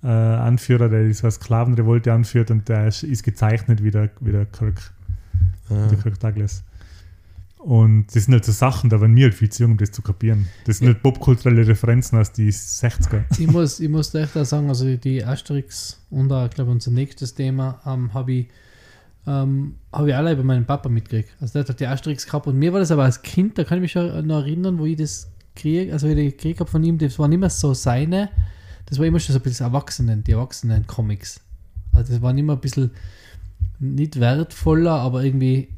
äh, 0.03 0.07
Anführer, 0.07 0.89
der 0.89 1.13
so 1.13 1.23
eine 1.27 1.31
Sklavenrevolte 1.31 2.11
anführt 2.11 2.49
und 2.49 2.67
der 2.67 2.87
ist, 2.87 3.03
ist 3.03 3.21
gezeichnet 3.23 3.83
wie 3.83 3.91
der, 3.91 4.09
wie 4.19 4.31
der 4.31 4.45
Kirk 4.47 4.91
Ah. 5.69 5.87
der 5.87 5.97
Kirk 5.99 6.19
Douglas. 6.19 6.63
Und 7.63 8.07
das 8.07 8.25
sind 8.25 8.33
halt 8.33 8.43
so 8.43 8.51
Sachen, 8.51 8.89
da 8.89 8.99
waren 9.01 9.15
wir 9.15 9.25
halt 9.25 9.35
viel 9.35 9.49
zu 9.49 9.63
jung, 9.63 9.73
um 9.73 9.77
das 9.77 9.91
zu 9.91 10.01
kapieren. 10.01 10.47
Das 10.65 10.79
sind 10.79 10.87
halt 10.87 11.03
popkulturelle 11.03 11.67
Referenzen 11.67 12.17
aus 12.17 12.31
die 12.31 12.51
60er. 12.51 13.23
Ich 13.37 13.47
muss, 13.47 13.79
ich 13.79 13.89
muss 13.89 14.13
echt 14.15 14.35
auch 14.35 14.45
sagen, 14.45 14.67
also 14.67 14.95
die 14.95 15.23
Asterix 15.23 16.01
und 16.09 16.31
auch, 16.31 16.49
glaube 16.49 16.71
unser 16.71 16.89
nächstes 16.89 17.35
Thema 17.35 17.79
ähm, 17.85 18.11
habe 18.15 18.33
ich, 18.33 18.47
ähm, 19.27 19.75
habe 19.93 20.09
ich 20.09 20.15
alle 20.15 20.35
bei 20.35 20.41
meinem 20.41 20.65
Papa 20.65 20.89
mitgekriegt. 20.89 21.29
Also 21.39 21.61
der 21.61 21.69
hat 21.69 21.79
die 21.79 21.85
Asterix 21.85 22.25
gehabt 22.25 22.47
und 22.47 22.57
mir 22.57 22.73
war 22.73 22.79
das 22.79 22.89
aber 22.89 23.03
als 23.03 23.21
Kind, 23.21 23.59
da 23.59 23.63
kann 23.63 23.77
ich 23.77 23.81
mich 23.83 23.91
schon 23.91 24.25
noch 24.25 24.41
erinnern, 24.41 24.79
wo 24.79 24.85
ich 24.85 24.97
das 24.97 25.29
krieg, 25.55 25.93
also 25.93 26.07
wie 26.07 26.13
ich 26.13 26.37
gekriegt 26.37 26.61
habe 26.61 26.69
von 26.69 26.83
ihm, 26.83 26.97
das 26.97 27.19
war 27.19 27.27
nicht 27.27 27.39
mehr 27.39 27.51
so 27.51 27.75
seine, 27.75 28.29
das 28.87 28.97
war 28.97 29.05
immer 29.05 29.19
schon 29.19 29.33
so 29.33 29.39
ein 29.39 29.43
bisschen 29.43 29.67
Erwachsenen, 29.67 30.23
die 30.23 30.31
Erwachsenen-Comics. 30.31 31.41
Also 31.93 32.13
das 32.13 32.21
waren 32.23 32.39
immer 32.39 32.53
ein 32.53 32.59
bisschen 32.59 32.89
nicht 33.79 34.19
wertvoller, 34.19 34.93
aber 34.93 35.23
irgendwie, 35.23 35.69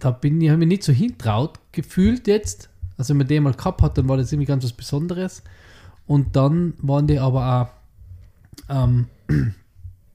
da 0.00 0.10
bin 0.10 0.40
ich, 0.40 0.50
habe 0.50 0.66
nicht 0.66 0.82
so 0.82 0.92
hintraut 0.92 1.58
gefühlt 1.72 2.26
jetzt. 2.26 2.68
Also 2.96 3.10
wenn 3.10 3.18
man 3.18 3.26
den 3.28 3.42
mal 3.42 3.54
gehabt 3.54 3.82
hat, 3.82 3.96
dann 3.96 4.08
war 4.08 4.16
das 4.16 4.32
irgendwie 4.32 4.46
ganz 4.46 4.64
was 4.64 4.72
Besonderes. 4.72 5.42
Und 6.06 6.36
dann 6.36 6.74
waren 6.78 7.06
die 7.06 7.18
aber 7.18 7.62
auch 7.62 7.78
ähm, 8.68 9.06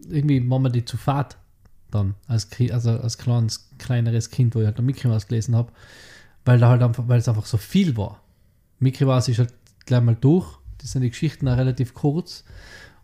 irgendwie 0.09 0.49
waren 0.49 0.63
wir 0.63 0.69
die 0.69 0.86
zu 0.86 0.97
fad 0.97 1.38
dann 1.91 2.15
als 2.27 2.47
also 2.71 2.91
als 2.91 3.17
kleines, 3.17 3.69
kleineres 3.77 4.31
Kind, 4.31 4.55
wo 4.55 4.59
ich 4.59 4.65
halt 4.65 4.77
noch 4.77 4.86
Mickey 4.86 5.07
Mouse 5.07 5.27
gelesen 5.27 5.55
habe, 5.55 5.71
weil 6.43 6.59
da 6.59 6.69
halt 6.69 6.81
einfach, 6.81 7.07
weil 7.07 7.19
es 7.19 7.27
einfach 7.27 7.45
so 7.45 7.57
viel 7.57 7.95
war. 7.95 8.19
Mickey 8.79 9.05
Mouse 9.05 9.29
ist 9.29 9.38
halt 9.39 9.53
gleich 9.86 10.01
mal 10.01 10.15
durch, 10.15 10.57
das 10.79 10.91
sind 10.91 11.03
die 11.03 11.09
Geschichten 11.12 11.47
auch 11.47 11.57
relativ 11.57 11.93
kurz 11.93 12.43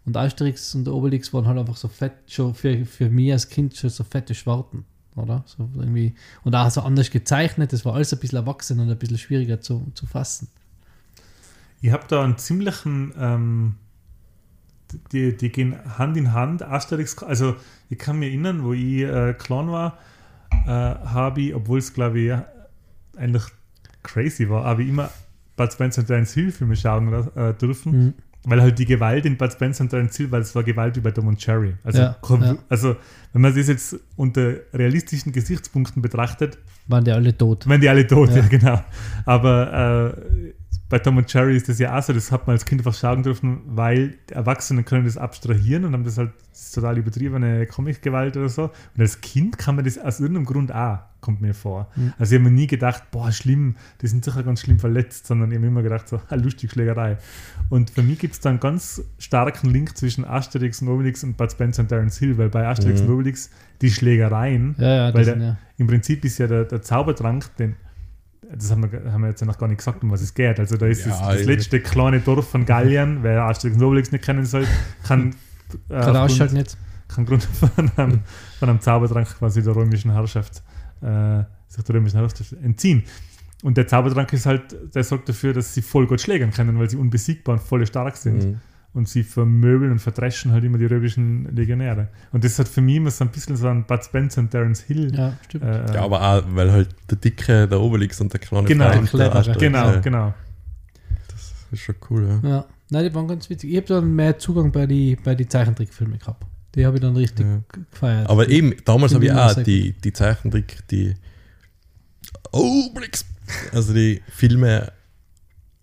und 0.06 0.18
Asterix 0.18 0.74
und 0.74 0.88
Obelix 0.88 1.34
waren 1.34 1.46
halt 1.46 1.60
einfach 1.60 1.78
so 1.78 1.88
fett, 1.88 2.14
schon 2.28 2.56
für, 2.56 2.86
für 2.86 3.10
mich 3.10 3.32
als 3.32 3.48
Kind 3.48 3.76
schon 3.76 3.92
so 3.92 4.04
fette 4.04 4.34
Schwarten, 4.34 4.86
oder? 5.20 5.44
So 5.46 5.70
irgendwie, 5.76 6.16
und 6.44 6.56
auch 6.56 6.70
so 6.70 6.82
anders 6.82 7.12
gezeichnet, 7.12 7.74
das 7.74 7.86
war 7.86 7.96
alles 7.96 8.14
ein 8.14 8.20
bisschen 8.20 8.38
erwachsen 8.38 8.80
und 8.80 8.90
ein 8.90 8.98
bisschen 8.98 9.18
schwieriger 9.18 9.62
zu, 9.62 9.92
zu 9.94 10.06
fassen. 10.06 10.48
Ich 11.82 11.92
habe 11.92 12.04
da 12.08 12.24
einen 12.24 12.38
ziemlichen, 12.38 13.14
ähm, 13.18 13.76
die, 15.12 15.36
die 15.36 15.50
gehen 15.50 15.78
Hand 15.98 16.18
in 16.18 16.34
Hand, 16.34 16.62
Asterix, 16.62 17.22
also 17.24 17.56
ich 17.90 17.98
kann 17.98 18.20
mich 18.20 18.30
erinnern, 18.30 18.64
wo 18.64 18.74
ich 18.74 19.02
äh, 19.02 19.34
klein 19.34 19.70
war, 19.70 19.98
äh, 20.66 20.70
habe 20.70 21.42
ich, 21.42 21.56
obwohl 21.56 21.80
es 21.80 21.94
glaube 21.94 22.20
ich 22.20 22.28
ja, 22.28 22.46
eigentlich 23.18 23.44
crazy 24.04 24.50
war, 24.50 24.66
habe 24.66 24.84
ich 24.84 24.90
immer 24.90 25.10
Bud 25.56 25.72
Spencer 25.72 26.02
und 26.02 26.08
Terence 26.08 26.34
Hill 26.34 26.52
Filme 26.52 26.76
schauen 26.76 27.14
äh, 27.36 27.54
dürfen. 27.54 27.92
Mhm. 27.92 28.14
Weil 28.46 28.62
halt 28.62 28.80
die 28.80 28.86
Gewalt 28.86 29.26
in 29.26 29.36
Bud 29.38 29.52
Spencer 29.52 29.84
und 29.84 29.90
Terence 29.90 30.16
Hill, 30.16 30.32
weil 30.32 30.42
es 30.42 30.56
war 30.56 30.64
Gewalt 30.64 30.96
wie 30.96 31.02
bei 31.02 31.12
Tom 31.12 31.28
und 31.28 31.46
Jerry. 31.46 31.74
Also, 31.84 32.00
Ja, 32.00 32.16
ja. 32.30 32.58
also 32.70 32.96
wenn 33.34 33.42
man 33.42 33.54
das 33.54 33.68
jetzt 33.68 33.98
unter 34.16 34.54
realistischen 34.74 35.34
Gesichtspunkten 35.34 36.02
betrachtet, 36.02 36.58
Waren 36.88 37.04
die 37.04 37.12
alle 37.12 37.38
tot. 37.38 37.68
wenn 37.68 37.82
die 37.82 37.90
alle 37.90 38.08
tot, 38.08 38.30
Ja. 38.30 38.38
ja, 38.38 38.48
genau. 38.48 38.82
Aber 39.26 40.16
äh, 40.18 40.54
bei 40.90 40.98
Tom 41.00 41.18
und 41.18 41.32
Jerry 41.32 41.56
ist 41.56 41.70
das 41.70 41.78
ja 41.78 41.96
auch 41.98 42.02
so, 42.02 42.14
das 42.14 42.32
hat 42.32 42.48
man 42.48 42.56
als 42.56 42.66
Kind 42.66 42.82
einfach 42.82 42.96
schauen 43.00 43.22
dürfen, 43.22 43.62
weil 43.68 44.16
die 44.30 44.34
Erwachsenen 44.34 44.86
können 44.86 45.06
das 45.06 45.18
abstrahieren 45.18 45.86
und 45.86 45.94
haben 45.94 46.04
das 46.04 46.18
halt 46.18 46.32
das 46.52 46.72
total 46.72 46.98
übertriebene 46.98 47.68
Comic-Gewalt 47.68 48.36
oder 48.38 48.50
so. 48.50 48.64
Und 48.64 49.02
als 49.02 49.22
Kind 49.22 49.58
kann 49.60 49.76
man 49.76 49.86
das 49.86 49.98
aus 50.00 50.20
irgendeinem 50.20 50.46
Grund 50.46 50.74
auch, 50.74 51.00
kommt 51.22 51.42
mir 51.42 51.54
vor. 51.54 51.90
Mhm. 51.96 52.14
Also 52.18 52.34
ich 52.36 52.42
habe 52.42 52.50
mir 52.50 52.56
nie 52.56 52.66
gedacht, 52.68 53.04
boah, 53.12 53.32
schlimm, 53.32 53.76
die 54.02 54.08
sind 54.08 54.26
sicher 54.26 54.42
ganz 54.42 54.62
schlimm 54.62 54.80
verletzt, 54.80 55.28
sondern 55.28 55.52
ich 55.52 55.58
habe 55.58 55.68
immer 55.68 55.84
gedacht, 55.84 56.08
so, 56.10 56.20
lustig, 56.36 56.72
Schlägerei. 56.72 57.18
Und 57.70 57.92
für 57.92 58.02
mich 58.02 58.18
gibt 58.18 58.34
es 58.34 58.40
da 58.40 58.50
einen 58.50 58.60
ganz 58.60 59.02
starken 59.20 59.70
Link 59.70 59.96
zwischen 59.96 60.26
Asterix 60.26 60.82
und 60.82 60.88
Obelix 60.88 61.24
und 61.24 61.38
Bud 61.38 61.52
Spencer 61.52 61.84
und 61.84 61.90
Terence 61.90 62.18
Hill, 62.18 62.38
weil 62.40 62.50
bei 62.50 62.68
Asterix 62.68 63.02
Mhm. 63.02 63.08
und 63.10 63.14
Obelix 63.14 63.52
die 63.82 63.92
Schlägereien 63.92 64.76
Ja, 64.80 64.88
ja, 65.10 65.14
Weil 65.14 65.24
der- 65.24 65.34
sind 65.36 65.42
ja. 65.44 65.58
im 65.78 65.88
Prinzip 65.88 66.26
ist 66.26 66.40
ja 66.40 66.48
der, 66.48 66.66
der 66.66 66.82
Zaubertrank, 66.82 67.56
den, 67.58 67.76
das 68.42 68.72
haben 68.72 68.92
wir, 68.92 69.12
haben 69.12 69.22
wir 69.22 69.30
jetzt 69.30 69.42
ja 69.42 69.48
noch 69.48 69.58
gar 69.58 69.68
nicht 69.68 69.78
gesagt, 69.78 70.04
um 70.04 70.12
was 70.12 70.22
es 70.22 70.34
geht. 70.34 70.60
Also 70.60 70.78
da 70.78 70.86
ist 70.88 71.06
Ja, 71.06 71.12
das, 71.12 71.38
das 71.38 71.46
letzte 71.46 71.80
kleine 71.80 72.20
Dorf 72.20 72.50
von 72.50 72.66
Gallien, 72.66 73.20
wer 73.22 73.44
Asterix 73.44 73.78
und 73.78 73.84
Obelix 73.84 74.12
nicht 74.12 74.24
kennen 74.24 74.46
soll, 74.46 74.66
kann, 75.04 75.36
äh, 75.90 76.00
Kann 76.00 76.16
ausschalten 76.16 76.56
jetzt. 76.58 76.78
kann 77.08 77.26
Grund 77.26 77.44
von 77.76 77.92
einem, 77.98 78.22
von 78.60 78.70
einem 78.70 78.80
Zaubertrank 78.80 79.28
quasi 79.38 79.62
der 79.62 79.76
römischen 79.76 80.12
Herrschaft, 80.12 80.64
äh, 81.02 81.44
sich 81.68 81.84
der 81.84 81.96
römischen 81.96 82.18
Herrschaft 82.20 82.54
entziehen. 82.64 83.04
Und 83.62 83.76
der 83.78 83.88
Zaubertrank 83.88 84.32
ist 84.32 84.46
halt, 84.46 84.96
der 84.96 85.04
sorgt 85.04 85.28
dafür, 85.28 85.54
dass 85.54 85.74
sie 85.74 85.82
voll 85.82 86.08
gut 86.08 86.22
schlägern 86.22 86.52
können, 86.52 86.80
weil 86.80 86.90
sie 86.90 86.98
unbesiegbar 86.98 87.56
und 87.56 87.62
voll 87.62 87.86
stark 87.86 88.16
sind. 88.16 88.44
Mhm. 88.44 88.62
Und 88.92 89.08
sie 89.08 89.22
vermöbeln 89.24 89.92
und 89.92 90.00
verdreschen 90.00 90.52
halt 90.52 90.64
immer 90.64 90.80
die 90.80 90.86
römischen 90.86 91.56
Legionäre. 91.56 92.08
Und 92.32 92.44
das 92.44 92.58
hat 92.58 92.68
für 92.68 92.82
mich 92.82 92.96
immer 92.96 93.12
so 93.12 93.24
ein 93.24 93.30
bisschen 93.30 93.56
so 93.56 93.68
ein 93.68 93.86
Bud 93.86 94.04
Spencer 94.04 94.42
und 94.42 94.50
Terence 94.50 94.82
Hill. 94.82 95.16
Ja, 95.16 95.38
stimmt. 95.46 95.64
äh, 95.64 95.94
Ja, 95.94 96.02
aber 96.04 96.22
auch, 96.22 96.44
weil 96.56 96.72
halt 96.72 96.90
der 97.10 97.18
Dicke, 97.18 97.68
der 97.68 97.80
Obelix 97.80 98.20
und 98.20 98.34
der 98.34 98.40
kleine 98.40 98.68
Genau, 98.68 98.92
Freund, 98.92 99.14
der. 99.14 99.36
Asterix, 99.36 99.60
Genau, 99.60 99.86
ja. 99.92 100.00
genau. 100.00 100.34
Das 101.28 101.54
ist 101.72 101.82
schon 101.82 101.96
cool, 102.10 102.40
ja. 102.44 102.50
Ja, 102.50 102.66
nein, 102.90 103.06
die 103.06 103.14
waren 103.14 103.28
ganz 103.28 103.48
witzig. 103.50 103.70
Ich 103.70 103.78
habe 103.78 103.86
dann 103.88 104.16
mehr 104.16 104.40
Zugang 104.40 104.72
bei 104.72 104.88
die, 104.88 105.16
bei 105.24 105.36
die 105.36 105.48
Zeichentrickfilme 105.48 106.18
gehabt. 106.18 106.44
Die 106.74 106.84
habe 106.86 106.98
ich 106.98 107.02
dann 107.02 107.16
richtig 107.16 107.46
Ja. 107.46 107.62
gefeiert. 107.92 108.28
Aber 108.28 108.48
die, 108.48 108.54
eben, 108.54 108.74
damals 108.86 109.14
habe 109.14 109.24
ich 109.26 109.32
auch 109.32 109.54
die, 109.64 109.94
die 109.94 110.14
Zeichentrick, 110.14 110.88
die 110.90 111.14
Obelix, 112.52 113.26
also 113.72 113.94
die 113.94 114.22
Filme 114.30 114.92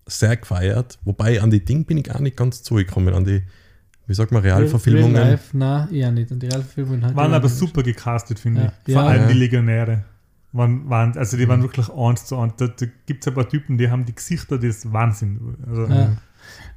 sehr 0.07 0.35
gefeiert. 0.37 0.99
Wobei 1.05 1.41
an 1.41 1.49
die 1.51 1.63
Ding 1.63 1.85
bin 1.85 1.97
ich 1.97 2.13
auch 2.13 2.19
nicht 2.19 2.37
ganz 2.37 2.63
zugekommen, 2.63 3.13
an 3.13 3.25
die, 3.25 3.43
wie 4.07 4.13
sagt 4.13 4.31
man, 4.31 4.41
Realverfilmungen. 4.41 5.15
Real 5.15 5.31
Life, 5.31 5.55
nein, 5.57 5.93
eher 5.93 6.11
nicht. 6.11 6.31
Und 6.31 6.41
die 6.41 6.47
Realverfilmungen 6.47 7.03
halt 7.05 7.15
Waren 7.15 7.27
immer 7.27 7.35
aber 7.35 7.49
super 7.49 7.83
gecastet, 7.83 8.39
finde 8.39 8.61
Ja. 8.61 8.73
ich. 8.85 8.93
Vor 8.93 9.03
Ja. 9.03 9.09
allem 9.09 9.21
Ja. 9.23 9.27
die 9.27 9.33
Legionäre. 9.39 10.05
waren, 10.53 10.89
waren, 10.89 11.15
also 11.17 11.37
die 11.37 11.47
waren 11.47 11.61
wirklich 11.61 11.87
eins 11.93 12.25
zu 12.25 12.37
eins. 12.37 12.53
Da, 12.57 12.67
da 12.67 12.85
gibt 13.05 13.21
es 13.23 13.27
ein 13.27 13.33
paar 13.35 13.47
Typen, 13.47 13.77
die 13.77 13.89
haben 13.91 14.05
die 14.05 14.15
Gesichter, 14.15 14.57
das 14.57 14.77
ist 14.77 14.93
Wahnsinn. 14.93 15.55
Also, 15.67 15.85
Ja. 15.85 16.17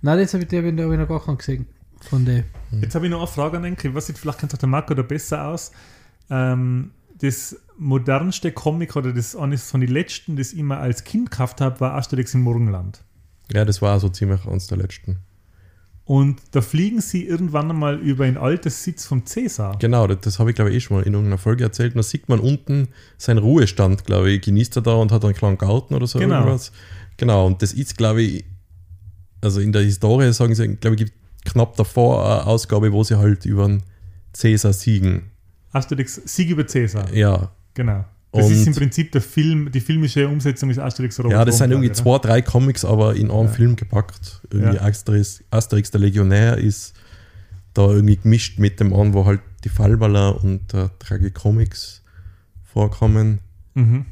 Nein, 0.03 0.19
das 0.19 0.35
habe 0.35 0.43
ich, 0.43 0.49
die 0.51 0.59
hab 0.59 0.65
ich, 0.65 0.73
hab 0.79 0.91
ich 0.93 0.99
noch 0.99 1.09
gar 1.09 1.25
keinen 1.25 1.39
gesehen. 1.39 1.67
Von 2.03 2.25
der. 2.25 2.45
Jetzt 2.81 2.95
habe 2.95 3.07
ich 3.07 3.11
noch 3.11 3.19
eine 3.19 3.27
Frage 3.27 3.57
an 3.59 3.65
Enkel. 3.65 3.95
Was 3.95 4.07
sieht 4.07 4.19
vielleicht 4.19 4.39
kennt 4.39 4.53
auch 4.55 4.59
der 4.59 4.69
Marco 4.69 4.93
da 4.95 5.03
besser 5.03 5.47
aus? 5.47 5.71
Ähm, 6.31 6.91
das 7.21 7.57
modernste 7.79 8.53
Comic 8.53 8.97
oder 8.97 9.13
das 9.13 9.37
eines 9.37 9.71
von 9.71 9.81
den 9.81 9.91
letzten, 9.91 10.37
das 10.37 10.53
ich 10.53 10.63
mal 10.63 10.79
als 10.79 11.05
Kind 11.05 11.31
gekauft 11.31 11.61
habe, 11.61 11.81
war 11.81 11.95
Asterix 11.95 12.35
im 12.35 12.41
Morgenland. 12.43 13.03
Ja, 13.53 13.65
das 13.65 13.83
war 13.83 13.99
so 14.01 14.09
ziemlich 14.09 14.47
eins 14.47 14.67
der 14.67 14.79
letzten. 14.79 15.19
Und 16.05 16.41
da 16.51 16.61
fliegen 16.61 17.01
sie 17.01 17.25
irgendwann 17.25 17.71
einmal 17.71 17.99
über 17.99 18.25
ein 18.25 18.37
altes 18.37 18.83
Sitz 18.83 19.07
vom 19.07 19.27
Cäsar. 19.27 19.79
Genau, 19.79 20.09
das, 20.09 20.19
das 20.23 20.39
habe 20.41 20.51
ich 20.51 20.57
glaube 20.57 20.71
ich 20.71 20.77
eh 20.77 20.81
schon 20.81 20.97
mal 20.97 21.05
in 21.05 21.13
irgendeiner 21.13 21.39
Folge 21.39 21.63
erzählt. 21.63 21.95
Und 21.95 21.99
da 21.99 22.03
sieht 22.03 22.29
man 22.29 22.41
unten 22.41 22.89
seinen 23.17 23.39
Ruhestand, 23.39 24.07
glaube 24.07 24.31
ich, 24.31 24.43
genießt 24.43 24.75
er 24.77 24.83
da 24.83 24.95
und 24.95 25.13
hat 25.13 25.25
einen 25.25 25.35
kleinen 25.35 25.57
Garten 25.57 25.95
oder 25.95 26.09
so. 26.09 26.19
Genau. 26.19 26.39
Irgendwas. 26.39 26.73
Genau, 27.17 27.47
und 27.47 27.63
das 27.63 27.73
ist, 27.73 27.97
glaube 27.97 28.23
ich, 28.23 28.45
also 29.41 29.61
in 29.61 29.73
der 29.73 29.83
Historie 29.83 30.33
sagen 30.33 30.55
sie, 30.55 30.77
glaube 30.77 30.97
ich, 30.97 31.05
gibt 31.05 31.13
knapp 31.45 31.77
davor 31.77 32.25
eine 32.25 32.47
Ausgabe, 32.47 32.93
wo 32.93 33.05
sie 33.05 33.17
halt 33.17 33.47
über 33.47 33.69
den 33.69 33.83
Cäsar 34.33 34.73
siegen. 34.73 35.31
Asterix 35.73 36.21
Sieg 36.25 36.51
über 36.51 36.67
Cäsar. 36.67 37.13
Ja. 37.15 37.53
Genau. 37.75 38.05
Das 38.33 38.47
Und- 38.47 38.53
ist 38.53 38.67
im 38.67 38.75
Prinzip 38.75 39.11
der 39.13 39.21
Film, 39.23 39.73
die 39.73 39.81
filmische 39.81 40.29
Umsetzung 40.29 40.71
ist 40.71 40.79
Asterix 40.79 41.19
Robert 41.19 41.33
Ja, 41.33 41.45
das 41.45 41.59
sind 41.59 41.73
irgendwie 41.73 41.91
zwei, 41.91 42.19
drei 42.19 42.43
Comics, 42.43 42.85
aber 42.85 43.17
in 43.17 43.31
einen 43.31 43.47
Ja. 43.47 43.53
Film 43.53 43.75
gepackt. 43.77 44.41
Irgendwie 44.51 44.77
Ja. 44.77 44.83
Asterix, 44.83 45.43
Asterix 45.51 45.91
der 45.91 46.01
Legionär 46.01 46.57
ist 46.59 46.95
da 47.75 47.89
irgendwie 47.89 48.17
gemischt 48.17 48.59
mit 48.61 48.79
dem 48.79 48.93
an, 48.95 49.15
wo 49.15 49.25
halt 49.27 49.41
die 49.65 49.69
Fallballer 49.69 50.43
und 50.45 50.73
äh, 50.75 50.89
Tragicomics 51.01 52.03
vorkommen. 52.73 53.41
Mhm. 53.75 54.07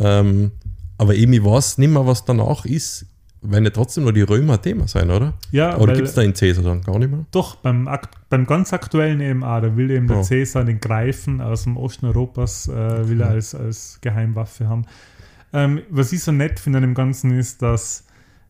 Ähm, 0.00 0.50
aber 0.98 1.14
eben, 1.14 1.32
ich 1.32 1.44
weiß 1.44 1.78
nicht 1.78 1.90
mehr, 1.90 2.06
was 2.06 2.24
danach 2.24 2.64
ist, 2.64 3.06
wenn 3.42 3.64
ja 3.64 3.70
trotzdem 3.70 4.04
noch 4.04 4.12
die 4.12 4.22
Römer 4.22 4.60
Thema 4.62 4.86
sein, 4.86 5.10
oder? 5.10 5.34
Ja, 5.50 5.76
oder 5.76 5.94
gibt 5.94 6.08
es 6.08 6.14
da 6.14 6.22
in 6.22 6.34
Cäsar 6.34 6.64
dann 6.64 6.80
gar 6.80 6.98
nicht 6.98 7.10
mehr? 7.10 7.24
Doch, 7.32 7.56
beim, 7.56 7.88
beim 8.28 8.46
ganz 8.46 8.72
aktuellen 8.72 9.42
auch, 9.42 9.60
da 9.60 9.76
will 9.76 9.90
eben 9.90 10.06
der 10.06 10.18
Oh. 10.18 10.22
Cäsar 10.22 10.64
den 10.64 10.80
Greifen 10.80 11.40
aus 11.40 11.64
dem 11.64 11.76
Osten 11.76 12.06
Europas, 12.06 12.68
äh, 12.68 13.08
will 13.08 13.20
er 13.20 13.30
als, 13.30 13.54
als 13.54 13.98
Geheimwaffe 14.00 14.68
haben. 14.68 14.86
Ähm, 15.52 15.82
was 15.90 16.12
ich 16.12 16.22
so 16.22 16.32
nett 16.32 16.60
finde 16.60 16.78
an 16.78 16.82
dem 16.82 16.94
Ganzen 16.94 17.36
ist, 17.36 17.62
dass 17.62 18.06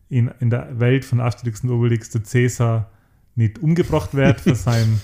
in, 0.09 0.31
in 0.39 0.49
der 0.49 0.79
Welt 0.79 1.05
von 1.05 1.19
Asterix 1.19 1.63
und 1.63 1.71
Obelix 1.71 2.11
der 2.11 2.23
Cäsar 2.23 2.91
nicht 3.35 3.59
umgebracht 3.59 4.13
wird 4.13 4.41
für 4.41 4.55
seinen 4.55 5.01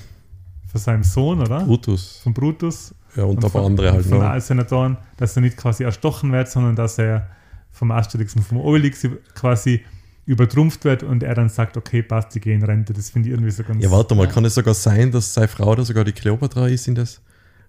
für 0.71 0.77
seinen 0.77 1.03
Sohn, 1.03 1.41
oder? 1.41 1.61
Brutus. 1.65 2.19
Von 2.23 2.33
Brutus. 2.33 2.93
Ja, 3.15 3.23
und, 3.23 3.43
ein 3.43 3.51
paar 3.51 3.65
andere 3.65 3.91
halt 3.91 4.05
von 4.05 4.21
allen 4.21 4.39
Senatoren, 4.39 4.97
dass 5.17 5.35
er 5.35 5.41
nicht 5.41 5.57
quasi 5.57 5.83
erstochen 5.83 6.31
wird, 6.31 6.47
sondern 6.47 6.75
dass 6.75 6.99
er 6.99 7.27
vom 7.71 7.91
Asterix 7.91 8.35
und 8.35 8.43
vom 8.43 8.57
Obelix 8.57 9.07
quasi 9.35 9.83
übertrumpft 10.25 10.83
wird 10.85 11.01
und 11.03 11.23
er 11.23 11.33
dann 11.33 11.49
sagt, 11.49 11.75
okay, 11.77 12.03
passt, 12.03 12.35
ich 12.35 12.41
gehe 12.43 12.53
in 12.53 12.63
Rente. 12.63 12.93
Das 12.93 13.09
finde 13.09 13.29
ich 13.29 13.33
irgendwie 13.33 13.51
so 13.51 13.63
ganz... 13.63 13.83
Ja, 13.83 13.89
warte 13.89 14.13
mal, 14.15 14.25
Ja. 14.27 14.31
kann 14.31 14.45
es 14.45 14.53
sogar 14.55 14.73
sein, 14.75 15.11
dass 15.11 15.33
seine 15.33 15.47
Frau 15.47 15.73
da 15.75 15.83
sogar 15.83 16.03
die 16.03 16.11
Kleopatra 16.11 16.67
ist 16.67 16.87
in 16.87 16.95
das, 16.95 17.21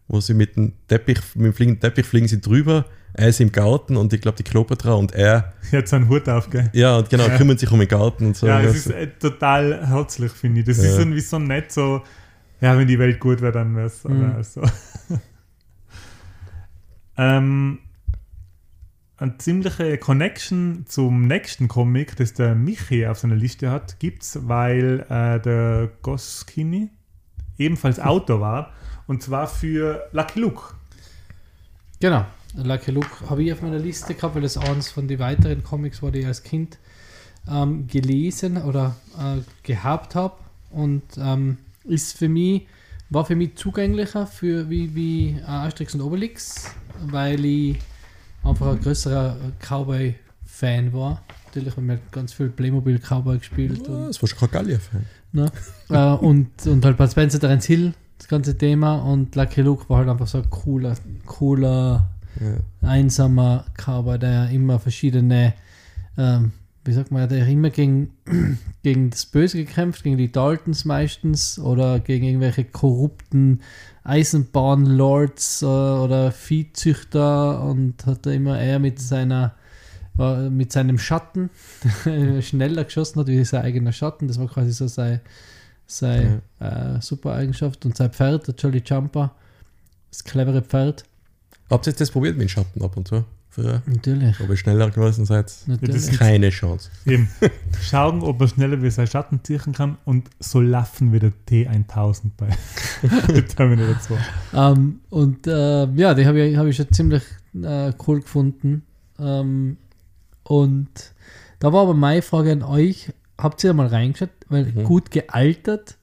wo 0.09 0.21
sie 0.21 0.35
mit 0.35 0.57
dem 0.57 0.73
Teppich, 0.87 1.19
mit 1.37 1.47
dem 1.47 1.53
fliegenden 1.55 1.81
Teppich 1.81 2.05
fliegen 2.07 2.29
sie 2.29 2.41
drüber, 2.41 2.85
er 3.15 3.29
ist 3.29 3.41
im 3.41 3.51
Garten 3.51 3.97
und 3.97 4.13
ich 4.13 4.21
glaube 4.21 4.37
die 4.37 4.43
Kleopatra 4.43 4.93
und 4.95 5.13
er, 5.13 5.55
hat 5.73 5.89
seinen 5.89 6.09
Hut 6.09 6.29
auf, 6.29 6.51
gell? 6.51 6.69
ja, 6.75 6.99
und 6.99 7.09
genau, 7.09 7.27
Ja. 7.29 7.37
kümmern 7.39 7.57
sich 7.57 7.71
um 7.73 7.79
den 7.79 7.89
Garten 7.89 8.27
und 8.27 8.37
so. 8.37 8.47
Ja, 8.47 8.61
es 8.61 8.75
ist 8.77 8.91
äh, 8.91 9.09
total 9.19 9.87
herzlich, 9.89 10.31
finde 10.33 10.61
ich. 10.61 10.67
Das 10.67 10.77
Ja. 10.79 10.85
ist 10.91 10.99
irgendwie 10.99 11.21
so 11.21 11.39
nett, 11.39 11.73
so, 11.73 12.03
ja, 12.61 12.77
wenn 12.77 12.87
die 12.87 12.99
Welt 12.99 13.19
gut 13.21 13.41
wäre, 13.41 13.53
dann 13.53 13.75
wäre 13.75 13.87
es 13.87 14.05
Mhm. 14.05 14.35
so. 14.43 14.63
ähm, 17.17 17.79
eine 19.21 19.37
ziemliche 19.37 19.99
Connection 19.99 20.87
zum 20.89 21.27
nächsten 21.27 21.69
Comic, 21.69 22.17
das 22.17 22.33
der 22.33 22.55
Michi 22.55 23.07
auf 23.07 23.19
seiner 23.19 23.37
Liste 23.37 23.71
hat, 23.71 24.01
gibt 24.01 24.23
es, 24.23 24.49
weil 24.49 25.01
äh, 25.11 25.39
der 25.41 25.91
Goskini 26.01 26.89
ebenfalls 27.59 28.01
Autor 28.01 28.41
war. 28.41 28.73
Und 29.07 29.23
zwar 29.23 29.47
für 29.47 30.09
Lucky 30.13 30.41
Luke. 30.41 30.75
Genau. 32.01 32.25
Lucky 32.55 32.93
Luke 32.93 33.29
habe 33.29 33.43
ich 33.43 33.53
auf 33.53 33.61
meiner 33.61 33.79
Liste 33.79 34.15
gehabt, 34.15 34.35
weil 34.35 34.43
das 34.43 34.57
eins 34.57 34.91
von 34.91 35.07
den 35.07 35.19
weiteren 35.19 35.63
Comics 35.63 36.03
war, 36.03 36.11
die 36.11 36.21
ich 36.21 36.27
als 36.27 36.43
Kind 36.43 36.79
ähm, 37.47 37.87
gelesen 37.87 38.57
oder 38.57 38.97
äh, 39.19 39.43
gehabt 39.63 40.15
habe. 40.15 40.37
Und 40.71 41.03
ähm, 41.19 41.59
ist 41.85 42.17
für 42.17 42.29
mich, 42.29 42.67
war 43.11 43.27
für 43.27 43.37
mich 43.37 43.55
zugänglicher 43.57 44.27
für 44.27 44.71
wie, 44.71 44.95
wie 44.95 45.37
äh, 45.39 45.45
Asterix 45.45 45.95
und 45.95 46.01
Obelix, 46.01 46.75
weil 47.03 47.45
ich 47.45 47.77
einfach 48.45 48.73
ein 48.73 48.81
größerer 48.81 49.37
Cowboy-Fan 49.61 50.93
war. 50.93 51.23
Natürlich 51.47 51.77
haben 51.77 51.89
wir 51.89 51.99
ganz 52.13 52.33
viel 52.33 52.49
Playmobil 52.49 52.99
Cowboy 52.99 53.39
gespielt. 53.39 53.87
Ja, 53.87 54.07
das 54.07 54.21
war 54.23 54.29
schon 54.29 54.39
kein 54.39 54.51
Gallier-Fan. 54.51 55.05
ne? 55.33 55.51
äh, 55.89 56.13
und, 56.15 56.67
und 56.67 56.85
halt 56.85 56.97
Bud 56.97 57.11
Spencer, 57.11 57.41
Terence 57.41 57.67
Hill, 57.67 57.93
das 58.19 58.29
ganze 58.29 58.57
Thema. 58.57 58.97
Und 58.97 59.35
Lucky 59.35 59.63
Luke 59.63 59.89
war 59.89 59.99
halt 59.99 60.09
einfach 60.09 60.27
so 60.27 60.39
ein 60.39 60.49
cooler, 60.51 60.95
cooler 61.27 62.09
Ja. 62.41 62.89
einsamer 62.89 63.65
Cowboy, 63.77 64.19
der 64.19 64.51
immer 64.51 64.79
verschiedene, 64.79 65.55
ähm, 66.17 66.53
wie 66.85 66.93
sagt 66.93 67.11
man, 67.11 67.29
der 67.29 67.47
immer 67.47 67.71
gegen, 67.71 68.13
gegen 68.83 69.11
das 69.11 69.27
Böse 69.27 69.59
gekämpft, 69.59 70.03
gegen 70.03 70.17
die 70.17 70.33
Daltons 70.33 70.85
meistens 70.85 71.59
oder 71.59 72.01
gegen 72.01 72.25
irgendwelche 72.25 72.65
korrupten 72.65 73.61
Eisenbahnlords 74.05 75.63
äh, 75.63 75.67
oder 75.67 76.33
Viehzüchter 76.33 77.63
und 77.63 78.07
hat 78.07 78.25
da 78.27 78.31
immer 78.31 78.59
eher 78.59 78.79
mit 78.79 79.01
seiner 79.01 79.55
war 80.15 80.51
mit 80.51 80.73
seinem 80.73 80.99
Schatten 80.99 81.51
schneller 82.43 82.85
geschossen 82.85 83.21
hat 83.21 83.29
wie 83.29 83.45
sein 83.45 83.65
eigener 83.65 83.93
Schatten. 83.93 84.29
Das 84.29 84.39
war 84.39 84.49
quasi 84.49 84.73
so 84.73 84.87
sein, 84.87 85.21
sein 85.87 86.43
äh, 86.61 87.01
super 87.01 87.35
Eigenschaft 87.35 87.85
und 87.87 87.97
sein 87.97 88.13
Pferd, 88.13 88.47
der 88.47 88.55
Jolly 88.55 88.83
Jumper, 88.85 89.35
das 90.11 90.25
clevere 90.25 90.63
Pferd. 90.63 91.05
Habt 91.71 91.87
ihr 91.87 91.91
jetzt 91.91 92.01
das 92.01 92.11
probiert 92.11 92.37
mit 92.37 92.49
dem 92.49 92.49
Schatten 92.49 92.83
ab 92.83 92.97
und 92.97 93.09
zu? 93.09 93.25
Früher? 93.53 93.83
Natürlich. 93.87 94.39
Ob 94.41 94.49
ihr 94.49 94.57
schneller 94.57 94.91
gewesen 94.91 95.25
seid? 95.27 95.53
Natürlich. 95.67 96.07
das- 96.07 96.19
Keine 96.19 96.51
Chance. 96.51 96.89
Eben. 97.05 97.29
Schauen, 97.83 98.23
ob 98.23 98.41
er 98.41 98.47
schneller 98.49 98.81
wie 98.81 98.91
sein 98.91 99.09
Schatten 99.09 99.41
ziehen 99.43 99.73
kann 99.73 99.99
und 100.05 100.31
so 100.39 100.61
laufen 100.61 101.13
wie 101.13 101.19
der 101.19 101.33
T1000 101.49 102.31
bei 102.37 102.49
Terminator 103.57 103.99
2. 104.01 104.17
Ähm, 104.55 105.01
und 105.11 105.47
äh, 105.49 105.87
ja, 105.95 106.15
die 106.15 106.27
habe 106.27 106.41
ich, 106.47 106.57
hab 106.57 106.67
ich 106.67 106.77
schon 106.77 106.93
ziemlich 106.93 107.23
äh, 107.61 107.93
cool 108.07 108.21
gefunden. 108.21 108.83
Ähm, 109.19 109.77
und 110.45 110.89
da 111.59 111.73
war 111.73 111.83
aber 111.83 111.95
meine 111.95 112.23
Frage 112.23 112.53
an 112.53 112.63
euch: 112.63 113.13
Habt 113.37 113.63
ihr 113.65 113.71
da 113.71 113.75
mal 113.75 113.87
reingeschaut? 113.89 114.31
Weil 114.49 114.67
Mhm. 114.67 114.85
gut 114.85 115.11
gealtert 115.11 115.97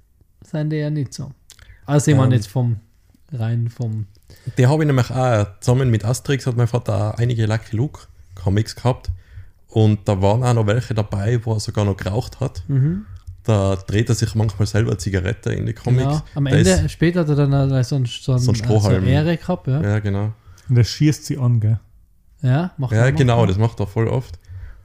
sind 0.44 0.70
die 0.72 0.78
ja 0.78 0.90
nicht 0.90 1.14
so. 1.14 1.32
Also, 1.86 2.12
ich 2.12 2.18
meine 2.18 2.28
Ähm. 2.36 2.40
jetzt 2.42 2.48
vom 2.48 2.78
rein 3.32 3.70
vom. 3.70 4.06
Die 4.58 4.68
habe 4.68 4.84
ich 4.84 4.88
nämlich 4.88 5.12
auch, 5.12 5.46
zusammen 5.60 5.90
mit 5.90 6.06
Asterix 6.06 6.46
hat 6.48 6.56
mein 6.58 6.68
Vater 6.68 7.14
auch 7.14 7.18
einige 7.18 7.46
Lucky 7.46 7.76
Luke 7.76 8.02
Comics 8.36 8.76
gehabt. 8.76 9.10
Und 9.68 10.08
da 10.08 10.22
waren 10.22 10.44
auch 10.44 10.54
noch 10.54 10.68
welche 10.68 10.94
dabei, 10.94 11.40
wo 11.44 11.54
er 11.54 11.60
sogar 11.60 11.86
noch 11.86 11.98
geraucht 11.98 12.40
hat. 12.40 12.64
Mhm. 12.68 13.06
Da 13.44 13.76
dreht 13.76 14.10
er 14.10 14.16
sich 14.16 14.36
manchmal 14.36 14.68
selber 14.68 14.92
eine 14.92 14.98
Zigarette 14.98 15.54
in 15.54 15.66
die 15.66 15.74
Comics. 15.74 16.04
Genau. 16.04 16.22
Am 16.36 16.46
Da 16.46 16.52
Ende, 16.52 16.90
später 16.90 17.22
hat 17.22 17.30
er 17.30 17.36
dann 17.36 17.84
so 17.84 17.96
ein, 17.96 18.06
so 18.06 18.34
ein, 18.34 18.40
So 18.40 18.52
ein 18.52 18.56
äh, 18.56 18.58
Strohhalm. 18.58 19.04
so 19.04 19.10
Ehre 19.10 19.38
gehabt. 19.38 19.68
Ja, 19.68 19.82
ja. 19.82 19.90
ja, 19.90 20.00
genau. 20.00 20.34
Und 20.70 20.78
er 20.78 20.84
schießt 20.84 21.26
sie 21.26 21.38
an, 21.38 21.60
gell? 21.60 21.80
macht 22.78 22.92
Ja, 22.92 23.06
er 23.06 23.12
noch. 23.12 23.18
genau, 23.18 23.46
das 23.46 23.58
macht 23.58 23.80
er 23.80 23.88
voll 23.88 24.08
oft. 24.08 24.40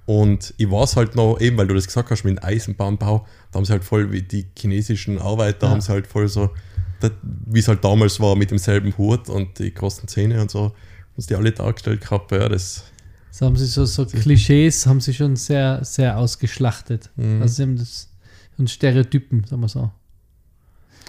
Und 0.04 0.52
ich 0.56 0.70
weiß 0.70 0.96
halt 0.96 1.14
noch, 1.14 1.38
eben 1.40 1.56
weil 1.56 1.66
du 1.68 1.74
das 1.74 1.86
gesagt 1.86 2.10
hast 2.10 2.24
mit 2.24 2.38
dem 2.38 2.44
Eisenbahnbau, 2.44 3.24
da 3.50 3.56
haben 3.56 3.64
sie 3.64 3.72
halt 3.72 3.84
voll 3.84 4.10
wie 4.10 4.22
die 4.22 4.46
chinesischen 4.58 5.18
Arbeiter, 5.20 5.66
Ja. 5.66 5.72
haben 5.72 5.80
sie 5.80 5.92
halt 5.92 6.06
voll 6.06 6.28
so, 6.28 6.50
wie 7.46 7.58
es 7.58 7.68
halt 7.68 7.84
damals 7.84 8.20
war 8.20 8.36
mit 8.36 8.50
demselben 8.50 8.96
Hut 8.98 9.28
und 9.28 9.58
die 9.58 9.72
großen 9.72 10.08
Zähne 10.08 10.40
und 10.40 10.50
so, 10.50 10.64
haben 10.64 10.72
sie 11.16 11.28
die 11.28 11.34
alle 11.36 11.52
dargestellt 11.52 12.00
gehabt. 12.00 12.30
Ja, 12.32 12.48
das, 12.48 12.84
So 13.30 13.46
haben 13.46 13.56
sie 13.56 13.66
so, 13.66 13.84
so 13.84 14.04
Klischees 14.06 14.86
haben 14.86 15.00
sie 15.00 15.14
schon 15.14 15.36
sehr, 15.36 15.84
sehr 15.84 16.18
ausgeschlachtet. 16.18 17.10
Mhm. 17.16 17.42
Also 17.42 17.54
sie 17.54 17.62
haben 17.62 17.76
das 17.76 18.08
und 18.58 18.68
Stereotypen, 18.70 19.44
sagen 19.44 19.62
wir 19.62 19.68
so. 19.68 19.90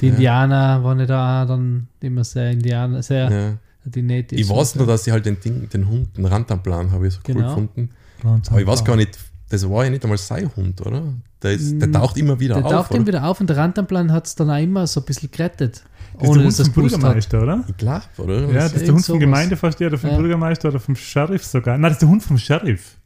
Die 0.02 0.08
Ja. 0.08 0.14
Indianer 0.14 0.84
waren 0.84 1.00
ja 1.00 1.06
da 1.06 1.46
dann 1.46 1.88
immer 2.00 2.24
sehr 2.24 2.52
Indianer, 2.52 3.04
sehr 3.04 3.30
ja. 3.32 3.58
die 3.86 4.02
Natives. 4.02 4.42
Ich 4.42 4.50
weiß 4.50 4.76
nur, 4.76 4.88
dass 4.88 5.04
sie 5.04 5.12
halt 5.12 5.26
den 5.26 5.40
Ding, 5.40 5.70
den 5.70 5.88
Hund, 5.88 6.18
den 6.18 6.26
Rantanplan 6.26 6.92
habe 6.92 7.08
ich 7.08 7.14
so 7.14 7.20
cool 7.28 7.36
Genau. 7.36 7.50
gefunden. 7.50 7.90
Aber 8.24 8.62
ich 8.62 8.66
weiß 8.66 8.86
gar 8.86 8.96
nicht, 8.96 9.20
das 9.54 9.70
war 9.70 9.84
ja 9.86 9.90
nicht 9.92 10.04
einmal 10.04 10.18
sein 10.18 10.50
Hund, 10.56 10.82
oder? 10.82 11.04
Der, 11.42 11.52
ist, 11.54 11.80
der 11.80 11.88
Mm, 11.90 11.94
taucht 11.94 12.18
immer 12.18 12.40
wieder 12.40 12.56
Der 12.56 12.66
auf. 12.66 12.72
taucht 12.72 12.92
oder? 12.92 13.00
ihm 13.00 13.08
wieder 13.08 13.24
auf 13.26 13.40
und 13.40 13.48
der 13.50 13.58
Rantanplan 13.58 14.12
hat 14.12 14.26
es 14.28 14.36
dann 14.36 14.50
auch 14.50 14.58
immer 14.62 14.88
so 14.88 15.00
ein 15.02 15.06
bisschen 15.06 15.30
gerettet. 15.32 15.84
Das 16.14 16.24
ist 16.24 16.30
ohne 16.30 16.38
der 16.40 16.46
Hund 16.48 16.60
dass 16.60 16.68
vom 16.68 16.74
gewusst 16.76 16.96
hat. 16.96 17.02
Bürgermeister, 17.02 17.42
oder? 17.44 17.64
Ich 17.68 17.78
glaube, 17.78 18.04
oder? 18.18 18.40
Ja, 18.48 18.54
das 18.54 18.64
Das- 18.72 18.74
ist 18.82 18.88
der 18.88 18.94
Hund 18.96 19.06
vom. 19.06 19.20
Gemeindevorsteher 19.20 19.88
oder 19.88 19.98
vom 19.98 20.10
Ja. 20.10 20.18
Bürgermeister 20.18 20.70
oder 20.70 20.80
vom 20.80 20.96
Sheriff 20.96 21.44
sogar. 21.46 21.78
Nein, 21.78 21.84
das 21.90 21.94
ist 21.94 22.02
der 22.02 22.10
Hund 22.10 22.24
vom 22.24 22.38
Sheriff. 22.38 22.98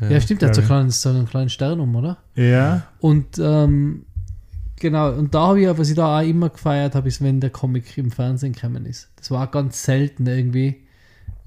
Ja, 0.00 0.20
stimmt, 0.20 0.42
der 0.42 0.48
hat 0.48 0.54
so, 0.56 0.60
Ja. 0.60 0.66
einen 0.66 0.68
kleinen, 0.76 0.90
so 0.90 1.08
einen 1.08 1.26
kleinen 1.26 1.48
Stern 1.50 1.80
um, 1.80 1.94
oder? 1.96 2.16
Ja. 2.34 2.82
Und 3.00 3.38
ähm, 3.38 4.04
genau, 4.80 5.12
und 5.12 5.34
da 5.34 5.46
habe 5.48 5.60
ich, 5.62 5.78
was 5.78 5.88
ich 5.88 5.94
da 5.96 6.18
auch 6.18 6.22
immer 6.26 6.48
gefeiert 6.50 6.94
habe, 6.94 7.08
ist, 7.08 7.22
wenn 7.22 7.40
der 7.40 7.50
Comic 7.50 7.96
im 7.96 8.10
Fernsehen 8.10 8.52
gekommen 8.52 8.86
ist. 8.86 9.08
Das 9.16 9.30
war 9.30 9.46
auch 9.46 9.50
ganz 9.50 9.82
selten 9.82 10.26
irgendwie. 10.26 10.80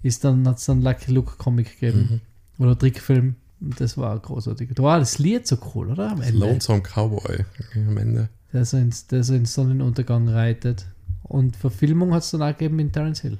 ist 0.03 0.23
dann, 0.23 0.47
hat 0.47 0.57
es 0.59 0.65
dann 0.65 0.81
Lucky 0.81 1.11
Luke 1.11 1.33
Comic 1.37 1.79
gegeben. 1.79 2.21
Oder 2.59 2.77
Trickfilm. 2.77 3.35
Das 3.59 3.97
war 3.97 4.17
großartig. 4.19 4.69
Da 4.75 4.83
war 4.83 4.99
das 4.99 5.17
Lied 5.19 5.47
so 5.47 5.57
cool, 5.73 5.89
oder? 5.89 6.11
Am 6.11 6.21
Ende. 6.21 6.39
Lonesome 6.39 6.81
Cowboy 6.81 7.43
am 7.75 7.97
Ende. 7.97 8.29
Der 8.53 8.65
so 8.65 8.77
ins, 8.77 9.07
der 9.07 9.23
so 9.23 9.33
ins 9.33 9.53
Sonnenuntergang 9.53 10.29
reitet. 10.29 10.85
Und 11.23 11.55
Verfilmung 11.57 12.13
hat 12.13 12.23
es 12.23 12.31
dann 12.31 12.41
auch 12.43 12.49
gegeben 12.55 12.79
in 12.79 12.91
Terence 12.91 13.21
Hill. 13.21 13.37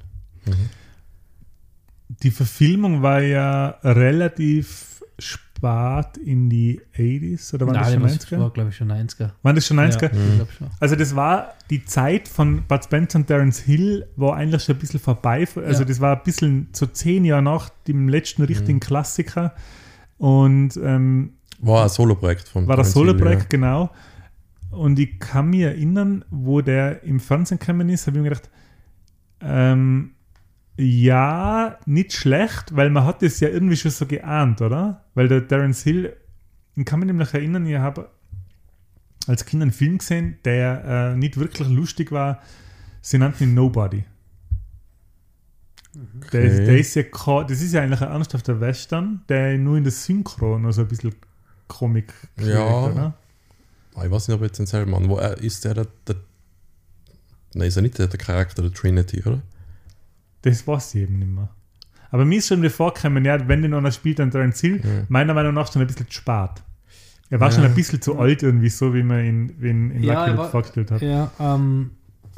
Die 2.24 2.32
Verfilmung 2.32 3.02
war 3.02 3.22
ja 3.22 3.70
relativ 3.84 5.04
spät 5.20 6.18
in 6.24 6.50
die 6.50 6.80
80s 6.96 7.54
oder 7.54 7.66
waren 7.68 7.74
das 7.76 7.90
Nein, 7.90 7.94
schon 8.00 8.04
das 8.04 8.28
90er? 8.28 8.40
war, 8.40 8.50
glaube 8.52 8.70
ich, 8.70 8.76
schon 8.76 8.92
90er. 8.92 9.32
Waren 9.42 9.56
das 9.56 9.66
schon 9.66 9.80
90er? 9.80 10.02
Ja, 10.14 10.30
ich 10.30 10.36
glaube 10.36 10.52
schon. 10.52 10.68
Also 10.80 10.96
das 10.96 11.16
war 11.16 11.54
die 11.70 11.84
Zeit 11.86 12.28
von 12.28 12.64
Bud 12.68 12.84
Spencer 12.84 13.20
und 13.20 13.28
Terence 13.28 13.60
Hill 13.60 14.08
war 14.16 14.36
eigentlich 14.36 14.64
schon 14.64 14.76
ein 14.76 14.80
bisschen 14.80 15.00
vorbei. 15.00 15.48
Also 15.56 15.80
Ja. 15.82 15.86
das 15.86 16.00
war 16.00 16.16
ein 16.18 16.24
bisschen 16.24 16.68
so 16.74 16.86
zehn 16.86 17.26
Jahre 17.26 17.42
nach 17.42 17.70
dem 17.88 18.08
letzten 18.08 18.44
richtigen 18.44 18.80
Klassiker. 18.80 19.54
Und 20.18 20.78
ähm, 20.78 21.34
War 21.60 21.84
ein 21.84 21.90
Solo-Projekt 21.90 22.48
von 22.48 22.68
war 22.68 22.78
das 22.78 22.92
Solo-Projekt, 22.92 23.50
genau. 23.50 23.92
Und 24.72 25.00
ich 25.00 25.20
kann 25.20 25.50
mich 25.50 25.62
erinnern, 25.62 26.26
wo 26.30 26.62
der 26.62 27.04
im 27.04 27.20
Fernsehen 27.20 27.60
gekommen 27.60 27.90
ist, 27.90 28.08
habe 28.08 28.18
ich 28.18 28.24
mir 28.24 28.30
gedacht, 28.30 28.50
ähm, 29.42 30.12
ja, 30.78 31.78
nicht 31.86 32.14
schlecht, 32.14 32.76
weil 32.76 32.90
man 32.90 33.06
hat 33.06 33.22
das 33.22 33.40
ja 33.40 33.50
irgendwie 33.50 33.76
schon 33.76 33.92
so 33.92 34.06
geahnt, 34.06 34.62
oder? 34.62 35.06
Weil 35.16 35.28
der 35.28 35.48
Terence 35.48 35.84
Hill, 35.84 36.16
ich 36.76 36.86
kann 36.86 37.00
mich 37.00 37.08
nämlich 37.08 37.34
erinnern, 37.34 37.66
ich 37.66 37.78
habe 37.78 38.10
als 39.28 39.46
Kind 39.46 39.62
einen 39.62 39.72
Film 39.72 39.98
gesehen, 39.98 40.38
der 40.46 41.14
äh, 41.14 41.18
nicht 41.18 41.38
wirklich 41.38 41.68
lustig 41.68 42.12
war. 42.12 42.42
Sie 43.02 43.18
nannten 43.18 43.44
ihn 43.44 43.54
Nobody. 43.54 44.04
Der, 46.34 46.44
ist, 46.44 46.54
Okay. 46.56 46.66
der 46.66 46.78
ist 46.78 46.96
ja, 46.96 47.44
das 47.44 47.62
ist 47.62 47.74
ja 47.74 47.82
eigentlich 47.82 48.02
ein 48.02 48.10
ernsthafter 48.12 48.60
Western, 48.60 49.22
der 49.30 49.58
nur 49.58 49.78
in 49.78 49.84
der 49.84 49.92
Synchro 49.92 50.58
noch 50.60 50.72
so 50.72 50.82
ein 50.82 50.88
bisschen 50.88 51.14
Comic 51.68 52.14
kriegt, 52.36 52.50
Ja. 52.50 52.66
oder? 52.86 53.14
Ah, 53.96 54.06
Ich 54.06 54.12
weiß 54.12 54.28
nicht, 54.28 54.36
ob 54.38 54.44
jetzt 54.44 54.60
den 54.60 54.66
selben 54.66 54.92
Mann. 54.92 55.10
Wo 55.10 55.18
er 55.18 55.38
ist 55.38 55.66
der, 55.66 55.74
der, 55.74 55.88
der 56.08 56.16
Nein, 57.54 57.68
ist 57.70 57.76
er 57.78 57.82
nicht 57.82 57.98
der, 57.98 58.08
der 58.08 58.20
Charakter 58.20 58.62
der 58.62 58.72
Trinity, 58.74 59.22
oder? 59.26 59.42
Das 60.44 60.68
weiß 60.68 60.96
ich 60.96 61.04
eben 61.04 61.18
nicht 61.20 61.30
mehr. 61.32 61.50
Aber 62.12 62.24
mir 62.24 62.38
ist 62.38 62.48
schon 62.48 62.62
wieder 62.62 62.70
vorgekommen, 62.72 63.26
ja, 63.26 63.48
wenn 63.48 63.62
den 63.62 63.74
einer 63.74 63.92
spielt, 63.92 64.20
dann 64.20 64.32
Terence 64.32 64.62
Hill, 64.62 64.78
Ja. 64.84 65.06
meiner 65.10 65.34
Meinung 65.34 65.54
nach 65.56 65.72
schon 65.72 65.82
ein 65.82 65.88
bisschen 65.88 66.08
zu 66.08 66.14
spät. 66.14 66.52
Er 67.30 67.40
war 67.40 67.50
Ja. 67.50 67.56
schon 67.56 67.66
ein 67.66 67.74
bisschen 67.74 68.02
zu 68.02 68.18
alt 68.20 68.44
irgendwie, 68.44 68.70
so 68.70 68.94
wie 68.94 69.04
man 69.04 69.26
ihn 69.26 69.50
in, 69.62 69.92
in 69.92 70.04
Ja, 70.04 70.28
Lucky 70.28 70.50
vorgestellt 70.52 70.92
hat. 70.92 71.02
Ja, 71.02 71.32
ähm, 71.40 71.92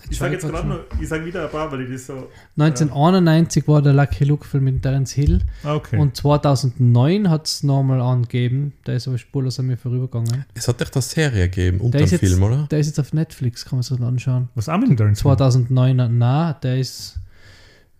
Ich 0.09 0.17
sage 0.17 0.33
jetzt 0.33 0.47
gerade 0.47 0.67
noch, 0.67 0.79
ich 1.01 1.07
sage 1.07 1.25
wieder 1.25 1.43
ein 1.45 1.49
paar, 1.51 1.71
weil 1.71 1.81
ich 1.81 1.91
das 1.91 2.05
so. 2.07 2.27
1991 2.57 3.67
war 3.67 3.81
der 3.81 3.93
Lucky 3.93 4.23
Luke-Film 4.25 4.63
mit 4.63 4.81
Terence 4.83 5.11
Hill 5.13 5.41
Ah, 5.63 5.75
Okay. 5.75 5.97
und 5.97 6.15
2009 6.15 7.29
hat 7.29 7.47
es 7.47 7.63
nochmal 7.63 8.01
angegeben. 8.01 8.73
Der 8.85 8.95
ist 8.95 9.07
aber 9.07 9.17
spurlos 9.17 9.59
an 9.59 9.67
mir 9.67 9.77
vorübergegangen. 9.77 10.45
Es 10.53 10.67
hat 10.67 10.81
echt 10.81 10.95
eine 10.95 11.01
Serie 11.01 11.49
gegeben, 11.49 11.79
unter 11.81 11.97
Der 11.97 12.07
jetzt, 12.07 12.19
Film, 12.19 12.43
oder? 12.43 12.67
der 12.69 12.79
ist 12.79 12.87
jetzt 12.87 12.99
auf 12.99 13.13
Netflix, 13.13 13.65
kann 13.65 13.77
man 13.77 13.83
sich 13.83 13.97
das 13.97 14.05
anschauen. 14.07 14.49
Was 14.55 14.69
auch 14.69 14.77
mit 14.77 14.89
dem 14.89 14.97
Terence 14.97 15.19
Hill? 15.21 15.31
2009, 15.37 16.17
na, 16.17 16.53
der 16.53 16.79
ist 16.79 17.19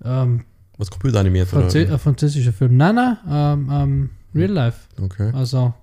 ähm, 0.04 0.46
Was 0.78 0.90
computeranimiert, 0.90 1.48
Franzö 1.48 1.84
oder? 1.84 1.94
ein 1.94 2.00
französischer 2.00 2.54
Film. 2.54 2.78
Nein, 2.78 2.96
nein, 2.96 3.18
ähm, 3.30 3.70
ähm, 3.72 4.10
Real 4.34 4.52
Life. 4.52 4.78
Okay. 5.02 5.32
Also 5.34 5.74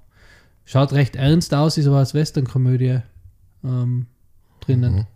schaut 0.65 0.93
recht 0.93 1.17
ernst 1.17 1.53
aus, 1.55 1.77
ist 1.79 1.87
aber 1.87 1.99
als 1.99 2.15
Western-Komödie 2.15 3.01
ähm, 3.65 4.07
drinnen. 4.61 4.95
Mhm. 4.95 5.07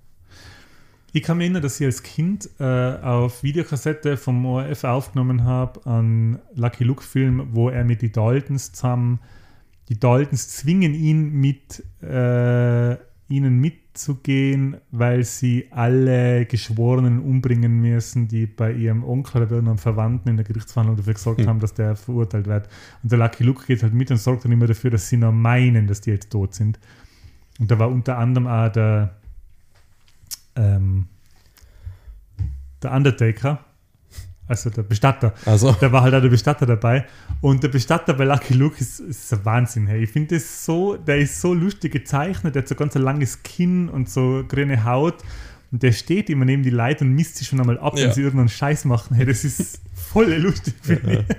Ich 1.12 1.22
kann 1.22 1.38
mich 1.38 1.46
erinnern, 1.46 1.62
dass 1.62 1.80
ich 1.80 1.86
als 1.86 2.02
Kind 2.02 2.48
äh, 2.60 2.64
auf 2.64 3.42
Videokassette 3.42 4.16
vom 4.16 4.44
ORF 4.46 4.84
aufgenommen 4.84 5.44
habe, 5.44 5.84
einen 5.84 6.38
Lucky 6.54 6.84
Luke-Film, 6.84 7.48
wo 7.52 7.68
er 7.68 7.84
mit 7.84 8.02
die 8.02 8.12
Daltons 8.12 8.72
zusammen, 8.72 9.18
die 9.88 9.98
Daltons 9.98 10.48
zwingen 10.48 10.94
ihn 10.94 11.32
mit 11.32 11.84
äh, 12.00 12.94
ihnen 13.28 13.60
mitzugehen, 13.60 14.76
weil 14.90 15.24
sie 15.24 15.68
alle 15.70 16.46
Geschworenen 16.46 17.20
umbringen 17.20 17.80
müssen, 17.80 18.28
die 18.28 18.46
bei 18.46 18.72
ihrem 18.72 19.04
Onkel 19.04 19.42
oder 19.42 19.58
einem 19.58 19.78
Verwandten 19.78 20.30
in 20.30 20.36
der 20.36 20.44
Gerichtsverhandlung 20.44 20.96
dafür 20.96 21.14
gesorgt 21.14 21.40
Hm. 21.40 21.48
haben, 21.48 21.60
dass 21.60 21.74
der 21.74 21.96
verurteilt 21.96 22.46
wird. 22.46 22.68
Und 23.02 23.10
der 23.10 23.18
Lucky 23.18 23.44
Luke 23.44 23.64
geht 23.66 23.82
halt 23.82 23.94
mit 23.94 24.10
und 24.10 24.16
sorgt 24.16 24.44
dann 24.44 24.52
immer 24.52 24.66
dafür, 24.66 24.90
dass 24.90 25.08
sie 25.08 25.16
noch 25.16 25.32
meinen, 25.32 25.86
dass 25.86 26.00
die 26.00 26.10
jetzt 26.10 26.30
tot 26.30 26.54
sind. 26.54 26.78
Und 27.58 27.70
da 27.70 27.78
war 27.78 27.88
unter 27.88 28.18
anderem 28.18 28.46
auch 28.46 28.70
der 28.70 29.19
ähm, 30.56 31.06
der 32.82 32.92
Undertaker, 32.92 33.64
also 34.48 34.70
der 34.70 34.82
Bestatter, 34.82 35.32
Also, 35.46 35.72
da 35.80 35.92
war 35.92 36.02
halt 36.02 36.14
auch 36.14 36.20
der 36.22 36.28
Bestatter 36.28 36.66
dabei. 36.66 37.06
Und 37.40 37.62
der 37.62 37.68
Bestatter 37.68 38.14
bei 38.14 38.24
Lucky 38.24 38.54
Luke 38.54 38.76
ist, 38.80 38.98
ist 39.00 39.32
ein 39.32 39.44
Wahnsinn. 39.44 39.86
Hey. 39.86 40.02
Ich 40.02 40.10
finde 40.10 40.34
das 40.36 40.64
so, 40.64 40.96
der 40.96 41.18
ist 41.18 41.40
so 41.40 41.54
lustig 41.54 41.92
gezeichnet, 41.92 42.54
der 42.54 42.62
hat 42.62 42.68
so 42.68 42.74
ganz 42.74 42.96
ein 42.96 43.02
langes 43.02 43.42
Kinn 43.42 43.88
und 43.88 44.08
so 44.10 44.42
grüne 44.48 44.84
Haut. 44.84 45.22
Und 45.70 45.84
der 45.84 45.92
steht 45.92 46.28
immer 46.30 46.44
neben 46.44 46.64
die 46.64 46.70
Leute 46.70 47.04
und 47.04 47.12
misst 47.12 47.36
sie 47.36 47.44
schon 47.44 47.60
einmal 47.60 47.78
ab, 47.78 47.96
Ja. 47.96 48.06
wenn 48.06 48.12
sie 48.12 48.22
irgendeinen 48.22 48.48
Scheiß 48.48 48.86
machen. 48.86 49.14
Hey, 49.14 49.24
das 49.24 49.44
ist 49.44 49.80
voll 49.94 50.32
lustig, 50.34 50.74
finde 50.82 51.24
ich. 51.28 51.36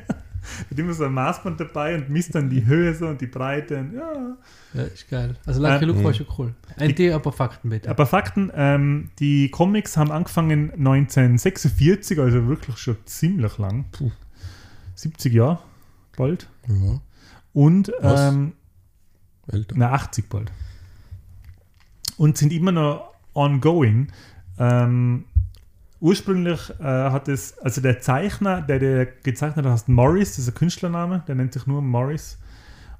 Hat 0.69 0.77
immer 0.79 0.93
so 0.93 1.05
ein 1.05 1.13
Maßband 1.13 1.59
dabei 1.59 1.95
und 1.95 2.09
misst 2.09 2.35
dann 2.35 2.49
die 2.49 2.65
Höhe 2.65 2.93
so 2.93 3.07
und 3.07 3.19
die 3.21 3.27
Breite. 3.27 3.79
Und, 3.79 3.93
ja. 3.93 4.37
Ja, 4.73 4.83
ist 4.83 5.09
geil. 5.09 5.35
Also 5.45 5.61
Lucky 5.61 5.83
Ähm, 5.83 5.89
Luke 5.89 6.03
war 6.03 6.13
schon 6.13 6.27
cool. 6.37 6.53
Endlich 6.77 7.13
ein 7.13 7.21
paar 7.21 7.33
Fakten 7.33 7.69
bitte. 7.69 7.89
Ein 7.89 7.95
paar 7.95 8.05
Fakten. 8.05 8.51
Ähm, 8.55 9.09
die 9.19 9.49
Comics 9.49 9.97
haben 9.97 10.11
angefangen 10.11 10.71
1946, 10.71 12.19
also 12.19 12.47
wirklich 12.47 12.77
schon 12.77 12.97
ziemlich 13.05 13.57
lang. 13.57 13.85
70 14.95 15.33
Jahre 15.33 15.59
bald. 16.15 16.49
ja, 16.67 16.99
Und 17.53 17.91
ähm, 18.01 18.53
na, 19.73 19.91
80 19.91 20.29
bald. 20.29 20.51
Und 22.17 22.37
sind 22.37 22.53
immer 22.53 22.71
noch 22.71 23.11
ongoing. 23.33 24.11
Ähm, 24.59 25.25
ursprünglich 26.01 26.59
äh, 26.79 26.83
hat 26.83 27.27
es, 27.27 27.57
also 27.59 27.79
der 27.79 28.01
Zeichner, 28.01 28.61
der, 28.61 28.79
der 28.79 29.05
gezeichnet 29.05 29.65
hat, 29.65 29.71
heißt 29.71 29.89
Morris, 29.89 30.31
das 30.31 30.39
ist 30.39 30.49
ein 30.49 30.55
Künstlername, 30.55 31.23
der 31.27 31.35
nennt 31.35 31.53
sich 31.53 31.65
nur 31.67 31.81
Morris. 31.81 32.37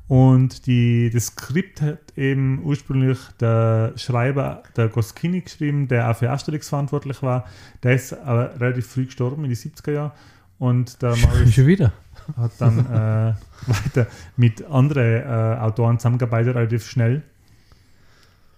Und 0.07 0.65
die, 0.67 1.09
das 1.09 1.27
Skript 1.27 1.81
hat 1.81 2.17
eben 2.17 2.61
ursprünglich 2.63 3.17
der 3.39 3.93
Schreiber, 3.95 4.61
der 4.75 4.89
Goskini, 4.89 5.41
geschrieben, 5.41 5.87
der 5.87 6.11
auch 6.11 6.17
für 6.17 6.29
Asterix 6.29 6.69
verantwortlich 6.69 7.23
war. 7.23 7.45
Der 7.81 7.93
ist 7.93 8.13
aber 8.13 8.59
relativ 8.59 8.87
früh 8.87 9.05
gestorben, 9.05 9.45
in 9.45 9.49
die 9.49 9.55
70er 9.55 9.91
Jahren. 9.91 10.11
Und 10.59 11.01
der 11.01 11.15
Morris 11.15 11.53
Schon 11.53 11.65
wieder. 11.65 11.93
hat 12.35 12.51
dann 12.59 12.79
äh, 12.79 13.33
weiter 13.67 14.07
mit 14.35 14.63
anderen 14.65 15.23
äh, 15.23 15.59
Autoren 15.61 15.97
zusammengearbeitet, 15.97 16.55
relativ 16.55 16.85
schnell. 16.85 17.23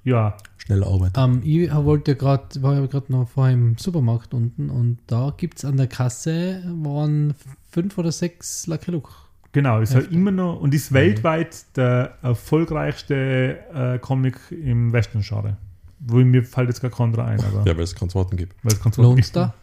Ja, 0.04 0.36
Schnelle 0.58 0.86
Arbeit. 0.86 1.12
Ähm, 1.18 1.42
ich 1.44 1.72
wollte 1.74 2.16
gerade, 2.16 2.62
war 2.62 2.74
ja 2.76 2.86
gerade 2.86 3.12
noch 3.12 3.28
vorher 3.28 3.54
im 3.54 3.78
Supermarkt 3.78 4.34
unten 4.34 4.70
und 4.70 5.00
da 5.08 5.34
gibt 5.36 5.58
es 5.58 5.66
an 5.66 5.78
der 5.78 5.88
Kasse 5.88 6.64
waren 6.82 7.34
fünf 7.70 7.98
oder 7.98 8.12
sechs 8.12 8.66
Lucky 8.68 8.92
Luke. 8.92 9.10
genau, 9.52 9.80
ist 9.82 9.94
halt 9.96 10.12
immer 10.12 10.32
noch 10.32 10.60
und 10.62 10.74
ist 10.74 10.92
weltweit 10.94 11.66
der 11.78 12.18
erfolgreichste 12.22 13.60
äh, 13.74 14.00
Comic 14.00 14.38
im 14.52 14.92
Western-Genre. 14.94 15.58
Wo 16.00 16.18
mir 16.18 16.44
fällt 16.44 16.68
jetzt 16.70 16.82
gar 16.82 16.92
kein 16.92 17.18
ein, 17.20 17.40
aber 17.40 17.66
Ja, 17.66 17.76
weil 17.78 17.84
es 17.84 17.96
Worten 18.16 18.36
gibt. 18.38 18.56
weil 18.64 18.74
es 18.74 18.82
ganz 18.82 18.98
Lone 18.98 19.24
Star, 19.24 19.54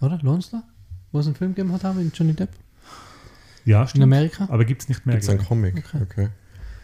oder? 0.00 0.18
Lone 0.22 0.42
Star? 0.42 0.62
Wo 1.12 1.20
es 1.20 1.26
einen 1.26 1.36
Film 1.36 1.54
gegeben 1.54 1.72
hat, 1.72 1.84
haben 1.84 2.02
mit 2.02 2.16
Johnny 2.16 2.34
Depp 2.34 2.50
Ja, 3.64 3.82
in 3.82 3.88
stimmt. 3.88 4.02
Amerika. 4.04 4.46
Aber 4.50 4.64
gibt 4.64 4.82
es 4.82 4.88
nicht 4.88 5.06
mehr. 5.06 5.14
Gibt 5.14 5.24
es 5.24 5.28
einen. 5.30 5.38
Comic? 5.44 5.76
Okay. 5.78 6.02
Okay. 6.02 6.28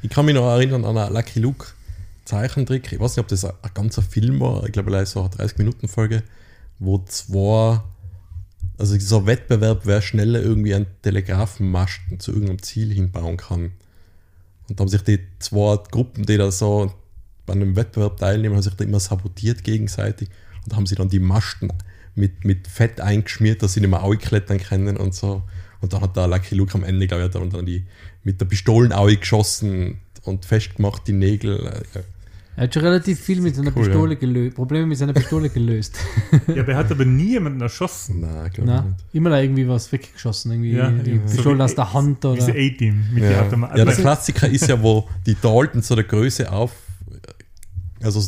Ich 0.03 0.11
kann 0.11 0.25
mich 0.25 0.35
noch 0.35 0.47
erinnern 0.49 0.85
an 0.85 0.97
einen 0.99 1.13
Lucky 1.15 1.41
Luke 1.41 1.67
Zeichentrick. 2.25 2.93
Ich 2.93 3.01
weiß 3.01 3.16
nicht, 3.16 3.23
ob 3.23 3.29
das 3.29 3.45
ein, 3.45 3.53
ein 3.62 3.70
ganzer 3.75 4.03
Film 4.03 4.41
war. 4.41 4.64
Ich 4.64 4.73
glaube, 4.73 4.95
es 4.97 5.12
so 5.12 5.20
eine 5.20 5.31
30-Minuten-Folge, 5.31 6.23
wo 6.79 6.99
zwei, 7.07 7.81
also 8.79 8.99
so 8.99 9.18
ein 9.18 9.27
Wettbewerb, 9.27 9.83
wer 9.85 10.03
schneller 10.03 10.41
irgendwie 10.41 10.75
einen 10.75 10.87
Telegrafenmasten 11.03 12.20
zu 12.20 12.33
irgendeinem 12.33 12.62
Ziel 12.62 12.93
hinbauen 12.93 13.37
kann. 13.37 13.73
Und 14.68 14.79
da 14.79 14.83
haben 14.83 14.89
sich 14.89 15.03
die 15.03 15.20
zwei 15.39 15.79
Gruppen, 15.91 16.25
die 16.25 16.37
da 16.37 16.51
so 16.51 16.93
bei 17.47 17.55
einem 17.55 17.77
Wettbewerb 17.77 18.18
teilnehmen, 18.18 18.55
haben 18.55 18.62
sich 18.62 18.75
da 18.75 18.85
immer 18.85 19.01
sabotiert 19.01 19.64
gegenseitig 19.64 20.29
und 20.64 20.77
haben 20.77 20.87
sie 20.87 20.95
dann 20.95 21.09
die 21.09 21.18
Masten 21.18 21.73
mit, 22.14 22.45
mit 22.45 22.68
Fett 22.68 23.01
eingeschmiert, 23.01 23.62
dass 23.62 23.75
sie 23.75 23.81
nicht 23.81 23.91
mehr 23.91 24.16
klettern 24.16 24.59
können 24.59 24.97
und 24.97 25.14
so. 25.14 25.43
Und 25.81 25.93
dann 25.93 26.01
hat 26.01 26.16
der 26.16 26.29
Lucky 26.29 26.55
Luke 26.55 26.75
am 26.75 26.85
Ende, 26.85 27.09
glaube 27.09 27.25
ich, 27.25 27.31
dann 27.31 27.66
die 27.66 27.85
mit 28.23 28.41
der 28.41 28.47
Pistolenaue 28.47 29.16
geschossen 29.16 30.01
und 30.25 30.45
festgemacht, 30.45 31.07
die 31.07 31.12
Nägel. 31.12 31.59
äh, 31.66 31.83
Ja. 31.95 32.01
Er 32.55 32.64
hat 32.64 32.75
schon 32.75 32.83
relativ 32.83 33.18
viel 33.18 33.41
mit 33.41 33.57
seiner 33.57 33.75
Cool, 33.75 33.87
Pistole 33.87 34.16
gelöst, 34.16 34.57
Probleme 34.57 34.85
mit 34.85 34.99
seiner 34.99 35.14
Pistole 35.14 35.49
gelöst. 35.49 35.97
Ja, 36.55 36.61
aber 36.62 36.73
er 36.73 36.77
hat 36.77 36.91
aber 36.93 37.07
nie 37.07 37.31
jemanden 37.31 37.62
erschossen. 37.62 38.20
Nein, 38.20 38.51
glaube 38.53 38.70
nicht. 38.70 38.85
immer 39.14 39.31
da 39.31 39.41
irgendwie 39.41 39.66
was 39.66 39.91
weggeschossen, 39.91 40.53
irgendwie 40.53 40.73
Ja, 40.73 40.91
die 40.91 41.12
ja. 41.12 41.18
Pistole 41.18 41.57
So 41.57 41.62
aus 41.64 41.75
der 41.75 41.93
Hand 41.95 42.23
oder. 42.27 42.35
Diese 42.35 42.51
A-Team 42.53 43.07
mit 43.14 43.25
Ja. 43.25 43.41
Automaten. 43.43 43.79
ja, 43.79 43.85
der 43.87 43.95
Klassiker 43.95 44.49
ist 44.51 44.68
ja, 44.68 44.83
wo 44.83 45.09
die 45.25 45.35
Daltons 45.41 45.89
so 45.89 45.95
der 45.95 46.05
Größe 46.05 46.53
auf, 46.53 46.73
also 48.03 48.23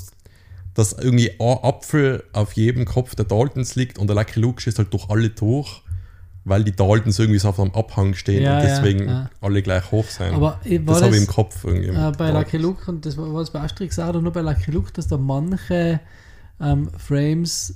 dass 0.72 0.92
irgendwie 0.94 1.30
ein 1.38 1.58
Apfel 1.62 2.24
auf 2.32 2.54
jedem 2.54 2.86
Kopf 2.86 3.14
der 3.14 3.26
Daltons 3.26 3.74
liegt 3.76 3.98
und 3.98 4.06
der 4.06 4.16
Lucky 4.16 4.40
Luke 4.40 4.60
schießt 4.60 4.78
halt 4.78 4.92
durch 4.92 5.08
alle 5.10 5.28
durch 5.30 5.82
weil 6.44 6.62
die 6.64 6.72
Daltons 6.72 7.18
irgendwie 7.18 7.38
so 7.38 7.48
auf 7.48 7.58
einem 7.60 7.72
Abhang 7.72 8.14
stehen 8.14 8.42
Ja, 8.42 8.58
und 8.58 8.64
ja, 8.64 8.68
deswegen 8.76 9.08
ja. 9.08 9.30
alle 9.40 9.62
gleich 9.62 9.90
hoch 9.90 10.04
sein. 10.06 10.34
Aber 10.34 10.60
äh, 10.64 10.78
das 10.78 10.98
das, 10.98 11.02
habe 11.04 11.16
ich 11.16 11.22
im 11.22 11.28
Kopf 11.28 11.64
irgendwie. 11.64 11.88
äh, 11.88 12.12
bei 12.18 12.28
Ja. 12.28 12.38
Lucky 12.38 12.58
Luke 12.58 12.90
und 12.90 13.04
das 13.06 13.16
war, 13.16 13.32
war 13.32 13.40
das 13.40 13.50
bei 13.50 13.60
Asterix 13.60 13.98
auch 13.98 14.08
oder 14.10 14.20
nur 14.20 14.32
bei 14.32 14.42
Lucky 14.42 14.70
Luke, 14.70 14.92
dass 14.92 15.08
da 15.08 15.16
manche 15.16 16.00
ähm, 16.60 16.88
Frames 16.98 17.74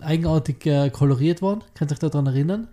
eigenartig 0.00 0.66
äh, 0.66 0.90
koloriert 0.90 1.42
waren. 1.42 1.62
Könnt 1.74 1.90
ihr 1.90 1.94
euch 1.94 1.98
daran 2.10 2.26
erinnern? 2.26 2.68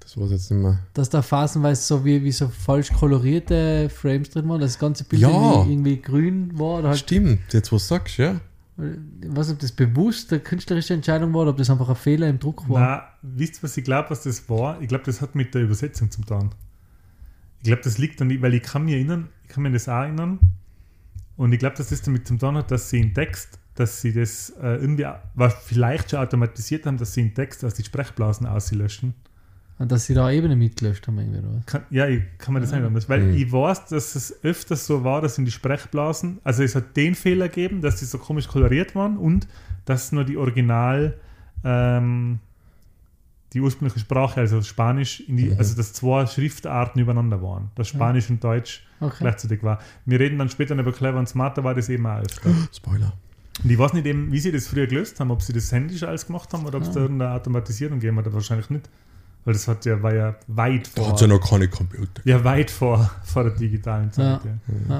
Das 0.00 0.16
war 0.16 0.26
jetzt 0.28 0.50
nicht 0.50 0.60
mehr. 0.62 0.78
Dass 0.94 1.10
da 1.10 1.20
phasenweise 1.22 1.82
so 1.82 2.04
wie, 2.04 2.24
wie 2.24 2.32
so 2.32 2.48
falsch 2.48 2.90
kolorierte 2.92 3.90
Frames 3.90 4.30
drin 4.30 4.48
waren, 4.48 4.60
dass 4.60 4.72
das 4.72 4.78
ganze 4.78 5.04
Bild 5.04 5.22
Ja. 5.22 5.28
irgendwie, 5.28 5.72
irgendwie 5.72 6.00
grün 6.00 6.58
war 6.58 6.78
oder 6.78 6.88
halt 6.90 6.98
Stimmt, 6.98 7.52
jetzt 7.52 7.70
du 7.70 7.78
sagst, 7.78 8.16
ja. 8.16 8.40
Ich 8.78 9.28
nicht, 9.28 9.50
ob 9.50 9.58
das 9.58 9.72
bewusst 9.72 10.32
eine 10.32 10.40
künstlerische 10.40 10.94
Entscheidung 10.94 11.34
war 11.34 11.42
oder 11.42 11.50
ob 11.50 11.56
das 11.56 11.68
einfach 11.68 11.88
ein 11.88 11.96
Fehler 11.96 12.28
im 12.28 12.38
Druck 12.38 12.68
war. 12.68 12.80
Na, 12.80 13.08
wisst 13.22 13.56
ihr, 13.56 13.62
was 13.64 13.76
ich 13.76 13.82
glaube, 13.82 14.10
was 14.10 14.22
das 14.22 14.48
war? 14.48 14.80
Ich 14.80 14.86
glaube, 14.86 15.04
das 15.04 15.20
hat 15.20 15.34
mit 15.34 15.52
der 15.52 15.62
Übersetzung 15.62 16.12
zu 16.12 16.22
tun. 16.22 16.50
Ich 17.58 17.64
glaube, 17.64 17.82
das 17.82 17.98
liegt 17.98 18.20
dann, 18.20 18.40
weil 18.40 18.54
ich 18.54 18.62
kann 18.62 18.84
mich 18.84 18.94
erinnern, 18.94 19.30
ich 19.42 19.48
kann 19.48 19.64
mir 19.64 19.72
das 19.72 19.88
auch 19.88 20.02
erinnern. 20.02 20.38
Und 21.36 21.52
ich 21.52 21.58
glaube, 21.58 21.76
dass 21.76 21.88
das 21.88 22.02
damit 22.02 22.28
zu 22.28 22.36
tun 22.36 22.56
hat, 22.56 22.70
dass 22.70 22.88
sie 22.90 23.00
in 23.00 23.14
Text, 23.14 23.58
dass 23.74 24.00
sie 24.00 24.12
das 24.12 24.50
äh, 24.60 24.76
irgendwie, 24.76 25.06
was 25.34 25.54
vielleicht 25.64 26.10
schon 26.10 26.20
automatisiert 26.20 26.86
haben, 26.86 26.98
dass 26.98 27.14
sie 27.14 27.22
in 27.22 27.34
Text 27.34 27.64
aus 27.64 27.74
die 27.74 27.84
Sprechblasen 27.84 28.46
auslöschen. 28.46 29.14
Und 29.78 29.92
dass 29.92 30.06
sie 30.06 30.14
da 30.14 30.30
Ebene 30.30 30.56
mitgelöscht 30.56 31.06
haben, 31.06 31.18
irgendwie, 31.18 31.38
oder 31.38 31.54
was? 31.56 31.66
Kann, 31.66 31.82
ja, 31.90 32.08
ich 32.08 32.22
kann 32.38 32.52
mir 32.54 32.60
das 32.60 32.72
nicht 32.72 32.82
anders. 32.82 33.08
Weil 33.08 33.20
Mhm. 33.20 33.34
ich 33.36 33.52
weiß, 33.52 33.86
dass 33.86 34.16
es 34.16 34.42
öfters 34.42 34.86
so 34.86 35.04
war, 35.04 35.20
dass 35.20 35.38
in 35.38 35.44
die 35.44 35.52
Sprechblasen, 35.52 36.38
also 36.42 36.64
es 36.64 36.74
hat 36.74 36.96
den 36.96 37.14
Fehler 37.14 37.48
gegeben, 37.48 37.80
dass 37.80 37.96
die 37.96 38.04
so 38.04 38.18
komisch 38.18 38.48
koloriert 38.48 38.94
waren 38.96 39.16
und 39.16 39.46
dass 39.84 40.10
nur 40.10 40.24
die 40.24 40.36
Original, 40.36 41.14
ähm, 41.64 42.40
die 43.54 43.60
ursprüngliche 43.60 44.00
Sprache, 44.00 44.40
also 44.40 44.60
Spanisch, 44.62 45.20
in 45.20 45.36
die, 45.36 45.44
Mhm. 45.46 45.58
also 45.58 45.76
dass 45.76 45.92
zwei 45.92 46.26
Schriftarten 46.26 47.00
übereinander 47.00 47.40
waren. 47.40 47.70
Dass 47.76 47.88
Spanisch 47.88 48.28
und 48.30 48.42
Deutsch 48.44 48.84
Okay. 49.00 49.16
gleichzeitig 49.20 49.62
war. 49.62 49.78
Wir 50.04 50.18
reden 50.20 50.38
dann 50.38 50.48
später 50.50 50.74
über 50.74 50.92
Clever 50.92 51.18
und 51.20 51.28
Smarter, 51.28 51.62
war 51.64 51.74
das 51.74 51.88
eben 51.88 52.04
auch 52.06 52.18
öfter. 52.20 52.50
Spoiler. 52.74 53.12
Und 53.62 53.70
ich 53.70 53.78
weiß 53.78 53.92
nicht 53.94 54.06
eben, 54.06 54.30
wie 54.32 54.38
sie 54.40 54.52
das 54.52 54.66
früher 54.66 54.86
gelöst 54.86 55.18
haben, 55.20 55.30
ob 55.30 55.40
sie 55.42 55.52
das 55.52 55.70
händisch 55.72 56.02
alles 56.02 56.26
gemacht 56.26 56.52
haben 56.52 56.66
oder 56.66 56.76
ob 56.78 56.82
es 56.82 56.90
Ah. 56.90 56.94
da 56.94 57.00
irgendeine 57.00 57.32
Automatisierung 57.32 58.00
gegeben 58.00 58.18
hat, 58.18 58.32
wahrscheinlich 58.32 58.70
nicht. 58.70 58.88
Weil 59.48 59.54
das 59.54 59.66
hat 59.66 59.86
ja, 59.86 60.02
war 60.02 60.12
ja 60.14 60.36
weit 60.46 60.90
Da 60.94 61.00
vor. 61.00 61.08
hat 61.08 61.14
es 61.14 61.20
ja 61.22 61.26
noch 61.26 61.40
keine 61.40 61.68
Computer. 61.68 62.20
Ja, 62.26 62.44
weit 62.44 62.70
vor, 62.70 63.10
vor 63.24 63.44
der 63.44 63.54
digitalen 63.54 64.12
Zeit. 64.12 64.44
Ja. 64.44 64.50
Ja. 64.90 64.94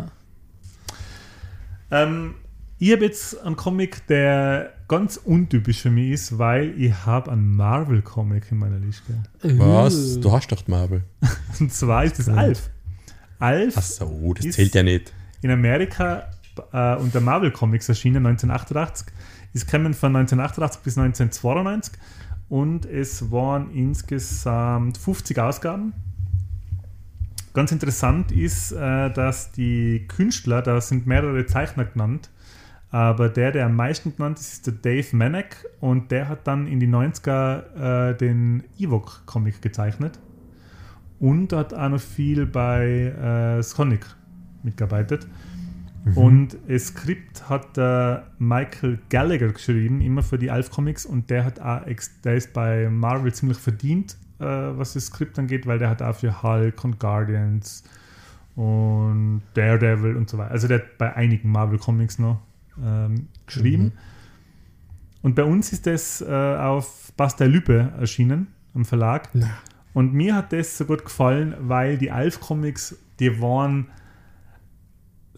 Ja. 1.90 2.02
Ähm, 2.02 2.34
ich 2.78 2.90
habe 2.92 3.04
jetzt 3.04 3.38
einen 3.44 3.56
Comic, 3.56 4.06
der 4.06 4.72
ganz 4.88 5.18
untypisch 5.18 5.82
für 5.82 5.90
mich 5.90 6.12
ist, 6.12 6.38
weil 6.38 6.72
ich 6.80 6.94
habe 7.04 7.30
einen 7.30 7.56
Marvel-Comic 7.56 8.50
in 8.50 8.56
meiner 8.58 8.78
Liste. 8.78 9.12
Was? 9.42 10.16
Uh. 10.16 10.20
Du 10.20 10.32
hast 10.32 10.50
doch 10.50 10.66
Marvel. 10.66 11.02
Und 11.60 11.70
zwar 11.70 12.04
ist 12.04 12.18
das 12.18 12.30
Alf. 12.30 12.70
Alf 13.38 13.74
Ach 13.76 13.82
so, 13.82 14.32
das 14.34 14.46
Ist- 14.46 14.54
zählt 14.54 14.74
ja 14.74 14.82
nicht. 14.82 15.12
in 15.42 15.50
Amerika 15.50 16.30
äh, 16.72 16.96
unter 16.96 17.20
Marvel 17.20 17.50
Comics 17.50 17.86
erschienen 17.90 18.24
1988. 18.26 19.08
Ist 19.52 19.70
kommen 19.70 19.92
von 19.92 20.16
1988 20.16 20.80
bis 20.82 20.96
1992 20.96 21.92
und 22.48 22.86
es 22.86 23.30
waren 23.30 23.70
insgesamt 23.72 24.98
50 24.98 25.38
Ausgaben. 25.38 25.92
Ganz 27.54 27.72
interessant 27.72 28.30
ist, 28.32 28.72
äh, 28.72 29.10
dass 29.10 29.52
die 29.52 30.06
Künstler, 30.06 30.62
da 30.62 30.80
sind 30.80 31.06
mehrere 31.06 31.46
Zeichner 31.46 31.84
genannt, 31.84 32.30
aber 32.90 33.28
der, 33.28 33.52
der 33.52 33.66
am 33.66 33.76
meisten 33.76 34.16
genannt 34.16 34.38
ist, 34.38 34.52
ist 34.52 34.66
der 34.66 34.74
Dave 34.74 35.16
Manek 35.16 35.66
und 35.80 36.10
der 36.10 36.28
hat 36.28 36.46
dann 36.46 36.66
in 36.66 36.80
die 36.80 36.88
90er 36.88 38.10
äh, 38.10 38.16
den 38.16 38.64
Ewok-Comic 38.78 39.60
gezeichnet 39.60 40.18
und 41.20 41.52
hat 41.52 41.74
auch 41.74 41.88
noch 41.88 42.00
viel 42.00 42.46
bei 42.46 43.58
äh, 43.58 43.62
Sonic 43.62 44.06
mitgearbeitet. 44.62 45.26
Und 46.14 46.56
das 46.66 46.86
Skript 46.86 47.48
hat 47.48 47.76
der 47.76 48.28
Michael 48.38 48.98
Gallagher 49.10 49.52
geschrieben, 49.52 50.00
immer 50.00 50.22
für 50.22 50.38
die 50.38 50.50
Alf 50.50 50.70
Comics, 50.70 51.04
und 51.04 51.28
der 51.30 51.44
hat 51.44 51.60
auch 51.60 51.82
der 52.24 52.34
ist 52.34 52.52
bei 52.52 52.88
Marvel 52.88 53.32
ziemlich 53.32 53.58
verdient, 53.58 54.16
äh, 54.38 54.44
was 54.44 54.94
das 54.94 55.06
Skript 55.06 55.38
angeht, 55.38 55.66
weil 55.66 55.78
der 55.78 55.90
hat 55.90 56.02
auch 56.02 56.14
für 56.14 56.42
Hulk 56.42 56.82
und 56.84 56.98
Guardians 56.98 57.84
und 58.56 59.42
Daredevil 59.54 60.16
und 60.16 60.28
so 60.28 60.38
weiter. 60.38 60.50
Also 60.50 60.66
der 60.66 60.78
hat 60.78 60.98
bei 60.98 61.14
einigen 61.14 61.50
Marvel 61.50 61.78
Comics 61.78 62.18
noch 62.18 62.40
ähm, 62.82 63.28
geschrieben. 63.46 63.92
Und 65.22 65.34
bei 65.34 65.44
uns 65.44 65.72
ist 65.72 65.86
das 65.86 66.20
äh, 66.20 66.26
auf 66.26 67.12
Basta 67.16 67.44
Lübbe 67.44 67.92
erschienen, 67.98 68.48
am 68.74 68.84
Verlag. 68.84 69.28
Na. 69.34 69.48
Und 69.94 70.14
mir 70.14 70.34
hat 70.34 70.52
das 70.52 70.78
so 70.78 70.84
gut 70.84 71.04
gefallen, 71.04 71.54
weil 71.60 71.98
die 71.98 72.10
Alf-Comics, 72.10 72.96
die 73.18 73.40
waren 73.40 73.88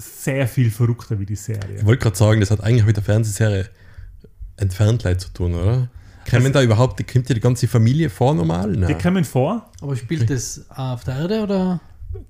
sehr 0.01 0.47
viel 0.49 0.71
verrückter 0.71 1.19
wie 1.19 1.27
die 1.27 1.37
Serie. 1.37 1.77
Ich 1.79 1.85
wollte 1.85 2.03
gerade 2.03 2.17
sagen, 2.17 2.41
das 2.41 2.51
hat 2.51 2.63
eigentlich 2.63 2.87
mit 2.87 2.97
der 2.97 3.05
Fernsehserie 3.05 3.67
entfernt 4.57 5.03
leid 5.05 5.21
zu 5.21 5.31
tun, 5.33 5.55
oder? 5.55 5.89
Kommen 6.29 6.43
Also- 6.47 6.51
da 6.51 6.63
überhaupt, 6.63 7.13
kommt 7.13 7.29
ja 7.29 7.35
die 7.35 7.41
ganze 7.41 7.67
Familie 7.69 8.11
vor 8.11 8.35
normal? 8.35 8.73
Die 8.73 8.79
Nein. 8.81 8.99
kommen 8.99 9.25
vor, 9.25 9.71
Aber 9.81 9.97
spielt 9.97 10.29
das 10.31 10.65
auf 10.71 11.05
der 11.05 11.17
Erde 11.17 11.43
oder? 11.43 11.81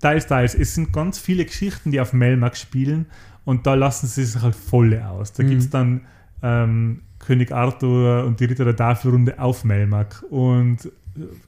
teils, 0.00 0.26
teils. 0.26 0.54
Es 0.54 0.74
sind 0.74 0.92
ganz 0.92 1.18
viele 1.18 1.44
Geschichten, 1.44 1.90
die 1.90 2.00
auf 2.00 2.12
Melmac 2.12 2.56
spielen 2.56 3.06
und 3.44 3.66
da 3.66 3.74
lassen 3.74 4.06
sie 4.06 4.24
sich 4.24 4.40
halt 4.42 4.54
voll 4.54 4.98
aus. 5.00 5.32
Da 5.32 5.42
Mhm. 5.42 5.48
gibt 5.48 5.62
es 5.62 5.70
dann 5.70 6.02
ähm, 6.42 7.02
König 7.18 7.52
Arthur 7.52 8.24
und 8.24 8.40
die 8.40 8.46
Ritter 8.46 8.64
der 8.64 8.76
Tafelrunde 8.76 9.38
auf 9.38 9.64
Melmac 9.64 10.22
und 10.30 10.86
äh, 10.86 10.90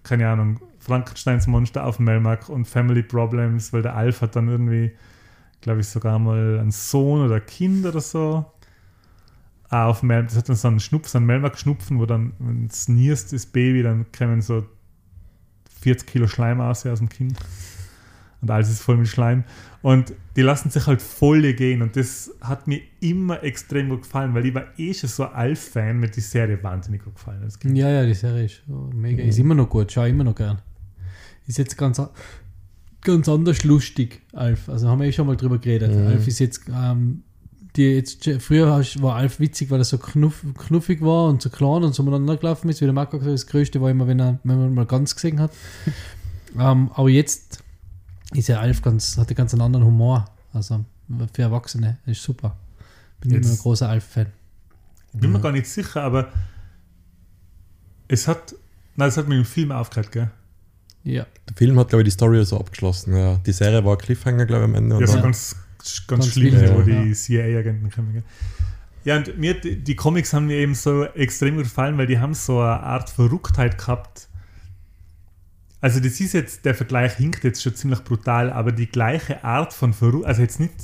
keine 0.02 0.28
Ahnung, 0.28 0.60
Frankensteins 0.80 1.46
Monster 1.46 1.86
auf 1.86 1.98
Melmac 1.98 2.48
und 2.50 2.66
Family 2.66 3.02
Problems, 3.02 3.72
weil 3.72 3.80
der 3.82 3.94
Alf 3.96 4.20
hat 4.20 4.34
dann 4.36 4.48
irgendwie, 4.48 4.90
glaube 5.62 5.80
ich, 5.80 5.88
sogar 5.88 6.18
mal 6.18 6.58
einen 6.60 6.70
Sohn 6.70 7.24
oder 7.24 7.36
ein 7.36 7.46
Kind 7.46 7.86
oder 7.86 8.00
so. 8.00 8.44
Ah, 9.68 9.86
auf 9.86 10.02
Mel 10.02 10.24
das 10.24 10.36
hat 10.36 10.48
dann 10.48 10.56
so 10.56 10.68
einen 10.68 10.80
Schnupf, 10.80 11.08
so 11.08 11.16
einen 11.16 11.26
Melmac-Schnupfen, 11.26 11.98
wo 11.98 12.04
dann, 12.04 12.34
wenn 12.38 12.66
es 12.66 12.88
nierst, 12.88 13.32
das 13.32 13.46
Baby, 13.46 13.82
dann 13.82 14.04
kommen 14.12 14.42
so 14.42 14.66
40 15.80 16.06
Kilo 16.06 16.26
Schleim 16.26 16.60
aus 16.60 16.84
aus 16.84 16.98
dem 16.98 17.08
Kind. 17.08 17.38
Und 18.42 18.50
alles 18.50 18.68
ist 18.70 18.82
voll 18.82 18.96
mit 18.96 19.06
Schleim. 19.06 19.44
Und 19.82 20.14
die 20.36 20.42
lassen 20.42 20.68
sich 20.68 20.86
halt 20.86 21.00
voll 21.00 21.52
gehen. 21.54 21.80
Und 21.80 21.96
das 21.96 22.32
hat 22.40 22.66
mir 22.66 22.80
immer 23.00 23.42
extrem 23.42 23.88
gut 23.88 24.02
gefallen, 24.02 24.34
weil 24.34 24.44
ich 24.44 24.54
war 24.54 24.64
eh 24.76 24.92
schon 24.92 25.08
so 25.08 25.24
ein 25.24 25.32
Alf-Fan, 25.32 25.98
mit 25.98 26.16
die 26.16 26.20
Serie 26.20 26.60
wahnsinnig 26.62 27.04
gut 27.04 27.14
gefallen. 27.14 27.48
Ja, 27.72 27.88
ja, 27.88 28.04
die 28.04 28.14
Serie 28.14 28.44
ist 28.44 28.62
mega. 28.92 29.22
Ist 29.22 29.38
immer 29.38 29.54
noch 29.54 29.68
gut, 29.68 29.92
schau 29.92 30.04
immer 30.04 30.24
noch 30.24 30.34
gern. 30.34 30.60
Ist 31.46 31.58
jetzt 31.58 31.78
ganz, 31.78 32.02
ganz 33.02 33.28
anders 33.28 33.64
lustig, 33.64 34.22
Alf. 34.32 34.68
Also 34.68 34.88
haben 34.88 35.00
wir 35.00 35.08
eh 35.08 35.12
schon 35.12 35.26
mal 35.26 35.36
drüber 35.36 35.58
geredet. 35.58 35.94
Mhm. 35.94 36.06
Alf 36.06 36.26
ist 36.26 36.38
jetzt, 36.38 36.62
ähm, 36.68 37.22
die 37.76 37.82
jetzt 37.82 38.28
früher 38.40 38.66
war 38.68 39.16
Alf 39.16 39.40
witzig, 39.40 39.70
weil 39.70 39.80
er 39.80 39.84
so 39.84 39.98
knuff, 39.98 40.44
knuffig 40.58 41.00
war 41.00 41.28
und 41.28 41.42
so 41.42 41.50
klein 41.50 41.84
und 41.84 41.94
so 41.94 42.02
miteinander 42.02 42.36
gelaufen 42.36 42.68
ist. 42.68 42.80
Wie 42.80 42.84
der 42.84 42.94
Marco 42.94 43.18
gesagt 43.18 43.26
hat, 43.28 43.34
das 43.34 43.46
Größte 43.46 43.80
war 43.80 43.90
immer, 43.90 44.06
wenn, 44.06 44.20
er, 44.20 44.38
wenn 44.44 44.58
man 44.58 44.74
mal 44.74 44.86
ganz 44.86 45.14
gesehen 45.14 45.40
hat. 45.40 45.52
ähm, 46.58 46.90
aber 46.94 47.08
jetzt 47.08 47.62
ist 48.32 48.48
ja 48.48 48.60
Alf 48.60 48.82
ganz, 48.82 49.16
hat 49.18 49.30
er 49.30 49.34
ganz 49.34 49.52
einen 49.52 49.62
anderen 49.62 49.86
Humor. 49.86 50.26
Also 50.52 50.84
für 51.32 51.42
Erwachsene. 51.42 51.98
Das 52.06 52.18
ist 52.18 52.22
super. 52.22 52.56
Bin 53.20 53.30
Jetzt- 53.32 53.46
immer 53.46 53.54
ein 53.54 53.58
großer 53.58 53.88
Alf-Fan. 53.88 54.26
Ich 55.14 55.20
bin 55.20 55.30
mir 55.32 55.40
gar 55.40 55.52
nicht 55.52 55.66
sicher, 55.66 56.02
aber 56.02 56.28
es 58.08 58.26
hat, 58.28 58.54
nein, 58.96 59.08
es 59.08 59.16
hat 59.16 59.28
mir 59.28 59.36
im 59.36 59.44
Film 59.44 59.70
aufgehört, 59.70 60.10
gell? 60.10 60.30
Ja. 61.04 61.26
Der 61.48 61.56
Film 61.56 61.78
hat, 61.78 61.88
glaube 61.88 62.02
ich, 62.02 62.06
die 62.06 62.12
Story 62.12 62.44
so 62.44 62.58
abgeschlossen. 62.58 63.16
Ja. 63.16 63.40
Die 63.44 63.52
Serie 63.52 63.84
war 63.84 63.92
ein 63.92 63.98
Cliffhanger, 63.98 64.46
glaube 64.46 64.64
ich, 64.64 64.68
am 64.68 64.74
Ende. 64.74 64.96
Und 64.96 65.00
Ja, 65.00 65.06
so 65.06 65.20
ganz, 65.20 65.56
ganz, 65.78 66.06
Ganz 66.06 66.28
schlimm, 66.28 66.54
wild, 66.54 66.74
wo 66.74 66.90
ja. 66.90 67.02
die 67.02 67.12
CIA-Agenten 67.12 67.90
kommen. 67.90 68.12
Gell? 68.12 68.22
Ja, 69.04 69.16
und 69.16 69.36
mir, 69.36 69.60
die, 69.60 69.82
die 69.82 69.96
Comics 69.96 70.32
haben 70.32 70.46
mir 70.46 70.58
eben 70.58 70.74
so 70.74 71.04
extrem 71.04 71.58
gefallen, 71.58 71.98
weil 71.98 72.06
die 72.06 72.18
haben 72.18 72.34
so 72.34 72.60
eine 72.60 72.80
Art 72.80 73.10
Verrücktheit 73.10 73.78
gehabt. 73.78 74.28
Also 75.80 75.98
das 75.98 76.20
ist 76.20 76.34
jetzt, 76.34 76.64
der 76.64 76.76
Vergleich 76.76 77.14
hinkt 77.14 77.42
jetzt 77.42 77.62
schon 77.62 77.74
ziemlich 77.74 78.04
brutal, 78.04 78.52
aber 78.52 78.70
die 78.70 78.86
gleiche 78.86 79.42
Art 79.42 79.72
von 79.72 79.92
Verrücktheit, 79.92 80.28
also 80.28 80.42
jetzt 80.42 80.60
nicht, 80.60 80.74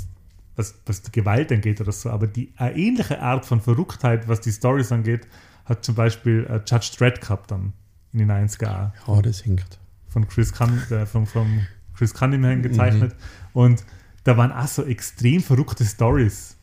was, 0.56 0.74
was 0.86 1.02
die 1.02 1.12
Gewalt 1.12 1.52
angeht 1.52 1.80
oder 1.80 1.92
so, 1.92 2.10
aber 2.10 2.26
die 2.26 2.52
eine 2.56 2.76
ähnliche 2.76 3.22
Art 3.22 3.46
von 3.46 3.60
Verrücktheit, 3.60 4.26
was 4.26 4.40
die 4.40 4.50
Stories 4.50 4.90
angeht, 4.90 5.28
hat 5.64 5.84
zum 5.84 5.94
Beispiel 5.94 6.44
äh, 6.50 6.60
Judge 6.66 6.90
Dredd 6.98 7.20
gehabt 7.20 7.52
dann 7.52 7.72
in 8.12 8.18
den 8.18 8.32
90er 8.32 8.90
auch 9.06 9.16
ja, 9.16 9.22
das 9.22 9.40
hinkt. 9.40 9.78
Von 10.08 10.26
Chris, 10.28 10.52
Cun 10.52 10.80
äh, 10.90 11.06
von, 11.06 11.26
von 11.26 11.66
Chris 11.96 12.14
Cunningham 12.14 12.62
gezeichnet. 12.62 13.14
Und 13.52 13.84
da 14.24 14.36
waren 14.36 14.52
auch 14.52 14.66
so 14.66 14.84
extrem 14.84 15.42
verrückte 15.42 15.84
Stories, 15.84 16.56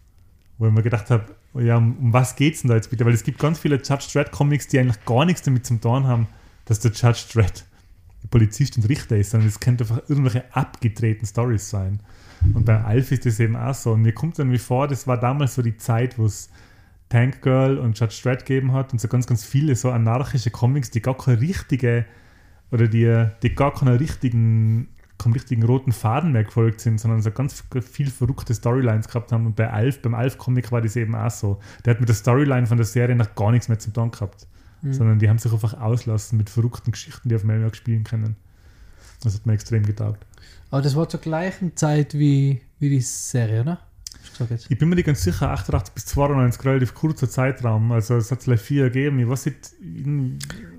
wo 0.57 0.67
ich 0.67 0.73
mir 0.73 0.83
gedacht 0.83 1.09
habe, 1.09 1.35
ja, 1.55 1.77
um, 1.77 2.13
was 2.13 2.35
geht's 2.35 2.61
denn 2.61 2.69
da 2.69 2.75
jetzt 2.75 2.89
bitte? 2.89 3.05
Weil 3.05 3.13
es 3.13 3.23
gibt 3.23 3.39
ganz 3.39 3.59
viele 3.59 3.77
Judge 3.77 4.07
Dredd 4.11 4.31
Comics, 4.31 4.67
die 4.67 4.79
eigentlich 4.79 5.03
gar 5.05 5.25
nichts 5.25 5.41
damit 5.41 5.65
zu 5.65 5.79
tun 5.79 6.05
haben, 6.05 6.27
dass 6.65 6.79
der 6.79 6.91
Judge 6.91 7.25
Dredd 7.33 7.65
Polizist 8.29 8.77
und 8.77 8.89
Richter 8.89 9.17
ist, 9.17 9.31
sondern 9.31 9.49
es 9.49 9.59
könnte 9.59 9.83
einfach 9.83 10.01
irgendwelche 10.09 10.43
abgedrehten 10.53 11.27
Stories 11.27 11.69
sein. 11.69 11.99
Und 12.53 12.65
bei 12.65 12.83
Alf 12.83 13.11
ist 13.11 13.25
das 13.25 13.39
eben 13.39 13.55
auch 13.55 13.73
so. 13.73 13.93
Und 13.93 14.01
mir 14.01 14.13
kommt 14.13 14.37
dann 14.39 14.51
wie 14.51 14.57
vor, 14.57 14.87
das 14.87 15.07
war 15.07 15.19
damals 15.19 15.55
so 15.55 15.61
die 15.61 15.77
Zeit, 15.77 16.17
wo 16.17 16.25
es 16.25 16.49
Tank 17.09 17.41
Girl 17.41 17.77
und 17.77 17.99
Judge 17.99 18.19
Dredd 18.23 18.45
gegeben 18.45 18.73
hat 18.73 18.91
und 18.93 18.99
so 18.99 19.07
ganz, 19.07 19.27
ganz 19.27 19.45
viele 19.45 19.75
so 19.75 19.91
anarchische 19.91 20.49
Comics, 20.49 20.91
die 20.91 21.01
gar 21.01 21.17
keine 21.17 21.39
richtige 21.39 22.05
oder 22.71 22.87
die, 22.87 23.27
die 23.41 23.55
gar 23.55 23.73
keiner 23.73 23.99
richtigen, 23.99 24.89
keinem 25.17 25.33
richtigen 25.33 25.63
roten 25.63 25.91
Faden 25.91 26.31
mehr 26.31 26.43
gefolgt 26.43 26.81
sind, 26.81 26.99
sondern 26.99 27.21
so 27.21 27.31
ganz 27.31 27.63
viel 27.81 28.09
verrückte 28.09 28.53
Storylines 28.53 29.07
gehabt 29.07 29.31
haben. 29.31 29.45
Und 29.45 29.55
bei 29.55 29.69
Alf, 29.69 30.01
beim 30.01 30.13
Alf-Comic 30.13 30.71
war 30.71 30.81
das 30.81 30.95
eben 30.95 31.15
auch 31.15 31.31
so. 31.31 31.59
Der 31.83 31.93
hat 31.93 31.99
mit 31.99 32.09
der 32.09 32.15
Storyline 32.15 32.67
von 32.67 32.77
der 32.77 32.85
Serie 32.85 33.15
noch 33.15 33.33
gar 33.35 33.51
nichts 33.51 33.69
mehr 33.69 33.79
zu 33.79 33.91
tun 33.91 34.11
gehabt. 34.11 34.47
Sondern 34.91 35.17
die 35.17 35.27
haben 35.27 35.39
sich 35.39 35.51
einfach 35.51 35.73
auslassen 35.81 36.37
mit 36.37 36.47
verrückten 36.47 36.91
Geschichten, 36.91 37.27
die 37.27 37.35
auf 37.35 37.43
Melmark 37.43 37.75
spielen 37.75 38.03
können. 38.03 38.35
Das 39.23 39.33
hat 39.33 39.47
mir 39.47 39.53
extrem 39.53 39.83
getaugt. 39.83 40.27
Aber 40.69 40.83
das 40.83 40.95
war 40.95 41.09
zur 41.09 41.21
gleichen 41.21 41.75
Zeit 41.75 42.13
wie, 42.13 42.61
wie 42.77 42.89
die 42.89 43.01
Serie, 43.01 43.61
oder? 43.61 43.79
Jetzt? 44.49 44.69
Ich 44.69 44.77
bin 44.77 44.89
mir 44.89 44.95
nicht 44.95 45.05
ganz 45.05 45.23
sicher, 45.23 45.51
88 45.51 45.93
bis 45.93 46.05
92, 46.07 46.65
relativ 46.65 46.93
kurzer 46.93 47.29
Zeitraum. 47.29 47.91
Also 47.91 48.17
es 48.17 48.31
hat 48.31 48.43
vielleicht 48.43 48.63
vier 48.63 48.85
gegeben. 48.85 49.19
Ich 49.19 49.27
weiß 49.27 49.45
nicht, 49.45 49.71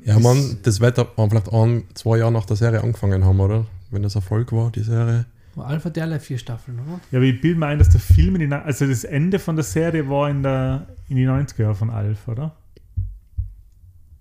Ja, 0.07 0.19
man, 0.21 0.59
das 0.63 0.81
wird 0.81 0.99
ab- 0.99 1.19
man 1.19 1.29
vielleicht 1.31 1.53
ein, 1.53 1.85
zwei 1.95 2.19
Jahre 2.19 2.33
nach 2.33 2.47
der 2.47 2.57
Serie 2.57 2.83
angefangen 2.83 3.25
haben, 3.25 3.41
oder? 3.41 3.67
Wenn 3.91 4.03
das 4.03 4.15
Erfolg 4.15 4.53
war, 4.53 4.71
die 4.71 4.83
Serie. 4.83 5.27
War 5.55 5.67
Alpha 5.69 5.91
der 5.91 6.05
alle 6.05 6.21
vier 6.21 6.39
Staffeln, 6.39 6.79
oder? 6.81 7.01
Ja, 7.11 7.19
aber 7.19 7.27
ich 7.27 7.41
bilde 7.41 7.59
mir 7.59 7.67
ein, 7.67 7.79
dass 7.79 7.89
der 7.89 8.01
Film 8.01 8.37
in 8.37 8.49
die, 8.49 8.55
also 8.55 8.87
das 8.87 9.05
Ende 9.05 9.39
von 9.39 9.57
der 9.57 9.65
Serie 9.65 10.09
war 10.09 10.29
in, 10.31 10.43
der, 10.43 10.87
in 11.09 11.17
die 11.17 11.27
90er 11.27 11.63
Jahre 11.63 11.75
von 11.75 11.91
Alf, 11.91 12.29
oder? 12.29 12.55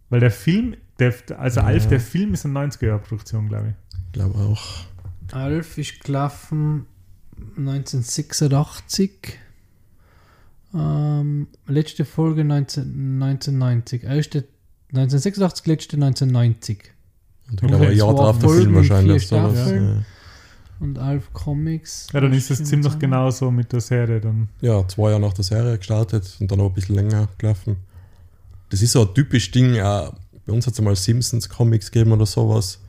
Weil 0.10 0.20
der 0.22 0.32
Film, 0.32 0.76
der, 1.00 1.14
also 1.38 1.60
Ja. 1.60 1.66
Alf, 1.68 1.88
der 1.88 2.00
Film 2.00 2.34
ist 2.34 2.46
eine 2.46 2.58
90er 2.60 2.86
Jahre 2.88 3.00
Produktion, 3.00 3.48
glaube 3.50 3.70
ich. 3.70 3.96
Ich 4.08 4.12
glaube 4.14 4.40
auch. 4.40 4.64
Alf 5.34 5.78
ist 5.78 6.00
gelaufen 6.04 6.86
1986. 7.58 9.38
Ähm, 10.74 11.48
letzte 11.68 12.06
Folge 12.06 12.44
19, 12.44 13.22
1990. 13.22 14.04
Erste 14.04 14.46
1986, 14.98 15.66
letzte 15.68 15.96
1990. 15.96 16.80
Und 17.48 17.62
ich 17.62 17.68
glaube, 17.68 17.88
ein 17.88 17.98
Jahr 17.98 18.16
drauf 18.16 18.40
der 18.40 18.50
Folgen, 18.50 18.64
Film 18.64 18.76
wahrscheinlich. 18.76 19.28
vier 19.28 19.40
sowas. 19.40 19.54
Staffeln. 19.54 20.06
Und 20.80 21.00
Alf 21.00 21.32
Comics. 21.32 22.08
Ja, 22.12 22.20
dann 22.20 22.34
ist 22.34 22.52
es 22.52 22.64
ziemlich 22.64 23.00
genau 23.00 23.32
so 23.32 23.50
mit 23.50 23.72
der 23.72 23.80
Serie 23.80 24.20
dann. 24.20 24.50
Ja. 24.62 24.80
ja, 24.80 24.88
zwei 24.88 25.12
Jahre 25.12 25.22
nach 25.22 25.34
der 25.34 25.46
Serie 25.46 25.78
gestartet 25.78 26.36
und 26.40 26.52
dann 26.52 26.60
noch 26.60 26.68
ein 26.68 26.74
bisschen 26.74 26.96
länger 26.96 27.30
gelaufen. 27.38 27.78
Das 28.70 28.82
ist 28.82 28.92
so 28.92 29.08
ein 29.08 29.14
typisch 29.14 29.52
Ding. 29.52 29.80
Auch 29.80 30.14
bei 30.46 30.54
uns 30.54 30.68
hat 30.68 30.74
es 30.74 30.82
mal 30.82 30.96
Simpsons 30.96 31.48
Comics 31.48 31.92
gegeben 31.92 32.12
oder 32.12 32.26
sowas. 32.26 32.80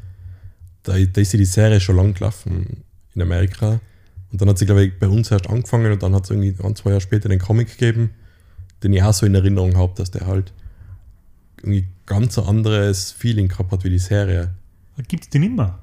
Da, 0.83 0.95
da 0.99 1.21
ist 1.21 1.33
ja 1.33 1.39
die 1.39 1.45
Serie 1.45 1.81
schon 1.81 1.97
lang 1.97 2.15
gelaufen 2.15 2.83
in 3.15 3.23
Amerika. 3.23 3.81
Und 4.33 4.41
dann 4.41 4.49
hat 4.49 4.59
sie, 4.59 4.67
glaube 4.67 4.85
ich, 4.85 4.99
bei 4.99 5.09
uns 5.09 5.31
erst 5.31 5.49
angefangen 5.49 5.93
und 5.93 6.03
dann 6.03 6.15
hat 6.15 6.25
es 6.25 6.31
irgendwie 6.31 6.55
ein, 6.63 6.75
zwei 6.75 6.91
Jahre 6.91 7.01
später 7.01 7.29
den 7.29 7.39
Comic 7.39 7.69
gegeben, 7.79 8.11
den 8.83 8.93
ich 8.93 9.03
auch 9.03 9.13
so 9.13 9.27
in 9.27 9.35
Erinnerung 9.35 9.77
habe, 9.77 9.93
dass 9.97 10.11
der 10.11 10.27
halt 10.27 10.53
irgendwie 11.59 11.87
ganz 12.07 12.39
anderes 12.39 13.13
Feeling 13.13 13.49
gehabt 13.49 13.73
hat 13.73 13.85
wie 13.85 13.91
die 13.91 13.99
Serie. 13.99 14.51
Gibt 15.09 15.25
es 15.25 15.31
die 15.31 15.39
nicht 15.39 15.55
mehr? 15.55 15.79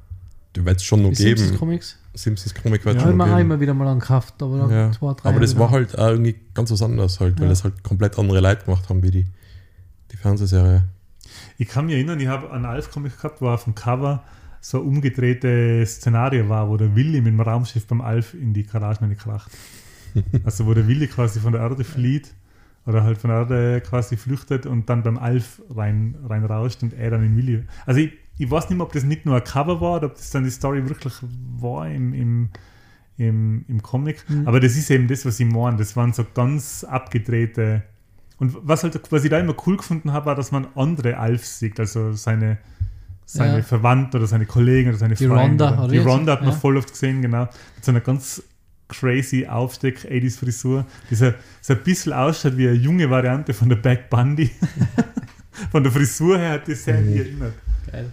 Du 0.53 0.63
wird 0.65 0.78
es 0.78 0.84
schon 0.84 1.01
noch 1.01 1.09
Die 1.09 1.15
Simpsons 1.15 1.49
geben. 1.49 1.59
Comics. 1.59 1.99
Simpsons 2.15 2.53
Comic 2.53 2.86
wird 2.86 2.95
Ja, 2.95 3.01
schon 3.01 3.09
haben 3.11 3.17
noch 3.17 3.26
geben. 3.26 3.39
immer 3.39 3.59
wieder 3.59 3.74
mal 3.74 3.88
angekauft, 3.88 4.36
aber 4.41 4.57
dann 4.59 4.69
Ja. 4.71 4.91
zwei, 4.91 5.13
drei 5.13 5.30
Aber 5.30 5.39
das 5.39 5.53
Jahre 5.53 5.59
war 5.71 5.80
wieder. 5.80 5.80
halt 5.80 5.99
auch 5.99 6.07
irgendwie 6.09 6.36
ganz 6.53 6.71
was 6.71 6.82
anderes 6.82 7.19
halt, 7.19 7.38
weil 7.39 7.43
Ja. 7.45 7.49
das 7.49 7.63
halt 7.63 7.84
komplett 7.84 8.17
andere 8.19 8.39
Leute 8.39 8.65
gemacht 8.65 8.88
haben 8.89 9.01
wie 9.03 9.11
die, 9.11 9.26
die 10.11 10.17
Fernsehserie. 10.17 10.84
Ich 11.57 11.67
kann 11.67 11.86
mich 11.88 11.95
erinnern, 11.95 12.19
ich 12.19 12.28
habe 12.28 12.51
einen 12.51 12.65
Alf-Comic 12.65 13.17
gehabt, 13.17 13.41
wo 13.41 13.49
auf 13.49 13.63
dem 13.63 13.74
Cover 13.74 14.24
so 14.61 14.80
ein 14.80 14.86
umgedrehtes 14.88 15.95
Szenario 15.95 16.47
war, 16.49 16.69
wo 16.69 16.78
der 16.78 16.95
Willi 16.95 17.19
mit 17.21 17.34
dem 17.34 17.41
Raumschiff 17.41 17.86
beim 17.88 18.01
Alf 18.01 18.34
in 18.34 18.53
die 18.53 18.63
Garagen 18.65 19.15
kracht. 19.17 19.51
also 20.45 20.65
wo 20.67 20.74
der 20.76 20.88
Willi 20.88 21.07
quasi 21.07 21.39
von 21.39 21.53
der 21.53 21.61
Erde 21.61 21.84
flieht 21.84 22.32
oder 22.86 23.03
halt 23.03 23.17
von 23.17 23.29
der 23.29 23.39
Erde 23.41 23.81
quasi 23.81 24.17
flüchtet 24.17 24.65
und 24.65 24.89
dann 24.89 25.03
beim 25.03 25.17
Alf 25.17 25.61
rein, 25.69 26.15
rein 26.27 26.43
rauscht 26.45 26.84
und 26.84 26.93
er 26.93 27.11
dann 27.11 27.23
in 27.23 27.38
Willi. 27.38 27.63
Also 27.86 28.01
ich, 28.01 28.11
ich 28.38 28.49
weiß 28.49 28.69
nicht 28.69 28.77
mehr, 28.77 28.86
ob 28.86 28.93
das 28.93 29.03
nicht 29.03 29.25
nur 29.25 29.36
ein 29.38 29.43
Cover 29.43 29.79
war 29.79 29.97
oder 29.97 30.07
ob 30.07 30.15
das 30.15 30.29
dann 30.31 30.43
die 30.43 30.49
Story 30.49 30.88
wirklich 30.89 31.13
war 31.59 31.88
im, 31.89 32.13
im, 32.13 32.49
im, 33.17 33.63
im 33.67 33.81
Comic. 33.81 34.25
Mhm. 34.29 34.47
Aber 34.47 34.59
das 34.59 34.75
ist 34.75 34.89
eben 34.91 35.07
das, 35.07 35.25
was 35.25 35.39
ich 35.39 35.45
meine. 35.45 35.77
Das 35.77 35.95
waren 35.95 36.13
so 36.13 36.25
ganz 36.34 36.84
abgedrehte. 36.84 37.84
Und 38.39 38.55
was, 38.67 38.84
halt, 38.84 38.99
was 39.11 39.23
ich 39.23 39.29
da 39.29 39.39
immer 39.39 39.55
cool 39.65 39.77
gefunden 39.77 40.11
habe, 40.11 40.25
war, 40.25 40.36
dass 40.36 40.51
man 40.51 40.67
andere 40.75 41.17
Alfs 41.17 41.59
sieht, 41.59 41.79
also 41.79 42.13
seine, 42.13 42.57
seine 43.25 43.57
Ja. 43.57 43.63
Verwandten 43.63 44.17
oder 44.17 44.27
seine 44.27 44.45
Kollegen 44.45 44.89
oder 44.89 44.97
seine 44.97 45.13
Die 45.13 45.25
Freunde. 45.27 45.63
Rhonda, 45.63 45.84
oder 45.84 45.91
die? 45.93 45.99
Ronda 45.99 46.31
hat 46.34 46.41
man 46.41 46.49
Ja. 46.49 46.55
voll 46.55 46.75
oft 46.75 46.89
gesehen, 46.89 47.21
genau. 47.21 47.43
Mit 47.75 47.86
so 47.86 47.91
einer 47.91 48.01
ganz 48.01 48.43
crazy 48.99 49.45
Aufsteck 49.47 49.99
80s 50.05 50.37
Frisur, 50.39 50.85
die 51.09 51.15
so, 51.15 51.33
so 51.61 51.73
ein 51.73 51.83
bisschen 51.83 52.13
ausschaut 52.13 52.55
wie 52.57 52.67
eine 52.67 52.77
junge 52.77 53.09
Variante 53.09 53.53
von 53.53 53.69
der 53.69 53.75
Back 53.77 54.09
Bundy. 54.09 54.49
von 55.71 55.83
der 55.83 55.91
Frisur 55.91 56.37
her 56.37 56.51
hat 56.51 56.67
die 56.67 56.75
sehr 56.75 57.01
die 57.01 57.17
erinnert. 57.17 57.53
Geil. 57.91 58.09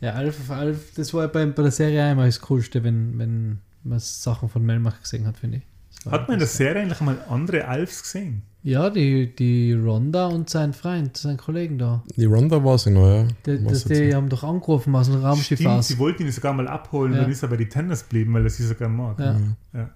Ja, 0.00 0.12
Alf, 0.12 0.50
Alf, 0.50 0.92
das 0.94 1.12
war 1.12 1.26
bei, 1.28 1.44
bei 1.46 1.62
der 1.62 1.72
Serie 1.72 2.06
auch 2.06 2.12
immer 2.12 2.26
das 2.26 2.40
Coolste, 2.40 2.84
wenn, 2.84 3.18
wenn 3.18 3.58
man 3.82 3.98
Sachen 3.98 4.48
von 4.48 4.64
Melmach 4.64 5.00
gesehen 5.00 5.26
hat, 5.26 5.36
finde 5.36 5.58
ich. 5.58 5.62
Das 6.04 6.12
Hat 6.12 6.28
man 6.28 6.34
in 6.34 6.38
der 6.38 6.46
das- 6.46 6.56
Serie 6.56 6.82
eigentlich 6.82 7.00
mal 7.00 7.18
andere 7.28 7.66
Alfs 7.66 8.02
gesehen? 8.02 8.42
Ja, 8.64 8.90
die, 8.90 9.34
die 9.34 9.72
Ronda 9.72 10.26
und 10.26 10.50
sein 10.50 10.72
Freund, 10.72 11.16
sein 11.16 11.36
Kollegen 11.36 11.78
da. 11.78 12.02
Die 12.16 12.24
Ronda 12.24 12.62
war 12.64 12.76
sie 12.76 12.90
noch, 12.90 13.06
ja. 13.06 13.28
Die, 13.46 13.64
das, 13.64 13.84
die 13.84 14.12
haben 14.14 14.28
doch 14.28 14.42
angerufen 14.42 14.94
aus 14.96 15.06
dem 15.08 15.22
Raumschiff 15.24 15.58
Stimmt, 15.60 15.74
aus. 15.78 15.88
sie 15.88 15.98
wollten 15.98 16.24
ihn 16.24 16.32
sogar 16.32 16.52
mal 16.52 16.66
abholen, 16.68 17.14
Ja. 17.14 17.20
dann 17.22 17.30
ist 17.30 17.42
er 17.42 17.48
bei 17.48 17.56
die 17.56 17.68
Tennis 17.68 18.02
geblieben, 18.02 18.34
weil 18.34 18.44
er 18.44 18.50
sie 18.50 18.66
sogar 18.66 18.88
mag. 18.88 19.18
Ja. 19.18 19.38
Ja. 19.72 19.90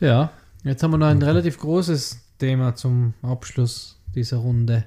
Ja, 0.00 0.30
jetzt 0.64 0.82
haben 0.82 0.90
wir 0.90 0.98
noch 0.98 1.06
ein 1.06 1.22
relativ 1.22 1.58
großes 1.58 2.18
Thema 2.38 2.74
zum 2.74 3.14
Abschluss 3.22 3.98
dieser 4.14 4.38
Runde. 4.38 4.84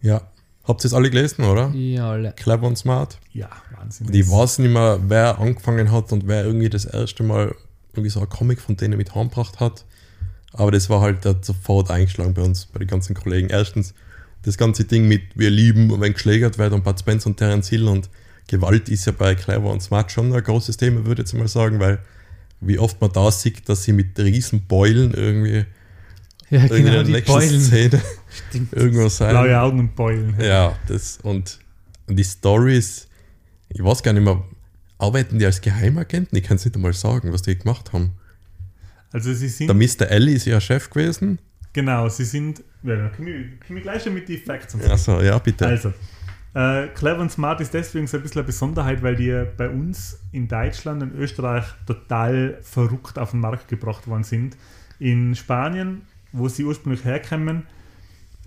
ja. 0.00 0.22
Habt 0.64 0.84
ihr 0.84 0.86
es 0.86 0.94
alle 0.94 1.10
gelesen, 1.10 1.44
oder? 1.44 1.70
Ja, 1.70 2.12
alle. 2.12 2.34
Clever 2.34 2.68
und 2.68 2.78
Smart. 2.78 3.18
Ja, 3.32 3.48
Wahnsinn. 3.76 4.06
Und 4.06 4.14
ich 4.14 4.30
weiß 4.30 4.60
nicht 4.60 4.70
mehr, 4.72 5.00
wer 5.08 5.40
angefangen 5.40 5.90
hat 5.90 6.12
und 6.12 6.28
wer 6.28 6.44
irgendwie 6.44 6.68
das 6.68 6.84
erste 6.84 7.24
Mal 7.24 7.52
irgendwie 7.94 8.10
so 8.10 8.20
ein 8.20 8.28
Comic 8.28 8.60
von 8.60 8.76
denen 8.76 8.96
mit 8.96 9.12
heimgebracht 9.12 9.58
hat. 9.58 9.84
Aber 10.52 10.70
das 10.70 10.90
war 10.90 11.00
halt 11.00 11.24
der 11.24 11.32
hat 11.34 11.44
sofort 11.44 11.90
eingeschlagen 11.90 12.34
bei 12.34 12.42
uns, 12.42 12.66
bei 12.66 12.78
den 12.78 12.88
ganzen 12.88 13.14
Kollegen. 13.14 13.48
Erstens 13.48 13.94
das 14.42 14.58
ganze 14.58 14.84
Ding 14.84 15.08
mit 15.08 15.22
wir 15.34 15.50
lieben 15.50 15.90
und 15.90 16.00
wenn 16.00 16.12
geschlägert 16.12 16.58
wird 16.58 16.72
und 16.72 16.84
Bud 16.84 16.98
Spence 16.98 17.26
und 17.26 17.36
Terence 17.36 17.68
Hill 17.68 17.88
und 17.88 18.10
Gewalt 18.48 18.88
ist 18.88 19.06
ja 19.06 19.12
bei 19.12 19.34
Clever 19.34 19.70
und 19.70 19.82
Smart 19.82 20.10
schon 20.10 20.32
ein 20.34 20.42
großes 20.42 20.76
Thema, 20.76 21.06
würde 21.06 21.22
ich 21.22 21.30
jetzt 21.30 21.38
mal 21.38 21.48
sagen, 21.48 21.78
weil 21.80 22.00
wie 22.60 22.78
oft 22.78 23.00
man 23.00 23.12
da 23.12 23.30
sieht, 23.30 23.68
dass 23.68 23.84
sie 23.84 23.92
mit 23.92 24.18
riesen 24.18 24.66
Beulen 24.66 25.14
irgendwie 25.14 25.64
Ja, 26.50 26.62
irgendwie 26.64 26.76
in 26.76 26.84
genau, 26.84 26.92
der 26.96 27.04
die 27.04 27.12
nächsten 27.12 27.32
Beulen. 27.32 27.60
Szene 27.60 28.02
Stimmt. 28.48 28.72
irgendwo 28.72 29.08
sein. 29.08 29.30
Blaue 29.30 29.60
Augen 29.60 29.78
und 29.80 29.96
Beulen. 29.96 30.34
Ja, 30.40 30.76
das 30.88 31.18
und, 31.22 31.58
und 32.08 32.16
die 32.16 32.24
Stories, 32.24 33.08
ich 33.68 33.82
weiß 33.82 34.02
gar 34.02 34.12
nicht 34.12 34.24
mehr, 34.24 34.42
arbeiten 34.98 35.38
die 35.38 35.46
als 35.46 35.60
Geheimagenten? 35.60 36.36
Ich 36.36 36.44
kann 36.44 36.56
es 36.56 36.64
nicht 36.64 36.74
einmal 36.76 36.92
sagen, 36.92 37.32
was 37.32 37.42
die 37.42 37.56
gemacht 37.56 37.92
haben. 37.92 38.12
Also 39.12 39.32
sie 39.32 39.48
sind, 39.48 39.68
Der 39.68 39.74
Mr. 39.74 40.10
Ellie 40.10 40.36
ist 40.36 40.46
ja 40.46 40.60
Chef 40.60 40.88
gewesen. 40.90 41.38
genau, 41.72 42.08
sie 42.08 42.24
sind, 42.24 42.62
ja, 42.82 42.96
dann 42.96 43.12
können 43.12 43.58
wir, 43.68 43.80
gleich 43.80 44.02
schon 44.02 44.14
mit 44.14 44.28
den 44.28 44.38
Facts 44.38 44.74
und 44.74 44.84
Also, 44.88 45.20
ja, 45.20 45.38
bitte. 45.38 45.66
Also, 45.66 45.92
äh, 46.54 46.88
Clever 46.88 47.20
und 47.20 47.30
Smart 47.30 47.60
ist 47.60 47.72
deswegen 47.72 48.06
so 48.06 48.18
ein 48.18 48.22
bisschen 48.22 48.40
eine 48.40 48.46
Besonderheit, 48.46 49.02
weil 49.02 49.16
die 49.16 49.44
bei 49.56 49.68
uns 49.68 50.20
in 50.32 50.48
Deutschland 50.48 51.02
und 51.02 51.14
Österreich 51.14 51.64
total 51.86 52.58
verrückt 52.62 53.18
auf 53.18 53.30
den 53.30 53.40
Markt 53.40 53.68
gebracht 53.68 54.06
worden 54.06 54.24
sind. 54.24 54.56
In 54.98 55.34
Spanien, 55.34 56.02
wo 56.32 56.48
sie 56.48 56.64
ursprünglich 56.64 57.04
herkommen, 57.04 57.64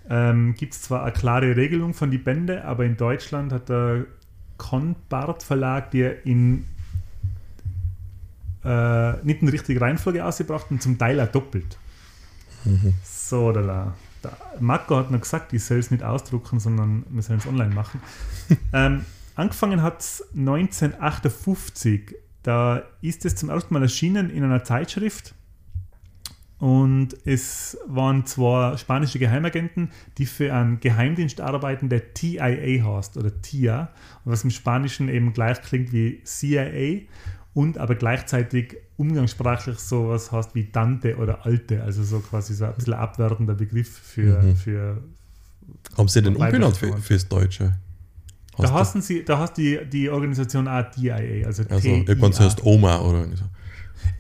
ähm, 0.10 0.54
gibt 0.56 0.74
es 0.74 0.84
zwar 0.84 1.04
eine 1.04 1.14
klare 1.14 1.56
Regelung 1.56 1.94
von 1.94 2.12
die 2.12 2.20
Bände, 2.20 2.64
aber 2.64 2.86
in 2.86 2.96
Deutschland 2.96 3.52
hat 3.52 3.70
der 3.70 4.06
Conbart 4.58 5.44
Verlag 5.44 5.92
die 5.92 6.10
in 6.24 6.66
äh, 8.66 9.14
nicht 9.24 9.42
in 9.42 9.48
die 9.48 9.52
richtige 9.52 9.80
Reihenfolge 9.80 10.26
ausgebracht 10.26 10.68
und 10.72 10.82
zum 10.82 10.98
Teil 10.98 11.20
auch 11.22 11.28
doppelt. 11.28 11.78
So, 13.04 13.52
da, 13.52 13.94
da. 14.22 14.38
Marco 14.60 14.98
hat 14.98 15.12
noch 15.12 15.22
gesagt, 15.22 15.54
ich 15.54 15.64
soll 15.64 15.78
es 15.78 15.92
nicht 15.92 16.04
ausdrucken, 16.04 16.60
sondern 16.60 17.06
wir 17.10 17.22
sollen 17.22 17.40
es 17.40 17.48
online 17.48 17.74
machen. 17.74 18.02
ähm, 18.74 19.06
angefangen 19.36 19.82
hat 19.82 20.02
es 20.02 20.24
1958. 20.36 22.16
Da 22.42 22.84
ist 23.02 23.26
es 23.26 23.36
zum 23.36 23.50
ersten 23.50 23.74
Mal 23.74 23.84
erschienen 23.84 24.30
in 24.30 24.44
einer 24.44 24.64
Zeitschrift. 24.64 25.36
Und 26.58 27.10
es 27.26 27.78
waren 27.86 28.26
zwei 28.26 28.78
spanische 28.78 29.20
Geheimagenten, 29.20 29.92
die 30.18 30.26
für 30.26 30.54
einen 30.54 30.80
Geheimdienst 30.80 31.42
arbeiten, 31.42 31.90
der 31.90 32.14
TIA 32.14 32.48
heißt 32.86 33.18
oder 33.18 33.42
TIA, 33.42 33.90
was 34.24 34.46
im 34.46 34.52
Spanischen 34.52 35.10
eben 35.10 35.34
gleich 35.34 35.62
klingt 35.62 35.92
wie 35.92 36.24
CIA 36.24 37.02
und 37.56 37.78
aber 37.78 37.96
gleichzeitig 37.96 38.76
umgangssprachlich 38.98 39.80
sowas 39.80 40.32
heißt 40.32 40.54
wie 40.54 40.66
Tante 40.72 41.16
oder 41.16 41.46
Alte, 41.46 41.82
also 41.82 42.04
so 42.04 42.20
quasi 42.20 42.54
so 42.54 42.66
ein 42.66 42.74
bisschen 42.76 42.94
abwertender 42.94 43.56
Begriff 43.56 43.90
für, 43.98 44.44
Mhm. 44.44 44.56
für 44.56 45.04
haben 45.98 46.08
sie 46.08 46.22
den 46.22 46.36
umbenannt 46.36 46.78
für, 46.78 46.96
fürs 46.98 47.28
Deutsche? 47.28 47.80
da 48.58 48.72
Hast 48.72 49.02
sie, 49.02 49.24
da 49.26 49.40
heißt 49.40 49.58
die, 49.58 49.80
die 49.92 50.10
Organisation 50.10 50.68
auch 50.68 50.84
TIA, 50.92 51.46
also, 51.46 51.64
also, 51.70 51.88
irgendwann 51.88 52.34
zuerst 52.34 52.64
Oma 52.64 53.00
oder 53.00 53.26
so. 53.36 53.46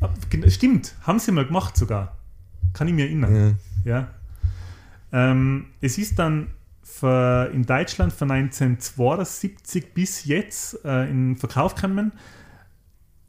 Ah, 0.02 0.10
Stimmt, 0.50 0.96
haben 1.04 1.20
sie 1.20 1.32
mal 1.32 1.46
gemacht 1.46 1.78
sogar. 1.78 2.18
Kann 2.74 2.88
ich 2.88 2.94
mir 2.94 3.06
erinnern. 3.06 3.58
Ja. 3.84 3.92
Ja. 3.92 4.08
Ähm, 5.12 5.68
es 5.82 5.98
ist 5.98 6.18
dann 6.20 6.48
in 7.02 7.66
Deutschland 7.66 8.14
von 8.14 8.32
1972 8.32 9.94
bis 9.94 10.26
jetzt 10.26 10.84
äh, 10.86 11.10
in 11.10 11.36
Verkauf 11.36 11.76
gekommen 11.76 12.14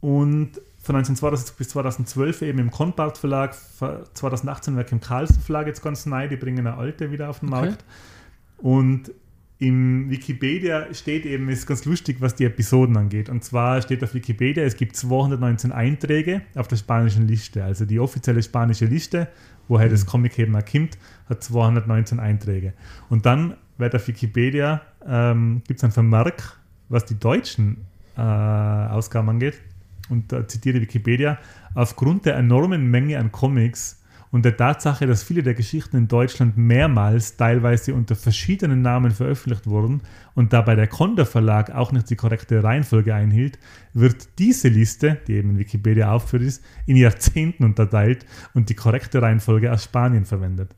und 0.07 0.61
von 0.81 0.95
1972 0.95 1.57
bis 1.57 1.67
2012 1.67 2.41
eben 2.43 2.59
im 2.59 2.71
Konbart 2.71 3.17
Verlag, 3.17 3.53
für 3.53 4.05
2018 4.13 4.77
weg 4.77 4.89
im 4.93 5.01
Carlsen 5.01 5.41
Verlag 5.41 5.67
jetzt 5.67 5.81
ganz 5.81 6.05
neu, 6.05 6.29
die 6.29 6.37
bringen 6.37 6.65
eine 6.65 6.77
alte 6.77 7.11
wieder 7.11 7.29
auf 7.29 7.41
den 7.41 7.49
Okay. 7.51 7.65
Markt. 7.65 7.83
Und 8.59 9.11
im 9.59 10.09
Wikipedia 10.09 10.93
steht 10.93 11.25
eben, 11.25 11.49
ist 11.49 11.67
ganz 11.67 11.83
lustig, 11.83 12.21
was 12.21 12.35
die 12.35 12.45
Episoden 12.45 12.95
angeht. 12.95 13.27
Und 13.27 13.43
zwar 13.43 13.81
steht 13.81 14.01
auf 14.01 14.13
Wikipedia, 14.13 14.63
es 14.63 14.77
gibt 14.77 14.95
219 14.95 15.73
Einträge 15.73 16.41
auf 16.55 16.69
der 16.69 16.77
spanischen 16.77 17.27
Liste. 17.27 17.65
Also 17.65 17.83
die 17.83 17.99
offizielle 17.99 18.41
spanische 18.41 18.85
Liste, 18.85 19.27
woher 19.67 19.89
das 19.89 20.05
Comic 20.05 20.39
eben 20.39 20.55
auch 20.55 20.63
kommt, 20.63 20.97
hat 21.27 21.43
219 21.43 22.21
Einträge. 22.21 22.71
Und 23.09 23.25
dann 23.25 23.55
wird 23.77 23.93
auf 23.93 24.07
Wikipedia, 24.07 24.83
ähm, 25.05 25.63
gibt 25.67 25.81
es 25.81 25.83
einen 25.83 25.91
Vermerk, 25.91 26.57
was 26.87 27.03
die 27.03 27.19
deutschen 27.19 27.85
äh, 28.15 28.21
Ausgaben 28.21 29.27
angeht. 29.27 29.55
Und 30.09 30.31
da 30.31 30.47
zitiere 30.47 30.81
Wikipedia, 30.81 31.37
aufgrund 31.73 32.25
der 32.25 32.35
enormen 32.35 32.89
Menge 32.89 33.19
an 33.19 33.31
Comics 33.31 34.01
und 34.31 34.43
der 34.43 34.57
Tatsache, 34.57 35.07
dass 35.07 35.23
viele 35.23 35.41
der 35.41 35.53
Geschichten 35.53 35.95
in 35.95 36.07
Deutschland 36.07 36.57
mehrmals 36.57 37.37
teilweise 37.37 37.93
unter 37.93 38.15
verschiedenen 38.15 38.81
Namen 38.81 39.11
veröffentlicht 39.11 39.67
wurden 39.67 40.01
und 40.35 40.53
dabei 40.53 40.75
der 40.75 40.87
Konter 40.87 41.25
Verlag 41.25 41.71
auch 41.71 41.91
nicht 41.91 42.09
die 42.09 42.15
korrekte 42.15 42.63
Reihenfolge 42.63 43.15
einhielt, 43.15 43.57
wird 43.93 44.27
diese 44.37 44.67
Liste, 44.67 45.17
die 45.27 45.33
eben 45.33 45.51
in 45.51 45.59
Wikipedia 45.59 46.11
aufgeführt 46.11 46.43
ist, 46.43 46.63
in 46.85 46.97
Jahrzehnten 46.97 47.63
unterteilt 47.63 48.25
und 48.53 48.69
die 48.69 48.75
korrekte 48.75 49.21
Reihenfolge 49.21 49.71
aus 49.71 49.85
Spanien 49.85 50.25
verwendet. 50.25 50.75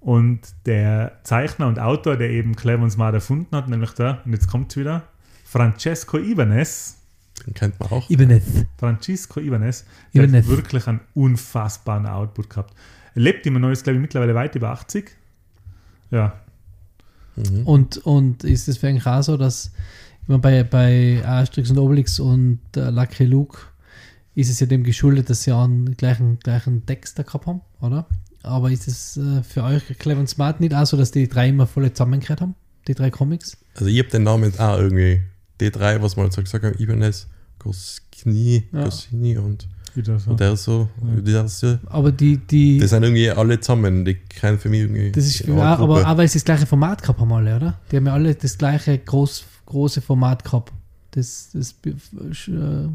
Und 0.00 0.40
der 0.66 1.20
Zeichner 1.22 1.66
und 1.66 1.78
Autor, 1.78 2.16
der 2.16 2.30
eben 2.30 2.56
Clever 2.56 2.82
und 2.82 2.90
Smart 2.90 3.14
erfunden 3.14 3.56
hat, 3.56 3.68
nämlich 3.68 3.92
der, 3.92 4.20
und 4.26 4.32
jetzt 4.32 4.48
kommt 4.48 4.70
es 4.70 4.76
wieder, 4.76 5.04
Francesco 5.44 6.18
Ibanez, 6.18 7.03
Den 7.46 7.54
kennt 7.54 7.78
man 7.80 7.90
auch. 7.90 8.08
Ibanez. 8.10 8.44
Francisco 8.78 9.40
Ibanez, 9.40 9.84
der 10.14 10.24
Ibanez. 10.24 10.46
hat 10.46 10.56
wirklich 10.56 10.86
einen 10.86 11.00
unfassbaren 11.14 12.06
Output 12.06 12.50
gehabt. 12.50 12.74
Er 13.14 13.22
lebt 13.22 13.46
immer 13.46 13.58
noch, 13.58 13.70
ist 13.70 13.84
glaube 13.84 13.96
ich 13.96 14.02
mittlerweile 14.02 14.34
weit 14.34 14.54
über 14.54 14.70
80. 14.70 15.10
Ja, 16.10 16.40
Mhm. 17.36 17.66
Und, 17.66 17.98
und 17.98 18.44
ist 18.44 18.68
es 18.68 18.78
für 18.78 18.88
eigentlich 18.88 19.06
auch 19.06 19.22
so, 19.22 19.36
dass 19.36 19.72
immer 20.28 20.38
bei, 20.38 20.62
bei 20.62 21.22
Asterix 21.24 21.70
und 21.70 21.78
Obelix 21.78 22.20
und 22.20 22.60
äh, 22.76 22.90
Lucky 22.90 23.24
Luke 23.24 23.58
ist 24.34 24.50
es 24.50 24.60
ja 24.60 24.66
dem 24.66 24.84
geschuldet, 24.84 25.30
dass 25.30 25.42
sie 25.42 25.52
auch 25.52 25.64
einen 25.64 25.96
gleichen, 25.96 26.38
gleichen 26.40 26.86
Text 26.86 27.18
da 27.18 27.22
gehabt 27.22 27.46
haben, 27.46 27.60
oder? 27.80 28.06
Aber 28.42 28.70
ist 28.70 28.88
es 28.88 29.16
äh, 29.16 29.42
für 29.42 29.62
euch 29.62 29.82
Clever 29.98 30.20
und 30.20 30.28
Smart 30.28 30.60
nicht 30.60 30.74
auch 30.74 30.86
so, 30.86 30.96
dass 30.96 31.10
die 31.10 31.28
drei 31.28 31.48
immer 31.48 31.66
voll 31.66 31.90
zusammengekehrt 31.92 32.40
haben? 32.40 32.54
Die 32.86 32.94
drei 32.94 33.10
Comics? 33.10 33.56
Also 33.74 33.86
ich 33.86 33.98
habe 33.98 34.10
den 34.10 34.24
Namen 34.24 34.44
jetzt 34.44 34.60
auch 34.60 34.78
irgendwie. 34.78 35.22
Die 35.60 35.70
drei, 35.70 36.00
was 36.02 36.16
wir 36.16 36.22
halt 36.24 36.32
so 36.32 36.42
gesagt 36.42 36.64
haben, 36.64 36.74
Ibanez, 36.78 37.28
Goscinny, 37.58 38.64
Ja. 38.72 38.84
Goscinny 38.84 39.36
und 39.38 39.68
wieder 39.94 40.18
so. 40.18 40.34
der 40.34 40.56
so, 40.56 40.88
der 41.00 41.46
so. 41.48 41.78
Aber 41.86 42.10
die, 42.10 42.36
die 42.36 42.78
Die 42.78 42.86
sind 42.86 43.04
irgendwie 43.04 43.30
alle 43.30 43.60
zusammen, 43.60 44.04
die 44.04 44.14
kennen 44.14 44.58
für 44.58 44.68
mich 44.68 44.80
irgendwie. 44.80 45.12
das 45.12 45.24
ist, 45.26 45.40
ja, 45.46 45.76
aber, 45.76 46.04
aber 46.04 46.24
es 46.24 46.34
ist 46.34 46.42
das 46.42 46.56
gleiche 46.56 46.66
Format 46.66 47.00
gehabt 47.00 47.20
haben 47.20 47.32
alle, 47.32 47.54
oder? 47.56 47.78
Die 47.90 47.96
haben 47.96 48.06
ja 48.06 48.12
alle 48.12 48.34
das 48.34 48.58
gleiche 48.58 48.98
groß, 48.98 49.44
große 49.66 50.00
Format 50.00 50.42
gehabt. 50.44 50.72
Das, 51.12 51.50
das 51.52 51.76
äh, 52.48 52.88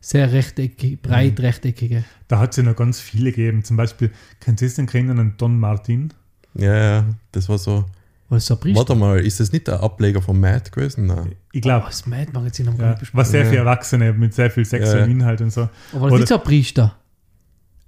sehr 0.00 0.32
rechteckig, 0.32 1.02
breit 1.02 1.40
rechteckige. 1.40 2.04
Da 2.28 2.38
hat 2.38 2.50
es 2.52 2.58
ja 2.58 2.62
noch 2.62 2.76
ganz 2.76 3.00
viele 3.00 3.32
gegeben. 3.32 3.64
Zum 3.64 3.76
Beispiel, 3.76 4.12
kennst 4.38 4.62
du 4.62 4.68
den 4.68 4.86
kennen, 4.86 5.18
einen 5.18 5.36
Don 5.36 5.58
Martin? 5.58 6.12
Ja, 6.54 6.76
ja, 6.76 7.04
das 7.32 7.48
war 7.48 7.58
so. 7.58 7.84
Oder 8.28 8.40
so 8.40 8.54
ein 8.54 8.60
Priester. 8.60 8.78
Warte 8.78 8.94
mal, 8.96 9.20
ist 9.20 9.38
das 9.38 9.52
nicht 9.52 9.68
der 9.68 9.82
Ableger 9.82 10.20
von 10.20 10.38
Mad 10.40 10.70
gewesen? 10.70 11.06
Nein. 11.06 11.36
Ich 11.52 11.60
Oh, 11.60 11.62
glaube, 11.62 11.86
das 11.86 12.06
Mad-Magazin 12.06 12.66
haben 12.66 12.78
wir 12.78 12.84
ja, 12.84 12.90
nicht 12.90 13.00
besprochen. 13.00 13.16
war 13.18 13.24
sehr 13.24 13.44
Ja. 13.44 13.50
viel 13.50 13.58
Erwachsene 13.58 14.12
mit 14.12 14.34
sehr 14.34 14.50
viel 14.50 14.64
sexuellem 14.64 15.10
Ja. 15.10 15.16
Inhalt 15.16 15.40
und 15.42 15.52
so. 15.52 15.68
Aber 15.92 16.06
das 16.10 16.14
ist 16.14 16.18
nicht 16.20 16.28
so 16.28 16.34
ein 16.36 16.42
Priester. 16.42 16.96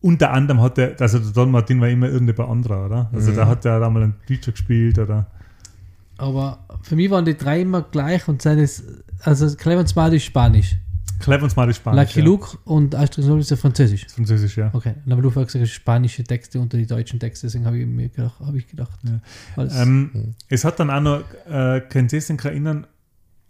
Unter 0.00 0.30
anderem 0.32 0.60
hat 0.62 0.78
er, 0.78 0.94
also 1.00 1.18
der 1.18 1.32
Don 1.32 1.50
Martin 1.50 1.80
war 1.80 1.88
immer 1.88 2.08
irgendein 2.08 2.46
anderer, 2.46 2.86
oder? 2.86 3.10
Also 3.12 3.32
Mhm. 3.32 3.36
da 3.36 3.46
hat 3.48 3.64
er 3.64 3.90
mal 3.90 4.02
einen 4.04 4.14
Teacher 4.28 4.52
gespielt 4.52 4.96
oder. 4.98 5.26
Aber 6.18 6.58
für 6.82 6.94
mich 6.96 7.10
waren 7.10 7.24
die 7.24 7.36
drei 7.36 7.60
immer 7.62 7.82
gleich 7.82 8.28
und 8.28 8.40
seines, 8.42 8.84
also 9.22 9.54
Clever 9.56 9.80
und 9.80 9.88
Smart 9.88 10.12
ist 10.14 10.24
Spanisch. 10.24 10.76
Clever 11.18 11.42
und 11.44 11.50
Smart 11.50 11.70
ist 11.70 11.76
Spanisch. 11.76 12.08
Lucky 12.08 12.18
ja. 12.20 12.24
Luke 12.24 12.58
und 12.64 12.94
Asterix 12.94 13.26
und 13.26 13.32
Obelix 13.32 13.46
ist 13.46 13.50
ja 13.50 13.56
Französisch. 13.56 14.04
Ist 14.06 14.14
Französisch, 14.14 14.56
ja. 14.56 14.70
Okay, 14.72 14.94
dann 15.04 15.12
haben 15.14 15.22
du 15.22 15.30
vorher 15.30 15.46
gesagt, 15.46 15.68
spanische 15.68 16.24
Texte 16.24 16.60
unter 16.60 16.76
die 16.78 16.86
deutschen 16.86 17.18
Texte, 17.20 17.46
deswegen 17.46 17.66
habe 17.66 17.78
ich 17.78 17.86
mir 17.86 18.08
gedacht, 18.08 18.40
habe 18.40 18.58
ich 18.58 18.66
gedacht. 18.66 18.98
Ja. 19.04 19.20
Weil 19.56 19.66
es- 19.66 19.80
Ähm, 19.80 20.34
es 20.48 20.64
hat 20.64 20.78
dann 20.80 20.90
auch 20.90 21.00
noch, 21.00 21.22
äh, 21.50 21.80
könnt 21.88 22.12
ihr 22.12 22.20
sich 22.20 22.44
erinnern, 22.44 22.86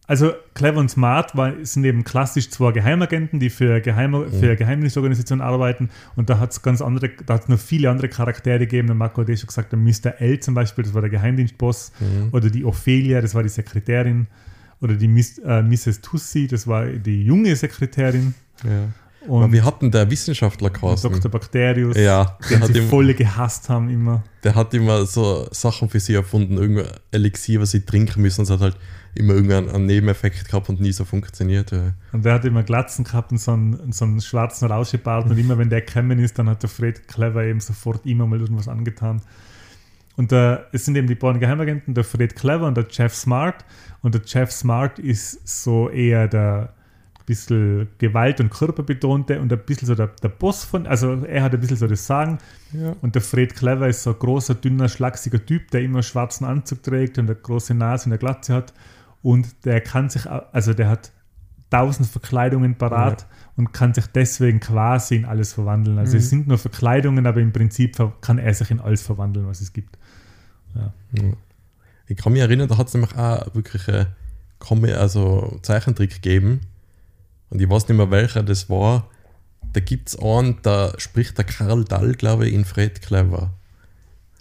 also 0.07 0.33
Clever 0.55 0.79
und 0.81 0.91
Smart 0.91 1.37
war, 1.37 1.53
sind 1.65 1.85
eben 1.85 2.03
klassisch 2.03 2.49
zwei 2.49 2.73
Geheimagenten, 2.73 3.41
die 3.41 3.51
für, 3.51 3.83
Geheim, 3.83 4.15
für 4.33 4.57
Geheimnisorganisationen 4.57 5.45
arbeiten 5.45 5.91
und 6.17 6.31
da 6.31 6.39
hat 6.39 6.53
es 6.53 6.63
ganz 6.63 6.81
andere, 6.81 7.11
da 7.27 7.35
hat 7.35 7.43
es 7.43 7.49
noch 7.49 7.59
viele 7.59 7.91
andere 7.91 8.09
Charaktere 8.09 8.61
gegeben, 8.61 8.87
der 8.89 8.95
Marco 8.97 9.21
hat 9.21 9.29
eh 9.29 9.37
schon 9.37 9.49
gesagt, 9.49 9.71
der 9.71 9.79
Mr. 9.79 10.19
L 10.23 10.41
zum 10.41 10.55
Beispiel, 10.55 10.85
das 10.85 10.95
war 10.95 11.03
der 11.03 11.11
Geheimdienstboss 11.11 11.93
Mhm. 12.01 12.29
oder 12.33 12.49
die 12.49 12.65
Ophelia, 12.65 13.21
das 13.21 13.35
war 13.35 13.43
die 13.43 13.51
Sekretärin 13.51 14.29
oder 14.81 14.95
die 14.95 15.09
Miss, 15.09 15.39
äh, 15.39 15.63
Mrs. 15.63 16.01
Tussi, 16.01 16.47
das 16.47 16.67
war 16.67 16.87
die 16.87 17.23
junge 17.25 17.55
Sekretärin 17.57 18.35
Ja. 18.65 18.89
und 19.27 19.43
Aber 19.45 19.53
wir 19.53 19.65
hatten 19.65 19.91
der 19.91 20.11
Wissenschaftler 20.11 20.71
Carsten. 20.71 21.13
Dr. 21.13 21.31
Bakterius, 21.31 21.97
Ja, 21.97 22.37
der 22.51 22.59
den 22.59 22.61
hat, 22.69 22.75
sie 22.75 22.81
voll 22.83 23.13
gehasst 23.15 23.69
haben 23.69 23.89
immer. 23.91 24.23
der 24.45 24.55
hat 24.55 24.73
immer 24.75 25.05
so 25.07 25.49
Sachen 25.51 25.89
für 25.89 26.01
sie 26.01 26.15
erfunden, 26.15 26.57
irgendein 26.59 26.93
Elixier, 27.11 27.61
was 27.61 27.73
sie 27.73 27.81
trinken 27.85 28.23
müssen. 28.23 28.43
Es 28.43 28.51
hat 28.51 28.61
halt 28.61 28.77
immer 29.15 29.35
irgendeinen 29.35 29.69
einen 29.71 29.87
Nebeneffekt 29.87 30.47
gehabt 30.47 30.69
und 30.69 30.81
nie 30.81 30.93
so 30.93 31.05
funktioniert. 31.05 31.73
Ja. 31.73 31.93
Und 32.13 32.25
der 32.25 32.35
hat 32.35 32.45
immer 32.45 32.63
Glatzen 32.63 33.05
gehabt 33.05 33.33
und 33.33 33.39
so 33.39 33.53
einen, 33.53 33.91
so 33.93 34.05
einen 34.05 34.21
schwarzen 34.21 34.71
Rauschebart. 34.71 35.29
Und 35.29 35.37
immer 35.39 35.59
wenn 35.59 35.71
der 35.71 35.81
gekommen 35.81 36.21
ist, 36.21 36.39
dann 36.39 36.49
hat 36.49 36.63
der 36.63 36.71
Fred 36.71 37.09
Clever 37.09 37.43
eben 37.43 37.59
sofort 37.61 38.07
immer 38.07 38.27
mal 38.29 38.41
irgendwas 38.41 38.69
angetan. 38.69 39.23
Und 40.19 40.33
äh, 40.33 40.59
es 40.73 40.85
sind 40.85 40.97
eben 40.97 41.07
die 41.07 41.15
beiden 41.15 41.39
Geheimagenten, 41.39 41.95
der 41.95 42.03
Fred 42.03 42.35
Clever 42.35 42.67
und 42.67 42.77
der 42.77 42.87
Jeff 42.91 43.15
Smart. 43.15 43.65
Und 44.03 44.15
der 44.17 44.23
Jeff 44.27 44.51
Smart 44.51 44.99
ist 44.99 45.47
so 45.47 45.89
eher 45.89 46.27
der 46.27 46.75
bisschen 47.25 47.89
Gewalt- 47.99 48.41
und 48.41 48.51
Körperbetonte 48.51 49.41
und 49.41 49.53
ein 49.53 49.59
bisschen 49.59 49.87
so 49.87 49.95
der, 49.95 50.09
der 50.23 50.31
Boss 50.31 50.65
von, 50.65 50.87
also 50.87 51.25
er 51.25 51.43
hat 51.43 51.53
ein 51.53 51.61
bisschen 51.61 51.77
so 51.77 51.87
das 51.87 52.07
Sagen. 52.07 52.39
Ja. 52.73 52.97
Und 53.03 53.15
der 53.15 53.23
Fred 53.23 53.55
Clever 53.55 53.87
ist 53.87 54.03
so 54.03 54.11
ein 54.11 54.19
großer, 54.19 54.55
dünner, 54.55 54.89
schlachsiger 54.89 55.45
Typ, 55.45 55.71
der 55.71 55.83
immer 55.83 55.99
einen 55.99 56.03
schwarzen 56.03 56.47
Anzug 56.47 56.83
trägt 56.83 57.19
und 57.19 57.27
eine 57.27 57.37
große 57.37 57.75
Nase 57.75 58.07
und 58.07 58.13
eine 58.13 58.19
Glatze 58.19 58.55
hat. 58.55 58.73
Und 59.23 59.67
der 59.67 59.83
kann 59.83 60.09
sich, 60.09 60.27
also 60.29 60.73
der 60.73 60.89
hat 60.89 61.13
tausend 61.71 62.09
Verkleidungen 62.09 62.77
parat 62.77 63.27
und 63.57 63.73
kann 63.73 63.93
sich 63.93 64.07
deswegen 64.07 64.59
quasi 64.59 65.17
in 65.17 65.27
alles 65.27 65.53
verwandeln. 65.53 65.99
Also 65.99 66.17
es 66.17 66.31
sind 66.31 66.49
nur 66.49 66.57
Verkleidungen, 66.57 67.27
aber 67.27 67.41
im 67.41 67.53
Prinzip 67.53 67.97
kann 68.23 68.39
er 68.39 68.55
sich 68.55 68.71
in 68.71 68.81
alles 68.81 69.03
verwandeln, 69.03 69.47
was 69.47 69.61
es 69.61 69.75
gibt. 69.75 69.98
Ich 72.07 72.17
kann 72.17 72.33
mich 72.33 72.43
erinnern, 72.43 72.69
da 72.69 72.79
hat 72.79 72.89
es 72.89 72.95
nämlich 72.95 73.15
auch 73.17 73.55
wirklich 73.55 73.89
einen 73.89 74.07
Comic, 74.59 74.95
also 74.95 75.59
Zeichentrick 75.63 76.11
gegeben. 76.11 76.61
Und 77.51 77.61
ich 77.61 77.69
weiß 77.69 77.89
nicht 77.89 77.97
mehr 77.97 78.11
welcher 78.11 78.43
das 78.43 78.69
war. 78.69 79.09
Da 79.73 79.81
gibt 79.81 80.09
es 80.09 80.19
einen, 80.19 80.59
da 80.63 80.93
spricht 80.99 81.37
der 81.37 81.45
Karl 81.45 81.85
Dall, 81.85 82.15
glaube 82.15 82.49
ich, 82.49 82.55
in 82.55 82.65
Fred 82.65 83.03
Clever. 83.03 83.53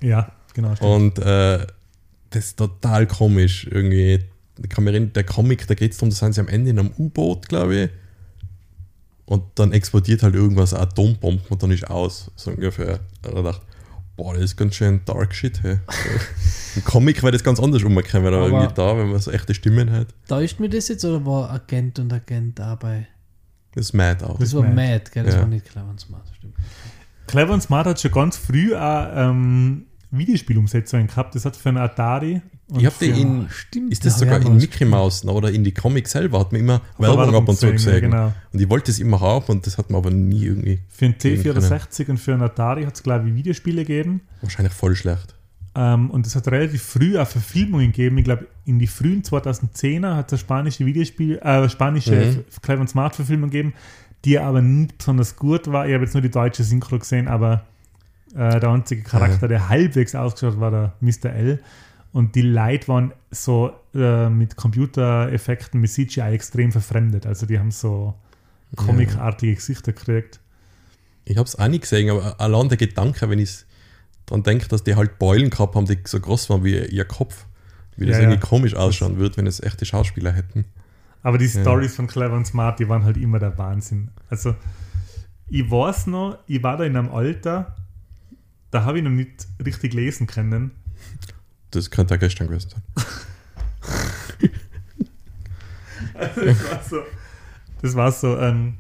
Ja, 0.01 0.31
genau. 0.53 0.75
stimmt. 0.75 1.19
Und 1.19 1.19
äh, 1.19 1.65
das 2.29 2.45
ist 2.45 2.57
total 2.57 3.07
komisch. 3.07 3.67
Irgendwie, 3.69 4.23
ich 4.61 4.69
kann 4.69 4.83
mich 4.83 4.93
erinnern, 4.93 5.13
der 5.13 5.23
Comic, 5.23 5.67
da 5.67 5.73
geht 5.73 5.91
es 5.91 5.97
darum, 5.97 6.09
da 6.09 6.15
sind 6.15 6.33
sie 6.33 6.41
am 6.41 6.47
Ende 6.47 6.69
in 6.69 6.79
einem 6.79 6.91
U-Boot, 6.97 7.49
glaube 7.49 7.75
ich. 7.75 7.89
Und 9.25 9.43
dann 9.55 9.73
explodiert 9.73 10.23
halt 10.23 10.35
irgendwas, 10.35 10.73
eine 10.73 10.83
Atombombe 10.83 11.43
und 11.49 11.61
dann 11.61 11.71
ist 11.71 11.89
aus. 11.89 12.31
So 12.37 12.51
ungefähr. 12.51 13.01
Und 13.23 13.37
ich 13.37 13.43
dachte, 13.43 13.61
boah, 14.17 14.33
das 14.33 14.43
ist 14.43 14.57
ganz 14.57 14.75
schön 14.75 14.99
dark 15.05 15.33
shit, 15.33 15.61
hey. 15.63 15.77
Im 16.75 16.83
Comic 16.83 17.23
wäre 17.23 17.31
das 17.31 17.43
ganz 17.43 17.59
anders 17.59 17.83
umgekommen, 17.83 18.27
aber, 18.27 18.37
Aber- 18.37 18.47
irgendwie 18.47 18.73
da, 18.75 18.97
wenn 18.97 19.09
man 19.11 19.19
so 19.19 19.31
echte 19.31 19.53
Stimmen 19.53 19.89
hat, 19.91 20.07
Täuscht 20.27 20.59
mir 20.59 20.67
das 20.69 20.89
jetzt 20.89 21.05
oder 21.05 21.25
war 21.25 21.49
Agent 21.51 21.99
und 21.99 22.11
Agent 22.11 22.59
dabei? 22.59 23.07
das 23.73 23.85
ist 23.87 23.93
mad 23.93 24.25
auch. 24.25 24.37
Das 24.39 24.53
war 24.55 24.63
Mad. 24.63 24.73
Mad, 24.75 25.03
gell? 25.13 25.23
Das 25.23 25.35
Ja. 25.35 25.41
war 25.41 25.47
nicht 25.47 25.65
Clever 25.69 25.87
und 25.89 25.99
Smart, 25.99 26.23
stimmt. 26.35 26.55
Clever 27.27 27.53
und 27.53 27.61
Smart 27.61 27.85
hat 27.87 28.01
schon 28.01 28.11
ganz 28.11 28.35
früh 28.37 28.75
auch 28.75 29.07
ähm, 29.15 29.85
Videospielumsetzungen 30.11 31.07
gehabt. 31.07 31.35
Das 31.35 31.45
hat 31.45 31.55
für 31.55 31.69
einen 31.69 31.77
Atari. 31.77 32.41
Und 32.69 32.79
Ich 32.79 32.85
habe 32.85 32.95
die 32.99 33.09
in, 33.21 33.47
Stimmt. 33.49 33.91
ist 33.91 34.05
das 34.05 34.19
sogar 34.19 34.41
in 34.41 34.57
Mickey 34.57 34.85
Mouse 34.85 35.23
oder 35.25 35.49
in 35.51 35.63
die 35.63 35.73
Comics 35.73 36.11
selber, 36.11 36.39
hat 36.39 36.51
man 36.51 36.61
immer 36.61 36.81
Werbung 36.97 37.35
ab 37.35 37.47
und 37.47 37.57
zu 37.57 37.71
gesehen. 37.71 38.01
Genau. 38.01 38.33
Und 38.51 38.59
ich 38.61 38.69
wollte 38.69 38.91
es 38.91 38.99
immer 38.99 39.19
haben 39.21 39.45
und 39.47 39.65
das 39.65 39.77
hat 39.77 39.89
man 39.89 39.99
aber 39.99 40.11
nie 40.11 40.43
irgendwie, 40.45 40.79
Für 40.89 41.05
einen 41.05 41.15
Sehen 41.17 41.41
C64 41.41 42.09
und 42.09 42.17
für 42.19 42.33
einen 42.33 42.41
Atari 42.43 42.83
hat 42.83 42.95
es, 42.95 43.03
glaube 43.03 43.29
ich, 43.29 43.35
Videospiele 43.35 43.83
gegeben. 43.85 44.21
wahrscheinlich 44.41 44.73
voll 44.73 44.95
schlecht. 44.95 45.33
Ähm, 45.75 46.09
und 46.09 46.25
es 46.25 46.35
hat 46.35 46.47
relativ 46.47 46.81
früh 46.81 47.17
auch 47.19 47.27
Verfilmungen 47.27 47.91
gegeben. 47.91 48.17
Ich 48.17 48.23
glaube, 48.25 48.47
in 48.65 48.79
die 48.79 48.87
frühen 48.87 49.21
2010er 49.21 50.15
hat 50.15 50.27
es 50.27 50.33
eine 50.33 50.39
spanische 50.39 50.85
Videospiel, 50.85 51.37
äh, 51.37 51.69
spanische 51.69 52.15
Mhm. 52.15 52.43
Clever 52.63 52.81
und 52.81 52.89
Smart 52.89 53.15
Verfilmung 53.15 53.49
gegeben, 53.51 53.73
die 54.25 54.39
aber 54.39 54.61
nicht 54.61 54.97
besonders 54.97 55.35
gut 55.35 55.71
war. 55.71 55.87
Ich 55.87 55.93
habe 55.93 56.03
jetzt 56.03 56.13
nur 56.15 56.21
die 56.23 56.31
deutsche 56.31 56.63
Synchro 56.63 56.97
gesehen, 56.97 57.27
aber 57.27 57.63
äh, 58.35 58.59
der 58.59 58.69
einzige 58.69 59.03
Charakter, 59.03 59.47
der 59.47 59.69
halbwegs 59.69 60.15
ausgeschaut 60.15 60.59
war 60.59 60.71
der 60.71 60.93
Mr. 60.99 61.29
L. 61.31 61.59
und 62.17 62.33
die 62.33 62.41
Leute 62.41 62.87
waren 62.87 63.13
so 63.29 63.71
äh, 63.93 64.27
mit 64.27 64.55
Computereffekten, 64.55 65.79
mit 65.79 65.91
CGI 65.91 66.33
extrem 66.33 66.71
verfremdet. 66.71 67.27
Also 67.27 67.45
die 67.45 67.59
haben 67.59 67.69
so 67.69 68.15
comicartige 68.75 69.53
Gesichter 69.53 69.93
gekriegt. 69.93 70.39
Ich 71.25 71.37
habe 71.37 71.45
es 71.45 71.55
auch 71.59 71.67
nicht 71.67 71.81
gesehen, 71.81 72.09
aber 72.09 72.41
allein 72.41 72.69
der 72.69 72.77
Gedanke, 72.79 73.29
wenn 73.29 73.37
ich 73.37 73.65
dran 74.25 74.41
denke, 74.41 74.67
dass 74.67 74.83
die 74.83 74.95
halt 74.95 75.19
Beulen 75.19 75.51
gehabt 75.51 75.75
haben, 75.75 75.85
die 75.85 75.99
so 76.05 76.19
groß 76.19 76.49
waren 76.49 76.63
wie 76.63 76.79
ihr 76.87 77.05
Kopf, 77.05 77.45
wie 77.97 78.07
das 78.07 78.15
Ja, 78.15 78.23
irgendwie 78.23 78.39
ja. 78.41 78.49
komisch 78.49 78.73
ausschauen 78.73 79.17
würde, 79.17 79.37
wenn 79.37 79.45
es 79.45 79.61
echte 79.61 79.85
Schauspieler 79.85 80.31
hätten. 80.31 80.65
Aber 81.21 81.37
die 81.37 81.45
Ja. 81.45 81.61
Stories 81.61 81.95
von 81.95 82.07
Clever 82.07 82.35
und 82.35 82.47
Smart, 82.47 82.79
die 82.79 82.89
waren 82.89 83.03
halt 83.03 83.17
immer 83.17 83.37
der 83.37 83.55
Wahnsinn. 83.59 84.09
Also, 84.31 84.55
ich 85.49 85.69
weiß 85.69 86.07
noch, 86.07 86.39
ich 86.47 86.63
war 86.63 86.77
da 86.77 86.83
in 86.83 86.97
einem 86.97 87.09
Alter, 87.11 87.75
da 88.71 88.85
habe 88.85 88.97
ich 88.97 89.03
noch 89.03 89.11
nicht 89.11 89.47
richtig 89.63 89.93
lesen 89.93 90.25
können. 90.25 90.71
Das 91.71 91.91
könnte 91.91 92.15
auch 92.15 92.19
gestern 92.19 92.47
gewesen 92.47 92.69
sein. 92.69 92.83
Also, 96.13 96.41
das 96.45 96.71
war 96.71 96.83
so, 96.83 97.03
das 97.81 97.95
war 97.95 98.11
so, 98.11 98.37
ähm, 98.37 98.77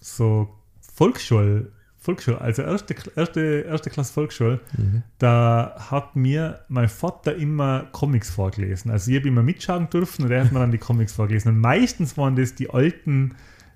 so 0.00 0.54
Volksschule, 0.94 1.72
Volksschule, 1.98 2.40
also 2.40 2.62
erste, 2.62 2.94
erste, 3.14 3.40
erste 3.68 3.90
Klasse 3.90 4.12
Volksschule, 4.12 4.60
da 5.18 5.76
hat 5.90 6.16
mir 6.16 6.60
mein 6.68 6.88
Vater 6.88 7.36
immer 7.36 7.88
Comics 7.92 8.30
vorgelesen. 8.30 8.90
Also 8.90 9.10
ich 9.10 9.18
habe 9.18 9.28
immer 9.28 9.42
mitschauen 9.42 9.90
dürfen 9.90 10.24
und 10.24 10.30
er 10.30 10.44
hat 10.44 10.52
mir 10.52 10.60
dann 10.60 10.72
die 10.72 10.78
Comics 10.78 11.12
vorgelesen. 11.12 11.54
Und 11.54 11.60
meistens 11.60 12.16
waren 12.16 12.36
das 12.36 12.54
die 12.54 12.70
alten, 12.70 13.34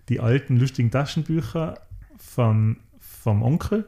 die 0.09 0.21
alten 0.21 0.57
lustigen 0.57 0.91
Taschenbücher 0.91 1.79
von, 2.17 2.79
vom 2.99 3.43
Onkel, 3.43 3.85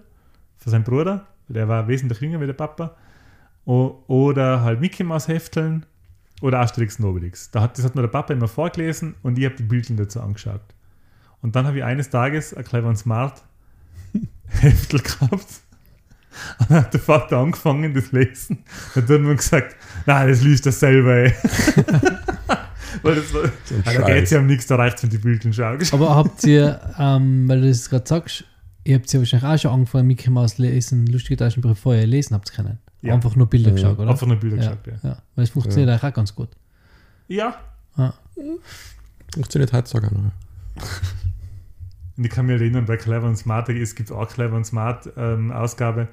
von 0.59 0.71
seinem 0.71 0.85
Bruder, 0.85 1.27
der 1.49 1.69
war 1.69 1.89
wesentlich 1.89 2.21
jünger 2.21 2.41
wie 2.41 2.47
der 2.47 2.53
Papa. 2.55 2.97
Oder 3.65 4.63
halt 4.63 4.81
Mickey 4.81 5.05
Mouse 5.05 5.29
Hefteln 5.29 5.87
oder 6.43 6.61
Asterix 6.61 6.99
und 6.99 7.07
Obelix. 7.07 7.51
Da 7.51 7.63
hat, 7.63 7.79
das 7.79 7.85
hat 7.85 7.95
mir 7.95 8.03
der 8.03 8.09
Papa 8.09 8.33
immer 8.33 8.49
vorgelesen 8.49 9.15
und 9.23 9.39
ich 9.39 9.45
habe 9.47 9.55
die 9.55 9.63
Bildchen 9.63 9.97
dazu 9.97 10.21
angeschaut. 10.21 10.61
Und 11.41 11.57
dann 11.57 11.67
habe 11.67 11.79
ich 11.79 11.85
eines 11.85 12.11
Tages 12.11 12.55
ein 12.55 12.65
Clever 12.65 12.89
und 12.89 12.97
Smart 12.97 13.43
Heftel 14.49 15.01
gehabt. 15.01 15.47
Und 16.59 16.71
dann 16.71 16.79
hat 16.79 16.93
der 16.93 17.01
Vater 17.01 17.39
angefangen, 17.39 17.95
das 17.95 18.13
Lesen. 18.13 18.65
Und 18.95 19.09
dann 19.09 19.19
hat 19.19 19.27
man 19.27 19.37
gesagt, 19.37 19.77
nein, 20.05 20.29
das 20.29 20.43
liest 20.43 20.67
das 20.67 20.81
selber. 20.81 21.15
Ey. 21.15 21.35
Weil 23.03 23.17
das 23.17 23.35
war, 23.35 23.45
ein 23.45 23.53
ah, 23.85 23.93
da 23.93 24.03
geht 24.03 24.25
es 24.25 24.31
ja 24.31 24.39
um 24.39 24.47
nichts, 24.47 24.67
da 24.67 24.77
reicht 24.77 25.03
wenn 25.03 25.11
die 25.11 25.19
Bildchen 25.19 25.53
schaust. 25.53 25.93
Aber 25.93 26.15
habt 26.15 26.45
ihr, 26.45 26.81
ähm, 26.99 27.49
weil 27.49 27.61
du 27.61 27.69
das 27.69 27.91
gerade 27.91 28.07
sagst, 28.07 28.45
ihr 28.85 28.97
habt 28.97 29.13
ja 29.13 29.19
wahrscheinlich 29.19 29.49
auch 29.49 29.59
schon 29.59 29.71
angefangen, 29.73 30.07
Mickey 30.07 30.31
Mouse 30.31 30.59
lesen, 30.59 31.07
lustige 31.07 31.37
Taschenbücher 31.37 31.75
vorher 31.75 32.03
ihr 32.03 32.09
lesen 32.09 32.35
habt 32.35 32.53
können. 32.53 32.79
Ja. 33.05 33.15
Einfach 33.15 33.37
nur 33.37 33.49
Bilder 33.49 33.69
Ja. 33.71 33.75
geschaut, 33.75 33.99
oder? 33.99 34.11
Einfach 34.11 34.27
nur 34.27 34.37
Bilder 34.37 34.57
ja. 34.57 34.63
geschaut, 34.71 34.87
ja. 34.87 35.09
ja. 35.11 35.19
Weil 35.35 35.45
es 35.45 35.51
funktioniert 35.51 35.91
eigentlich 35.91 36.05
auch 36.05 36.15
ganz 36.15 36.35
gut. 36.35 36.49
Ja, 37.29 37.57
Ja. 37.97 38.15
Funktioniert 39.33 39.73
heutzutage 39.73 40.09
auch 40.09 40.13
noch. 40.13 40.33
Und 42.17 42.25
ich 42.25 42.31
kann 42.31 42.47
mich 42.47 42.61
erinnern, 42.61 42.85
bei 42.85 42.97
Clever 42.97 43.27
und 43.27 43.37
Smart, 43.37 43.69
es 43.69 43.95
gibt 43.95 44.13
auch 44.13 44.29
Clever 44.29 44.57
und 44.57 44.65
Smart 44.65 45.11
ähm, 45.17 45.51
Ausgabe, 45.51 46.09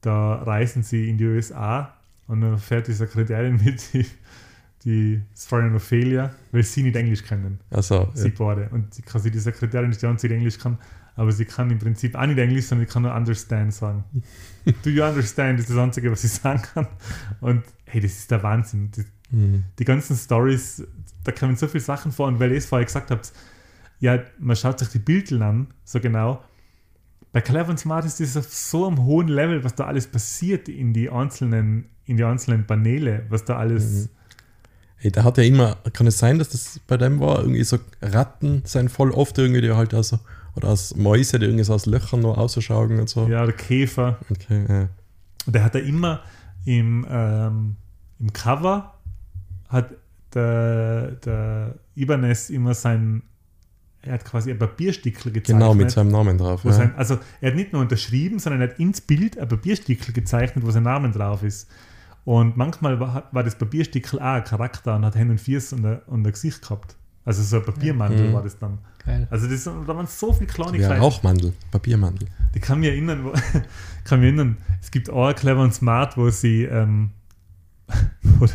da 0.00 0.36
reisen 0.42 0.82
sie 0.82 1.08
in 1.10 1.18
die 1.18 1.26
USA 1.26 1.92
und 2.26 2.40
dann 2.40 2.58
fährt 2.58 2.88
die 2.88 2.92
Sekretärin 2.92 3.60
mit, 3.62 3.92
die, 3.92 4.06
die 4.84 5.20
ist 5.34 5.48
Foreign 5.48 5.74
Ophelia, 5.76 6.30
weil 6.52 6.62
sie 6.62 6.82
nicht 6.82 6.96
Englisch 6.96 7.22
können, 7.24 7.60
Also, 7.70 8.10
sie 8.14 8.28
ja. 8.28 8.34
beide. 8.38 8.68
Und 8.70 8.94
sie, 8.94 9.02
quasi 9.02 9.30
die 9.30 9.38
Sekretärin 9.38 9.90
ist 9.90 10.00
die 10.02 10.06
einzige, 10.06 10.32
die 10.34 10.38
Englisch 10.38 10.58
kann, 10.58 10.78
aber 11.16 11.32
sie 11.32 11.44
kann 11.44 11.70
im 11.70 11.78
Prinzip 11.78 12.14
auch 12.14 12.26
nicht 12.26 12.38
Englisch, 12.38 12.66
sondern 12.66 12.86
sie 12.86 12.92
kann 12.92 13.02
nur 13.02 13.14
understand 13.14 13.74
sagen. 13.74 14.04
Do 14.84 14.90
you 14.90 15.04
understand 15.04 15.60
ist 15.60 15.70
das 15.70 15.76
Einzige, 15.76 16.10
was 16.10 16.22
sie 16.22 16.28
sagen 16.28 16.62
kann. 16.62 16.86
Und 17.40 17.64
hey, 17.84 18.00
das 18.00 18.12
ist 18.12 18.30
der 18.30 18.42
Wahnsinn. 18.42 18.90
Die, 18.92 19.04
Mhm. 19.32 19.64
die 19.78 19.84
ganzen 19.86 20.14
Stories, 20.14 20.86
da 21.24 21.32
kommen 21.32 21.56
so 21.56 21.66
viele 21.66 21.82
Sachen 21.82 22.12
vor 22.12 22.26
und 22.28 22.38
weil 22.38 22.50
ihr 22.52 22.58
es 22.58 22.66
vorher 22.66 22.84
gesagt 22.84 23.10
habt, 23.10 23.32
ja, 23.98 24.18
man 24.38 24.56
schaut 24.56 24.78
sich 24.78 24.88
die 24.88 24.98
Bilder 24.98 25.40
an, 25.46 25.68
so 25.84 26.00
genau. 26.00 26.44
Bei 27.32 27.40
Clever 27.40 27.70
und 27.70 27.78
Smart 27.78 28.04
ist 28.04 28.20
das 28.20 28.36
auf 28.36 28.52
so 28.52 28.86
einem 28.86 29.04
hohen 29.04 29.28
Level, 29.28 29.64
was 29.64 29.74
da 29.74 29.86
alles 29.86 30.06
passiert 30.06 30.68
in 30.68 30.92
die 30.92 31.08
einzelnen, 31.08 31.86
in 32.04 32.18
die 32.18 32.24
einzelnen 32.24 32.66
Paneele, 32.66 33.24
was 33.30 33.46
da 33.46 33.56
alles. 33.56 34.10
Hey, 34.96 35.10
da 35.10 35.24
hat 35.24 35.38
ja 35.38 35.44
immer, 35.44 35.76
kann 35.94 36.06
es 36.06 36.18
sein, 36.18 36.38
dass 36.38 36.50
das 36.50 36.78
bei 36.86 36.98
dem 36.98 37.18
war, 37.18 37.40
irgendwie 37.40 37.64
so 37.64 37.78
Ratten 38.02 38.60
sind 38.66 38.90
voll 38.90 39.12
oft 39.12 39.38
irgendwie, 39.38 39.62
die 39.62 39.72
halt 39.72 39.94
also, 39.94 40.18
oder 40.54 40.68
aus 40.68 40.94
Mäuse, 40.96 41.38
die 41.38 41.46
irgendwie 41.46 41.64
so 41.64 41.74
aus 41.74 41.86
Löchern 41.86 42.20
noch 42.20 42.36
ausschauen 42.36 42.98
und 42.98 43.08
so. 43.08 43.26
Ja, 43.26 43.44
der 43.44 43.54
Käfer. 43.54 44.18
Okay, 44.30 44.64
ja. 44.68 44.88
Und 45.46 45.54
der 45.54 45.64
hat 45.64 45.74
da 45.74 45.78
immer 45.78 46.20
im, 46.64 47.06
ähm, 47.08 47.76
im 48.18 48.32
Cover 48.32 48.94
hat 49.68 49.90
der, 50.34 51.12
der 51.12 51.74
Ibanez 51.94 52.50
immer 52.50 52.74
sein, 52.74 53.22
er 54.02 54.14
hat 54.14 54.24
quasi 54.24 54.50
ein 54.50 54.58
Papierstickel 54.58 55.32
gezeichnet. 55.32 55.60
Genau, 55.60 55.74
mit 55.74 55.90
seinem 55.90 56.10
Namen 56.10 56.38
drauf. 56.38 56.64
Ja. 56.64 56.72
sein, 56.72 56.94
also 56.96 57.18
er 57.40 57.50
hat 57.50 57.56
nicht 57.56 57.72
nur 57.72 57.82
unterschrieben, 57.82 58.38
sondern 58.38 58.62
er 58.62 58.70
hat 58.70 58.78
ins 58.78 59.00
Bild 59.00 59.38
ein 59.38 59.48
Papierstickel 59.48 60.12
gezeichnet, 60.12 60.64
wo 60.64 60.70
sein 60.70 60.82
Name 60.82 61.10
drauf 61.10 61.42
ist. 61.42 61.70
Und 62.24 62.56
manchmal 62.56 63.00
war, 63.00 63.28
war 63.32 63.42
das 63.42 63.56
Papierstickel 63.56 64.18
auch 64.20 64.24
ein 64.24 64.44
Charakter 64.44 64.96
und 64.96 65.04
hat 65.04 65.16
Hände 65.16 65.32
und 65.32 65.40
Füße 65.40 65.76
und 65.76 65.84
ein, 65.84 65.98
und 66.06 66.26
ein 66.26 66.32
Gesicht 66.32 66.62
gehabt. 66.62 66.96
Also 67.24 67.42
so 67.42 67.58
ein 67.58 67.64
Papiermantel 67.64 68.28
Mhm. 68.28 68.32
war 68.34 68.42
das 68.42 68.58
dann. 68.58 68.78
Geil. 69.04 69.26
Also 69.30 69.48
das, 69.48 69.64
da 69.64 69.86
waren 69.88 70.06
so 70.06 70.32
viele 70.32 70.46
Kleinigkeiten. 70.46 71.00
Rauchmandel, 71.00 71.52
Papiermandel. 71.70 72.28
Ich 72.54 72.62
kann 72.62 72.80
mich 72.80 72.88
erinnern, 72.90 73.24
wo, 73.24 73.32
kann 74.04 74.20
mich 74.20 74.28
erinnern, 74.28 74.56
es 74.80 74.90
gibt 74.90 75.10
auch 75.10 75.26
ein 75.28 75.34
Clever 75.34 75.62
und 75.62 75.74
Smart, 75.74 76.16
wo 76.16 76.30
sie, 76.30 76.64
ähm, 76.64 77.10
wo, 78.22 78.46
der, 78.46 78.54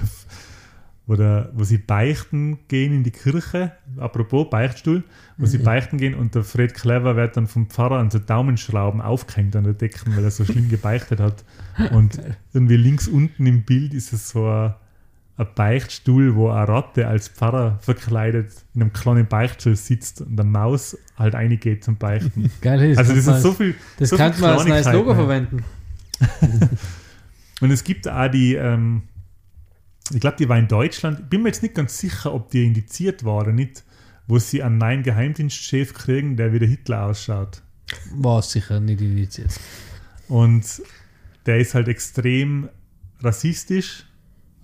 wo, 1.05 1.15
der, 1.15 1.49
wo 1.53 1.63
sie 1.63 1.77
beichten 1.77 2.59
gehen 2.67 2.93
in 2.93 3.03
die 3.03 3.11
Kirche, 3.11 3.71
apropos 3.97 4.49
Beichtstuhl, 4.49 5.03
wo 5.37 5.45
sie 5.45 5.57
beichten 5.59 5.97
gehen 5.97 6.15
und 6.15 6.35
der 6.35 6.43
Fred 6.43 6.73
Clever 6.73 7.15
wird 7.15 7.37
dann 7.37 7.47
vom 7.47 7.67
Pfarrer 7.67 7.99
an 7.99 8.09
so 8.09 8.19
Daumenschrauben 8.19 9.01
aufgehängt 9.01 9.55
an 9.55 9.63
der 9.65 9.73
Decke, 9.73 9.99
weil 10.15 10.23
er 10.23 10.31
so 10.31 10.43
schlimm 10.45 10.69
gebeichtet 10.69 11.19
hat. 11.19 11.43
Und 11.91 12.19
irgendwie 12.53 12.77
links 12.77 13.07
unten 13.07 13.45
im 13.45 13.63
Bild 13.63 13.93
ist 13.93 14.11
es 14.13 14.29
so 14.29 14.47
ein, 14.49 14.73
ein 15.37 15.47
Beichtstuhl, 15.53 16.35
wo 16.35 16.49
eine 16.49 16.67
Ratte 16.67 17.07
als 17.07 17.27
Pfarrer 17.27 17.77
verkleidet 17.79 18.51
in 18.73 18.81
einem 18.81 18.93
kleinen 18.93 19.27
Beichtstuhl 19.27 19.75
sitzt 19.75 20.21
und 20.21 20.39
eine 20.39 20.49
Maus 20.49 20.97
halt 21.17 21.35
reingeht 21.35 21.83
zum 21.83 21.97
Beichten. 21.97 22.51
Geil, 22.61 22.89
das 22.89 22.97
Also 22.97 23.15
das 23.15 23.25
kann 23.25 23.35
ist 23.35 23.41
so 23.43 23.53
viel. 23.53 23.75
Das 23.99 24.09
so 24.09 24.17
kann 24.17 24.33
viel 24.33 24.41
man 24.41 24.51
als 24.51 24.65
neues 24.65 24.91
Logo 24.91 25.13
verwenden. 25.13 25.63
Und 27.59 27.71
es 27.71 27.83
gibt 27.83 28.07
auch 28.07 28.27
die, 28.27 28.53
ähm, 28.53 29.03
ich 30.11 30.19
glaube, 30.19 30.37
die 30.37 30.47
war 30.47 30.59
in 30.59 30.67
Deutschland, 30.67 31.19
ich 31.21 31.25
bin 31.25 31.41
mir 31.41 31.49
jetzt 31.49 31.63
nicht 31.63 31.73
ganz 31.73 31.97
sicher, 31.97 32.33
ob 32.33 32.51
die 32.51 32.65
indiziert 32.65 33.23
war 33.23 33.41
oder 33.41 33.51
nicht, 33.51 33.83
wo 34.27 34.37
sie 34.37 34.61
einen 34.61 34.77
neuen 34.77 35.01
Geheimdienstchef 35.01 35.93
kriegen, 35.93 36.37
der 36.37 36.53
wie 36.53 36.59
der 36.59 36.67
Hitler 36.67 37.05
ausschaut. 37.05 37.63
War 38.13 38.43
sicher 38.43 38.79
nicht 38.79 39.01
indiziert. 39.01 39.59
Und 40.27 40.83
der 41.47 41.59
ist 41.59 41.73
halt 41.73 41.87
extrem 41.87 42.69
rassistisch 43.21 44.07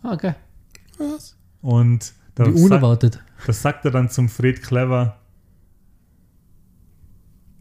Ah, 0.03 0.13
okay. 0.13 0.33
Was? 0.97 1.37
und 1.63 2.13
da, 2.35 2.45
Wie 2.45 2.51
sagt, 2.51 2.65
unerwartet. 2.65 3.19
da 3.47 3.53
sagt 3.53 3.85
er 3.85 3.91
dann 3.91 4.09
zum 4.09 4.29
Fred 4.29 4.61
Clever, 4.61 5.19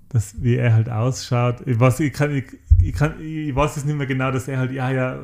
dass, 0.09 0.43
wie 0.43 0.57
er 0.57 0.75
halt 0.75 0.91
ausschaut. 0.91 1.67
Ich 1.67 1.79
weiß, 1.79 2.01
ich, 2.01 2.13
kann, 2.13 2.35
ich, 2.35 2.45
ich, 2.83 2.93
kann, 2.93 3.21
ich 3.21 3.55
weiß 3.55 3.77
es 3.77 3.85
nicht 3.85 3.97
mehr 3.97 4.07
genau, 4.07 4.31
dass 4.31 4.49
er 4.49 4.59
halt, 4.59 4.73
ja, 4.73 4.91
ja, 4.91 5.23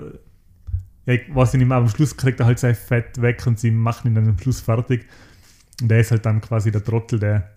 ja 1.07 1.15
ich 1.15 1.35
weiß 1.35 1.55
nicht 1.55 1.67
mehr, 1.67 1.77
aber 1.77 1.87
am 1.87 1.91
Schluss 1.91 2.17
kriegt 2.17 2.41
er 2.41 2.47
halt 2.47 2.59
sein 2.59 2.75
Fett 2.75 3.21
weg 3.21 3.47
und 3.47 3.59
sie 3.59 3.71
machen 3.71 4.09
ihn 4.09 4.15
dann 4.15 4.29
am 4.29 4.39
Schluss 4.39 4.61
fertig. 4.61 5.07
Und 5.83 5.91
er 5.91 6.01
ist 6.01 6.11
halt 6.11 6.25
dann 6.25 6.41
quasi 6.41 6.71
der 6.71 6.85
Trottel, 6.85 7.19
der, 7.19 7.51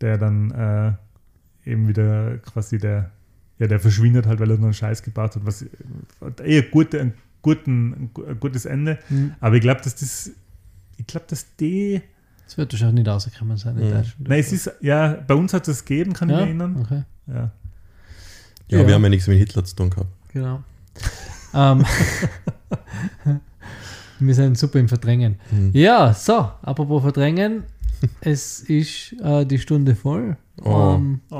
der 0.00 0.18
dann 0.18 0.50
äh, 0.50 1.70
eben 1.70 1.88
wieder 1.88 2.38
quasi 2.38 2.78
der, 2.78 3.10
ja, 3.58 3.66
der 3.66 3.80
verschwindet 3.80 4.26
halt, 4.26 4.40
weil 4.40 4.50
er 4.50 4.56
nur 4.56 4.66
einen 4.66 4.74
Scheiß 4.74 5.02
gebaut 5.02 5.36
hat, 5.36 5.46
was 5.46 5.64
hat 6.20 6.40
eher 6.40 6.62
gute, 6.62 7.00
ein, 7.00 7.14
guten, 7.46 8.10
gutes 8.40 8.64
Ende. 8.66 8.98
Mhm. 9.08 9.34
Aber 9.40 9.54
ich 9.54 9.60
glaube, 9.62 9.80
dass 9.82 9.94
das, 9.94 10.30
ich 10.96 11.06
glaube, 11.06 11.26
dass 11.28 11.46
die, 11.56 12.02
Das 12.44 12.56
wird 12.58 12.72
wahrscheinlich 12.72 13.04
nicht 13.04 13.08
rausgekommen 13.08 13.56
sein 13.56 13.76
in 13.78 13.88
Mhm. 13.88 13.92
Deutschland. 13.94 14.28
nein, 14.28 14.40
es 14.40 14.52
ist, 14.52 14.70
ja, 14.80 15.12
bei 15.26 15.34
uns 15.34 15.52
hat 15.54 15.66
es 15.68 15.84
gegeben, 15.84 16.12
kann 16.12 16.28
ich 16.28 16.34
ja? 16.34 16.40
mich 16.40 16.48
erinnern. 16.48 16.76
Okay, 16.82 17.02
Ja. 17.28 17.50
Ja, 18.68 18.78
Ja. 18.80 18.86
wir 18.88 18.94
haben 18.94 19.02
ja 19.04 19.08
nichts 19.08 19.28
mit 19.28 19.38
Hitler 19.38 19.64
zu 19.64 19.76
tun 19.76 19.90
gehabt. 19.90 20.10
genau. 20.32 20.62
ähm, 21.54 21.84
wir 24.18 24.34
sind 24.34 24.58
super 24.58 24.78
im 24.80 24.88
Verdrängen. 24.88 25.36
Mhm. 25.50 25.70
Ja, 25.72 26.12
so, 26.14 26.50
apropos 26.62 27.02
Verdrängen. 27.02 27.62
es 28.20 28.60
ist 28.60 29.14
äh, 29.22 29.46
die 29.46 29.58
Stunde 29.58 29.94
voll. 29.94 30.36
Oh. 30.62 30.94
Ähm, 30.96 31.20
Oh. 31.30 31.36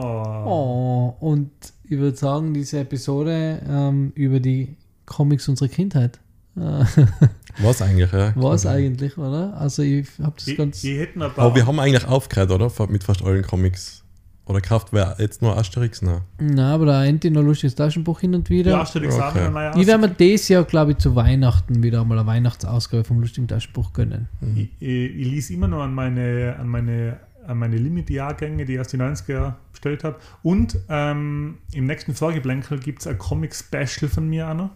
oh, 0.47 1.17
und 1.21 1.51
ich 1.85 1.99
würde 1.99 2.17
sagen, 2.17 2.55
diese 2.55 2.81
Episode 2.81 3.61
ähm, 3.69 4.13
über 4.15 4.41
die 4.41 4.75
Comics 5.07 5.49
unserer 5.49 5.69
Kindheit 5.69 6.21
Was 7.59 7.83
eigentlich, 7.83 8.11
ja. 8.13 8.35
war 8.35 8.55
es 8.55 8.65
eigentlich, 8.65 9.19
oder? 9.19 9.55
Also 9.59 9.83
ich 9.83 10.07
habe 10.23 10.33
das 10.37 10.49
Ich, 10.49 10.57
ganz... 10.57 10.83
ich 10.83 10.99
hätte 10.99 11.23
ein 11.23 11.33
paar, 11.33 11.47
Aber 11.47 11.55
wir 11.55 11.67
haben 11.67 11.79
eigentlich 11.79 12.07
aufgehört, 12.07 12.51
oder? 12.51 12.71
Mit 12.89 13.05
fast 13.05 13.23
allen 13.23 13.43
Comics. 13.43 14.03
Oder 14.47 14.61
kauft 14.61 14.93
wer 14.93 15.17
jetzt 15.19 15.43
nur 15.43 15.59
Asterix? 15.59 16.03
Nein. 16.03 16.21
Na, 16.39 16.73
aber 16.73 16.87
da 16.87 17.05
endlich 17.05 17.33
noch 17.33 17.43
lustiges 17.43 17.75
Taschenbuch 17.75 18.21
hin 18.21 18.35
und 18.35 18.49
wieder. 18.49 18.71
Ja, 18.71 18.81
Asterix 18.81 19.17
Okay. 19.17 19.35
wieder 19.35 19.51
neu 19.51 19.81
Ich 19.81 19.87
werde 19.87 20.07
mir 20.07 20.15
dieses 20.15 20.49
Jahr, 20.49 20.65
glaube 20.65 20.93
ich, 20.93 20.99
zu 20.99 21.17
Weihnachten 21.17 21.83
wieder 21.83 22.01
einmal 22.01 22.19
eine 22.19 22.27
Weihnachtsausgabe 22.29 23.03
vom 23.05 23.21
lustigen 23.21 23.49
Taschenbuch 23.49 23.93
gönnen. 23.93 24.29
Ich, 24.55 24.71
ich, 24.79 25.17
ich 25.17 25.27
lies 25.27 25.51
immer 25.51 25.67
noch 25.67 25.83
an 25.83 25.93
meine, 25.93 26.57
an 26.59 26.69
meine, 26.69 27.19
an 27.47 27.59
meine 27.59 27.77
Limit-Jahrgänge, 27.77 28.65
die 28.65 28.75
ich 28.75 28.81
aus 28.81 28.89
den 28.89 29.03
90er 29.03 29.55
bestellt 29.73 30.05
habe. 30.05 30.17
Und 30.45 30.79
ähm, 30.89 31.59
im 31.73 31.87
nächsten 31.87 32.15
Vorgeblänkel 32.15 32.79
gibt 32.79 33.01
es 33.01 33.09
ein 33.09 33.19
Comic-Special 33.19 34.09
von 34.09 34.29
mir 34.29 34.49
auch 34.49 34.55
noch. 34.55 34.71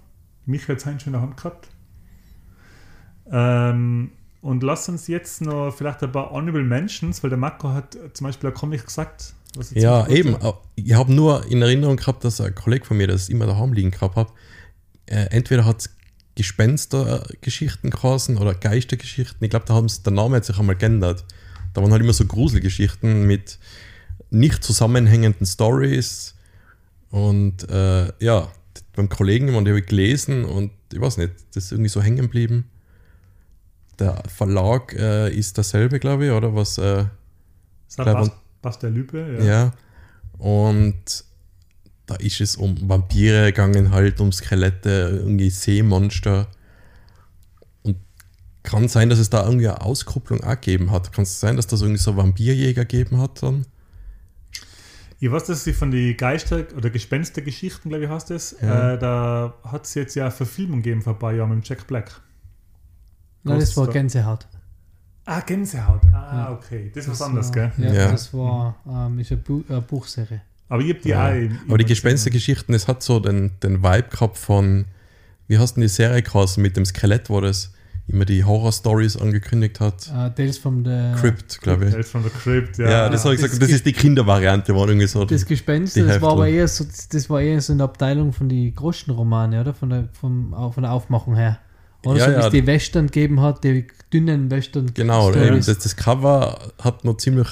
Michael 0.50 0.76
hat 0.76 0.86
es 0.86 1.02
schon 1.02 1.12
in 1.12 1.12
der 1.12 1.22
Hand 1.22 1.36
gehabt. 1.36 1.68
Ähm, 3.30 4.10
und 4.42 4.62
lass 4.62 4.88
uns 4.88 5.06
jetzt 5.06 5.42
noch 5.42 5.70
vielleicht 5.72 6.02
ein 6.02 6.12
paar 6.12 6.30
Honorable 6.30 6.64
Mentions, 6.64 7.22
weil 7.22 7.30
der 7.30 7.38
Marco 7.38 7.68
hat 7.70 7.96
zum 8.14 8.26
Beispiel 8.26 8.50
ein 8.50 8.54
Comic 8.54 8.84
gesagt. 8.86 9.34
Ja, 9.72 10.06
eben. 10.08 10.38
fand. 10.40 10.54
Ich 10.76 10.92
habe 10.94 11.12
nur 11.12 11.44
in 11.46 11.60
Erinnerung 11.60 11.96
gehabt, 11.96 12.24
dass 12.24 12.40
ein 12.40 12.54
Kollege 12.54 12.84
von 12.84 12.96
mir 12.96 13.06
das 13.08 13.28
immer 13.28 13.46
daheim 13.46 13.72
liegen 13.72 13.90
gehabt 13.90 14.16
hat. 14.16 14.28
Äh, 15.06 15.26
entweder 15.30 15.64
hat 15.64 15.80
es 15.80 15.90
Gespenstergeschichten 16.36 17.90
geheißen 17.90 18.38
oder 18.38 18.54
Geistergeschichten. 18.54 19.38
Ich 19.44 19.50
glaube, 19.50 19.66
da 19.66 19.74
haben 19.74 19.88
sie- 19.88 20.02
der 20.02 20.12
Name 20.12 20.36
hat 20.36 20.44
sich 20.44 20.58
einmal 20.58 20.76
geändert. 20.76 21.24
Da 21.74 21.82
waren 21.82 21.92
halt 21.92 22.02
immer 22.02 22.12
so 22.12 22.24
Gruselgeschichten 22.24 23.26
mit 23.26 23.58
nicht 24.30 24.62
zusammenhängenden 24.64 25.46
Stories. 25.46 26.34
Und 27.10 27.68
äh, 27.68 28.12
ja, 28.24 28.48
beim 28.94 29.08
Kollegen, 29.08 29.54
und 29.54 29.64
die 29.64 29.70
habe 29.70 29.80
ich 29.80 29.86
gelesen 29.86 30.44
und 30.44 30.72
ich 30.92 31.00
weiß 31.00 31.18
nicht, 31.18 31.32
das 31.54 31.64
ist 31.64 31.72
irgendwie 31.72 31.90
so 31.90 32.02
hängen 32.02 32.22
geblieben. 32.22 32.64
Der 33.98 34.22
Verlag 34.28 34.94
äh, 34.94 35.32
ist 35.32 35.58
dasselbe, 35.58 36.00
glaube 36.00 36.26
ich, 36.26 36.32
oder 36.32 36.54
was? 36.54 36.78
Äh. 36.78 37.04
Bas, 37.96 38.30
Bas 38.62 38.78
der 38.78 38.90
Lübe. 38.90 39.36
ja. 39.40 39.44
Ja. 39.44 39.72
Und 40.38 41.24
da 42.06 42.14
ist 42.16 42.40
es 42.40 42.56
um 42.56 42.88
Vampire 42.88 43.46
gegangen, 43.46 43.92
halt 43.92 44.20
um 44.20 44.32
Skelette, 44.32 45.20
irgendwie 45.20 45.50
Seemonster. 45.50 46.48
Und 47.82 47.98
kann 48.62 48.88
sein, 48.88 49.10
dass 49.10 49.18
es 49.18 49.30
da 49.30 49.44
irgendwie 49.44 49.68
eine 49.68 49.82
Auskopplung 49.82 50.42
auch 50.42 50.50
gegeben 50.52 50.90
hat. 50.90 51.12
Kann 51.12 51.22
es 51.22 51.38
sein, 51.38 51.56
dass 51.56 51.66
das 51.66 51.82
irgendwie 51.82 52.00
so 52.00 52.16
Vampirjäger 52.16 52.84
gegeben 52.84 53.20
hat 53.20 53.42
dann? 53.42 53.66
Ich 55.22 55.30
weiß, 55.30 55.44
dass 55.44 55.64
sie 55.64 55.74
von 55.74 55.90
den 55.90 56.16
Geister- 56.16 56.64
oder 56.76 56.88
Gespenstergeschichten, 56.90 57.90
glaube 57.90 58.04
ich, 58.04 58.10
heißt 58.10 58.30
es, 58.30 58.56
Ja. 58.60 58.94
äh, 58.94 58.98
da 58.98 59.54
hat 59.64 59.84
es 59.84 59.94
jetzt 59.94 60.14
ja 60.14 60.24
eine 60.24 60.30
Verfilmung 60.32 60.78
gegeben 60.82 61.02
vor 61.02 61.12
ein 61.12 61.18
paar 61.18 61.32
Jahren 61.32 61.54
mit 61.54 61.68
Jack 61.68 61.86
Black. 61.86 62.20
Nein, 63.42 63.60
das 63.60 63.76
war 63.76 63.84
Ghost- 63.86 63.94
Gänsehaut. 63.94 64.46
Ah, 65.26 65.40
Gänsehaut. 65.40 66.00
Ah, 66.12 66.52
okay. 66.52 66.90
Das 66.94 67.04
ist 67.04 67.10
was 67.10 67.18
Das 67.18 67.26
anderes, 67.28 67.48
war, 67.48 67.68
gell? 67.68 67.72
Ja, 67.86 67.92
Ja. 67.92 68.10
das 68.12 68.32
war 68.32 68.76
ähm, 68.88 69.18
ist 69.18 69.30
eine, 69.30 69.40
Bu 69.42 69.62
eine 69.68 69.82
Buchserie. 69.82 70.40
Aber 70.70 70.82
ich 70.82 70.90
habe 70.90 71.00
die 71.00 71.08
Ja. 71.10 71.28
auch. 71.28 71.34
im- 71.34 71.58
Aber 71.68 71.78
die 71.78 71.84
Gespenstergeschichten, 71.84 72.74
es 72.74 72.88
hat 72.88 73.02
so 73.02 73.20
den, 73.20 73.52
den 73.62 73.82
Vibe 73.82 74.08
gehabt 74.10 74.38
von, 74.38 74.86
wie 75.48 75.58
hast 75.58 75.72
du 75.72 75.74
denn 75.76 75.82
die 75.82 75.88
Serie 75.88 76.22
geheißen 76.22 76.62
mit 76.62 76.76
dem 76.76 76.84
Skelett, 76.86 77.28
wo 77.28 77.40
das 77.40 77.72
immer 78.12 78.24
die 78.24 78.44
Horror-Stories 78.44 79.16
angekündigt 79.16 79.80
hat? 79.80 80.08
Äh, 80.08 80.30
Tales 80.34 80.58
from 80.58 80.84
the 80.84 81.12
Crypt, 81.20 81.60
glaube 81.60 81.86
ich. 81.86 81.92
Tales 81.92 82.10
from 82.10 82.24
the 82.24 82.30
Crypt, 82.30 82.78
ja. 82.78 82.90
Ja, 82.90 83.08
das 83.08 83.24
habe 83.24 83.34
ich 83.34 83.40
Das 83.40 83.50
gesagt, 83.50 83.62
das 83.64 83.70
ist 83.76 83.86
die 83.86 83.92
Kindervariante, 83.92 84.74
war 84.74 84.88
irgendwie 84.88 85.06
so. 85.06 85.24
Das 85.24 85.46
Gespenst, 85.46 85.96
die 85.96 86.02
das 86.02 86.20
war 86.20 86.32
aber 86.32 86.44
Heftel. 86.46 86.58
eher 86.60 86.68
so, 86.68 86.84
das 87.12 87.30
war 87.30 87.40
eher 87.40 87.60
so 87.60 87.72
eine 87.72 87.84
Abteilung 87.84 88.32
von 88.32 88.48
die 88.48 88.74
Groschenromane, 88.74 89.60
oder? 89.60 89.74
Von 89.74 89.90
der, 89.90 90.08
vom, 90.12 90.52
von 90.72 90.82
der 90.82 90.92
Aufmachung 90.92 91.36
her. 91.36 91.58
Oder 92.04 92.18
Ja, 92.18 92.24
so 92.24 92.30
wie 92.30 92.34
ja. 92.34 92.46
es 92.46 92.52
die 92.52 92.66
Western 92.66 93.06
gegeben 93.06 93.40
hat, 93.40 93.62
die 93.62 93.86
dünnen 94.12 94.50
Western. 94.50 94.90
Genau, 94.94 95.30
Stories. 95.30 95.46
eben, 95.48 95.56
das, 95.58 95.78
das 95.78 95.96
Cover 95.96 96.58
hat 96.82 97.04
noch 97.04 97.16
ziemlich 97.18 97.48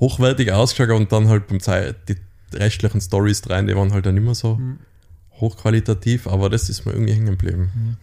hochwertig 0.00 0.52
ausgeschaut 0.52 0.96
und 0.96 1.12
dann 1.12 1.28
halt 1.28 1.48
beim 1.48 1.60
Zeit 1.60 1.96
die 2.08 2.16
restlichen 2.54 3.00
Stories 3.00 3.42
rein, 3.50 3.66
die 3.66 3.76
waren 3.76 3.92
halt 3.92 4.06
dann 4.06 4.16
immer 4.16 4.34
so 4.34 4.54
Mhm. 4.56 4.78
hochqualitativ, 5.40 6.26
aber 6.26 6.48
das 6.48 6.68
ist 6.68 6.86
mir 6.86 6.92
irgendwie 6.92 7.12
hängen 7.12 7.26
geblieben. 7.26 7.70
Mhm. 7.74 7.96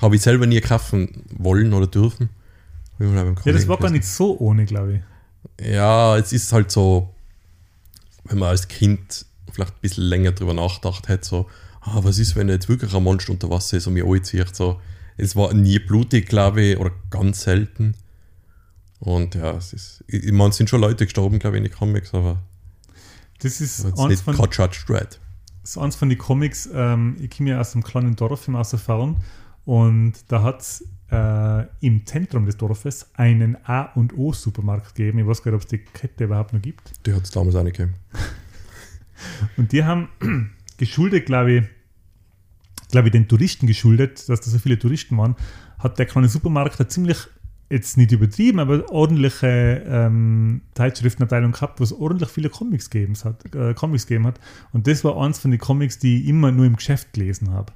Habe 0.00 0.16
ich 0.16 0.22
selber 0.22 0.46
nie 0.46 0.60
kaufen 0.60 1.24
wollen 1.36 1.72
oder 1.72 1.86
dürfen. 1.86 2.28
Ja, 3.46 3.52
das 3.52 3.68
war 3.68 3.78
gar 3.78 3.90
nicht 3.90 4.04
so 4.04 4.38
ohne, 4.38 4.64
glaube 4.64 5.02
ich. 5.58 5.66
Ja, 5.66 6.16
es 6.16 6.32
ist 6.32 6.52
halt 6.52 6.70
so, 6.70 7.14
wenn 8.24 8.38
man 8.38 8.50
als 8.50 8.68
Kind 8.68 9.26
vielleicht 9.52 9.72
ein 9.72 9.80
bisschen 9.80 10.04
länger 10.04 10.32
drüber 10.32 10.54
nachgedacht 10.54 11.08
hätte, 11.08 11.26
so, 11.26 11.46
ah, 11.80 12.00
was 12.02 12.18
ist, 12.18 12.36
wenn 12.36 12.48
jetzt 12.48 12.68
wirklich 12.68 12.94
ein 12.94 13.02
Monster 13.02 13.32
unter 13.32 13.50
Wasser 13.50 13.76
ist 13.76 13.86
und 13.86 13.94
mich 13.94 14.04
anzieht, 14.04 14.54
so. 14.54 14.80
Es 15.16 15.36
war 15.36 15.54
nie 15.54 15.78
blutig, 15.78 16.26
glaube 16.28 16.60
ich, 16.62 16.78
oder 16.78 16.90
ganz 17.10 17.42
selten. 17.42 17.94
Und 18.98 19.36
ja, 19.36 19.52
es 19.52 19.72
ist, 19.72 20.04
ich 20.08 20.32
meine, 20.32 20.50
es 20.50 20.56
sind 20.56 20.68
schon 20.68 20.80
Leute 20.80 21.04
gestorben, 21.04 21.38
glaube 21.38 21.56
ich, 21.56 21.64
in 21.64 21.70
den 21.70 21.76
Comics, 21.76 22.12
aber 22.14 22.42
Das 23.40 23.60
ist 23.60 23.84
eins 23.84 24.08
nicht 24.08 24.22
von, 24.22 24.34
das 25.62 25.70
ist 25.70 25.78
eins 25.78 25.94
von 25.94 26.08
den 26.08 26.18
Comics. 26.18 26.68
Ähm, 26.72 27.16
ich 27.20 27.30
komme 27.30 27.50
ja 27.50 27.60
aus 27.60 27.74
einem 27.74 27.84
kleinen 27.84 28.16
Dorf 28.16 28.48
im 28.48 28.56
Außerfern 28.56 29.16
und 29.64 30.12
da 30.28 30.42
hat 30.42 30.60
es 30.60 30.88
äh, 31.10 31.66
im 31.80 32.04
Zentrum 32.04 32.46
des 32.46 32.56
Dorfes 32.56 33.10
einen 33.14 33.56
A 33.64 33.82
und 33.94 34.16
O 34.16 34.32
Supermarkt 34.32 34.94
gegeben. 34.94 35.18
Ich 35.20 35.26
weiß 35.26 35.42
gar 35.42 35.52
nicht, 35.52 35.56
ob 35.56 35.62
es 35.62 35.68
die 35.68 35.78
Kette 35.78 36.24
überhaupt 36.24 36.52
noch 36.52 36.60
gibt. 36.60 37.06
Die 37.06 37.14
hat 37.14 37.22
es 37.22 37.30
damals 37.30 37.56
auch 37.56 37.62
nicht 37.62 37.76
gegeben. 37.76 37.94
Und 39.56 39.72
die 39.72 39.84
haben 39.84 40.08
geschuldet, 40.76 41.26
glaube 41.26 41.52
ich, 41.52 41.64
glaube 42.90 43.08
ich, 43.08 43.12
den 43.12 43.28
Touristen 43.28 43.66
geschuldet, 43.66 44.28
dass 44.28 44.40
da 44.40 44.50
so 44.50 44.58
viele 44.58 44.78
Touristen 44.78 45.16
waren, 45.16 45.36
hat 45.78 45.98
der 45.98 46.06
kleine 46.06 46.28
Supermarkt 46.28 46.78
eine 46.78 46.88
ziemlich, 46.88 47.18
jetzt 47.70 47.96
nicht 47.96 48.12
übertrieben, 48.12 48.58
aber 48.58 48.90
ordentliche 48.90 49.82
ähm, 49.86 50.62
Zeitschriftenabteilung 50.74 51.52
gehabt, 51.52 51.80
wo 51.80 51.84
es 51.84 51.92
ordentlich 51.92 52.28
viele 52.28 52.50
Comics 52.50 52.90
gegeben 52.90 53.14
hat, 53.24 53.54
äh, 53.54 53.74
Comics 53.74 54.06
gegeben 54.06 54.26
hat. 54.26 54.38
Und 54.72 54.86
das 54.86 55.04
war 55.04 55.20
eins 55.20 55.38
von 55.38 55.50
den 55.50 55.60
Comics, 55.60 55.98
die 55.98 56.22
ich 56.22 56.28
immer 56.28 56.52
nur 56.52 56.66
im 56.66 56.76
Geschäft 56.76 57.12
gelesen 57.14 57.50
habe. 57.50 57.72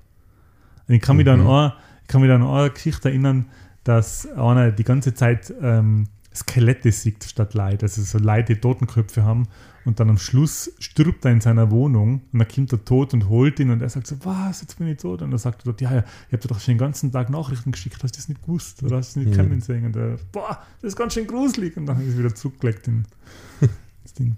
Und 0.88 0.94
ich 0.94 1.00
kann 1.02 1.16
mich, 1.16 1.26
dann 1.26 1.40
Mhm. 1.42 1.46
an, 1.48 1.72
ich 2.02 2.08
kann 2.08 2.20
mich 2.22 2.28
dann 2.28 2.42
an 2.42 2.48
eine 2.48 2.70
Geschichte 2.70 3.08
erinnern, 3.10 3.46
dass 3.84 4.26
einer 4.32 4.72
die 4.72 4.84
ganze 4.84 5.14
Zeit 5.14 5.52
ähm, 5.62 6.08
Skelette 6.34 6.92
sieht 6.92 7.24
statt 7.24 7.54
Leid. 7.54 7.82
Also 7.82 8.02
so 8.02 8.18
Leute, 8.18 8.54
die 8.54 8.60
Totenköpfe 8.60 9.24
haben. 9.24 9.48
Und 9.84 10.00
dann 10.00 10.10
am 10.10 10.18
Schluss 10.18 10.70
stirbt 10.78 11.24
er 11.24 11.30
in 11.32 11.40
seiner 11.40 11.70
Wohnung 11.70 12.20
und 12.32 12.38
dann 12.38 12.46
kommt 12.48 12.70
er 12.72 12.84
tot 12.84 13.14
und 13.14 13.28
holt 13.30 13.58
ihn 13.58 13.70
und 13.70 13.80
er 13.80 13.88
sagt 13.88 14.06
so, 14.06 14.16
was, 14.22 14.60
jetzt 14.60 14.78
bin 14.78 14.86
ich 14.88 14.98
tot. 14.98 15.22
Und 15.22 15.32
er 15.32 15.38
sagt 15.38 15.66
dort, 15.66 15.80
ja, 15.80 15.90
ja, 15.94 16.04
ich 16.26 16.32
habe 16.34 16.42
dir 16.42 16.48
doch 16.48 16.60
schon 16.60 16.74
den 16.74 16.78
ganzen 16.78 17.10
Tag 17.10 17.30
Nachrichten 17.30 17.72
geschickt, 17.72 17.96
hast 18.02 18.14
du 18.14 18.18
das 18.18 18.28
nicht 18.28 18.42
gewusst 18.42 18.82
oder 18.82 18.98
hast 18.98 19.16
du 19.16 19.20
das 19.20 19.26
nicht 19.26 19.38
Mhm. 19.38 19.42
kommen 19.42 19.60
sehen? 19.62 19.86
Und 19.86 19.96
er, 19.96 20.18
boah, 20.30 20.58
das 20.82 20.92
ist 20.92 20.96
ganz 20.96 21.14
schön 21.14 21.26
gruselig. 21.26 21.76
Und 21.78 21.86
dann 21.86 22.00
ist 22.06 22.12
er 22.14 22.18
wieder 22.18 22.34
zurückgelegt 22.34 22.86
in 22.88 23.06
das 24.02 24.12
Ding. 24.12 24.36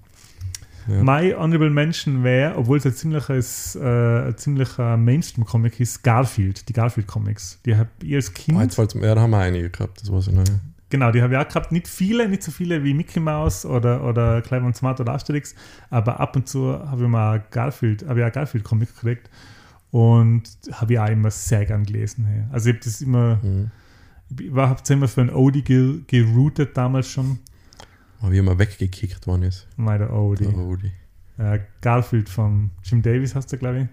Ja. 0.89 1.03
My 1.03 1.33
Honorable 1.37 1.71
Mention 1.71 2.25
wäre, 2.25 2.57
obwohl 2.57 2.79
es 2.79 2.87
ein 2.87 2.95
ziemliches, 2.95 3.77
äh, 3.77 4.35
ziemlicher 4.37 4.97
Mainstream-Comic 4.97 5.79
ist, 5.81 6.03
Garfield, 6.03 6.69
die 6.69 6.73
Garfield-Comics. 6.73 7.61
Die 7.67 7.77
habe 7.77 7.89
ich 8.03 8.15
als 8.15 8.33
Kind, 8.35 8.59
Ah, 8.59 8.63
jetzt 8.63 8.95
mir- 8.95 9.07
ja, 9.07 9.15
da 9.15 9.21
haben 9.23 9.31
wir 9.31 9.39
einige 9.39 9.71
gehabt, 9.71 10.01
das 10.03 10.11
weiß 10.13 10.29
ich 10.29 10.35
nicht. 10.35 10.53
genau, 10.89 11.13
die 11.13 11.23
habe 11.23 11.35
ich 11.35 11.39
auch 11.41 11.47
gehabt. 11.49 11.71
Nicht 11.73 11.87
viele, 11.87 12.29
nicht 12.29 12.43
so 12.43 12.51
viele 12.51 12.83
wie 12.83 12.95
Mickey 12.95 13.21
Mouse 13.21 13.65
oder, 13.67 14.03
oder 14.05 14.41
Clever 14.43 14.67
und 14.67 14.77
Smart 14.77 15.01
oder 15.01 15.13
Asterix, 15.13 15.55
aber 15.91 16.19
ab 16.19 16.35
und 16.37 16.49
zu 16.49 16.73
habe 16.73 17.03
ich 17.05 17.09
mal 17.09 17.45
Garfield, 17.51 18.07
habe 18.09 18.21
ich 18.21 18.27
auch 18.27 18.33
Garfield-Comic 18.33 18.95
gekriegt 18.95 19.31
und 19.91 20.43
habe 20.73 20.93
ich 20.95 20.99
auch 20.99 21.09
immer 21.09 21.31
sehr 21.31 21.67
gern 21.67 21.85
gelesen. 21.85 22.25
Hey. 22.27 22.45
Also 22.53 22.71
ich 22.71 22.77
habe 22.77 22.85
das 22.85 23.01
immer, 23.01 23.39
Mhm. 23.43 23.71
ich 24.39 24.53
habe 24.55 24.81
es 24.83 24.91
immer 24.91 25.09
für 25.09 25.21
ein 25.23 25.31
Odie 25.31 25.63
ge 25.63 26.01
geroutet 26.07 26.77
damals 26.77 27.09
schon. 27.11 27.39
Aber 28.21 28.33
wie 28.33 28.39
immer 28.39 28.59
weggekickt 28.59 29.27
worden 29.27 29.43
ist. 29.45 29.67
Meine 29.77 30.11
Odie. 30.11 30.47
Oh, 30.47 30.77
die. 30.77 30.93
Äh, 31.43 31.61
Garfield 31.81 32.29
von 32.29 32.71
Jim 32.83 33.01
Davis 33.03 33.35
hast 33.35 33.53
du, 33.53 33.57
glaube 33.57 33.89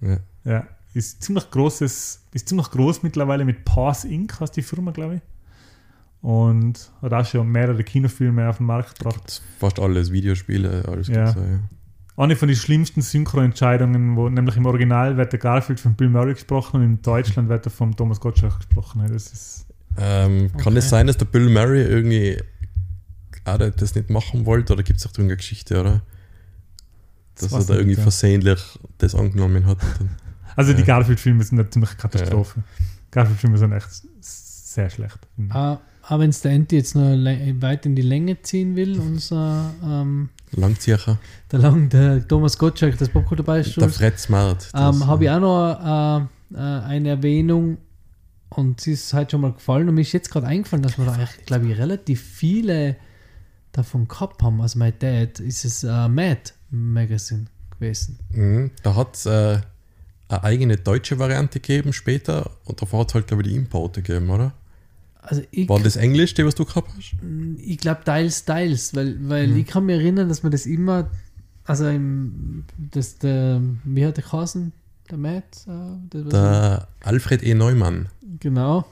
ich. 0.00 0.08
Ja. 0.08 0.16
Ja, 0.44 0.66
ist 0.94 1.22
ziemlich 1.22 1.48
großes, 1.50 2.24
ist 2.32 2.48
ziemlich 2.48 2.70
groß 2.70 3.02
mittlerweile 3.02 3.44
mit 3.44 3.64
Pause 3.64 4.08
Inc. 4.08 4.40
heißt 4.40 4.56
die 4.56 4.62
Firma, 4.62 4.90
glaube 4.90 5.16
ich. 5.16 5.20
Und 6.20 6.90
hat 7.00 7.12
auch 7.12 7.24
schon 7.24 7.48
mehrere 7.48 7.84
Kinofilme 7.84 8.48
auf 8.48 8.56
den 8.56 8.66
Markt 8.66 8.98
gebracht. 8.98 9.40
Fast 9.60 9.78
alles, 9.78 10.10
Videospiele, 10.10 10.84
alles 10.88 11.06
Ja. 11.08 11.32
da, 11.32 11.40
ja. 11.40 11.58
Eine 12.16 12.34
von 12.34 12.48
den 12.48 12.56
schlimmsten 12.56 13.00
Synchroentscheidungen, 13.00 14.16
wo 14.16 14.28
nämlich 14.28 14.56
im 14.56 14.66
Original 14.66 15.16
wird 15.16 15.30
der 15.32 15.38
Garfield 15.38 15.78
von 15.78 15.94
Bill 15.94 16.08
Murray 16.08 16.34
gesprochen 16.34 16.78
und 16.80 16.82
in 16.82 17.02
Deutschland 17.02 17.48
wird 17.48 17.64
er 17.66 17.70
von 17.70 17.94
Thomas 17.94 18.18
Gottschalk 18.18 18.56
gesprochen. 18.56 19.02
Das 19.12 19.32
ist, 19.32 19.66
Ähm, 20.00 20.50
Kann 20.52 20.60
Okay. 20.72 20.78
es 20.78 20.88
sein, 20.90 21.06
dass 21.06 21.16
der 21.16 21.24
Bill 21.26 21.48
Murray 21.48 21.82
irgendwie 21.82 22.36
auch 23.54 23.70
das 23.76 23.94
nicht 23.94 24.10
machen 24.10 24.46
wollte? 24.46 24.72
Oder 24.72 24.82
gibt 24.82 24.98
es 25.00 25.06
auch 25.06 25.10
irgendeine 25.12 25.36
Geschichte, 25.36 25.80
oder? 25.80 26.02
Dass 27.36 27.52
er 27.52 27.58
weiß 27.58 27.66
da 27.66 27.74
irgendwie 27.74 27.90
nicht, 27.90 27.98
ja. 27.98 28.02
versehentlich 28.02 28.60
das 28.98 29.14
angenommen 29.14 29.66
hat. 29.66 29.78
dann- 29.98 30.10
also 30.56 30.72
die 30.72 30.80
Ja. 30.80 30.86
Garfield-Filme 30.86 31.42
sind 31.44 31.58
eine 31.60 31.70
ziemliche 31.70 31.96
Katastrophe. 31.96 32.62
Garfield-Filme 33.10 33.58
sind 33.58 33.72
echt 33.72 33.88
sehr 34.20 34.90
schlecht. 34.90 35.18
Ah, 35.50 35.78
aber 36.02 36.22
wenn 36.22 36.30
es 36.30 36.40
der 36.40 36.52
Enti 36.52 36.76
jetzt 36.76 36.94
noch 36.94 37.02
weit 37.60 37.86
in 37.86 37.94
die 37.94 38.02
Länge 38.02 38.40
ziehen 38.42 38.76
will, 38.76 38.98
unser 38.98 39.70
ähm, 39.84 40.30
Langzieher. 40.52 40.98
der, 41.52 41.58
lang, 41.58 41.88
der 41.90 42.26
Thomas 42.26 42.56
Gottschalk, 42.58 42.96
das 42.98 43.08
Popcorn 43.08 43.36
dabei 43.38 43.60
ist, 43.60 43.76
Der 43.76 43.88
Fred 43.88 44.18
Smart. 44.18 44.68
das, 44.72 44.94
ähm, 44.96 45.06
habe 45.06 45.24
ich 45.24 45.30
auch 45.30 45.40
noch 45.40 46.28
äh, 46.52 46.54
äh, 46.54 46.58
eine 46.84 47.08
Erwähnung 47.10 47.78
und 48.50 48.80
sie 48.80 48.92
ist 48.92 49.12
halt 49.12 49.30
schon 49.30 49.42
mal 49.42 49.52
gefallen 49.52 49.88
und 49.88 49.94
mir 49.94 50.00
ist 50.00 50.12
jetzt 50.12 50.30
gerade 50.30 50.46
eingefallen, 50.46 50.82
dass 50.82 50.96
wir 50.98 51.04
da 51.04 51.12
eigentlich, 51.12 51.44
glaube 51.46 51.66
ich, 51.70 51.78
relativ 51.78 52.22
viele 52.22 52.96
davon 53.78 54.08
gehabt 54.08 54.42
haben, 54.42 54.60
also 54.60 54.78
mein 54.78 54.92
Dad, 54.98 55.40
ist 55.40 55.64
es 55.64 55.84
äh, 55.84 56.08
Mad 56.08 56.40
Magazine 56.70 57.46
gewesen. 57.70 58.18
Mhm. 58.30 58.70
Da 58.82 58.94
hat 58.96 59.16
es 59.16 59.26
äh, 59.26 59.60
eine 60.28 60.44
eigene 60.44 60.76
deutsche 60.76 61.18
Variante 61.18 61.60
gegeben 61.60 61.92
später 61.92 62.50
und 62.64 62.80
davor 62.82 63.00
hat 63.00 63.08
es 63.08 63.14
halt, 63.14 63.26
glaube 63.28 63.42
ich, 63.42 63.48
die 63.50 63.54
Importe 63.56 64.02
gegeben, 64.02 64.28
oder? 64.30 64.52
Also 65.22 65.42
ich, 65.50 65.68
War 65.68 65.80
das 65.80 65.96
Englisch, 65.96 66.34
die 66.34 66.44
was 66.44 66.54
du 66.54 66.64
gehabt 66.64 66.90
hast? 66.96 67.14
ich 67.58 67.78
glaube 67.78 68.02
Teils, 68.04 68.44
Teils, 68.44 68.94
weil, 68.94 69.16
weil 69.28 69.46
Hm. 69.48 69.56
ich 69.58 69.66
kann 69.66 69.84
mich 69.86 69.96
erinnern, 69.96 70.28
dass 70.28 70.42
man 70.42 70.52
das 70.52 70.64
immer, 70.66 71.10
also 71.64 71.86
im, 71.88 72.64
das, 72.78 73.18
der, 73.18 73.60
wie 73.84 74.06
hat 74.06 74.16
der 74.16 74.24
geheißen? 74.24 74.72
Der 75.10 75.18
Matt? 75.18 75.44
Äh, 75.66 75.70
war 75.70 76.30
Der 76.30 76.88
Alfred 77.02 77.42
E. 77.42 77.54
Neumann. 77.54 78.08
genau. 78.40 78.84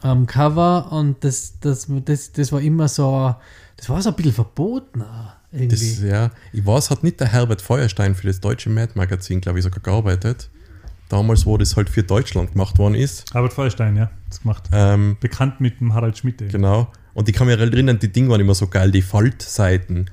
Am 0.00 0.26
Cover 0.26 0.92
und 0.92 1.24
das, 1.24 1.58
das, 1.60 1.88
das, 2.04 2.30
das 2.32 2.52
war 2.52 2.60
immer 2.60 2.86
so, 2.88 3.34
das 3.78 3.88
war 3.88 4.02
so 4.02 4.10
ein 4.10 4.16
bisschen 4.16 4.32
verboten 4.32 5.04
irgendwie. 5.52 5.68
Das, 5.68 6.02
ja, 6.02 6.30
ich 6.52 6.66
weiß, 6.66 6.90
hat 6.90 7.02
nicht 7.04 7.18
der 7.20 7.28
Herbert 7.28 7.62
Feuerstein 7.62 8.14
für 8.14 8.26
das 8.26 8.40
deutsche 8.40 8.68
Mad-Magazin, 8.68 9.40
glaube 9.40 9.58
ich, 9.58 9.64
sogar 9.64 9.80
gearbeitet. 9.80 10.50
Damals, 11.08 11.46
wo 11.46 11.56
das 11.56 11.74
halt 11.74 11.88
für 11.88 12.02
Deutschland 12.02 12.52
gemacht 12.52 12.76
worden 12.78 12.94
ist. 12.94 13.34
Albert 13.34 13.54
Feuerstein, 13.54 13.96
ja, 13.96 14.10
das 14.28 14.42
gemacht. 14.42 14.64
Ähm, 14.72 15.16
Bekannt 15.20 15.60
mit 15.60 15.80
dem 15.80 15.94
Harald 15.94 16.18
Schmidt. 16.18 16.42
eben. 16.42 16.50
Genau. 16.50 16.92
Und 17.14 17.28
ich 17.28 17.34
kann 17.34 17.46
mich 17.46 17.58
erinnern, 17.58 17.98
die 17.98 18.12
Dinge 18.12 18.28
waren 18.28 18.40
immer 18.40 18.54
so 18.54 18.66
geil, 18.66 18.90
die 18.90 19.00
Faltseiten. 19.00 20.10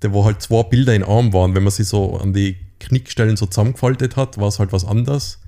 Da 0.00 0.12
wo 0.12 0.24
halt 0.24 0.40
zwei 0.40 0.62
Bilder 0.62 0.94
in 0.94 1.02
Arm 1.02 1.32
waren. 1.32 1.54
Wenn 1.54 1.64
man 1.64 1.72
sie 1.72 1.84
so 1.84 2.16
an 2.16 2.32
die 2.32 2.56
Knickstellen 2.80 3.36
so 3.36 3.46
zusammengefaltet 3.46 4.16
hat, 4.16 4.38
war 4.38 4.48
es 4.48 4.60
halt 4.60 4.72
was 4.72 4.84
anderes. 4.84 5.40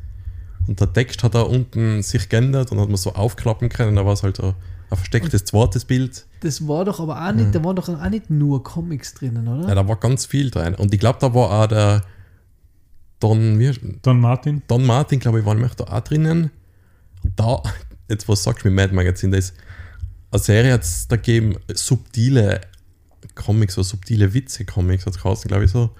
Und 0.66 0.80
der 0.80 0.92
Text 0.92 1.22
hat 1.22 1.34
da 1.34 1.42
unten 1.42 2.02
sich 2.02 2.28
geändert 2.28 2.70
und 2.70 2.80
hat 2.80 2.88
man 2.88 2.96
so 2.96 3.14
aufklappen 3.14 3.68
können. 3.68 3.96
Da 3.96 4.04
war 4.04 4.12
es 4.12 4.22
halt 4.22 4.36
so 4.36 4.54
ein 4.90 4.96
verstecktes 4.96 5.44
zweites 5.44 5.84
Bild. 5.84 6.26
Das 6.40 6.66
war 6.66 6.84
doch 6.84 7.00
aber 7.00 7.26
auch 7.26 7.32
nicht, 7.32 7.54
da 7.54 7.62
waren 7.62 7.76
doch 7.76 7.88
auch 7.88 8.08
nicht 8.08 8.28
nur 8.30 8.62
Comics 8.62 9.14
drinnen, 9.14 9.46
oder? 9.46 9.68
Ja, 9.68 9.74
da 9.74 9.86
war 9.86 9.96
ganz 9.96 10.26
viel 10.26 10.50
drin. 10.50 10.74
Und 10.74 10.92
ich 10.92 11.00
glaube, 11.00 11.18
da 11.20 11.32
war 11.32 11.50
auch 11.50 11.66
der 11.66 12.02
Don, 13.20 13.58
wie, 13.58 13.72
Don 14.02 14.18
Martin. 14.18 14.62
Don 14.66 14.84
Martin, 14.84 15.20
glaube 15.20 15.40
ich, 15.40 15.46
war 15.46 15.54
nämlich 15.54 15.74
da 15.74 15.84
auch 15.84 16.00
drinnen. 16.00 16.50
Und 17.22 17.38
da, 17.38 17.62
jetzt 18.08 18.28
was 18.28 18.42
sagst 18.42 18.64
du 18.64 18.68
mit 18.68 18.76
Mad 18.76 18.94
Magazin, 18.94 19.30
da 19.30 19.38
ist 19.38 19.54
eine 20.32 20.40
Serie 20.40 20.72
hat 20.72 20.82
es 20.82 21.08
da 21.08 21.16
gegeben, 21.16 21.56
subtile 21.72 22.60
Comics, 23.34 23.74
so 23.74 23.82
subtile 23.82 24.32
Witze-Comics, 24.32 25.06
hat 25.06 25.16
es 25.16 25.42
glaube 25.42 25.64
ich 25.64 25.70
so. 25.70 25.90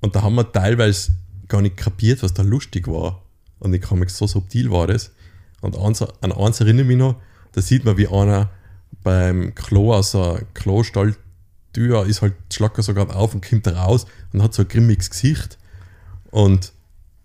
Und 0.00 0.16
da 0.16 0.22
haben 0.22 0.34
wir 0.34 0.50
teilweise 0.50 1.12
gar 1.48 1.62
nicht 1.62 1.76
kapiert, 1.76 2.22
was 2.22 2.34
da 2.34 2.42
lustig 2.42 2.88
war. 2.88 3.22
Und 3.58 3.72
die 3.72 3.80
Comics 3.80 4.16
so 4.16 4.26
subtil 4.26 4.70
war 4.70 4.86
das. 4.86 5.12
Und 5.60 5.76
eins, 5.76 6.02
an 6.02 6.32
eins 6.32 6.60
erinnere 6.60 6.82
ich 6.82 6.88
mich 6.88 6.96
noch, 6.96 7.16
da 7.52 7.60
sieht 7.62 7.84
man, 7.84 7.96
wie 7.96 8.08
einer 8.08 8.50
beim 9.02 9.54
Klo 9.54 9.94
aus 9.94 10.12
der 10.12 10.42
Klostalltür 10.54 12.06
ist 12.06 12.22
halt 12.22 12.34
Schlacker 12.52 12.82
sogar 12.82 13.14
auf 13.14 13.34
und 13.34 13.48
kommt 13.48 13.66
da 13.66 13.72
raus 13.82 14.06
und 14.32 14.42
hat 14.42 14.54
so 14.54 14.62
ein 14.62 14.68
grimmiges 14.68 15.10
Gesicht. 15.10 15.58
Und, 16.30 16.72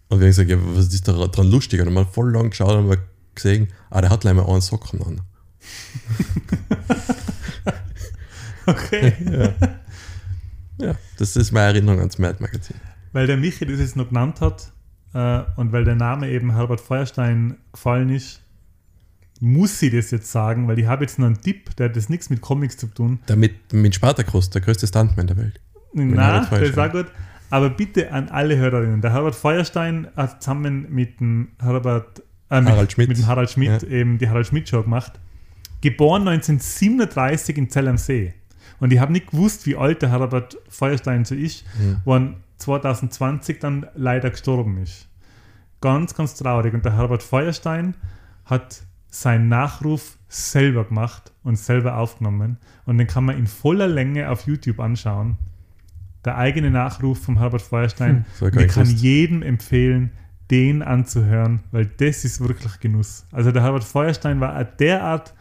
und 0.10 0.20
wir 0.20 0.26
haben 0.26 0.32
gesagt, 0.32 0.50
ja, 0.50 0.58
was 0.60 0.88
ist 0.88 1.08
da 1.08 1.14
dran 1.28 1.50
lustig? 1.50 1.82
Und 1.82 1.88
haben 1.88 1.94
wir 1.94 2.06
voll 2.06 2.32
lang 2.32 2.50
geschaut 2.50 2.76
und 2.76 2.90
haben 2.90 3.02
gesehen, 3.36 3.68
ah, 3.90 4.02
der 4.02 4.10
hat 4.10 4.22
gleich 4.22 4.34
mal 4.34 4.46
einen 4.46 4.62
Socken 4.62 5.02
an. 5.02 5.22
Okay. 8.68 9.14
Ja, 10.78 10.96
das 11.18 11.38
ist 11.38 11.54
meine 11.54 11.68
Erinnerung 11.68 12.00
ans 12.00 12.18
Mad 12.18 12.36
Magazin. 12.42 12.76
weil 13.14 13.28
der 13.28 13.38
Michi 13.38 13.66
das 13.66 13.80
jetzt 13.80 13.96
noch 13.96 14.10
genannt 14.10 14.42
hat 14.42 14.74
äh, 15.14 15.44
und 15.56 15.72
weil 15.72 15.86
der 15.86 15.96
Name 15.96 16.30
eben 16.30 16.54
Herbert 16.54 16.82
Feuerstein 16.82 17.56
gefallen 17.72 18.10
ist, 18.10 18.42
muss 19.42 19.82
ich 19.82 19.92
das 19.94 20.12
jetzt 20.12 20.32
sagen, 20.32 20.68
weil 20.68 20.80
ich 20.80 20.86
habe 20.86 21.04
jetzt 21.04 21.20
noch 21.20 21.28
einen 21.28 21.42
Tipp, 21.42 21.76
der 21.76 21.90
hat 21.90 21.96
das 21.96 22.10
nichts 22.10 22.30
mit 22.30 22.42
Comics 22.42 22.78
zu 22.78 22.88
tun. 22.88 23.20
Der 23.28 23.36
mit, 23.36 23.96
Spartacus, 23.96 24.50
der 24.50 24.62
größte 24.62 24.88
Stuntman 24.88 25.28
der 25.28 25.38
Welt. 25.38 25.60
Na, 25.94 26.42
Herbert 26.42 26.62
das 26.62 26.70
ist 26.70 26.80
auch 26.80 26.92
gut. 26.92 27.08
Aber 27.50 27.70
bitte 27.70 28.12
an 28.12 28.30
alle 28.30 28.58
Hörerinnen. 28.58 29.02
Der 29.02 29.14
Herbert 29.14 29.36
Feuerstein 29.36 30.08
hat 30.16 30.42
zusammen 30.42 30.88
mit 30.90 31.20
dem 31.20 31.50
Herbert, 31.62 32.24
äh, 32.50 32.62
mit, 32.62 32.70
Harald 32.72 32.92
Schmidt. 32.92 33.10
mit 33.10 33.18
dem 33.18 33.28
Harald 33.28 33.50
Schmidt 33.50 33.84
Ja. 33.84 33.88
eben 33.90 34.18
die 34.18 34.28
Harald 34.30 34.48
Schmidt 34.48 34.68
Show 34.68 34.82
gemacht. 34.84 35.14
Geboren 35.82 36.28
1937 36.28 37.58
in 37.58 37.70
Zell 37.70 37.88
am 37.88 37.98
See. 37.98 38.34
Und 38.80 38.92
ich 38.92 39.00
habe 39.00 39.12
nicht 39.12 39.32
gewusst, 39.32 39.66
wie 39.68 39.76
alt 39.76 40.02
der 40.02 40.12
Herbert 40.12 40.58
Feuerstein 40.70 41.24
so 41.24 41.36
ist, 41.36 41.64
wo 42.04 42.16
er 42.16 42.34
2020 42.58 43.60
dann 43.60 43.86
leider 43.96 44.30
gestorben 44.32 44.78
ist. 44.82 45.08
Ganz, 45.82 46.16
ganz 46.16 46.36
traurig. 46.36 46.74
Und 46.74 46.84
der 46.84 46.98
Herbert 46.98 47.22
Feuerstein 47.24 47.96
hat 48.46 48.82
seinen 49.22 49.48
Nachruf 49.48 50.18
selber 50.28 50.84
gemacht 50.84 51.32
und 51.44 51.58
selber 51.58 51.98
aufgenommen. 51.98 52.58
Und 52.86 52.98
den 52.98 53.08
kann 53.08 53.24
man 53.24 53.38
in 53.38 53.48
voller 53.48 53.88
Länge 53.88 54.30
auf 54.30 54.46
YouTube 54.46 54.80
anschauen. 54.80 55.38
Der 56.26 56.38
eigene 56.38 56.70
Nachruf 56.70 57.20
vom 57.20 57.38
Herbert 57.38 57.62
Feuerstein. 57.62 58.26
Und 58.42 58.60
ich 58.60 58.68
kann 58.68 58.90
jedem 58.90 59.42
empfehlen, 59.42 60.12
den 60.52 60.82
anzuhören, 60.82 61.62
weil 61.72 61.86
das 61.86 62.26
ist 62.26 62.42
wirklich 62.42 62.80
Genuss. 62.80 63.26
Also 63.32 63.52
der 63.52 63.64
Herbert 63.64 63.84
Feuerstein 63.84 64.40
war 64.40 64.54
ein 64.54 64.68
derart 64.80 65.34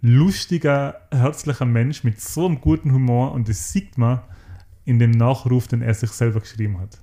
lustiger, 0.00 0.96
herzlicher 1.10 1.66
Mensch 1.66 2.04
mit 2.04 2.20
so 2.20 2.46
einem 2.46 2.60
guten 2.60 2.92
Humor 2.92 3.32
und 3.32 3.48
das 3.48 3.72
sieht 3.72 3.98
man 3.98 4.20
in 4.84 4.98
dem 4.98 5.10
Nachruf, 5.10 5.68
den 5.68 5.82
er 5.82 5.94
sich 5.94 6.10
selber 6.10 6.40
geschrieben 6.40 6.80
hat. 6.80 6.98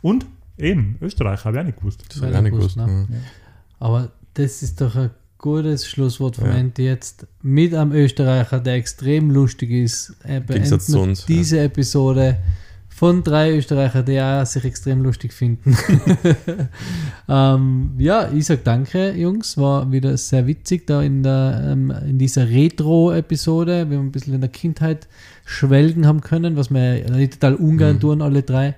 Und 0.00 0.26
eben, 0.56 0.96
Österreich 1.00 1.44
habe 1.44 1.56
ich 1.56 1.60
auch 1.60 1.66
nicht 1.66 1.78
gewusst. 1.78 2.04
Das 2.08 2.22
habe 2.22 2.30
ich 2.30 2.36
auch 2.36 2.42
nicht 2.42 2.52
gewusst. 2.52 2.76
ne? 2.76 3.06
ja. 3.10 3.18
Aber 3.78 4.12
das 4.32 4.62
ist 4.62 4.80
doch 4.80 4.96
ein 4.96 5.10
gutes 5.44 5.86
Schlusswort 5.86 6.36
vom 6.36 6.46
Ja. 6.48 6.54
Ende 6.54 6.82
jetzt. 6.82 7.26
Mit 7.42 7.74
einem 7.74 7.92
Österreicher, 7.92 8.60
der 8.60 8.74
extrem 8.76 9.30
lustig 9.30 9.70
ist, 9.70 10.14
beenden 10.46 10.94
uns, 10.96 11.26
diese 11.26 11.60
Episode 11.60 12.38
von 12.88 13.22
drei 13.22 13.54
Österreicher, 13.56 14.02
die 14.02 14.18
auch 14.20 14.46
sich 14.46 14.64
extrem 14.64 15.02
lustig 15.02 15.32
finden. 15.34 15.76
ähm, 17.28 17.90
ja, 17.98 18.30
ich 18.32 18.46
sag 18.46 18.64
danke, 18.64 19.12
Jungs. 19.12 19.58
War 19.58 19.90
wieder 19.92 20.16
sehr 20.16 20.46
witzig 20.46 20.86
da 20.86 21.02
in, 21.02 21.22
der, 21.22 21.68
ähm, 21.72 21.92
in 22.08 22.16
dieser 22.18 22.48
Retro-Episode. 22.48 23.90
Wir 23.90 23.98
haben 23.98 24.06
ein 24.06 24.12
bisschen 24.12 24.34
in 24.34 24.40
der 24.40 24.50
Kindheit 24.50 25.08
schwelgen 25.44 26.06
haben 26.06 26.22
können, 26.22 26.56
was 26.56 26.70
wir 26.70 26.98
ja 27.00 27.26
total 27.26 27.56
ungern 27.56 27.96
Mhm. 27.96 28.00
tun, 28.00 28.22
alle 28.22 28.42
drei. 28.42 28.76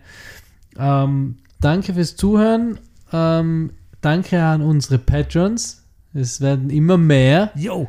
Ähm, 0.78 1.36
danke 1.60 1.94
fürs 1.94 2.16
Zuhören. 2.16 2.78
Ähm, 3.12 3.70
danke 4.00 4.42
an 4.42 4.62
unsere 4.62 4.98
Patrons. 4.98 5.82
Es 6.18 6.40
werden 6.40 6.70
immer 6.70 6.96
mehr. 6.96 7.50
Yo! 7.54 7.88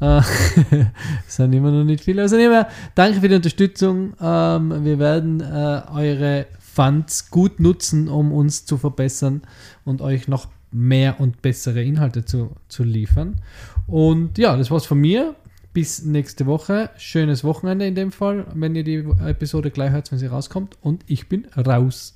Äh, 0.00 0.20
es 1.26 1.36
sind 1.36 1.52
immer 1.52 1.70
noch 1.70 1.84
nicht 1.84 2.04
viele. 2.04 2.22
Also 2.22 2.36
nicht 2.36 2.48
mehr. 2.48 2.68
Danke 2.94 3.20
für 3.20 3.28
die 3.28 3.34
Unterstützung. 3.34 4.14
Ähm, 4.20 4.84
wir 4.84 4.98
werden 4.98 5.40
äh, 5.40 5.82
eure 5.92 6.46
Funds 6.60 7.30
gut 7.30 7.60
nutzen, 7.60 8.08
um 8.08 8.32
uns 8.32 8.66
zu 8.66 8.76
verbessern 8.76 9.42
und 9.84 10.02
euch 10.02 10.28
noch 10.28 10.48
mehr 10.70 11.20
und 11.20 11.40
bessere 11.40 11.82
Inhalte 11.82 12.24
zu, 12.24 12.54
zu 12.68 12.84
liefern. 12.84 13.40
Und 13.86 14.36
ja, 14.36 14.56
das 14.56 14.70
war's 14.70 14.86
von 14.86 14.98
mir. 14.98 15.36
Bis 15.72 16.04
nächste 16.04 16.46
Woche. 16.46 16.90
Schönes 16.96 17.44
Wochenende 17.44 17.86
in 17.86 17.94
dem 17.94 18.12
Fall, 18.12 18.46
wenn 18.54 18.74
ihr 18.74 18.84
die 18.84 19.04
Episode 19.24 19.70
gleich 19.70 19.90
hört, 19.90 20.10
wenn 20.10 20.18
sie 20.18 20.26
rauskommt. 20.26 20.76
Und 20.80 21.04
ich 21.06 21.28
bin 21.28 21.46
raus. 21.56 22.14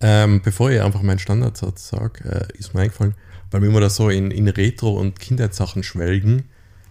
Ähm, 0.00 0.40
bevor 0.42 0.70
ich 0.70 0.80
einfach 0.80 1.02
meinen 1.02 1.18
Standardsatz 1.18 1.88
sage, 1.88 2.48
äh, 2.52 2.58
ist 2.58 2.72
mir 2.74 2.82
eingefallen, 2.82 3.14
weil 3.50 3.62
wir 3.62 3.68
immer 3.68 3.80
da 3.80 3.90
so 3.90 4.10
in, 4.10 4.30
in 4.30 4.48
Retro- 4.48 4.98
und 4.98 5.18
Kindheitssachen 5.20 5.82
schwelgen, 5.82 6.44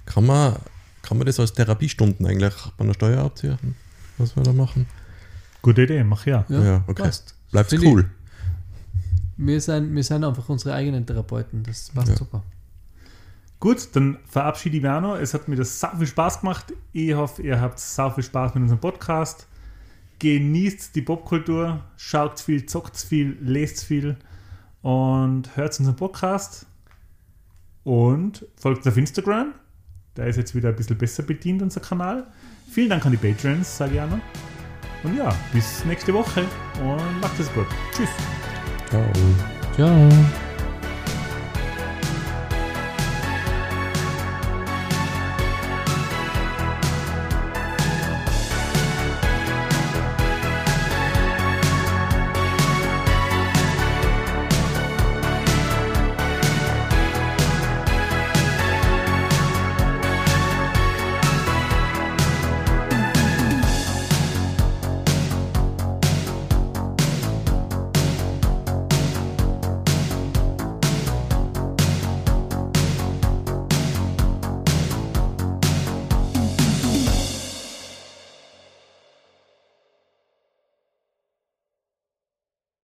kann 0.06 0.26
man, 0.26 0.56
kann 1.02 1.18
man 1.18 1.28
das 1.28 1.40
als 1.40 1.54
Therapiestunden 1.54 2.26
eigentlich 2.26 2.54
bei 2.78 2.84
einer 2.84 2.94
Steuer 2.94 3.24
abziehen, 3.24 3.58
was 4.18 4.36
wir 4.36 4.44
da 4.44 4.54
machen? 4.54 4.88
Gute 5.62 5.84
Idee, 5.84 6.04
mach 6.04 6.26
ja. 6.26 6.46
Ja, 6.50 6.84
okay. 6.88 7.04
passt. 7.04 7.36
Bleibt 7.52 7.70
Finde 7.70 7.86
ich- 7.86 7.92
cool. 7.92 8.10
Wir 9.40 9.62
sind, 9.62 9.94
wir 9.94 10.04
sind 10.04 10.24
einfach 10.24 10.50
unsere 10.50 10.74
eigenen 10.74 11.06
Therapeuten. 11.06 11.62
Das 11.64 11.92
passt 11.94 12.10
Ja. 12.10 12.16
super. 12.18 12.44
Gut, 13.60 13.90
dann 13.94 14.18
verabschiede 14.28 14.78
ich 14.78 14.84
mich 14.84 14.92
auch 14.92 15.02
noch. 15.02 15.16
Es 15.16 15.34
hat 15.34 15.48
mir 15.48 15.56
das 15.56 15.80
sau 15.80 15.90
viel 15.98 16.08
Spaß 16.08 16.40
gemacht. 16.42 16.74
Ich 16.92 17.14
hoffe, 17.14 17.42
ihr 17.44 17.60
habt 17.62 17.80
sau 17.80 18.10
viel 18.12 18.24
Spaß 18.24 18.56
mit 18.56 18.64
unserem 18.64 18.80
Podcast. 18.80 19.48
Genießt 20.20 20.96
die 20.96 21.02
Popkultur, 21.04 21.84
schaut 21.98 22.40
viel, 22.40 22.66
zockt 22.66 22.98
viel, 22.98 23.38
lest 23.42 23.84
viel 23.84 24.16
und 24.88 25.58
hört 25.58 25.78
unseren 25.80 25.98
Podcast. 25.98 26.66
Und 27.84 28.46
folgt 28.56 28.80
uns 28.80 28.88
auf 28.88 28.96
Instagram. 28.96 29.54
Der 30.16 30.28
ist 30.28 30.38
jetzt 30.38 30.56
wieder 30.56 30.70
ein 30.70 30.78
bisschen 30.78 30.98
besser 30.98 31.24
bedient, 31.24 31.62
unser 31.62 31.82
Kanal. 31.82 32.26
Vielen 32.72 32.90
Dank 32.90 33.06
an 33.06 33.12
die 33.12 33.18
Patrons, 33.18 33.78
sage 33.78 33.96
ich 33.96 34.02
auch 34.02 34.10
noch. 34.10 34.20
Und 35.04 35.18
ja, 35.18 35.36
bis 35.52 35.84
nächste 35.84 36.14
Woche 36.14 36.46
und 36.82 37.22
macht 37.22 37.38
es 37.38 37.54
gut. 37.54 37.68
Tschüss. 37.94 38.10
Ciao. 38.90 39.04
Ciao. 39.76 40.47